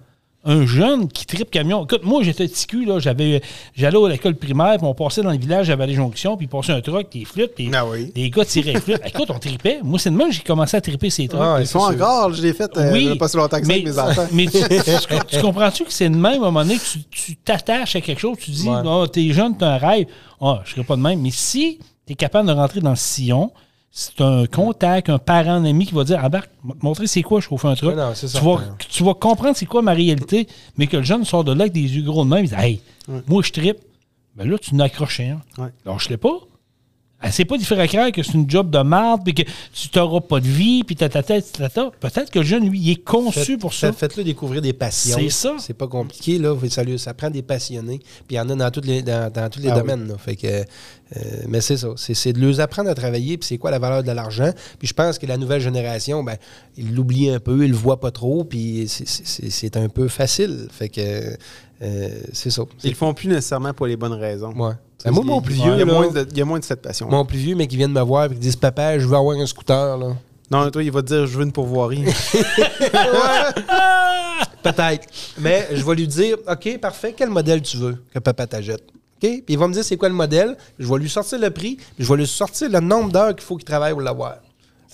Un 0.46 0.66
jeune 0.66 1.08
qui 1.08 1.24
tripe 1.24 1.50
camion. 1.50 1.84
Écoute, 1.84 2.02
moi, 2.04 2.22
j'étais 2.22 2.46
petit 2.46 2.66
cul, 2.66 2.84
là. 2.84 2.98
J'avais, 2.98 3.40
j'allais 3.74 3.96
à 4.04 4.08
l'école 4.10 4.34
primaire, 4.34 4.76
puis 4.76 4.86
on 4.86 4.92
passait 4.94 5.22
dans 5.22 5.30
le 5.30 5.38
village, 5.38 5.66
j'avais 5.66 5.86
les 5.86 5.94
jonctions, 5.94 6.36
puis 6.36 6.46
il 6.46 6.48
passait 6.48 6.72
un 6.72 6.80
truck, 6.82 7.10
des 7.12 7.24
flûtes, 7.24 7.52
puis 7.54 7.70
Ah 7.74 7.86
oui. 7.86 8.12
les 8.14 8.28
gars 8.28 8.44
tiraient 8.44 8.74
les 8.74 8.80
flûtes. 8.80 9.00
Écoute, 9.06 9.30
on 9.30 9.38
tripait. 9.38 9.78
Moi, 9.82 9.98
c'est 9.98 10.10
de 10.10 10.16
même 10.16 10.28
que 10.28 10.34
j'ai 10.34 10.42
commencé 10.42 10.76
à 10.76 10.80
triper 10.82 11.08
ces 11.08 11.28
trucks. 11.28 11.40
Ah, 11.42 11.56
Ils 11.60 11.66
sûr. 11.66 11.80
encore, 11.80 12.34
je 12.34 12.42
l'ai 12.42 12.52
fait 12.52 12.70
euh, 12.76 13.12
a 13.12 13.16
pas 13.16 13.28
si 13.28 13.36
longtemps 13.38 13.58
que 13.60 13.66
ça 13.66 13.72
avec 13.72 13.84
mes 13.86 13.98
enfants. 13.98 14.26
mais 14.32 14.46
tu, 14.46 14.58
tu- 14.68 15.36
tu 15.36 15.40
comprends-tu 15.40 15.84
que 15.84 15.92
c'est 15.92 16.10
de 16.10 16.14
même 16.16 16.26
à 16.26 16.36
un 16.36 16.50
moment 16.50 16.62
donné 16.62 16.76
que 16.76 16.84
tu- 16.84 17.02
tu 17.10 17.36
t'attaches 17.36 17.96
à 17.96 18.00
quelque 18.02 18.20
chose, 18.20 18.36
tu 18.38 18.50
dis, 18.50 18.68
Ouais. 18.68 18.76
Ah, 18.84 19.04
t'es 19.10 19.32
jeune, 19.32 19.56
t'as 19.56 19.74
un 19.74 19.78
rêve, 19.78 20.06
ah, 20.42 20.60
je 20.66 20.72
serai 20.72 20.84
pas 20.84 20.96
de 20.96 21.00
même. 21.02 21.20
Mais 21.22 21.30
si 21.30 21.78
tu 22.06 22.12
es 22.12 22.16
capable 22.16 22.48
de 22.48 22.52
rentrer 22.54 22.80
dans 22.80 22.90
le 22.90 22.96
sillon, 22.96 23.50
c'est 23.96 24.20
un 24.20 24.44
contact, 24.46 25.08
un 25.08 25.18
parent, 25.18 25.52
un 25.52 25.64
ami 25.64 25.86
qui 25.86 25.94
va 25.94 26.02
dire, 26.02 26.22
embarque, 26.22 26.50
m- 26.64 26.72
montrer 26.82 27.06
c'est 27.06 27.22
quoi, 27.22 27.40
je 27.40 27.46
trouve 27.46 27.64
un 27.64 27.76
truc. 27.76 27.94
Non, 27.94 28.12
tu, 28.12 28.44
vas, 28.44 28.76
tu 28.88 29.04
vas 29.04 29.14
comprendre 29.14 29.56
c'est 29.56 29.66
quoi 29.66 29.82
ma 29.82 29.92
réalité, 29.92 30.48
mais 30.76 30.88
que 30.88 30.96
le 30.96 31.04
jeune 31.04 31.24
sort 31.24 31.44
de 31.44 31.52
là 31.52 31.62
avec 31.62 31.72
des 31.72 31.80
yeux 31.96 32.02
gros 32.02 32.24
de 32.24 32.30
même, 32.30 32.44
il 32.44 32.48
dit, 32.48 32.56
hey, 32.58 32.80
moi 33.28 33.40
je 33.42 33.52
tripe. 33.52 33.78
Ben 34.34 34.50
là, 34.50 34.58
tu 34.58 34.74
n'accroches. 34.74 35.20
Ouais. 35.20 35.68
Lâche-le 35.86 36.16
pas. 36.16 36.28
Elle 36.28 36.40
sait 36.42 36.48
pas 36.48 36.53
d'y 37.30 37.64
faire 37.64 37.86
craindre 37.88 38.12
que 38.12 38.22
c'est 38.22 38.34
une 38.34 38.48
job 38.50 38.70
de 38.70 38.78
merde, 38.78 39.20
puis 39.24 39.34
que 39.34 39.42
tu 39.42 39.88
n'auras 39.96 40.20
pas 40.20 40.40
de 40.40 40.46
vie, 40.46 40.84
puis 40.84 40.96
tata, 40.96 41.22
tata, 41.22 41.40
tata. 41.42 41.90
Peut-être 42.00 42.30
que 42.30 42.38
le 42.40 42.44
jeune, 42.44 42.68
lui, 42.68 42.78
il 42.80 42.90
est 42.90 43.04
conçu 43.04 43.40
Faites- 43.40 43.60
pour 43.60 43.72
ça. 43.74 43.88
faites- 43.92 43.98
Faites-le 43.98 44.24
découvrir 44.24 44.60
des 44.62 44.72
passions. 44.72 45.16
C'est 45.18 45.30
ça. 45.30 45.56
C'est 45.58 45.74
pas 45.74 45.88
compliqué, 45.88 46.38
là. 46.38 46.54
Ça, 46.68 46.82
lui- 46.84 46.98
ça 46.98 47.14
prend 47.14 47.30
des 47.30 47.42
passionnés. 47.42 47.98
Puis 47.98 48.32
il 48.32 48.36
y 48.36 48.40
en 48.40 48.48
a 48.50 48.54
dans 48.54 48.70
tous 48.70 48.82
les, 48.82 49.02
dans, 49.02 49.30
dans 49.32 49.48
tous 49.48 49.60
les 49.60 49.68
Ah 49.68 49.74
oui. 49.74 49.80
domaines, 49.80 50.08
là. 50.08 50.14
Fait 50.18 50.36
que, 50.36 50.46
euh, 50.46 50.62
mais 51.48 51.60
c'est 51.60 51.76
ça. 51.76 51.88
C'est 51.96 52.14
c'est 52.14 52.32
de 52.32 52.40
leur 52.40 52.60
apprendre 52.60 52.90
à 52.90 52.94
travailler, 52.94 53.36
puis 53.38 53.46
c'est 53.46 53.58
quoi 53.58 53.70
la 53.70 53.78
valeur 53.78 54.02
de 54.02 54.10
l'argent. 54.12 54.50
Puis 54.78 54.88
je 54.88 54.94
pense 54.94 55.18
que 55.18 55.26
la 55.26 55.36
nouvelle 55.36 55.60
génération, 55.60 56.22
ben, 56.24 56.36
ils 56.76 56.94
l'oublient 56.94 57.30
un 57.30 57.40
peu, 57.40 57.64
ils 57.64 57.70
le 57.70 57.76
voient 57.76 58.00
pas 58.00 58.10
trop, 58.10 58.44
puis 58.44 58.84
c'est- 58.88 59.06
c'est 59.06 59.50
c'est 59.50 59.76
un 59.76 59.88
peu 59.88 60.08
facile. 60.08 60.68
Fait 60.70 60.88
que 60.88 61.36
euh, 61.82 62.08
c'est 62.32 62.50
ça. 62.50 62.62
Ils 62.82 62.90
le 62.90 62.96
font 62.96 63.12
plus 63.14 63.28
nécessairement 63.28 63.72
pour 63.74 63.86
les 63.86 63.96
bonnes 63.96 64.12
raisons. 64.12 64.52
Ouais. 64.54 64.74
Ben, 65.04 65.10
moi, 65.12 65.22
mon 65.24 65.40
plus 65.42 65.54
il 65.54 65.60
y 65.60 65.62
vieux, 65.64 65.72
a 65.72 65.76
là, 65.76 65.84
moins 65.84 66.10
de- 66.10 66.26
il 66.30 66.38
y 66.38 66.40
a 66.40 66.44
moins 66.44 66.58
de 66.58 66.64
cette 66.64 66.80
passion. 66.82 67.08
mon 67.10 67.24
plus 67.24 67.38
vieux, 67.38 67.54
mais 67.56 67.66
qui 67.66 67.76
viennent 67.76 67.92
me 67.92 68.00
voir 68.00 68.24
et 68.26 68.28
qui 68.30 68.36
disent 68.36 68.56
Papa, 68.56 68.98
je 68.98 69.06
veux 69.06 69.16
avoir 69.16 69.36
un 69.36 69.46
scooter, 69.46 69.98
là. 69.98 70.14
Non, 70.50 70.70
toi, 70.70 70.82
il 70.82 70.90
va 70.92 71.02
te 71.02 71.06
dire 71.08 71.26
je 71.26 71.36
veux 71.38 71.44
une 71.44 71.52
pourvoirie. 71.52 72.04
Peut-être. 74.62 75.06
Mais 75.38 75.68
je 75.72 75.84
vais 75.84 75.94
lui 75.94 76.06
dire 76.06 76.36
OK, 76.48 76.78
parfait, 76.80 77.14
quel 77.16 77.28
modèle 77.30 77.60
tu 77.62 77.76
veux 77.76 77.96
que 78.12 78.18
papa 78.18 78.46
t'achète? 78.46 78.82
OK? 78.82 79.20
Puis 79.20 79.42
il 79.48 79.58
va 79.58 79.68
me 79.68 79.72
dire 79.74 79.84
c'est 79.84 79.96
quoi 79.96 80.08
le 80.08 80.14
modèle? 80.14 80.56
Je 80.78 80.86
vais 80.90 80.98
lui 80.98 81.08
sortir 81.08 81.38
le 81.38 81.50
prix, 81.50 81.76
puis 81.76 82.04
je 82.04 82.08
vais 82.10 82.16
lui 82.18 82.26
sortir 82.26 82.68
le 82.70 82.80
nombre 82.80 83.10
d'heures 83.12 83.34
qu'il 83.34 83.44
faut 83.44 83.56
qu'il 83.56 83.64
travaille 83.64 83.92
pour 83.92 84.00
l'avoir. 84.02 84.36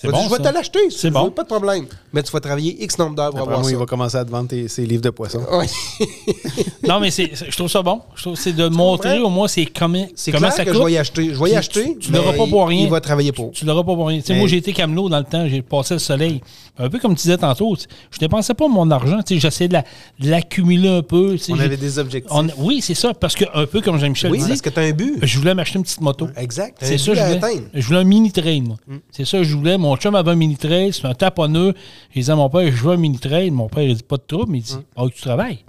C'est 0.01 0.07
Je 0.07 0.11
vais 0.13 0.17
bon, 0.17 0.23
je 0.23 0.29
vais 0.41 0.49
te 0.49 0.53
l'acheter. 0.53 0.79
si 0.89 0.97
C'est 0.97 1.07
tu 1.09 1.13
bon. 1.13 1.25
veux, 1.25 1.29
Pas 1.31 1.43
de 1.43 1.47
problème. 1.47 1.85
Mais 2.11 2.23
tu 2.23 2.31
vas 2.31 2.39
travailler 2.39 2.83
X 2.83 2.97
nombre 2.97 3.15
d'heures 3.15 3.29
pour 3.29 3.39
Après 3.41 3.49
avoir 3.53 3.59
moi, 3.59 3.69
ça. 3.69 3.75
il 3.75 3.77
va 3.79 3.85
commencer 3.85 4.17
à 4.17 4.25
te 4.25 4.31
vendre 4.31 4.47
tes- 4.47 4.67
ses 4.67 4.85
livres 4.87 5.03
de 5.03 5.11
poissons. 5.11 5.41
Non, 6.87 6.99
mais 6.99 7.11
c'est, 7.11 7.31
je 7.35 7.55
trouve 7.55 7.69
ça 7.69 7.81
bon. 7.83 8.01
Je 8.15 8.23
trouve 8.23 8.35
c'est 8.35 8.53
de 8.53 8.67
montrer 8.67 9.19
au 9.19 9.29
moins 9.29 9.47
c'est 9.47 9.65
comment, 9.65 10.07
C'est 10.15 10.31
comment 10.31 10.47
clair 10.47 10.53
ça 10.53 10.65
que 10.65 10.71
coûte. 10.71 10.79
je 10.79 10.85
vais 10.85 10.91
y 10.93 10.97
acheter. 10.97 11.33
Je 11.33 11.39
vais 11.39 11.49
y 11.49 11.51
Tu- 11.51 11.57
acheter. 11.57 11.83
tu- 11.99 12.07
tu 12.07 12.11
l'auras 12.11 12.33
pas 12.33 12.47
pour 12.47 12.67
rien. 12.67 12.81
Il 12.83 12.89
va 12.89 12.99
travailler 12.99 13.31
pour. 13.31 13.51
Tu 13.51 13.65
l'auras 13.65 13.83
pas 13.83 13.93
pour 13.93 14.07
rien. 14.07 14.19
Tu 14.19 14.25
sais, 14.25 14.33
Mais- 14.33 14.39
moi, 14.39 14.47
j'ai 14.47 14.57
été 14.57 14.73
camelot 14.73 15.07
dans 15.09 15.19
le 15.19 15.23
temps, 15.23 15.47
j'ai 15.47 15.61
passé 15.61 15.93
le 15.93 15.99
soleil. 15.99 16.41
Un 16.79 16.89
peu 16.89 16.97
comme 16.99 17.11
tu 17.15 17.21
disais 17.23 17.37
tantôt, 17.37 17.75
tu- 17.75 17.85
je 18.09 18.17
dépensais 18.17 18.53
pas 18.55 18.67
mon 18.67 18.89
argent. 18.89 19.19
tu 19.21 19.35
sais, 19.35 19.39
J'essayais 19.39 19.67
de, 19.67 19.73
la- 19.73 19.83
de 20.19 20.29
l'accumuler 20.29 20.89
un 20.89 21.01
peu. 21.03 21.33
tu 21.33 21.37
sais, 21.37 21.53
On 21.53 21.55
j'ai- 21.55 21.63
avait 21.65 21.77
des 21.77 21.99
objectifs. 21.99 22.31
on- 22.35 22.47
oui, 22.57 22.81
c'est 22.81 22.95
ça. 22.95 23.13
Parce 23.13 23.35
que, 23.35 23.45
un 23.53 23.65
peu 23.67 23.81
comme 23.81 23.99
Jean-Michel 23.99 24.31
Oui, 24.31 24.39
dit, 24.39 24.47
parce 24.47 24.61
que 24.61 24.69
tu 24.69 24.79
as 24.79 24.83
un 24.83 24.91
but. 24.91 25.19
je 25.21 25.37
voulais 25.37 25.53
m'acheter 25.53 25.77
une 25.77 25.83
petite 25.83 26.01
moto. 26.01 26.27
Exact. 26.35 26.77
C'est 26.81 26.97
ça, 26.97 27.13
je 27.13 27.21
voulais. 27.21 27.63
Je 27.73 27.85
voulais 27.85 27.99
un 27.99 28.03
mini 28.03 28.31
trail, 28.31 28.61
moi. 28.61 28.77
C'est 29.11 29.25
ça, 29.25 29.43
je 29.43 29.55
voulais. 29.55 29.77
Mon 29.77 29.90
chum 29.97 30.15
avait 30.15 30.31
un 30.31 30.35
mini 30.35 30.57
trail, 30.57 30.93
c'est 30.93 31.05
un 31.05 31.13
taponneux. 31.13 31.73
Je 32.11 32.19
disais 32.19 32.31
à 32.31 32.35
mon 32.35 32.49
père, 32.49 32.65
je 32.71 32.83
veux 32.83 32.93
un 32.93 32.97
mini 32.97 33.19
trail. 33.19 33.51
Mon 33.51 33.67
père, 33.69 33.83
il 33.83 33.95
dit 33.95 34.03
pas 34.03 34.17
de 34.17 34.23
trouble, 34.27 34.51
mais 34.51 34.59
il 34.59 34.63
dit, 34.63 34.77
ah, 34.95 35.03
tu 35.13 35.21
travailles. 35.21 35.63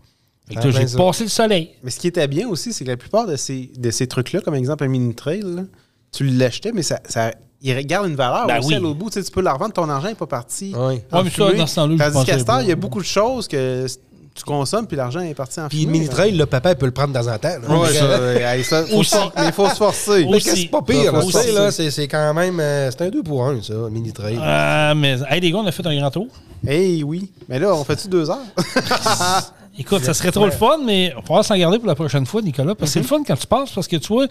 Fait 0.49 0.55
que 0.57 0.61
Ah, 0.61 0.65
là, 0.67 0.73
ben 0.73 0.81
j'ai 0.81 0.87
ça. 0.89 0.99
passé 0.99 1.25
le 1.25 1.31
soleil. 1.31 1.71
Mais 1.83 1.91
ce 1.91 2.01
qui 2.01 2.09
était 2.09 2.27
bien 2.29 2.49
aussi, 2.49 2.73
c'est 2.73 2.85
que 2.85 2.91
la 2.91 2.97
plupart 2.97 3.27
de 3.27 3.37
ces, 3.37 3.71
de 3.77 3.91
ces 3.91 4.07
trucs-là, 4.07 4.41
comme 4.41 4.55
exemple 4.55 4.85
un 4.85 4.89
mini 4.89 5.15
trail, 5.15 5.43
là, 5.45 5.63
tu 6.11 6.25
l'achetais, 6.25 6.73
mais 6.73 6.83
ça, 6.83 7.01
ça, 7.09 7.33
il 7.63 7.75
garde 7.87 8.09
une 8.09 8.17
valeur 8.17 8.47
Ben 8.49 8.59
aussi 8.59 8.69
oui. 8.69 8.75
à 8.75 8.79
l'autre 8.81 8.99
bout. 8.99 9.09
Tu, 9.11 9.15
sais, 9.21 9.25
tu 9.25 9.31
peux 9.31 9.41
la 9.41 9.53
revendre, 9.53 9.73
ton 9.73 9.89
argent 9.89 10.09
n'est 10.09 10.15
pas 10.15 10.27
parti. 10.27 10.73
Oui. 10.77 10.95
Ouais, 10.95 11.23
mais 11.25 11.31
ça, 11.31 11.53
dans 11.53 11.67
ce 11.67 11.75
temps-là, 11.77 12.11
Tandis 12.11 12.27
qu'à 12.27 12.45
pas. 12.45 12.63
il 12.63 12.69
y 12.69 12.73
a 12.73 12.77
beaucoup 12.77 13.01
de 13.01 13.05
choses 13.07 13.47
que 13.49 13.87
tu 14.35 14.45
consommes, 14.45 14.87
puis 14.87 14.97
l'argent 14.97 15.21
est 15.21 15.35
parti 15.35 15.61
en 15.61 15.69
Puis 15.69 15.81
fumée. 15.81 15.93
le 15.93 15.99
mini-trail, 15.99 16.33
le 16.33 16.47
papa, 16.47 16.71
il 16.71 16.77
peut 16.77 16.87
le 16.87 16.93
prendre 16.93 17.13
de 17.13 17.19
temps 17.19 17.33
en 17.33 17.39
temps. 17.39 17.49
là. 17.69 17.79
Ouais, 17.79 17.89
ça, 17.93 18.21
ouais, 18.21 18.43
hey, 18.43 18.65
ça, 18.65 18.85
faut 18.87 18.97
Aussi. 18.99 19.11
se 19.11 19.17
mais 19.37 19.47
il 19.47 19.53
faut 19.53 19.69
se 19.69 19.75
forcer. 19.75 20.25
Aussi. 20.25 20.29
Mais 20.31 20.41
c'est 20.57 20.69
pas 20.71 20.83
pire. 20.83 21.13
Tu 21.23 21.33
sais, 21.33 21.53
là, 21.53 21.71
c'est 21.71 21.91
c'est 21.91 22.09
quand 22.09 22.33
même... 22.33 22.59
euh, 22.59 22.91
c'est 22.91 23.03
un 23.03 23.11
2 23.11 23.23
pour 23.23 23.45
1, 23.47 23.63
ça, 23.63 23.75
mini-trail. 23.91 24.39
Euh, 24.41 24.95
mais, 24.95 25.19
hey, 25.29 25.41
les 25.41 25.51
gars, 25.51 25.59
on 25.59 25.67
a 25.67 25.73
fait 25.73 25.87
un 25.87 25.95
grand 25.99 26.11
tour. 26.11 26.27
Hey, 26.67 27.03
oui. 27.03 27.31
Mais 27.49 27.59
là, 27.59 27.75
on 27.75 27.85
fait-tu 27.85 28.09
deux 28.09 28.31
heures? 28.31 28.39
Écoute, 29.79 30.05
ça 30.05 30.13
serait 30.15 30.31
trop 30.33 30.45
le 30.45 30.51
fun, 30.51 30.79
mais 30.85 31.13
on 31.17 31.21
va 31.21 31.27
falloir 31.27 31.45
s'en 31.45 31.57
garder 31.57 31.79
pour 31.79 31.89
la 31.89 31.95
prochaine 31.95 32.27
fois, 32.27 32.43
Nicolas, 32.43 32.75
parce 32.75 32.91
que 32.91 32.95
c'est 32.95 33.01
le 33.01 33.07
fun 33.07 33.23
quand 33.27 33.37
tu 33.37 33.47
passes, 33.47 33.71
parce 33.73 33.89
que 33.89 33.97
tu 33.97 34.09
vois, 34.09 34.27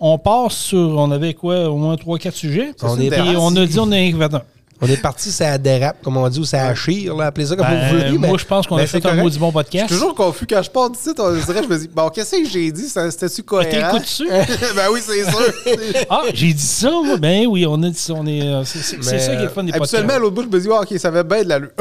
on 0.00 0.18
passe 0.18 0.54
sur, 0.54 0.78
on 0.78 1.10
avait 1.10 1.32
quoi, 1.34 1.68
au 1.70 1.76
moins 1.76 1.94
3-4 1.94 2.32
sujets. 2.32 2.72
On 2.82 2.96
Puis 2.96 3.06
est 3.06 3.10
parti. 3.10 3.34
on 3.38 3.56
a 3.56 3.66
dit 3.66 3.78
on 3.78 3.90
est 3.92 4.12
un. 4.12 4.42
On 4.82 4.86
est 4.88 4.96
parti, 4.96 5.30
ça 5.30 5.56
dérape, 5.58 6.02
comme 6.02 6.16
on 6.16 6.28
dit, 6.28 6.40
ou 6.40 6.44
ça 6.44 6.66
achire, 6.66 7.14
là, 7.16 7.26
appelez 7.26 7.46
ça 7.46 7.54
comme 7.56 7.66
vous 7.66 7.88
voulez. 7.90 8.02
Ben, 8.10 8.18
mais- 8.18 8.28
moi, 8.28 8.36
je 8.36 8.44
pense 8.44 8.66
qu'on 8.66 8.76
mais 8.76 8.82
a 8.82 8.86
fait 8.86 8.98
un 8.98 9.00
correct. 9.00 9.22
maudit 9.22 9.38
bon 9.38 9.48
Je 9.48 9.52
podcast. 9.52 9.86
suis 9.86 9.94
toujours 9.96 10.14
confus. 10.14 10.46
Quand 10.46 10.60
je 10.62 10.70
pars 10.70 10.90
d'ici, 10.90 11.10
on 11.16 11.32
dirait, 11.34 11.62
je 11.62 11.68
me 11.68 11.78
dis, 11.78 11.88
bon, 11.88 12.08
qu'est-ce 12.08 12.32
que 12.32 12.48
j'ai 12.48 12.72
dit? 12.72 12.88
Ça- 12.88 13.08
C'était-tu 13.10 13.42
cohérent? 13.44 13.90
T'écoutes 13.92 14.02
dessus? 14.08 14.28
ben 14.28 14.86
oui, 14.92 15.00
c'est 15.02 15.24
sûr. 15.30 15.54
Ah, 16.10 16.22
j'ai 16.34 16.52
dit 16.52 16.60
ça, 16.66 16.90
moi. 16.90 17.16
Ben 17.16 17.46
oui, 17.46 17.64
on 17.66 17.80
a 17.82 17.88
dit 17.90 17.98
ça. 17.98 18.12
On 18.14 18.26
est, 18.26 18.42
euh, 18.42 18.64
c'est, 18.64 18.82
ça 19.02 19.36
qui 19.36 19.40
est 19.40 19.42
le 19.42 19.48
fun 19.48 19.62
des 19.62 19.70
podcasts. 19.72 19.94
Habituellement, 19.94 20.14
à 20.14 20.18
l'autre 20.18 20.34
bout, 20.34 20.42
je 20.42 20.48
me 20.48 20.60
dis, 20.60 20.68
ouais, 20.68 20.76
OK, 20.78 20.98
ça 20.98 21.10
va 21.10 21.22
bien 21.22 21.44
de 21.44 21.48
l'allure. 21.48 21.70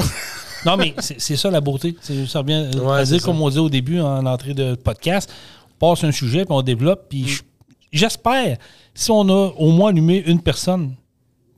Non, 0.63 0.77
mais 0.77 0.93
c'est, 0.99 1.35
ça 1.37 1.49
la 1.49 1.59
beauté. 1.59 1.95
C'est, 2.01 2.27
ça 2.27 2.37
revient 2.37 2.69
euh, 2.75 2.79
Ouais, 2.81 2.99
à 2.99 3.05
ça. 3.07 3.17
comme 3.17 3.41
on 3.41 3.49
dit 3.49 3.57
au 3.57 3.67
début 3.67 3.99
en 3.99 4.23
entrée 4.27 4.53
de 4.53 4.75
podcast, 4.75 5.27
on 5.81 5.89
passe 5.89 6.03
un 6.03 6.11
sujet, 6.11 6.45
puis 6.45 6.53
on 6.53 6.61
développe, 6.61 7.07
puis 7.09 7.27
je- 7.27 7.41
j'espère, 7.91 8.57
si 8.93 9.09
on 9.09 9.27
a 9.27 9.51
au 9.57 9.71
moins 9.71 9.89
allumé 9.89 10.21
une 10.23 10.39
personne, 10.39 10.93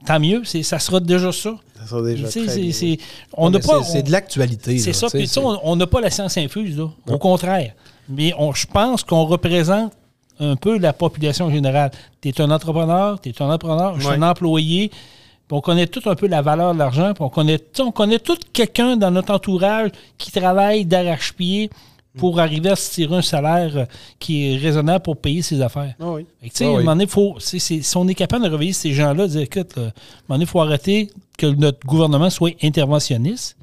tant 0.06 0.20
mieux, 0.20 0.41
c'est, 0.45 0.64
ça 0.64 0.80
sera 0.80 0.99
déjà 0.99 1.32
ça. 1.32 1.51
Ça 1.80 1.88
sera 1.88 2.01
déjà 2.01 2.24
très 2.28 2.32
c'est, 2.47 2.60
bien. 2.62 2.72
c'est- 2.72 2.97
on 3.34 3.49
Mais 3.49 3.58
n'a 3.58 3.64
pas... 3.64 3.84
c'est- 3.84 3.91
C'est 3.91 3.99
on- 3.99 4.04
de 4.04 4.12
l'actualité. 4.12 4.78
C'est 4.80 4.91
là, 4.91 4.97
ça. 4.97 5.08
Puis, 5.10 5.22
tu 5.22 5.28
sais, 5.28 5.34
c'est- 5.41 5.45
on 5.64 5.76
n'a 5.76 5.88
pas 5.88 6.01
la 6.01 6.10
science 6.10 6.38
infuse, 6.38 6.78
là. 6.78 6.89
Au 7.08 7.18
contraire. 7.18 7.74
Mais 8.10 8.34
on- 8.38 8.54
je 8.54 8.66
pense 8.68 9.04
qu'on 9.04 9.26
représente 9.26 9.93
un 10.39 10.56
peu 10.56 10.78
la 10.78 10.93
population 10.93 11.49
générale. 11.51 11.91
Tu 12.22 12.30
es 12.30 12.41
un 12.41 12.49
entrepreneur, 12.51 13.20
tu 13.22 13.30
es 13.30 13.41
un 13.41 13.49
entrepreneur, 13.49 13.95
je 13.99 14.06
suis 14.06 14.14
un 14.14 14.22
employé. 14.22 14.89
Puis 14.89 15.58
on 15.58 15.62
connaît 15.62 15.88
tout 15.88 16.01
un 16.10 16.16
peu 16.16 16.28
la 16.28 16.41
valeur 16.41 16.74
de 16.74 16.80
l'argent. 16.80 17.14
Puis 17.14 17.24
on 17.24 17.30
connaît, 17.30 17.60
on 17.80 17.91
connaît 17.91 18.20
tout 18.20 18.38
quelqu'un 18.54 18.97
dans 18.97 19.12
notre 19.12 19.34
entourage 19.34 19.91
qui 20.18 20.32
travaille 20.32 20.86
d'arrache-pied 20.86 21.70
pour 22.18 22.39
arriver 22.39 22.70
à 22.70 22.76
se 22.76 22.91
tirer 22.91 23.16
un 23.16 23.22
salaire 23.22 23.76
euh, 23.78 23.86
qui 24.20 24.47
est 24.53 24.57
raisonnable 24.57 25.03
pour 25.03 25.18
payer 25.18 25.41
ses 25.41 25.61
affaires. 25.61 25.95
Ah 25.99 26.11
oui. 26.11 26.26
Tu 26.43 26.49
sais, 26.53 26.66
Ah 26.66 26.68
à 26.68 26.72
un 26.72 26.74
oui. 26.76 26.84
moment 26.84 26.91
donné, 26.91 27.07
faut, 27.07 27.36
si 27.39 27.84
on 27.95 28.07
est 28.07 28.14
capable 28.14 28.45
de 28.45 28.49
réveiller 28.51 28.74
ces 28.74 28.93
gens-là, 28.93 29.24
de 29.28 29.32
dire, 29.32 29.41
écoute, 29.41 29.76
là, 29.76 29.82
à 29.84 29.86
un 29.86 29.89
moment 29.89 29.93
donné, 30.30 30.43
il 30.43 30.47
faut 30.47 30.61
arrêter 30.61 31.09
que 31.38 31.47
notre 31.47 31.86
gouvernement 31.88 32.30
soit 32.30 32.55
interventionniste. 32.64 33.57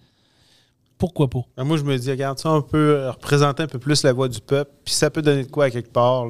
Pourquoi 0.98 1.28
pas? 1.30 1.40
Ben, 1.56 1.64
moi, 1.64 1.76
je 1.78 1.82
me 1.84 1.96
dis, 1.96 2.10
regarde, 2.10 2.38
ça, 2.38 2.50
on 2.52 2.60
peut 2.62 2.96
euh, 2.96 3.10
représenter 3.12 3.62
un 3.62 3.66
peu 3.66 3.78
plus 3.78 4.02
la 4.02 4.12
voix 4.12 4.28
du 4.28 4.40
peuple, 4.40 4.70
puis 4.84 4.92
ça 4.94 5.08
peut 5.10 5.22
donner 5.22 5.44
de 5.44 5.50
quoi 5.50 5.66
à 5.66 5.70
quelque 5.70 5.92
part. 5.92 6.26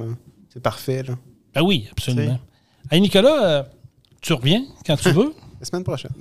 C'est 0.52 0.62
parfait. 0.62 1.02
Là. 1.02 1.14
Ben 1.54 1.62
oui, 1.62 1.88
absolument. 1.90 2.38
Hey, 2.90 3.00
Nicolas, 3.00 3.44
euh, 3.44 3.62
tu 4.20 4.32
reviens 4.32 4.64
quand 4.86 4.96
tu 4.96 5.10
veux? 5.10 5.32
La 5.60 5.66
semaine 5.66 5.84
prochaine. 5.84 6.12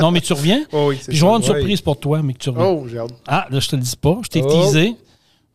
Non. 0.00 0.10
mais 0.10 0.20
tu 0.22 0.32
reviens? 0.32 0.64
Oh 0.72 0.86
oui, 0.88 0.98
je 1.06 1.10
vais 1.12 1.18
avoir 1.18 1.36
une 1.36 1.42
surprise 1.42 1.80
pour 1.82 1.98
toi, 2.00 2.22
mais 2.22 2.32
que 2.32 2.38
tu 2.38 2.48
reviens. 2.48 2.64
Oh, 2.66 2.86
j'ai 2.88 2.98
hâte. 2.98 3.10
Ah, 3.26 3.46
là, 3.50 3.60
je 3.60 3.68
te 3.68 3.76
le 3.76 3.82
dis 3.82 3.96
pas. 3.96 4.18
Je 4.22 4.28
t'ai 4.28 4.42
Oh. 4.42 4.48
teasé. 4.50 4.94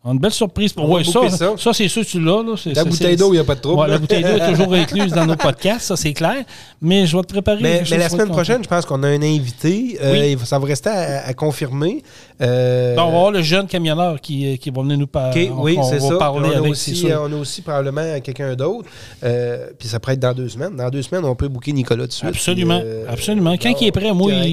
Une 0.05 0.19
belle 0.19 0.31
surprise 0.31 0.73
pour 0.73 0.83
On 0.83 0.87
va 0.89 0.93
ouais, 0.95 1.03
ça, 1.05 1.29
ça. 1.29 1.53
ça. 1.57 1.71
c'est 1.73 1.87
sûr 1.87 2.01
que 2.03 2.07
tu 2.09 2.19
l'as. 2.19 2.43
La 2.75 2.83
bouteille 2.83 3.15
d'eau, 3.15 3.29
il 3.29 3.35
n'y 3.35 3.39
a 3.39 3.45
pas 3.45 3.55
de 3.55 3.61
trouble. 3.61 3.81
Ouais, 3.83 3.87
la 3.87 3.97
bouteille 3.97 4.21
d'eau 4.21 4.29
est 4.35 4.49
toujours 4.51 4.73
incluse 4.73 5.13
dans 5.13 5.25
nos 5.25 5.37
podcasts, 5.37 5.85
ça 5.87 5.95
c'est 5.95 6.11
clair. 6.11 6.43
Mais 6.81 7.05
je 7.07 7.15
vais 7.15 7.23
te 7.23 7.27
préparer. 7.31 7.59
Mais, 7.61 7.83
la 7.89 8.09
semaine 8.09 8.27
prochaine, 8.27 8.61
je 8.61 8.67
pense 8.67 8.85
qu'on 8.85 9.01
a 9.03 9.07
un 9.07 9.21
invité. 9.21 9.97
Euh, 10.01 10.11
Oui. 10.35 10.37
Ça 10.43 10.59
va 10.59 10.65
rester 10.67 10.89
à, 10.89 11.25
à 11.27 11.33
confirmer. 11.33 12.03
Euh, 12.41 12.95
Ben, 12.97 13.01
on 13.03 13.05
va 13.05 13.11
voir 13.19 13.31
le 13.31 13.41
jeune 13.41 13.65
camionneur 13.67 14.19
qui, 14.19 14.53
euh, 14.53 14.57
qui 14.57 14.69
va 14.71 14.81
venir 14.81 14.97
nous 14.97 15.07
par- 15.07 15.29
OK, 15.29 15.39
on- 15.55 15.61
oui, 15.61 15.75
on 15.77 15.83
c'est 15.83 15.99
va 15.99 16.07
ça. 16.09 16.15
parler 16.17 16.49
on, 16.49 16.55
a 16.55 16.57
avec, 16.57 16.71
aussi, 16.71 17.05
on 17.17 17.31
a 17.31 17.35
aussi 17.37 17.61
probablement 17.61 18.19
quelqu'un 18.19 18.55
d'autre. 18.55 18.89
Euh, 19.23 19.67
puis 19.79 19.87
ça 19.87 20.01
pourrait 20.01 20.15
être 20.15 20.19
dans 20.19 20.33
deux 20.33 20.49
semaines. 20.49 20.75
Dans 20.75 20.89
deux 20.89 21.01
semaines, 21.01 21.23
on 21.23 21.35
peut 21.35 21.47
booker 21.47 21.71
Nicolas 21.71 22.07
dessus. 22.07 22.25
Absolument, 22.25 22.81
Puis, 22.81 22.89
absolument. 23.07 23.55
Quand 23.57 23.71
il 23.79 23.87
est 23.87 23.91
prêt, 23.91 24.11
moi, 24.13 24.31
il, 24.33 24.49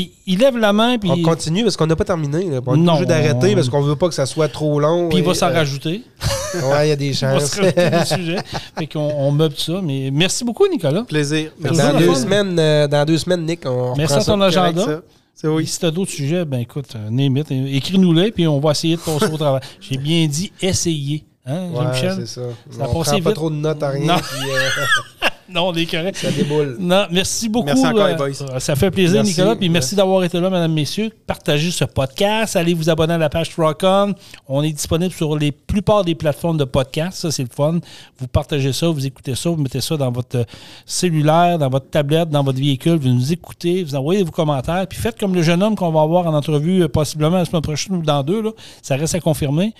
il- 0.00 0.10
il 0.26 0.38
lève 0.38 0.56
la 0.58 0.72
main, 0.72 0.98
puis 0.98 1.08
On 1.10 1.22
continue 1.22 1.62
parce 1.62 1.76
qu'on 1.76 1.86
n'a 1.86 1.94
pas 1.96 2.04
terminé. 2.04 2.44
là. 2.50 2.60
On 2.66 2.74
est 2.84 2.88
obligé 2.88 3.06
d'arrêter 3.06 3.54
parce 3.54 3.68
qu'on 3.68 3.80
veut 3.82 3.96
pas 3.96 4.08
que 4.08 4.14
ça 4.14 4.26
soit 4.26 4.48
trop 4.48 4.80
long. 4.80 4.87
Puis 5.08 5.18
il 5.18 5.24
va 5.24 5.34
s'en 5.34 5.48
euh, 5.48 5.52
rajouter. 5.54 6.02
Ouais, 6.54 6.86
il 6.86 6.88
y 6.88 6.92
a 6.92 6.96
des 6.96 7.10
va 7.12 7.38
chances. 7.38 7.50
se 7.50 7.60
rajouter 7.60 7.90
des 7.90 8.04
sujets. 8.06 8.38
Fait 8.78 8.86
qu'on 8.86 9.00
on 9.00 9.30
meuble 9.32 9.56
ça. 9.58 9.80
Mais 9.82 10.10
merci 10.10 10.44
beaucoup, 10.44 10.66
Nicolas. 10.66 11.02
Plaisir. 11.02 11.50
Toujours 11.60 11.76
dans, 11.76 11.98
deux 11.98 12.14
semaines, 12.14 12.58
euh, 12.58 12.88
dans 12.88 13.04
deux 13.04 13.18
semaines, 13.18 13.44
Nick, 13.44 13.66
on 13.66 13.94
Merci 13.96 14.14
à 14.14 14.20
ça. 14.20 14.32
ton 14.32 14.40
agenda. 14.40 15.02
Oui. 15.44 15.50
oui. 15.50 15.66
Si 15.66 15.78
tu 15.78 15.84
as 15.84 15.90
d'autres 15.90 16.10
sujets, 16.10 16.46
ben 16.46 16.60
écoute, 16.60 16.86
euh, 16.96 17.66
écris-nous-les, 17.66 18.30
puis 18.32 18.46
on 18.48 18.60
va 18.60 18.70
essayer 18.70 18.96
de 18.96 19.00
passer 19.02 19.26
au 19.30 19.36
travail. 19.36 19.60
J'ai 19.80 19.98
bien 19.98 20.26
dit 20.26 20.50
essayer. 20.62 21.22
Hein, 21.44 21.68
Ouais, 21.70 21.82
Jean-Michel? 21.84 22.14
c'est 22.20 22.26
ça. 22.26 22.40
On 22.80 22.84
prend 22.84 23.02
pas 23.04 23.14
vite. 23.16 23.34
trop 23.34 23.50
de 23.50 23.56
notes 23.56 23.82
à 23.82 23.90
rien. 23.90 24.06
Non. 24.06 24.16
puis, 24.16 24.50
euh, 24.50 25.28
Non, 25.54 25.68
on 25.68 25.74
est 25.74 25.86
correct. 25.86 26.16
ça 26.16 26.30
déboule. 26.30 26.76
Non, 26.78 27.06
merci 27.10 27.48
beaucoup. 27.48 27.66
Merci 27.66 27.86
encore, 27.86 28.02
euh, 28.02 28.08
les 28.10 28.16
boys. 28.16 28.60
Ça 28.60 28.76
fait 28.76 28.90
plaisir, 28.90 29.22
Merci. 29.22 29.30
Nicolas. 29.30 29.56
Puis 29.56 29.68
merci 29.68 29.94
d'avoir 29.94 30.22
été 30.24 30.38
là, 30.38 30.50
mesdames, 30.50 30.72
messieurs. 30.72 31.10
Partagez 31.26 31.70
ce 31.70 31.84
podcast. 31.84 32.54
Allez 32.54 32.74
vous 32.74 32.90
abonner 32.90 33.14
à 33.14 33.18
la 33.18 33.30
page 33.30 33.50
Rockon. 33.56 34.14
On 34.46 34.62
est 34.62 34.72
disponible 34.72 35.12
sur 35.12 35.36
les 35.36 35.50
plupart 35.52 36.04
des 36.04 36.14
plateformes 36.14 36.58
de 36.58 36.64
podcast. 36.64 37.18
Ça, 37.18 37.30
c'est 37.30 37.44
le 37.44 37.48
fun. 37.54 37.78
Vous 38.18 38.26
partagez 38.26 38.72
ça, 38.72 38.88
vous 38.88 39.06
écoutez 39.06 39.34
ça, 39.34 39.48
vous 39.50 39.56
mettez 39.56 39.80
ça 39.80 39.96
dans 39.96 40.12
votre 40.12 40.44
cellulaire, 40.84 41.58
dans 41.58 41.70
votre 41.70 41.88
tablette, 41.88 42.28
dans 42.28 42.42
votre 42.44 42.58
véhicule. 42.58 42.96
Vous 42.96 43.08
nous 43.08 43.32
écoutez, 43.32 43.82
vous 43.84 43.94
envoyez 43.94 44.22
vos 44.22 44.30
commentaires. 44.30 44.86
Puis 44.86 44.98
faites 44.98 45.18
comme 45.18 45.34
le 45.34 45.42
jeune 45.42 45.62
homme 45.62 45.76
qu'on 45.76 45.90
va 45.90 46.02
avoir 46.02 46.26
en 46.26 46.34
entrevue 46.34 46.82
euh, 46.82 46.88
possiblement 46.88 47.38
la 47.38 47.44
semaine 47.44 47.62
prochaine 47.62 47.96
ou 47.96 48.02
dans 48.02 48.22
deux. 48.22 48.42
Là. 48.42 48.50
Ça 48.82 48.96
reste 48.96 49.14
à 49.14 49.20
confirmer. 49.20 49.72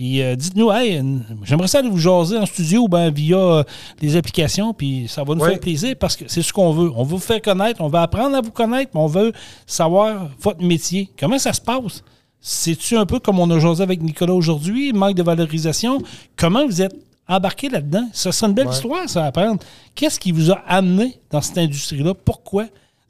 Puis 0.00 0.22
euh, 0.22 0.34
dites-nous, 0.34 0.72
hey, 0.72 0.98
j'aimerais 1.42 1.68
ça 1.68 1.80
aller 1.80 1.90
vous 1.90 1.98
jaser 1.98 2.38
en 2.38 2.46
studio 2.46 2.84
ou 2.84 2.88
ben, 2.88 3.10
via 3.10 3.36
euh, 3.36 3.64
les 4.00 4.16
applications, 4.16 4.72
puis 4.72 5.04
ça 5.08 5.24
va 5.24 5.34
nous 5.34 5.44
faire 5.44 5.60
plaisir 5.60 5.94
parce 6.00 6.16
que 6.16 6.24
c'est 6.26 6.40
ce 6.40 6.54
qu'on 6.54 6.72
veut. 6.72 6.90
On 6.96 7.04
veut 7.04 7.16
vous 7.16 7.18
faire 7.18 7.42
connaître, 7.42 7.82
on 7.82 7.88
veut 7.88 7.98
apprendre 7.98 8.34
à 8.34 8.40
vous 8.40 8.50
connaître, 8.50 8.92
mais 8.94 9.00
on 9.02 9.08
veut 9.08 9.30
savoir 9.66 10.30
votre 10.40 10.64
métier. 10.64 11.10
Comment 11.18 11.38
ça 11.38 11.52
se 11.52 11.60
passe? 11.60 12.02
C'est-tu 12.40 12.96
un 12.96 13.04
peu 13.04 13.18
comme 13.18 13.38
on 13.40 13.50
a 13.50 13.58
jasé 13.58 13.82
avec 13.82 14.00
Nicolas 14.00 14.32
aujourd'hui, 14.32 14.94
manque 14.94 15.16
de 15.16 15.22
valorisation? 15.22 15.98
Comment 16.34 16.64
vous 16.64 16.80
êtes 16.80 16.96
embarquer 17.28 17.68
là-dedans? 17.68 18.08
Ça 18.14 18.32
serait 18.32 18.48
une 18.48 18.54
belle 18.54 18.70
histoire, 18.70 19.06
ça, 19.06 19.24
à 19.24 19.26
apprendre. 19.26 19.60
Qu'est-ce 19.94 20.18
qui 20.18 20.32
vous 20.32 20.50
a 20.50 20.62
amené 20.66 21.20
dans 21.30 21.42
cette 21.42 21.58
industrie-là? 21.58 22.14
Pourquoi? 22.14 22.64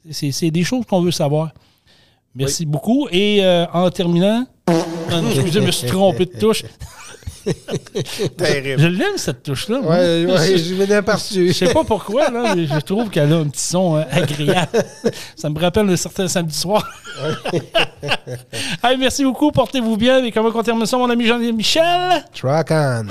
C'est 0.09 0.51
des 0.51 0.63
choses 0.65 0.85
qu'on 0.85 1.01
veut 1.01 1.11
savoir. 1.11 1.53
Merci 2.35 2.65
beaucoup. 2.65 3.07
Et 3.11 3.43
euh, 3.45 3.65
en 3.71 3.89
terminant, 3.89 4.45
excusez, 4.71 5.51
je 5.51 5.59
me 5.59 5.71
suis 5.71 5.87
trompé 5.87 6.25
de 6.25 6.39
touche. 6.39 6.63
Terrible. 8.37 8.81
Je 8.81 8.87
l'aime, 8.87 9.17
cette 9.17 9.43
touche-là. 9.43 9.81
moi. 9.81 9.95
Ouais, 9.95 10.57
je 10.57 10.75
venais 10.75 10.95
aperçu. 10.95 11.47
Je 11.47 11.53
sais 11.53 11.73
pas 11.73 11.83
pourquoi, 11.83 12.29
là, 12.29 12.55
mais 12.55 12.67
je 12.67 12.79
trouve 12.79 13.09
qu'elle 13.09 13.33
a 13.33 13.37
un 13.37 13.47
petit 13.47 13.63
son 13.63 13.97
euh, 13.97 14.03
agréable. 14.11 14.83
Ça 15.35 15.49
me 15.49 15.59
rappelle 15.59 15.89
un 15.89 15.95
certain 15.95 16.27
samedi 16.27 16.57
soir. 16.57 16.87
Hey, 18.83 18.97
merci 18.97 19.23
beaucoup, 19.23 19.51
portez-vous 19.51 19.95
bien. 19.95 20.23
Et 20.23 20.31
comment 20.31 20.49
on 20.53 20.63
termine 20.63 20.85
ça, 20.87 20.97
mon 20.97 21.09
ami 21.09 21.27
Jean-Michel? 21.27 22.25
Truck 22.33 22.71
on. 22.71 23.05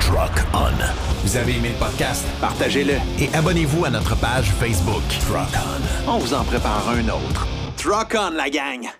Truck 0.00 0.44
On. 0.54 0.70
Vous 1.24 1.36
avez 1.36 1.52
aimé 1.52 1.70
le 1.74 1.84
podcast? 1.84 2.24
Partagez-le. 2.40 2.94
Et 3.22 3.28
abonnez-vous 3.34 3.84
à 3.84 3.90
notre 3.90 4.16
page 4.16 4.46
Facebook. 4.58 5.02
Truck 5.28 5.48
On. 6.06 6.12
On 6.12 6.18
vous 6.18 6.32
en 6.32 6.44
prépare 6.44 6.88
un 6.88 7.06
autre. 7.08 7.46
Truck 7.76 8.16
on, 8.18 8.30
la 8.30 8.48
gang! 8.48 8.90